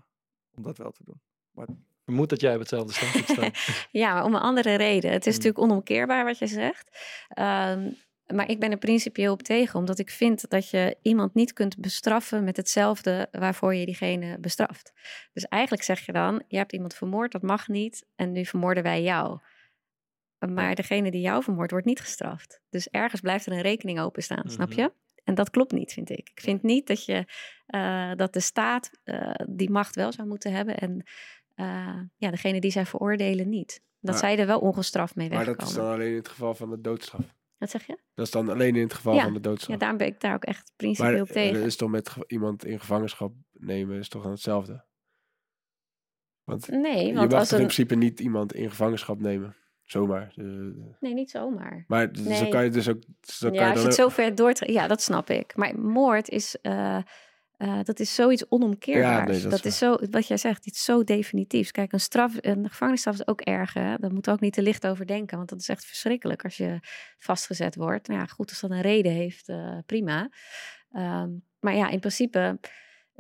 om 0.55 0.63
dat 0.63 0.79
wel 0.79 0.91
te 0.91 1.05
doen. 1.05 1.21
Ik 1.67 1.75
vermoed 2.05 2.29
dat 2.29 2.41
jij 2.41 2.55
op 2.55 2.61
hetzelfde 2.61 2.93
standpunt 2.93 3.29
staat. 3.29 3.87
Ja, 4.03 4.15
maar 4.15 4.25
om 4.25 4.35
een 4.35 4.41
andere 4.41 4.75
reden. 4.75 5.11
Het 5.13 5.27
is 5.27 5.35
Hmm. 5.35 5.43
natuurlijk 5.45 5.73
onomkeerbaar 5.73 6.25
wat 6.25 6.39
je 6.39 6.47
zegt. 6.47 6.99
Ehm, 7.29 7.91
maar 8.33 8.51
ik 8.51 8.61
ben 8.61 8.71
er 8.71 8.79
principieel 8.79 9.33
op 9.33 9.43
tegen, 9.43 9.79
omdat 9.79 9.99
ik 9.99 10.11
vind 10.11 10.51
dat 10.51 10.71
je 10.71 10.97
iemand 11.03 11.35
niet 11.35 11.53
kunt 11.53 11.77
bestraffen 11.79 12.45
met 12.45 12.57
hetzelfde 12.57 13.29
waarvoor 13.31 13.75
je 13.75 13.85
diegene 13.87 14.39
bestraft. 14.39 14.93
Dus 15.33 15.45
eigenlijk 15.49 15.83
zeg 15.83 16.07
je 16.07 16.13
dan: 16.13 16.43
je 16.49 16.57
hebt 16.57 16.73
iemand 16.73 16.95
vermoord, 16.95 17.33
dat 17.33 17.43
mag 17.43 17.69
niet, 17.69 18.07
en 18.17 18.33
nu 18.33 18.45
vermoorden 18.45 18.83
wij 18.83 19.03
jou. 19.03 19.39
Maar 20.49 20.75
degene 20.75 21.11
die 21.11 21.21
jou 21.21 21.43
vermoordt, 21.43 21.71
wordt 21.71 21.87
niet 21.87 22.01
gestraft. 22.01 22.61
Dus 22.71 22.89
ergens 22.89 23.21
blijft 23.21 23.47
er 23.47 23.53
een 23.53 23.61
rekening 23.61 24.01
openstaan, 24.01 24.51
snap 24.51 24.69
Mhm. 24.69 24.81
je? 24.81 24.93
En 25.25 25.35
dat 25.35 25.51
klopt 25.51 25.73
niet, 25.73 25.93
vind 25.93 26.11
ik. 26.11 26.31
Ik 26.35 26.41
vind 26.41 26.63
niet 26.63 26.87
dat, 26.87 27.05
je, 27.05 27.25
eh, 27.67 28.13
dat 28.17 28.33
de 28.33 28.41
staat 28.41 28.91
eh, 29.05 29.31
die 29.49 29.71
macht 29.71 29.95
wel 29.95 30.13
zou 30.13 30.29
moeten 30.29 30.53
hebben 30.53 30.77
en 30.79 31.07
eh, 31.55 32.01
ja, 32.17 32.31
degene 32.31 32.61
die 32.61 32.71
zij 32.71 32.87
veroordelen 32.87 33.49
niet. 33.49 33.83
Dat 34.01 34.11
Maar- 34.11 34.19
zij 34.21 34.39
er 34.39 34.47
wel 34.47 34.61
ongestraft 34.61 35.15
mee 35.17 35.29
Maar 35.29 35.37
wegkomen. 35.37 35.61
dat 35.61 35.69
is 35.71 35.75
dan 35.83 35.93
alleen 35.93 36.11
in 36.11 36.17
het 36.17 36.29
geval 36.29 36.55
van 36.55 36.71
de 36.71 36.81
doodstraf. 36.81 37.35
Wat 37.63 37.71
zeg 37.71 37.87
je? 37.87 37.99
Dat 38.15 38.27
is 38.27 38.33
dan 38.33 38.49
alleen 38.49 38.77
in 38.77 38.83
het 38.83 38.95
geval 38.95 39.15
Ja. 39.15 39.23
van 39.23 39.33
de 39.33 39.39
Ja, 39.39 39.49
doodstraf. 39.49 39.79
daarom 39.79 39.99
ben 39.99 40.07
ik 40.07 40.21
daar 40.21 40.35
ook 40.35 40.45
echt 40.45 40.59
maar 40.67 40.73
principieel 40.77 41.25
eh, 41.27 41.33
tegen. 41.33 41.55
dat 41.59 41.67
is 41.67 41.77
toch 41.77 41.91
met 41.91 42.17
iemand 42.27 42.65
in 42.65 42.81
gevangenschap 42.81 43.33
nemen 43.53 43.99
is 43.99 44.09
toch 44.09 44.23
dan 44.23 44.31
hetzelfde? 44.31 44.85
Want 46.45 46.69
Nee, 46.69 47.07
je 47.07 47.15
want 47.15 47.31
mag 47.31 47.39
als 47.41 47.49
toch 47.49 47.59
in 47.59 47.65
een... 47.65 47.71
principe 47.71 47.95
niet 47.95 48.21
iemand 48.21 48.55
in 48.55 48.71
gevangenschap 48.71 49.21
nemen. 49.21 49.57
Zomaar. 49.83 50.33
Nee, 51.01 51.15
niet 51.15 51.31
zomaar. 51.31 51.85
maar 51.87 52.13
dus 52.13 52.23
Nee. 52.25 52.41
dan 52.41 52.51
kan 52.51 52.65
je 52.65 52.71
dus 52.71 52.89
ook... 52.89 53.03
dus 53.21 53.39
dan 53.39 53.51
kan 53.51 53.61
Ja, 53.61 53.67
je 53.67 53.73
als 53.73 53.81
je 53.83 53.89
het 53.89 54.01
ook- 54.01 54.11
zo 54.11 54.15
ver 54.23 54.35
doortrekt... 54.35 54.73
Ja, 54.73 54.87
dat 54.87 55.03
snap 55.03 55.31
ik. 55.31 55.57
Maar 55.57 55.79
moord 55.79 56.29
is... 56.29 56.61
eh, 56.61 56.99
eh, 57.63 57.79
dat 57.83 58.01
is 58.01 58.15
zoiets 58.15 58.49
onomkeerbaars. 58.49 59.31
nee, 59.31 59.41
dat 59.41 59.51
dat 59.51 59.65
is 59.65 59.79
zo, 59.79 59.99
wat 60.11 60.27
jij 60.27 60.37
zegt, 60.37 60.67
iets 60.67 60.85
zo 60.85 61.05
definitiefs. 61.05 61.71
Kijk, 61.71 61.93
een, 61.93 62.01
straf, 62.01 62.33
een 62.41 62.69
gevangenisstraf 62.69 63.15
is 63.15 63.27
ook 63.27 63.41
erg. 63.41 63.75
Hè? 63.75 63.97
Daar 63.97 64.13
moeten 64.13 64.33
we 64.33 64.39
ook 64.39 64.41
niet 64.41 64.53
te 64.53 64.63
licht 64.63 64.87
over 64.87 65.07
denken. 65.07 65.37
Want 65.37 65.49
dat 65.49 65.61
is 65.61 65.69
echt 65.69 65.85
verschrikkelijk 65.85 66.45
als 66.45 66.57
je 66.57 66.79
vastgezet 67.19 67.75
wordt. 67.77 68.09
Nou 68.09 68.21
ja, 68.21 68.27
goed, 68.27 68.51
als 68.51 68.61
dat 68.61 68.71
een 68.71 68.81
reden 68.81 69.13
heeft, 69.13 69.49
eh, 69.49 69.79
prima. 69.87 70.31
Ehm, 70.93 71.31
maar 71.61 71.75
ja, 71.75 71.89
in 71.89 72.01
principe, 72.01 72.59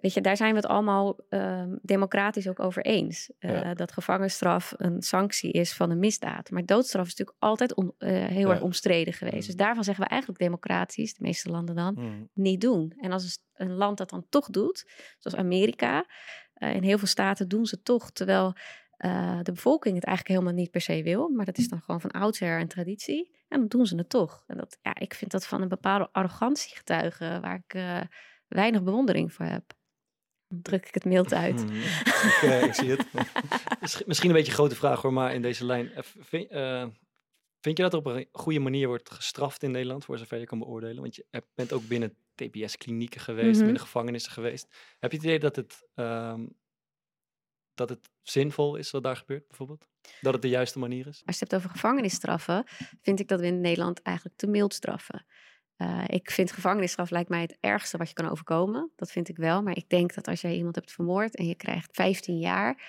weet 0.02 0.14
je, 0.14 0.20
daar 0.20 0.36
zijn 0.36 0.50
we 0.50 0.56
het 0.56 0.66
allemaal 0.66 1.18
ehm, 1.28 1.76
democratisch 1.82 2.48
ook 2.48 2.60
over 2.60 2.84
eens. 2.84 3.32
Eh, 3.38 3.50
Ja. 3.50 3.74
Dat 3.74 3.92
gevangenisstraf 3.92 4.72
een 4.76 5.02
sanctie 5.02 5.52
is 5.52 5.72
van 5.72 5.90
een 5.90 5.98
misdaad. 5.98 6.50
Maar 6.50 6.64
doodstraf 6.66 7.06
is 7.06 7.14
natuurlijk 7.14 7.36
altijd 7.44 7.74
on- 7.74 7.94
eh, 7.98 8.08
heel 8.26 8.46
Ja. 8.48 8.52
erg 8.54 8.62
omstreden 8.62 9.12
geweest. 9.12 9.34
Mm. 9.40 9.46
Dus 9.46 9.56
daarvan 9.56 9.84
zeggen 9.84 10.04
we 10.04 10.10
eigenlijk 10.10 10.40
democratisch, 10.40 11.14
de 11.14 11.22
meeste 11.22 11.50
landen 11.50 11.74
dan, 11.74 11.94
Hmm. 11.94 12.28
niet 12.34 12.60
doen. 12.60 12.92
En 13.00 13.12
als 13.12 13.38
een 13.54 13.72
land 13.72 13.98
dat 13.98 14.10
dan 14.10 14.26
toch 14.28 14.50
doet, 14.50 14.90
zoals 15.18 15.36
Amerika, 15.38 16.06
eh, 16.54 16.74
in 16.74 16.82
heel 16.82 16.98
veel 16.98 17.06
staten 17.06 17.48
doen 17.48 17.66
ze 17.66 17.82
toch, 17.82 18.10
terwijl 18.10 18.54
de 19.42 19.52
bevolking 19.52 19.94
het 19.94 20.04
eigenlijk 20.04 20.36
helemaal 20.38 20.60
niet 20.60 20.70
per 20.70 20.80
se 20.80 21.02
wil, 21.02 21.28
maar 21.28 21.44
dat 21.44 21.58
is 21.58 21.68
dan 21.68 21.80
gewoon 21.80 22.00
van 22.00 22.10
oudsher 22.10 22.60
een 22.60 22.68
traditie. 22.68 23.36
En 23.48 23.58
dan 23.58 23.68
doen 23.68 23.86
ze 23.86 23.96
het 23.96 24.08
toch. 24.08 24.44
En 24.46 24.56
dat, 24.56 24.78
ja, 24.82 24.94
ik 24.98 25.14
vind 25.14 25.30
dat 25.30 25.46
van 25.46 25.62
een 25.62 25.68
bepaalde 25.68 26.08
arrogantie 26.12 26.76
getuigen, 26.76 27.40
waar 27.40 27.62
ik 27.66 27.80
weinig 28.48 28.82
bewondering 28.82 29.32
voor 29.32 29.44
heb. 29.46 29.64
Druk 30.54 30.86
ik 30.86 30.94
het 30.94 31.04
mild 31.04 31.32
uit. 31.34 31.64
Mhm. 31.64 31.76
Ik, 32.28 32.38
eh, 32.42 32.62
ik 32.62 32.74
zie 32.74 32.90
het. 32.90 33.06
Misschien- 34.06 34.28
een 34.28 34.34
beetje 34.36 34.50
een 34.50 34.58
grote 34.58 34.74
vraag 34.74 35.02
hoor, 35.02 35.12
maar 35.12 35.34
in 35.34 35.42
deze 35.42 35.64
lijn. 35.64 35.92
eh, 35.92 36.02
Vind, 36.20 36.50
eh, 36.50 36.86
vind 37.60 37.76
je 37.76 37.82
dat 37.82 37.92
er 37.92 37.98
op 37.98 38.06
een 38.06 38.28
goede 38.32 38.58
manier 38.58 38.86
wordt 38.86 39.10
gestraft 39.10 39.62
in 39.62 39.70
Nederland, 39.70 40.04
voor 40.04 40.18
zover 40.18 40.38
je 40.38 40.46
kan 40.46 40.58
beoordelen? 40.58 41.02
Want 41.02 41.14
je 41.16 41.26
bent 41.54 41.72
ook 41.72 41.86
binnen 41.86 42.16
TBS-klinieken 42.34 43.20
geweest, 43.20 43.54
Mhm. 43.56 43.64
binnen 43.64 43.80
gevangenissen 43.82 44.32
geweest. 44.32 44.66
Heb 44.98 45.10
je 45.10 45.16
het 45.16 45.26
idee 45.26 45.38
dat 45.38 45.56
het, 45.56 45.86
ehm, 45.94 46.46
dat 47.74 47.88
het 47.88 48.10
zinvol 48.22 48.76
is 48.76 48.90
wat 48.90 49.02
daar 49.02 49.16
gebeurt, 49.16 49.46
bijvoorbeeld? 49.48 49.88
Dat 50.20 50.32
het 50.32 50.42
de 50.42 50.48
juiste 50.48 50.78
manier 50.78 51.06
is? 51.06 51.22
Als 51.26 51.38
je 51.38 51.42
het 51.42 51.50
hebt 51.50 51.54
over 51.54 51.70
gevangenisstraffen, 51.70 52.64
vind 53.02 53.20
ik 53.20 53.28
dat 53.28 53.40
we 53.40 53.46
in 53.46 53.60
Nederland 53.60 54.02
eigenlijk 54.02 54.36
te 54.36 54.46
mild 54.46 54.74
straffen. 54.74 55.26
Eh, 55.82 56.04
ik 56.06 56.30
vind 56.30 56.52
gevangenisstraf 56.52 57.10
lijkt 57.10 57.28
mij 57.28 57.40
het 57.40 57.56
ergste 57.60 57.96
wat 57.96 58.08
je 58.08 58.14
kan 58.14 58.30
overkomen. 58.30 58.90
Dat 58.96 59.10
vind 59.10 59.28
ik 59.28 59.36
wel. 59.36 59.62
Maar 59.62 59.76
ik 59.76 59.88
denk 59.88 60.14
dat 60.14 60.28
als 60.28 60.40
jij 60.40 60.54
iemand 60.54 60.74
hebt 60.74 60.92
vermoord 60.92 61.36
en 61.36 61.46
je 61.46 61.54
krijgt 61.54 61.88
15 61.92 62.38
jaar, 62.38 62.82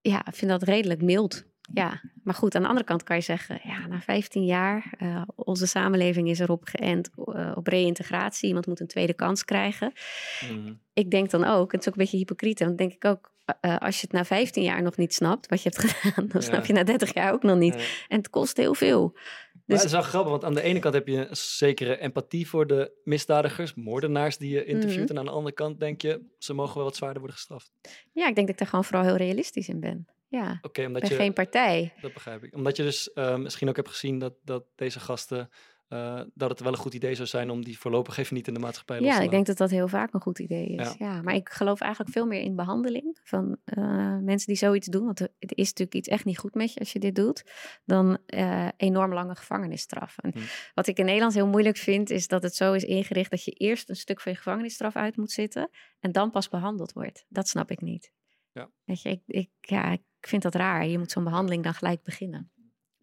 ja, 0.00 0.26
ik 0.26 0.34
vind 0.34 0.50
dat 0.50 0.62
redelijk 0.62 1.02
mild. 1.02 1.44
Ja, 1.72 2.00
maar 2.22 2.34
goed, 2.34 2.54
aan 2.54 2.62
de 2.62 2.68
andere 2.68 2.86
kant 2.86 3.02
kan 3.02 3.16
je 3.16 3.22
zeggen, 3.22 3.60
ja, 3.62 3.86
na 3.86 4.00
15 4.00 4.44
jaar, 4.44 4.94
eh, 4.98 5.22
onze 5.34 5.66
samenleving 5.66 6.28
is 6.28 6.38
erop 6.38 6.64
geënt 6.64 7.10
eh, 7.34 7.52
op 7.54 7.66
reïntegratie. 7.66 8.48
Iemand 8.48 8.66
moet 8.66 8.80
een 8.80 8.86
tweede 8.86 9.14
kans 9.14 9.44
krijgen. 9.44 9.92
Mhm. 10.40 10.74
Ik 10.92 11.10
denk 11.10 11.30
dan 11.30 11.44
ook, 11.44 11.72
het 11.72 11.80
is 11.80 11.88
ook 11.88 11.94
een 11.94 12.02
beetje 12.02 12.16
hypocriet, 12.16 12.58
want 12.58 12.78
dan 12.78 12.88
denk 12.88 13.02
ik 13.02 13.04
ook, 13.04 13.32
eh, 13.60 13.76
als 13.76 13.94
je 13.94 14.00
het 14.00 14.12
na 14.12 14.24
15 14.24 14.62
jaar 14.62 14.82
nog 14.82 14.96
niet 14.96 15.14
snapt, 15.14 15.48
wat 15.48 15.62
je 15.62 15.68
hebt 15.68 15.82
gedaan, 15.88 16.28
dan 16.28 16.42
snap 16.42 16.64
je 16.64 16.72
na 16.72 16.82
30 16.84 17.14
jaar 17.14 17.32
ook 17.32 17.42
nog 17.42 17.58
niet. 17.58 17.74
En 18.08 18.16
het 18.16 18.30
kost 18.30 18.56
heel 18.56 18.74
veel. 18.74 19.10
Maar 19.12 19.62
Dus- 19.66 19.76
het 19.76 19.86
is 19.86 19.92
wel 19.92 20.02
grappig, 20.02 20.30
want 20.30 20.44
aan 20.44 20.54
de 20.54 20.62
ene 20.62 20.78
kant 20.78 20.94
heb 20.94 21.06
je 21.06 21.28
een 21.28 21.36
zekere 21.36 21.98
empathie 21.98 22.48
voor 22.48 22.66
de 22.66 22.92
misdadigers, 23.04 23.74
moordenaars 23.74 24.36
die 24.38 24.50
je 24.50 24.64
interviewt. 24.64 25.02
Mhm. 25.02 25.10
En 25.12 25.18
aan 25.18 25.24
de 25.24 25.30
andere 25.30 25.54
kant 25.54 25.80
denk 25.80 26.02
je, 26.02 26.22
ze 26.38 26.54
mogen 26.54 26.74
wel 26.74 26.84
wat 26.84 26.96
zwaarder 26.96 27.18
worden 27.18 27.36
gestraft. 27.36 27.72
Ja, 28.12 28.28
ik 28.28 28.34
denk 28.34 28.46
dat 28.46 28.48
ik 28.48 28.58
daar 28.58 28.68
gewoon 28.68 28.84
vooral 28.84 29.04
heel 29.04 29.16
realistisch 29.16 29.68
in 29.68 29.80
ben. 29.80 30.06
Ja, 30.28 30.58
Oké, 30.62 30.86
omdat 30.86 31.02
ben 31.02 31.10
je... 31.10 31.16
geen 31.16 31.32
partij. 31.32 31.92
Dat 32.00 32.12
begrijp 32.12 32.44
ik. 32.44 32.54
Omdat 32.54 32.76
je 32.76 32.82
dus 32.82 33.12
eh, 33.12 33.36
misschien 33.36 33.68
ook 33.68 33.76
hebt 33.76 33.88
gezien 33.88 34.18
dat, 34.18 34.32
dat 34.44 34.64
deze 34.74 35.00
gasten 35.00 35.50
eh, 35.88 36.20
dat 36.34 36.50
het 36.50 36.60
wel 36.60 36.72
een 36.72 36.78
goed 36.78 36.94
idee 36.94 37.14
zou 37.14 37.28
zijn 37.28 37.50
om 37.50 37.64
die 37.64 37.78
voorlopig 37.78 38.16
even 38.16 38.34
niet 38.34 38.48
in 38.48 38.54
de 38.54 38.60
maatschappij 38.60 39.00
los 39.00 39.08
Ja, 39.08 39.18
te 39.18 39.24
ik 39.24 39.30
denk 39.30 39.46
dat 39.46 39.56
dat 39.56 39.70
heel 39.70 39.88
vaak 39.88 40.14
een 40.14 40.20
goed 40.20 40.38
idee 40.38 40.66
is. 40.66 40.94
Ja. 40.98 41.06
Ja. 41.06 41.22
maar 41.22 41.34
ik 41.34 41.48
geloof 41.48 41.80
eigenlijk 41.80 42.12
veel 42.12 42.26
meer 42.26 42.40
in 42.40 42.56
behandeling 42.56 43.18
van 43.22 43.56
eh, 43.64 44.18
mensen 44.18 44.46
die 44.46 44.56
zoiets 44.56 44.86
doen. 44.86 45.04
Want 45.04 45.18
het 45.18 45.32
is 45.38 45.66
natuurlijk 45.68 45.94
iets 45.94 46.08
echt 46.08 46.24
niet 46.24 46.38
goed 46.38 46.54
met 46.54 46.72
je 46.72 46.80
als 46.80 46.92
je 46.92 46.98
dit 46.98 47.14
doet. 47.14 47.44
Dan 47.84 48.18
eh, 48.26 48.68
enorm 48.76 49.12
lange 49.12 49.34
gevangenisstraf. 49.34 50.18
En 50.18 50.30
Hm. 50.34 50.40
wat 50.74 50.86
ik 50.86 50.98
in 50.98 51.04
Nederland 51.04 51.34
heel 51.34 51.46
moeilijk 51.46 51.76
vind, 51.76 52.10
is 52.10 52.28
dat 52.28 52.42
het 52.42 52.54
zo 52.54 52.72
is 52.72 52.84
ingericht 52.84 53.30
dat 53.30 53.44
je 53.44 53.50
eerst 53.50 53.88
een 53.88 53.96
stuk 53.96 54.20
van 54.20 54.32
je 54.32 54.38
gevangenisstraf 54.38 54.96
uit 54.96 55.16
moet 55.16 55.30
zitten. 55.30 55.70
En 56.00 56.12
dan 56.12 56.30
pas 56.30 56.48
behandeld 56.48 56.92
wordt. 56.92 57.24
Dat 57.28 57.48
snap 57.48 57.70
ik 57.70 57.80
niet. 57.80 58.12
Ja. 58.52 58.70
Weet 58.84 59.02
je, 59.02 59.08
ik, 59.08 59.22
ik, 59.26 59.50
ja, 59.60 59.90
ik 59.92 60.02
vind 60.20 60.42
dat 60.42 60.54
raar. 60.54 60.86
Je 60.86 60.98
moet 60.98 61.10
zo'n 61.10 61.24
behandeling 61.24 61.62
dan 61.62 61.74
gelijk 61.74 62.02
beginnen. 62.02 62.50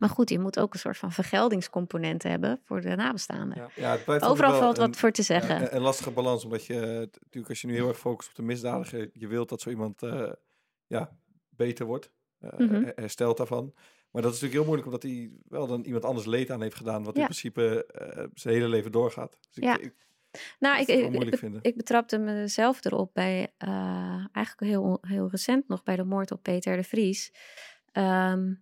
Maar 0.03 0.11
goed, 0.11 0.29
je 0.29 0.39
moet 0.39 0.59
ook 0.59 0.73
een 0.73 0.79
soort 0.79 0.97
van 0.97 1.11
vergeldingscomponent 1.11 2.23
hebben 2.23 2.59
voor 2.63 2.81
de 2.81 2.95
nabestaanden. 2.95 3.57
Ja. 3.57 3.69
Ja, 3.75 3.91
het 3.91 4.03
blijft 4.03 4.25
Overal 4.25 4.59
valt 4.59 4.77
een- 4.77 4.85
wat 4.87 4.95
voor 4.97 5.11
te 5.11 5.21
Ja, 5.21 5.27
zeggen. 5.27 5.61
een, 5.61 5.75
een 5.75 5.81
lastige 5.81 6.11
balans, 6.11 6.43
omdat 6.43 6.65
je 6.65 6.79
eh, 6.79 6.87
natuurlijk 6.97 7.49
als 7.49 7.61
je 7.61 7.67
nu 7.67 7.73
heel 7.73 7.87
erg 7.87 7.99
focust 7.99 8.29
op 8.29 8.35
de 8.35 8.41
misdadiger, 8.41 9.09
je 9.13 9.27
wilt 9.27 9.49
dat 9.49 9.61
zo 9.61 9.69
iemand 9.69 10.03
eh, 10.03 10.31
ja, 10.87 11.17
beter 11.49 11.85
wordt, 11.85 12.11
eh, 12.39 12.59
Mhm. 12.59 12.73
her- 12.73 12.91
herstelt 12.95 13.37
daarvan. 13.37 13.73
Maar 14.11 14.21
dat 14.21 14.33
is 14.33 14.41
natuurlijk 14.41 14.53
heel 14.53 14.63
moeilijk, 14.63 14.85
omdat 14.85 15.03
hij 15.03 15.31
wel 15.47 15.67
dan 15.67 15.83
iemand 15.83 16.05
anders 16.05 16.25
leed 16.27 16.51
aan 16.51 16.61
heeft 16.61 16.75
gedaan, 16.75 17.03
wat 17.03 17.15
in 17.17 17.23
principe 17.23 17.85
zijn 18.33 18.53
hele 18.53 18.67
leven 18.67 18.91
doorgaat. 18.91 19.37
Dus 19.41 19.57
ik, 19.57 19.63
Ja. 19.63 19.77
ik- 19.79 19.95
Nou, 20.59 20.79
ik, 20.81 20.87
ik, 20.87 21.59
ik, 21.61 21.75
betrapte 21.75 22.17
mezelf 22.17 22.85
erop 22.85 23.13
bij, 23.13 23.53
eigenlijk 24.31 24.59
heel, 24.59 24.97
heel 25.01 25.29
recent 25.29 25.67
nog, 25.67 25.83
bij 25.83 25.95
de 25.95 26.03
moord 26.03 26.31
op 26.31 26.43
Peter 26.43 26.75
de 26.75 26.83
Vries. 26.83 27.33
Ehm, 27.91 28.53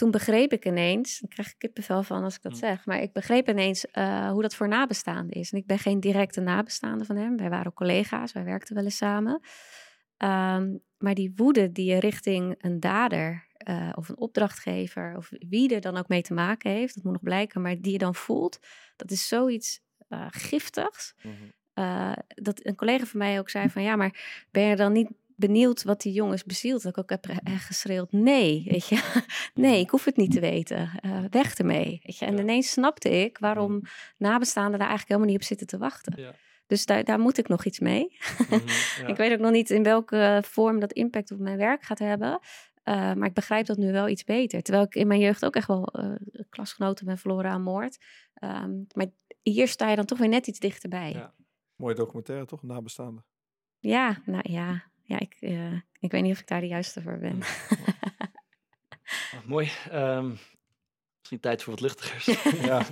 toen 0.00 0.10
begreep 0.10 0.52
ik 0.52 0.64
ineens, 0.64 1.20
ik 1.20 1.28
krijg 1.28 1.48
ik 1.48 1.58
kippenvel 1.58 2.02
van 2.02 2.22
als 2.24 2.36
ik 2.36 2.42
dat 2.42 2.52
Hm. 2.52 2.58
zeg, 2.58 2.86
maar 2.86 3.02
ik 3.02 3.12
begreep 3.12 3.48
ineens 3.48 3.86
eh, 3.86 4.30
hoe 4.30 4.42
dat 4.42 4.54
voor 4.54 4.68
nabestaanden 4.68 5.40
is. 5.40 5.52
En 5.52 5.58
ik 5.58 5.66
ben 5.66 5.78
geen 5.78 6.00
directe 6.00 6.40
nabestaande 6.40 7.04
van 7.04 7.16
hem, 7.16 7.36
wij 7.36 7.50
waren 7.50 7.72
collega's, 7.72 8.32
wij 8.32 8.44
werkten 8.44 8.74
wel 8.74 8.84
eens 8.84 8.96
samen. 8.96 9.40
Ehm, 10.16 10.76
maar 10.98 11.14
die 11.14 11.32
woede 11.36 11.72
die 11.72 11.92
je 11.92 12.00
richting 12.00 12.54
een 12.58 12.80
dader 12.80 13.48
eh, 13.56 13.92
of 13.94 14.08
een 14.08 14.18
opdrachtgever, 14.18 15.16
of 15.16 15.30
wie 15.48 15.74
er 15.74 15.80
dan 15.80 15.96
ook 15.96 16.08
mee 16.08 16.22
te 16.22 16.34
maken 16.34 16.70
heeft, 16.70 16.94
dat 16.94 17.04
moet 17.04 17.12
nog 17.12 17.22
blijken, 17.22 17.60
maar 17.60 17.80
die 17.80 17.92
je 17.92 17.98
dan 17.98 18.14
voelt, 18.14 18.58
dat 18.96 19.10
is 19.10 19.28
zoiets 19.28 19.80
eh, 20.08 20.26
giftigs. 20.30 21.14
Mhm. 21.22 22.14
Dat 22.26 22.66
een 22.66 22.76
collega 22.76 23.04
van 23.04 23.18
mij 23.18 23.38
ook 23.38 23.50
zei 23.50 23.68
van 23.68 23.82
ja, 23.82 23.96
maar 23.96 24.46
ben 24.50 24.62
je 24.62 24.76
dan 24.76 24.92
niet 24.92 25.10
benieuwd 25.40 25.82
wat 25.82 26.00
die 26.00 26.12
jongens 26.12 26.44
bezielt? 26.44 26.82
Dat 26.82 26.96
ik 26.96 26.98
ook 26.98 27.10
heb 27.10 27.26
eh, 27.26 27.58
geschreeuwd, 27.58 28.12
nee, 28.12 28.64
weet 28.68 28.86
je. 28.88 29.22
nee, 29.54 29.80
ik 29.80 29.90
hoef 29.90 30.04
het 30.04 30.16
niet 30.16 30.30
te 30.32 30.40
weten. 30.40 30.90
Eh, 31.00 31.24
weg 31.30 31.54
ermee, 31.54 32.00
weet 32.02 32.18
je. 32.18 32.24
En 32.26 32.36
Ja. 32.36 32.42
ineens 32.42 32.70
snapte 32.70 33.10
ik 33.10 33.38
waarom 33.38 33.82
nabestaanden 34.16 34.78
daar 34.78 34.88
eigenlijk 34.88 35.08
helemaal 35.08 35.28
niet 35.28 35.40
op 35.40 35.46
zitten 35.46 35.66
te 35.66 35.78
wachten. 35.78 36.20
Ja. 36.22 36.34
Dus 36.66 36.86
daar, 36.86 37.04
daar 37.04 37.18
moet 37.20 37.38
ik 37.38 37.48
nog 37.48 37.64
iets 37.64 37.78
mee. 37.78 38.16
Mhm, 38.48 38.54
ja. 39.00 39.06
Ik 39.06 39.16
weet 39.16 39.32
ook 39.32 39.38
nog 39.38 39.50
niet 39.50 39.70
in 39.70 39.82
welke 39.82 40.42
vorm 40.44 40.80
dat 40.80 40.92
impact 40.92 41.30
op 41.30 41.38
mijn 41.38 41.56
werk 41.56 41.82
gaat 41.82 41.98
hebben. 41.98 42.38
Eh, 42.82 43.12
maar 43.12 43.28
ik 43.28 43.34
begrijp 43.34 43.66
dat 43.66 43.76
nu 43.76 43.92
wel 43.92 44.08
iets 44.08 44.24
beter. 44.24 44.62
Terwijl 44.62 44.84
ik 44.84 44.94
in 44.94 45.06
mijn 45.06 45.20
jeugd 45.20 45.44
ook 45.44 45.56
echt 45.56 45.66
wel 45.66 45.86
eh, 45.86 46.10
klasgenoten 46.50 47.06
ben 47.06 47.18
verloren 47.18 47.50
aan 47.50 47.62
moord. 47.62 47.98
Ehm, 48.34 48.70
maar 48.94 49.06
hier 49.42 49.68
sta 49.68 49.90
je 49.90 49.96
dan 49.96 50.04
toch 50.04 50.18
weer 50.18 50.28
net 50.28 50.46
iets 50.46 50.58
dichterbij. 50.58 51.12
Ja. 51.12 51.34
mooie 51.76 51.94
documentaire 51.94 52.46
toch, 52.46 52.62
nabestaanden. 52.62 53.24
Ja, 53.78 54.18
nou 54.24 54.52
ja. 54.52 54.89
Ja, 55.10 55.18
ik, 55.20 55.36
eh, 55.40 55.72
ik 56.00 56.10
weet 56.10 56.22
niet 56.22 56.32
of 56.32 56.38
ik 56.40 56.46
daar 56.48 56.60
de 56.60 56.66
juiste 56.66 57.02
voor 57.02 57.18
ben. 57.18 57.38
Ah, 59.34 59.44
mooi. 59.46 59.70
Ehm, 59.90 60.28
misschien 61.18 61.40
tijd 61.40 61.62
voor 61.62 61.72
wat 61.72 61.82
luchtigers. 61.82 62.24
ja, 62.70 62.82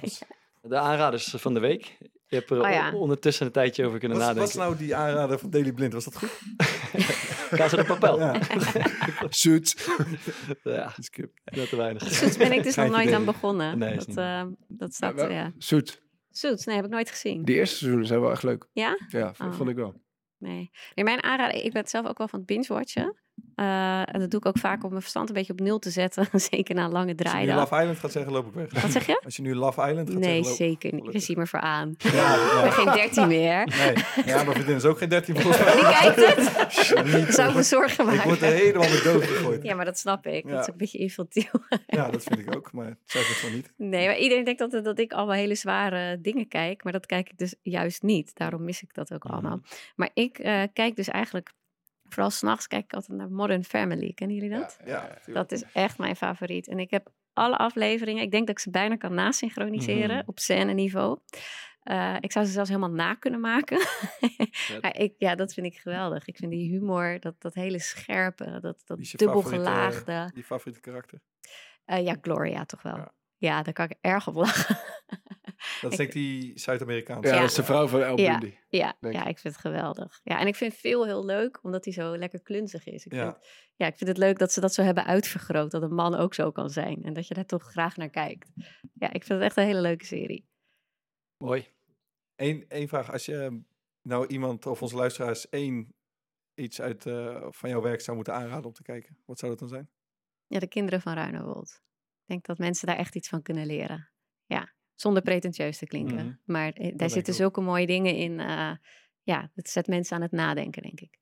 De 0.62 0.76
aanraders 0.78 1.34
van 1.36 1.54
de 1.54 1.60
week. 1.60 1.96
Je 2.26 2.36
hebt 2.36 2.50
er 2.50 2.60
Oh 2.60 2.70
ja. 2.70 2.92
ondertussen 2.92 3.46
een 3.46 3.52
tijdje 3.52 3.86
over 3.86 3.98
kunnen 3.98 4.18
was, 4.18 4.26
nadenken. 4.26 4.46
was 4.56 4.64
nou 4.66 4.76
die 4.76 4.94
aanrader 4.96 5.38
van 5.38 5.50
Daily 5.50 5.72
Blind, 5.72 5.92
was 5.92 6.04
dat 6.04 6.16
goed? 6.16 6.40
Casa 7.58 7.76
de 7.76 7.84
Papel. 7.84 8.18
Ja, 8.18 8.40
Ja, 10.62 10.92
skip. 10.98 11.30
net 11.44 11.68
te 11.68 11.76
weinig. 11.76 12.12
Suits 12.12 12.36
ben 12.36 12.52
ik 12.52 12.62
dus 12.62 12.74
nog 12.74 12.88
nooit 12.90 13.12
aan 13.12 13.24
begonnen. 13.24 13.78
Nee, 13.78 13.96
dat, 13.96 14.16
eh, 14.16 14.44
dat 14.68 14.94
staat, 14.94 15.20
ja. 15.30 15.52
Suits. 15.58 16.00
Suits, 16.30 16.64
nee, 16.64 16.76
heb 16.76 16.84
ik 16.84 16.90
nooit 16.90 17.10
gezien. 17.10 17.44
Die 17.44 17.54
eerste 17.56 17.76
seizoenen 17.76 18.06
zijn 18.08 18.20
wel 18.20 18.30
echt 18.30 18.42
leuk. 18.42 18.66
Ja? 18.72 18.98
Ja, 19.08 19.34
Oh. 19.38 19.52
vond 19.52 19.68
ik 19.68 19.76
wel. 19.76 20.00
Nee. 20.38 20.70
nee, 20.94 21.04
mijn 21.04 21.22
aanrader, 21.22 21.64
ik 21.64 21.72
ben 21.72 21.88
zelf 21.88 22.06
ook 22.06 22.18
wel 22.18 22.28
van 22.28 22.38
het 22.38 22.48
binge-watchen. 22.48 23.16
Eh, 23.58 24.00
en 24.14 24.20
dat 24.20 24.30
doe 24.30 24.40
ik 24.40 24.46
ook 24.46 24.58
vaak 24.58 24.82
om 24.84 24.88
mijn 24.90 25.00
verstand 25.00 25.28
een 25.28 25.34
beetje 25.34 25.52
op 25.52 25.60
nul 25.60 25.78
te 25.78 25.90
zetten. 25.90 26.26
Zeker 26.50 26.74
na 26.74 26.84
een 26.84 26.90
lange 26.90 27.14
Als 27.22 27.32
je 27.32 27.38
nu. 27.38 27.52
Love 27.52 27.76
Island 27.80 27.98
gaat 27.98 28.12
zeggen, 28.12 28.32
loop 28.32 28.46
ik 28.46 28.52
weg. 28.54 28.82
Wat 28.82 28.90
zeg 28.92 29.06
je? 29.06 29.20
Als 29.24 29.36
je 29.36 29.42
nu 29.42 29.54
Love 29.54 29.80
Island 29.88 30.10
gaat 30.10 30.18
Nee, 30.18 30.44
zeggen, 30.44 30.44
loop 30.48 30.56
zeker 30.56 30.90
niet. 30.92 30.98
Gelukkig. 31.00 31.22
ziet 31.22 31.36
me 31.36 31.46
voor 31.46 31.60
aan. 31.60 31.94
Ja, 31.98 32.34
Ik 32.56 32.62
ben 32.62 32.72
geen 32.72 32.92
dertien 32.92 33.26
meer. 33.28 33.66
Nee, 33.66 33.94
ja, 34.24 34.42
maar 34.42 34.54
vriendin 34.54 34.76
is 34.76 34.84
ook 34.84 34.98
geen 34.98 35.08
13 35.08 35.34
volgens 35.40 35.64
mij. 35.64 35.74
Die 35.74 35.82
kijkt 36.14 36.26
het. 36.36 37.04
Niet, 37.16 37.34
Zou 37.34 37.48
ik 37.48 37.54
me 37.54 37.60
ik 37.60 37.66
zorgen 37.66 38.04
word- 38.04 38.16
Ik 38.16 38.22
word 38.22 38.40
er 38.42 38.48
maken. 38.48 38.64
helemaal 38.64 38.88
met 38.88 39.02
dood 39.04 39.24
gegooid. 39.24 39.62
Ja, 39.62 39.74
maar 39.74 39.84
dat 39.84 39.98
snap 39.98 40.26
ik. 40.26 40.42
Dat 40.42 40.52
Ja. 40.52 40.58
is 40.58 40.64
ook 40.64 40.72
een 40.72 40.76
beetje 40.76 40.98
infantiel. 40.98 41.50
Ja, 41.86 42.10
dat 42.10 42.22
vind 42.22 42.38
ik 42.38 42.56
ook, 42.56 42.72
maar 42.72 42.96
zeg 43.04 43.28
het 43.28 43.36
van 43.36 43.52
niet. 43.52 43.72
Nee, 43.76 44.06
maar 44.06 44.18
iedereen 44.18 44.44
denkt 44.44 44.60
altijd 44.60 44.84
dat 44.84 44.98
ik 44.98 45.12
allemaal 45.12 45.34
hele 45.36 45.54
zware 45.54 46.20
dingen 46.20 46.48
kijk. 46.48 46.84
Maar 46.84 46.92
dat 46.92 47.06
kijk 47.06 47.28
ik 47.30 47.38
dus 47.38 47.54
juist 47.62 48.02
niet. 48.02 48.34
Daarom 48.34 48.64
mis 48.64 48.82
ik 48.82 48.94
dat 48.94 49.12
ook 49.12 49.24
Mhm. 49.24 49.32
allemaal. 49.32 49.60
Maar 49.96 50.10
ik 50.14 50.38
eh, 50.38 50.62
kijk 50.72 50.96
dus 50.96 51.08
eigenlijk... 51.08 51.50
Vooral 52.08 52.30
s'nachts 52.30 52.66
kijk 52.66 52.84
ik 52.84 52.92
altijd 52.92 53.18
naar 53.18 53.30
Modern 53.30 53.64
Family. 53.64 54.12
Kennen 54.12 54.36
jullie 54.36 54.58
dat? 54.58 54.78
Ja. 54.84 55.18
Dat 55.26 55.52
is 55.52 55.62
echt 55.72 55.98
mijn 55.98 56.16
favoriet. 56.16 56.68
En 56.68 56.78
ik 56.78 56.90
heb 56.90 57.08
alle 57.32 57.56
afleveringen, 57.56 58.22
ik 58.22 58.30
denk 58.30 58.46
dat 58.46 58.56
ik 58.56 58.62
ze 58.62 58.70
bijna 58.70 58.96
kan 58.96 59.14
nasynchroniseren 59.14 60.16
Mhm. 60.16 60.22
op 60.28 60.38
scène 60.38 60.72
niveau. 60.72 61.18
Eh, 61.82 62.16
ik 62.20 62.32
zou 62.32 62.44
ze 62.46 62.52
zelfs 62.52 62.68
helemaal 62.68 62.90
na 62.90 63.14
kunnen 63.14 63.40
maken. 63.40 63.78
maar 64.82 64.96
ik, 64.96 65.14
ja, 65.18 65.34
dat 65.34 65.52
vind 65.54 65.66
ik 65.66 65.76
geweldig. 65.76 66.26
Ik 66.26 66.36
vind 66.36 66.50
die 66.50 66.70
humor, 66.70 67.20
dat, 67.20 67.34
dat 67.40 67.54
hele 67.54 67.78
scherpe, 67.78 68.58
dat, 68.60 68.82
dat 68.86 68.98
dubbelgelaagde. 69.16 70.30
Je 70.34 70.44
favoriete 70.44 70.80
karakter? 70.80 71.20
Eh, 71.84 72.02
ja, 72.04 72.16
Gloria 72.20 72.64
toch 72.64 72.82
wel. 72.82 72.96
Ja. 72.96 73.12
Ja. 73.38 73.62
daar 73.62 73.72
kan 73.72 73.84
ik 73.88 73.96
erg 74.00 74.28
op 74.28 74.34
lachen. 74.34 74.76
Dat 75.80 75.92
is 75.92 75.98
Ik- 75.98 76.12
denk 76.12 76.14
ik 76.14 76.14
die 76.14 76.58
Zuid-Amerikaanse. 76.58 77.28
Ja, 77.28 77.34
Ja. 77.34 77.40
dat 77.40 77.50
is 77.50 77.56
de 77.56 77.62
vrouw 77.64 77.86
van 77.86 78.02
El 78.02 78.18
Ja. 78.18 78.38
Bundy. 78.38 78.56
ja, 78.68 78.96
ja, 79.00 79.22
ik. 79.22 79.28
ik 79.28 79.38
vind 79.38 79.54
het 79.54 79.56
geweldig. 79.62 80.20
Ja, 80.22 80.40
en 80.40 80.46
ik 80.46 80.54
vind 80.54 80.74
veel 80.74 81.04
heel 81.06 81.24
leuk, 81.24 81.64
omdat 81.64 81.84
hij 81.84 81.94
zo 81.94 82.16
lekker 82.16 82.42
klunzig 82.42 82.86
is. 82.86 83.06
Ik 83.06 83.12
Ja. 83.12 83.32
vind, 83.32 83.46
ja, 83.76 83.86
ik 83.86 83.96
vind 83.96 84.08
het 84.08 84.18
leuk 84.18 84.38
dat 84.38 84.52
ze 84.52 84.60
dat 84.60 84.74
zo 84.74 84.82
hebben 84.82 85.04
uitvergroot, 85.04 85.70
dat 85.70 85.82
een 85.82 85.94
man 85.94 86.14
ook 86.14 86.34
zo 86.34 86.50
kan 86.50 86.70
zijn. 86.70 87.02
En 87.02 87.12
dat 87.12 87.28
je 87.28 87.34
daar 87.34 87.46
toch 87.46 87.62
graag 87.70 87.96
naar 87.96 88.10
kijkt. 88.10 88.50
Ja, 88.94 89.06
ik 89.12 89.24
vind 89.24 89.28
het 89.28 89.42
echt 89.42 89.56
een 89.56 89.64
hele 89.64 89.80
leuke 89.80 90.04
serie. 90.04 90.48
Mooi. 91.44 91.68
Eén 92.36 92.64
één 92.68 92.88
vraag. 92.88 93.12
Als 93.12 93.26
je 93.26 93.62
nou 94.02 94.26
iemand 94.26 94.66
of 94.66 94.82
onze 94.82 94.96
luisteraars 94.96 95.48
één 95.48 95.94
iets 96.54 96.80
uit 96.80 97.06
eh, 97.06 97.46
van 97.48 97.70
jouw 97.70 97.80
werk 97.80 98.00
zou 98.00 98.16
moeten 98.16 98.34
aanraden 98.34 98.64
om 98.64 98.72
te 98.72 98.82
kijken, 98.82 99.18
wat 99.24 99.38
zou 99.38 99.50
dat 99.50 99.60
dan 99.60 99.68
zijn? 99.68 99.90
Ja, 100.46 100.58
de 100.58 100.68
kinderen 100.68 101.00
van 101.00 101.14
Ruinewold. 101.14 101.70
Ik 102.20 102.26
denk 102.26 102.46
dat 102.46 102.58
mensen 102.58 102.86
daar 102.86 102.96
echt 102.96 103.16
iets 103.16 103.28
van 103.28 103.42
kunnen 103.42 103.66
leren. 103.66 104.10
Zonder 105.00 105.22
pretentieus 105.22 105.78
te 105.78 105.86
klinken. 105.86 106.16
Mhm. 106.16 106.34
Maar 106.44 106.72
eh, 106.72 106.92
daar 106.96 107.10
zitten 107.10 107.34
zulke 107.34 107.60
mooie 107.60 107.86
dingen 107.86 108.14
in. 108.14 108.40
eh, 108.40 108.72
ja, 109.22 109.50
het 109.54 109.68
zet 109.68 109.86
mensen 109.86 110.16
aan 110.16 110.22
het 110.22 110.32
nadenken, 110.32 110.82
denk 110.82 111.00
ik. 111.00 111.18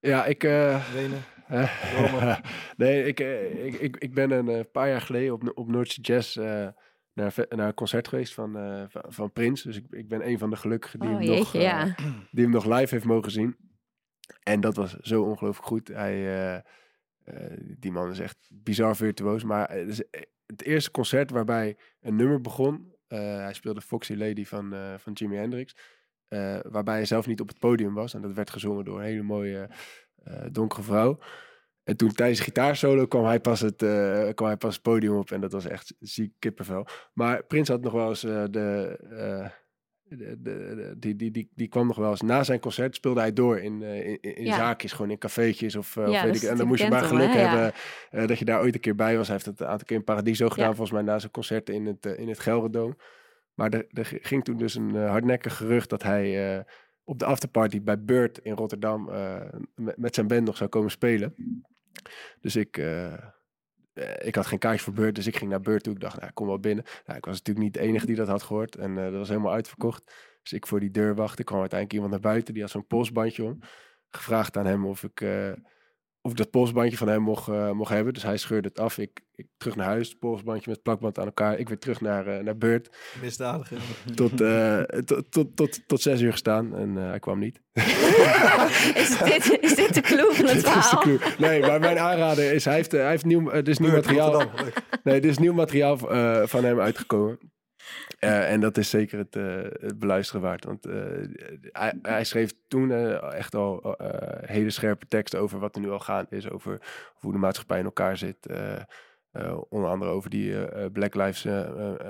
Ja, 0.00 0.24
ik... 0.24 0.44
eh, 0.44 0.92
Wenen. 0.92 1.22
Eh, 1.48 2.38
nee, 2.76 3.04
ik, 3.04 3.20
ik, 3.20 3.74
ik, 3.80 3.96
ik 3.96 4.14
ben 4.14 4.30
een 4.30 4.48
eh, 4.48 4.60
paar 4.72 4.88
jaar 4.88 5.00
geleden 5.00 5.32
op, 5.32 5.50
op 5.54 5.68
Noordse 5.68 6.00
Jazz 6.00 6.36
eh, 6.36 6.68
naar, 7.12 7.34
naar 7.48 7.66
een 7.66 7.74
concert 7.74 8.08
geweest 8.08 8.34
van, 8.34 8.56
eh, 8.56 8.84
van, 8.88 9.32
Prins. 9.32 9.62
Dus 9.62 9.76
ik, 9.76 9.84
ik 9.90 10.08
ben 10.08 10.26
een 10.28 10.38
van 10.38 10.50
de 10.50 10.56
gelukkigen 10.56 11.00
die, 11.00 11.08
Oh 11.08 11.16
hem 11.16 11.26
nog, 11.26 11.36
jeetje, 11.36 11.60
ja. 11.60 11.84
die 12.30 12.42
hem 12.42 12.50
nog 12.50 12.64
live 12.64 12.94
heeft 12.94 13.04
mogen 13.04 13.30
zien. 13.30 13.56
En 14.42 14.60
dat 14.60 14.76
was 14.76 14.92
zo 14.92 15.22
ongelooflijk 15.22 15.66
goed. 15.66 15.88
Hij, 15.88 16.12
eh, 16.12 16.54
eh, 17.24 17.58
die 17.78 17.92
man 17.92 18.10
is 18.10 18.18
echt 18.18 18.50
bizar 18.52 18.96
virtuoos. 18.96 19.44
Maar 19.44 19.70
het 19.70 19.88
is 19.88 20.10
eh, 20.10 20.22
het 20.58 20.66
eerste 20.66 20.90
concert 20.90 21.30
waarbij 21.30 21.76
een 22.00 22.16
nummer 22.16 22.40
begon. 22.40 22.92
eh, 23.06 23.18
hij 23.18 23.54
speelde 23.54 23.80
Foxy 23.80 24.14
Lady 24.14 24.44
van, 24.44 24.72
eh, 24.74 24.94
van 24.98 25.12
Jimi 25.12 25.36
Hendrix. 25.36 25.76
eh, 26.28 26.58
waarbij 26.62 26.94
hij 26.94 27.04
zelf 27.04 27.26
niet 27.26 27.40
op 27.40 27.48
het 27.48 27.58
podium 27.58 27.94
was. 27.94 28.14
En 28.14 28.22
dat 28.22 28.32
werd 28.32 28.50
gezongen 28.50 28.84
door 28.84 28.98
een 28.98 29.04
hele 29.04 29.22
mooie 29.22 29.70
donkere 30.50 30.82
vrouw. 30.82 31.18
En 31.82 31.96
toen 31.96 32.12
tijdens 32.12 32.38
de 32.38 32.44
gitaarsolo 32.44 33.06
kwam 33.06 33.24
hij, 33.24 33.40
pas 33.40 33.60
het, 33.60 33.76
kwam 34.34 34.48
hij 34.48 34.56
pas 34.56 34.74
het 34.74 34.82
podium 34.82 35.16
op. 35.16 35.30
En 35.30 35.40
dat 35.40 35.52
was 35.52 35.64
echt 35.64 35.94
ziek 35.98 36.32
kippenvel. 36.38 36.86
Maar 37.12 37.44
Prins 37.44 37.68
had 37.68 37.80
nog 37.80 37.92
wel 37.92 38.08
eens 38.08 38.20
de... 38.20 39.50
de, 40.08 40.16
de, 40.16 40.38
de- 40.42 40.94
die, 40.98 41.16
die, 41.16 41.30
die, 41.30 41.50
die 41.54 41.68
kwam 41.68 41.86
nog 41.86 41.96
wel 41.96 42.10
eens. 42.10 42.20
Na 42.20 42.42
zijn 42.44 42.60
concert 42.60 42.94
speelde 42.94 43.20
hij 43.20 43.32
door 43.32 43.58
in, 43.58 43.82
eh, 43.82 44.06
in, 44.08 44.20
in 44.20 44.44
Ja. 44.44 44.56
zaakjes, 44.56 44.92
gewoon 44.92 45.10
in 45.10 45.18
cafeetjes 45.18 45.76
of, 45.76 45.96
eh, 45.96 46.02
Ja, 46.04 46.10
of 46.10 46.14
dat 46.16 46.24
weet 46.24 46.42
ik. 46.42 46.48
En 46.48 46.56
dan 46.56 46.66
moest 46.66 46.82
je 46.82 46.88
maar 46.88 47.04
geluk? 47.04 47.32
Ja. 47.32 47.36
hebben 47.48 47.72
eh, 48.10 48.26
dat 48.26 48.38
je 48.38 48.44
daar 48.44 48.60
ooit 48.60 48.74
een 48.74 48.80
keer 48.80 48.94
bij 48.94 49.16
was. 49.16 49.26
Hij 49.26 49.36
heeft 49.36 49.48
het 49.48 49.60
een 49.60 49.66
aantal 49.66 49.86
keer 49.86 49.96
in 49.96 50.04
Paradiso 50.04 50.48
gedaan, 50.48 50.74
volgens 50.76 50.90
mij 50.90 51.02
na 51.02 51.18
zijn 51.18 51.32
concert 51.32 51.68
in 51.70 51.86
het, 51.86 52.06
eh, 52.06 52.18
in 52.18 52.28
het 52.28 52.38
Gelredome. 52.38 52.96
Maar 53.54 53.70
er, 53.72 53.86
er 53.90 54.18
ging 54.20 54.44
toen 54.44 54.56
dus 54.56 54.74
een 54.74 54.94
hardnekkig 54.94 55.56
gerucht 55.56 55.90
dat 55.90 56.02
hij 56.02 56.64
op 57.04 57.18
de 57.18 57.24
afterparty 57.24 57.82
bij 57.82 58.02
Bird 58.04 58.38
in 58.38 58.52
Rotterdam 58.54 59.10
met, 59.74 59.96
met 59.96 60.14
zijn 60.14 60.26
band 60.26 60.44
nog 60.44 60.56
zou 60.56 60.70
komen 60.70 60.90
spelen. 60.90 61.34
Dus 62.40 62.56
ik, 62.56 62.82
ik 64.18 64.34
had 64.34 64.46
geen 64.46 64.58
kaartje 64.58 64.84
voor 64.84 64.92
Beurt, 64.92 65.14
dus 65.14 65.26
ik 65.26 65.36
ging 65.36 65.50
naar 65.50 65.60
Beurt 65.60 65.82
toe. 65.82 65.94
Ik 65.94 66.00
dacht, 66.00 66.20
nou, 66.20 66.32
kom 66.32 66.46
wel 66.46 66.58
binnen. 66.58 66.84
Nou, 67.06 67.18
ik 67.18 67.24
was 67.24 67.38
natuurlijk 67.38 67.64
niet 67.64 67.74
de 67.74 67.80
enige 67.80 68.06
die 68.06 68.16
dat 68.16 68.28
had 68.28 68.42
gehoord. 68.42 68.76
En 68.76 68.98
eh, 68.98 69.04
dat 69.04 69.14
was 69.14 69.28
helemaal 69.28 69.52
uitverkocht. 69.52 70.12
Dus 70.42 70.52
ik 70.52 70.66
voor 70.66 70.80
die 70.80 70.90
deur 70.90 71.14
wachtte. 71.14 71.44
kwam 71.44 71.60
uiteindelijk 71.60 72.00
iemand 72.02 72.22
naar 72.22 72.32
buiten. 72.32 72.54
Die 72.54 72.62
had 72.62 72.72
zo'n 72.72 72.86
polsbandje 72.86 73.44
om. 73.44 73.58
Gevraagd 74.08 74.56
aan 74.56 74.66
hem 74.66 74.86
of 74.86 75.02
ik, 75.02 75.20
eh, 75.20 75.52
of 76.24 76.30
ik 76.30 76.36
dat 76.36 76.50
polsbandje 76.50 76.96
van 76.96 77.08
hem 77.08 77.22
mocht, 77.22 77.48
eh, 77.48 77.70
mocht 77.70 77.90
hebben. 77.90 78.14
Dus 78.14 78.22
hij 78.22 78.36
scheurde 78.36 78.68
het 78.68 78.78
af. 78.78 78.98
Ik, 78.98 79.20
ik 79.34 79.46
terug 79.56 79.76
naar 79.76 79.86
huis. 79.86 80.14
Polsbandje 80.14 80.70
met 80.70 80.82
plakband 80.82 81.18
aan 81.18 81.24
elkaar. 81.24 81.58
Ik 81.58 81.68
weer 81.68 81.78
terug 81.78 82.00
naar, 82.00 82.26
eh, 82.26 82.44
naar 82.44 82.56
Beurt. 82.56 82.96
Misdadiger. 83.22 83.78
Tot, 84.14 84.40
eh, 84.40 84.80
tot, 84.80 85.32
tot, 85.32 85.56
tot, 85.56 85.80
tot 85.88 86.00
zes 86.00 86.20
uur 86.20 86.32
gestaan. 86.32 86.76
En 86.76 86.98
eh, 86.98 87.08
hij 87.08 87.18
kwam 87.18 87.38
niet. 87.38 87.60
is, 88.94 89.18
dit, 89.18 89.58
is 89.60 89.74
dit 89.74 89.94
de 89.94 90.00
clue 90.00 90.32
van 90.32 90.46
het 90.46 90.54
Dit 90.54 90.56
is 90.56 90.62
de 90.62 90.70
verhaal? 90.70 91.00
clue. 91.00 91.18
Nee, 91.38 91.60
maar 91.60 91.80
mijn 91.80 91.98
aanrader 91.98 92.52
is, 92.52 92.64
hij 92.64 92.74
heeft, 92.74 92.92
hij 92.92 93.10
heeft 93.10 93.24
nieuw, 93.24 93.50
is 93.50 93.78
nieuw 93.78 93.92
materiaal, 93.92 94.42
nee, 95.02 95.20
er 95.20 95.28
is 95.28 95.38
nieuw 95.38 95.52
materiaal 95.52 96.10
eh, 96.10 96.42
van 96.46 96.64
hem 96.64 96.80
uitgekomen. 96.80 97.38
Eh, 98.18 98.52
en 98.52 98.60
dat 98.60 98.76
is 98.76 98.90
zeker 98.90 99.18
het, 99.18 99.36
eh, 99.36 99.86
het 99.88 99.98
beluisteren 99.98 100.42
waard. 100.42 100.64
Want 100.64 100.86
eh, 100.86 101.92
hij, 102.02 102.24
schreef 102.24 102.52
toen 102.68 102.92
echt 103.32 103.54
al 103.54 103.96
hele 104.40 104.70
scherpe 104.70 105.06
teksten 105.06 105.40
over 105.40 105.58
wat 105.58 105.74
er 105.74 105.80
nu 105.80 105.90
al 105.90 105.98
gaande 105.98 106.36
is. 106.36 106.50
Over 106.50 106.80
hoe 107.14 107.32
de 107.32 107.38
maatschappij 107.38 107.78
in 107.78 107.84
elkaar 107.84 108.16
zit. 108.16 108.46
onder 109.68 109.88
andere 109.88 110.10
over 110.10 110.30
die 110.30 110.90
Black 110.90 111.14
Lives 111.14 111.44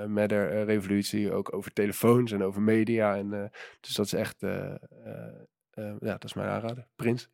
Matter 0.07 0.63
revolutie. 0.63 1.31
Ook 1.31 1.53
over 1.53 1.73
telefoons 1.73 2.31
en 2.31 2.43
over 2.43 2.61
media. 2.61 3.15
En, 3.15 3.51
dus 3.79 3.93
dat 3.93 4.05
is 4.05 4.13
echt, 4.13 4.35
ja, 4.39 5.97
dat 5.99 6.23
is 6.23 6.33
mijn 6.33 6.49
aanrader. 6.49 6.87
Prins. 6.95 7.29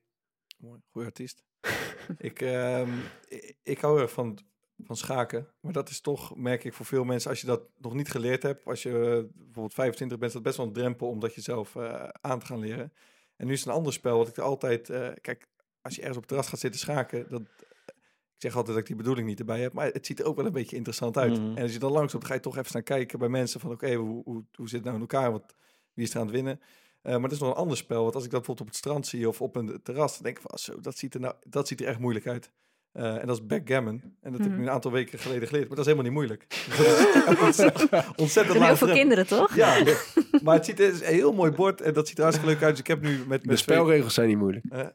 Mooi, 0.58 0.82
goeie 0.92 1.08
artiest. 1.08 1.44
ik, 2.18 2.42
ehm, 2.42 2.89
ik, 3.28 3.56
ik 3.64 3.80
hou 3.80 4.02
erg 4.02 4.12
van, 4.12 4.39
van 4.86 4.98
schaken. 4.98 5.48
Maar 5.60 5.72
dat 5.72 5.90
is 5.90 6.02
toch, 6.02 6.36
merk 6.36 6.64
ik 6.64 6.74
voor 6.74 6.86
veel 6.86 7.04
mensen, 7.04 7.30
als 7.30 7.42
je 7.42 7.48
dat 7.48 7.62
nog 7.78 7.94
niet 7.94 8.12
geleerd 8.12 8.44
hebt. 8.44 8.66
Als 8.66 8.84
je 8.84 8.90
eh, 8.90 9.36
bijvoorbeeld 9.44 9.74
25 9.74 10.18
bent, 10.18 10.30
is 10.30 10.34
dat 10.34 10.44
best 10.44 10.58
wel 10.58 10.66
een 10.66 10.74
drempel 10.74 11.08
om 11.08 11.20
dat 11.20 11.36
jezelf 11.36 11.76
eh, 11.76 12.08
aan 12.22 12.40
te 12.40 12.46
gaan 12.46 12.60
leren. 12.60 12.94
En 13.36 13.48
nu 13.48 13.54
is 13.54 13.60
het 13.60 13.68
een 13.68 13.76
ander 13.76 13.94
spel, 13.94 14.18
wat 14.18 14.28
ik 14.28 14.38
er 14.38 14.44
altijd... 14.44 14.90
eh, 14.90 15.10
kijk, 15.22 15.48
als 15.82 15.96
je 15.96 16.00
ergens 16.00 16.18
op 16.18 16.24
het 16.24 16.32
terras 16.32 16.48
gaat 16.48 16.60
zitten 16.60 16.80
schaken, 16.80 17.30
dat, 17.30 17.42
ik 17.42 18.48
zeg 18.48 18.56
altijd 18.56 18.76
dat 18.76 18.78
ik 18.78 18.88
die 18.88 18.96
bedoeling 18.96 19.28
niet 19.28 19.40
erbij 19.40 19.60
heb, 19.60 19.74
maar 19.74 19.88
het 19.88 20.06
ziet 20.06 20.20
er 20.20 20.26
ook 20.26 20.36
wel 20.36 20.46
een 20.46 20.52
beetje 20.52 20.76
interessant 20.76 21.18
uit. 21.18 21.40
Mhm. 21.40 21.58
En 21.58 21.64
als 21.64 21.74
je 21.74 21.80
dan 21.80 21.92
langs 21.92 22.14
loopt, 22.14 22.26
ga 22.26 22.34
je 22.34 22.40
toch 22.40 22.56
even 22.56 22.70
staan 22.70 22.84
kijken 22.84 23.20
bij 23.20 23.30
mensen 23.30 23.60
van, 23.60 23.72
oké, 23.72 23.94
hoe, 23.94 24.24
hoe, 24.24 24.44
hoe 24.56 24.70
zit 24.70 24.76
het 24.76 24.84
nou 24.84 24.96
in 24.96 25.02
elkaar? 25.02 25.32
Wat, 25.32 25.56
wie 25.94 26.06
is 26.06 26.14
er 26.14 26.20
aan 26.20 26.26
het 26.26 26.36
winnen? 26.36 26.60
Maar 27.02 27.22
het 27.22 27.32
is 27.32 27.40
nog 27.40 27.50
een 27.50 27.56
ander 27.56 27.78
spel. 27.78 28.02
Want 28.02 28.16
als 28.16 28.24
ik 28.24 28.30
dat 28.30 28.40
bijvoorbeeld 28.40 28.68
op 28.68 28.74
het 28.74 28.84
strand 28.84 29.08
zie 29.08 29.28
of 29.28 29.42
op 29.42 29.56
een 29.56 29.80
terras, 29.84 30.14
dan 30.14 30.24
denk 30.24 30.38
ik 30.38 30.44
van, 30.50 30.58
zo, 30.58 30.80
dat 30.80 30.98
ziet 30.98 31.14
er, 31.14 31.20
nou, 31.20 31.36
dat 31.48 31.68
ziet 31.68 31.82
er 31.82 31.88
echt 31.88 32.00
moeilijk 32.00 32.28
uit. 32.28 32.52
Eh, 32.92 33.18
en 33.22 33.28
dat 33.28 33.36
is 33.39 33.46
backgammon. 33.46 34.02
En 34.22 34.32
dat 34.32 34.32
heb 34.32 34.42
ik 34.42 34.48
Mhm. 34.48 34.56
nu 34.60 34.62
een 34.66 34.70
aantal 34.72 34.92
weken 34.92 35.20
geleden 35.20 35.48
geleerd. 35.48 35.68
Maar 35.68 35.78
dat 35.78 35.88
is 35.88 35.92
helemaal 35.94 36.12
niet 36.12 36.20
moeilijk. 36.20 36.46
Dus 36.50 36.78
dat 37.26 37.32
is 37.32 37.39
ontzettend, 37.39 38.18
ontzettend 38.18 38.58
En 38.58 38.64
heel 38.66 38.76
veel 38.76 38.92
kinderen, 38.94 39.28
toch? 39.28 39.56
Ja, 39.56 39.84
maar 40.44 40.56
het 40.56 40.66
ziet 40.66 40.80
er 40.80 40.86
het 40.86 40.94
is 40.96 41.02
een 41.02 41.14
heel 41.14 41.34
mooi 41.34 41.52
bord 41.52 41.82
en 41.82 41.94
dat 41.94 42.08
ziet 42.08 42.18
er 42.18 42.24
hartstikke 42.24 42.54
leuk 42.54 42.62
uit. 42.64 42.72
Dus 42.72 42.80
ik 42.80 42.88
heb 42.88 43.02
nu 43.02 43.18
met, 43.18 43.28
met 43.28 43.44
De 43.44 43.56
spelregels 43.56 44.14
zijn 44.14 44.28
niet 44.28 44.38
moeilijk. 44.38 44.66
eh, 44.70 44.88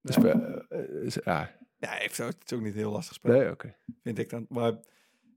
De 0.00 0.12
spel- 0.12 0.40
eh, 0.68 1.02
is- 1.04 1.18
ja, 1.24 1.50
ja, 1.78 1.90
heeft 1.90 2.16
het 2.16 2.36
is 2.44 2.52
ook 2.52 2.62
niet 2.62 2.74
heel 2.74 2.90
lastig 2.92 3.14
spel, 3.14 3.32
nee, 3.38 3.50
oké. 3.50 3.74
vind 4.02 4.18
ik 4.18 4.30
dan. 4.30 4.46
Maar, 4.48 4.72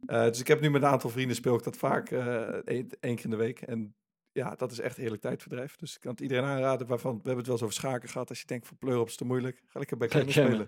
eh, 0.06 0.24
dus 0.26 0.40
ik 0.40 0.48
heb 0.48 0.62
nu 0.62 0.70
met 0.70 0.82
een 0.82 0.88
aantal 0.88 1.10
vrienden 1.10 1.36
speel 1.36 1.56
ik 1.56 1.64
dat 1.64 1.78
vaak 1.78 2.10
eh 2.12 2.42
één, 2.66 2.88
keer 3.00 3.24
in 3.24 3.30
de 3.30 3.36
week. 3.36 3.62
En 3.62 3.96
ja, 4.32 4.56
dat 4.56 4.72
is 4.72 4.80
echt 4.80 4.98
heerlijk 4.98 5.22
tijdverdrijf. 5.22 5.76
Dus 5.76 5.96
ik 5.96 6.02
kan 6.02 6.12
het 6.12 6.22
iedereen 6.22 6.44
aanraden 6.44 6.88
waarvan, 6.88 7.12
we 7.12 7.18
hebben 7.18 7.36
het 7.38 7.46
wel 7.46 7.56
eens 7.56 7.64
over 7.66 7.76
schaken 7.76 8.10
gehad. 8.10 8.30
Als 8.30 8.40
je 8.40 8.46
denkt 8.48 8.68
van 8.68 8.78
pleur 8.78 9.00
op 9.00 9.08
is 9.08 9.16
te 9.16 9.26
moeilijk, 9.26 9.62
ga 9.68 9.80
lekker 9.80 9.98
Backgammon. 9.98 10.32
spelen. 10.32 10.68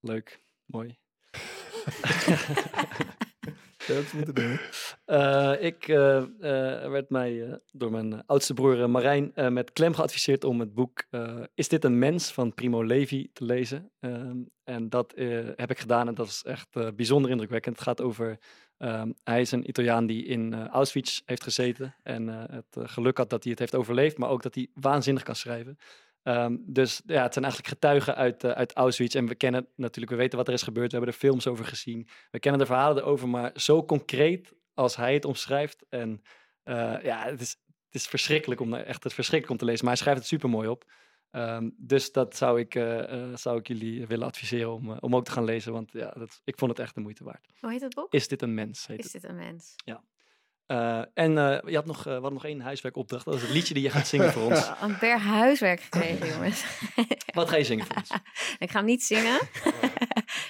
Leuk, 0.00 0.42
mooi. 0.66 0.98
Dat 3.86 4.12
moeten 4.12 4.34
doen. 4.34 4.58
Eh, 5.04 5.52
ik 5.62 5.88
eh, 5.88 6.16
eh, 6.16 6.90
werd 6.90 7.10
mij 7.10 7.60
door 7.72 7.90
mijn 7.90 8.26
oudste 8.26 8.54
broer 8.54 8.90
Marijn 8.90 9.32
met 9.48 9.72
klem 9.72 9.94
geadviseerd 9.94 10.44
om 10.44 10.60
het 10.60 10.74
boek 10.74 11.04
Is 11.54 11.68
dit 11.68 11.84
een 11.84 11.98
mens 11.98 12.32
van 12.32 12.54
Primo 12.54 12.82
Levi 12.84 13.30
te 13.32 13.44
lezen. 13.44 13.90
Ehm, 14.00 14.36
en 14.64 14.88
dat 14.88 15.12
heb 15.56 15.70
ik 15.70 15.78
gedaan 15.78 16.08
en 16.08 16.14
dat 16.14 16.26
is 16.26 16.42
echt 16.42 16.96
bijzonder 16.96 17.30
indrukwekkend. 17.30 17.76
Het 17.76 17.84
gaat 17.84 18.00
over, 18.00 18.38
ehm, 18.76 19.12
hij 19.22 19.40
is 19.40 19.52
een 19.52 19.68
Italiaan 19.68 20.06
die 20.06 20.24
in 20.24 20.68
Auschwitz 20.68 21.20
heeft 21.24 21.42
gezeten 21.42 21.94
en 22.02 22.28
het 22.28 22.76
geluk 22.78 23.16
had 23.16 23.30
dat 23.30 23.42
hij 23.42 23.50
het 23.50 23.60
heeft 23.60 23.74
overleefd, 23.74 24.18
maar 24.18 24.28
ook 24.28 24.42
dat 24.42 24.54
hij 24.54 24.68
waanzinnig 24.74 25.22
kan 25.22 25.36
schrijven. 25.36 25.78
Ehm, 26.24 26.56
dus 26.60 27.02
ja, 27.06 27.22
het 27.22 27.32
zijn 27.32 27.44
eigenlijk 27.44 27.74
getuigen 27.74 28.14
uit, 28.14 28.44
eh, 28.44 28.50
uit 28.50 28.72
Auschwitz. 28.72 29.14
En 29.14 29.26
we 29.26 29.34
kennen 29.34 29.68
natuurlijk, 29.76 30.12
we 30.12 30.18
weten 30.18 30.38
wat 30.38 30.48
er 30.48 30.54
is 30.54 30.62
gebeurd. 30.62 30.90
We 30.90 30.96
hebben 30.96 31.14
er 31.14 31.20
films 31.20 31.46
over 31.46 31.64
gezien. 31.64 32.08
We 32.30 32.38
kennen 32.38 32.60
de 32.60 32.66
verhalen 32.66 33.02
erover, 33.02 33.28
maar 33.28 33.50
zo 33.54 33.84
concreet 33.84 34.52
als 34.74 34.96
hij 34.96 35.14
het 35.14 35.24
omschrijft. 35.24 35.84
En 35.88 36.22
eh, 36.62 37.02
ja, 37.02 37.24
het 37.24 37.40
is, 37.40 37.50
het 37.66 37.94
is 37.94 38.06
verschrikkelijk 38.06 38.60
om 38.60 38.74
echt 38.74 39.04
het 39.04 39.14
verschrikkelijk 39.14 39.50
om 39.60 39.66
te 39.66 39.72
lezen. 39.72 39.84
Maar 39.84 39.94
hij 39.94 40.02
schrijft 40.02 40.20
het 40.20 40.28
super 40.28 40.48
mooi 40.48 40.68
op. 40.68 40.84
Ehm, 41.30 41.70
dus 41.76 42.12
dat 42.12 42.36
zou 42.36 42.60
ik, 42.60 42.74
eh, 42.74 43.34
zou 43.34 43.58
ik 43.58 43.68
jullie 43.68 44.06
willen 44.06 44.26
adviseren 44.26 44.72
om, 44.72 44.90
om 44.98 45.16
ook 45.16 45.24
te 45.24 45.30
gaan 45.30 45.44
lezen. 45.44 45.72
Want 45.72 45.92
ja, 45.92 46.10
dat, 46.10 46.40
ik 46.44 46.58
vond 46.58 46.70
het 46.70 46.80
echt 46.80 46.94
de 46.94 47.00
moeite 47.00 47.24
waard. 47.24 47.48
Hoe 47.60 47.70
heet 47.70 47.80
het 47.80 47.94
boek? 47.94 48.12
Is 48.12 48.28
dit 48.28 48.42
een 48.42 48.54
mens? 48.54 48.86
Heet 48.86 48.98
Is 48.98 49.12
het. 49.12 49.22
dit 49.22 49.30
een 49.30 49.36
mens? 49.36 49.74
Eh, 50.66 51.02
en 51.14 51.38
eh, 51.38 51.70
je 51.70 51.74
had 51.74 51.86
nog, 51.86 51.98
eh, 51.98 52.04
we 52.04 52.10
hadden 52.10 52.32
nog 52.32 52.44
één 52.44 52.60
huiswerkopdracht. 52.60 53.24
Dat 53.24 53.34
is 53.34 53.42
het 53.42 53.50
liedje 53.50 53.74
die 53.74 53.82
je 53.82 53.90
gaat 53.90 54.06
zingen 54.06 54.32
voor 54.32 54.42
ons. 54.42 54.70
Een 54.82 54.96
berg 55.00 55.22
huiswerk 55.22 55.80
gekregen, 55.80 56.28
jongens. 56.34 56.64
Wat 57.34 57.48
ga 57.48 57.56
je 57.56 57.64
zingen 57.64 57.86
voor 57.86 57.96
ons? 57.96 58.10
ik 58.58 58.70
ga 58.70 58.76
hem 58.76 58.86
niet 58.86 59.02
zingen. 59.02 59.38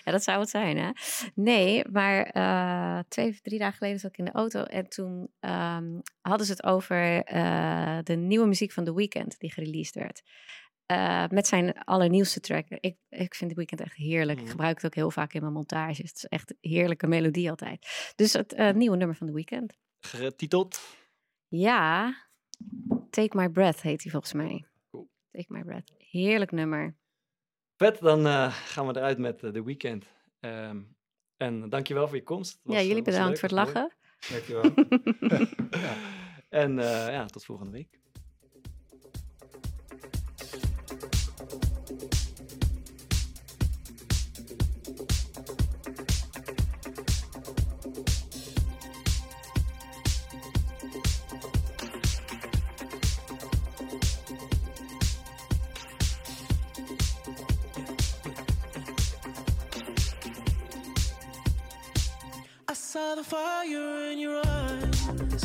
ja, 0.04 0.12
dat 0.12 0.22
zou 0.22 0.40
het 0.40 0.48
zijn, 0.50 0.76
hè? 0.78 0.90
Nee, 1.34 1.84
maar 1.90 2.32
twee 3.08 3.28
of 3.28 3.40
drie 3.40 3.58
dagen 3.58 3.76
geleden 3.76 3.98
zat 3.98 4.10
ik 4.10 4.18
in 4.18 4.24
de 4.24 4.32
auto 4.32 4.62
en 4.62 4.88
toen 4.88 5.28
ehm, 5.40 6.00
hadden 6.20 6.46
ze 6.46 6.52
het 6.52 6.64
over 6.64 6.96
de 8.02 8.14
nieuwe 8.16 8.46
muziek 8.46 8.72
van 8.72 8.84
The 8.84 8.94
Weeknd 8.94 9.38
die 9.38 9.52
gereleased 9.52 9.94
werd. 9.94 10.22
Met 11.32 11.46
zijn 11.46 11.84
allernieuwste 11.84 12.40
track. 12.40 12.66
Ik, 12.68 12.96
ik 13.08 13.34
vind 13.34 13.50
The 13.50 13.56
Weeknd 13.56 13.80
echt 13.80 13.96
heerlijk. 13.96 14.36
Ik 14.38 14.42
Mhm. 14.44 14.50
gebruik 14.50 14.76
het 14.76 14.86
ook 14.86 14.94
heel 14.94 15.10
vaak 15.10 15.32
in 15.32 15.40
mijn 15.40 15.52
montages. 15.52 15.98
Het 15.98 16.16
is 16.16 16.24
echt 16.26 16.50
een 16.50 16.70
heerlijke 16.70 17.06
melodie 17.06 17.50
altijd. 17.50 18.12
Dus 18.16 18.32
het 18.32 18.74
nieuwe 18.74 18.96
nummer 18.96 19.16
van 19.16 19.26
The 19.26 19.32
Weeknd. 19.32 19.76
Getiteld. 20.04 20.80
Ja, 21.48 22.14
Take 23.10 23.36
My 23.36 23.48
Breath 23.48 23.80
heet 23.82 24.02
hij 24.02 24.10
volgens 24.10 24.32
mij. 24.32 24.64
Cool. 24.90 25.08
Take 25.30 25.46
My 25.48 25.62
Breath. 25.62 25.92
Heerlijk 25.98 26.50
nummer. 26.52 26.94
Vet, 27.76 28.00
dan 28.00 28.26
eh, 28.26 28.52
gaan 28.54 28.86
we 28.86 28.96
eruit 28.96 29.18
met 29.18 29.42
eh, 29.42 29.50
The 29.50 29.64
Weeknd. 29.64 30.04
Ehm, 30.40 30.82
en 31.36 31.68
dankjewel 31.68 32.06
voor 32.08 32.16
je 32.16 32.22
komst. 32.22 32.60
Was, 32.62 32.74
ja, 32.74 32.80
eh, 32.80 32.88
jullie 32.88 33.02
bedankt 33.02 33.40
leuk, 33.42 33.50
voor 33.50 33.58
het 33.58 33.74
mooi. 33.74 33.74
lachen. 33.74 33.92
Dankjewel. 34.30 34.72
Ja. 35.80 35.94
En 36.48 36.76
ja, 37.12 37.26
tot 37.26 37.44
volgende 37.44 37.72
week. 37.72 38.00
Saw 62.94 63.16
the 63.16 63.24
fire 63.24 64.12
in 64.12 64.20
your 64.20 64.40
eyes. 64.46 65.43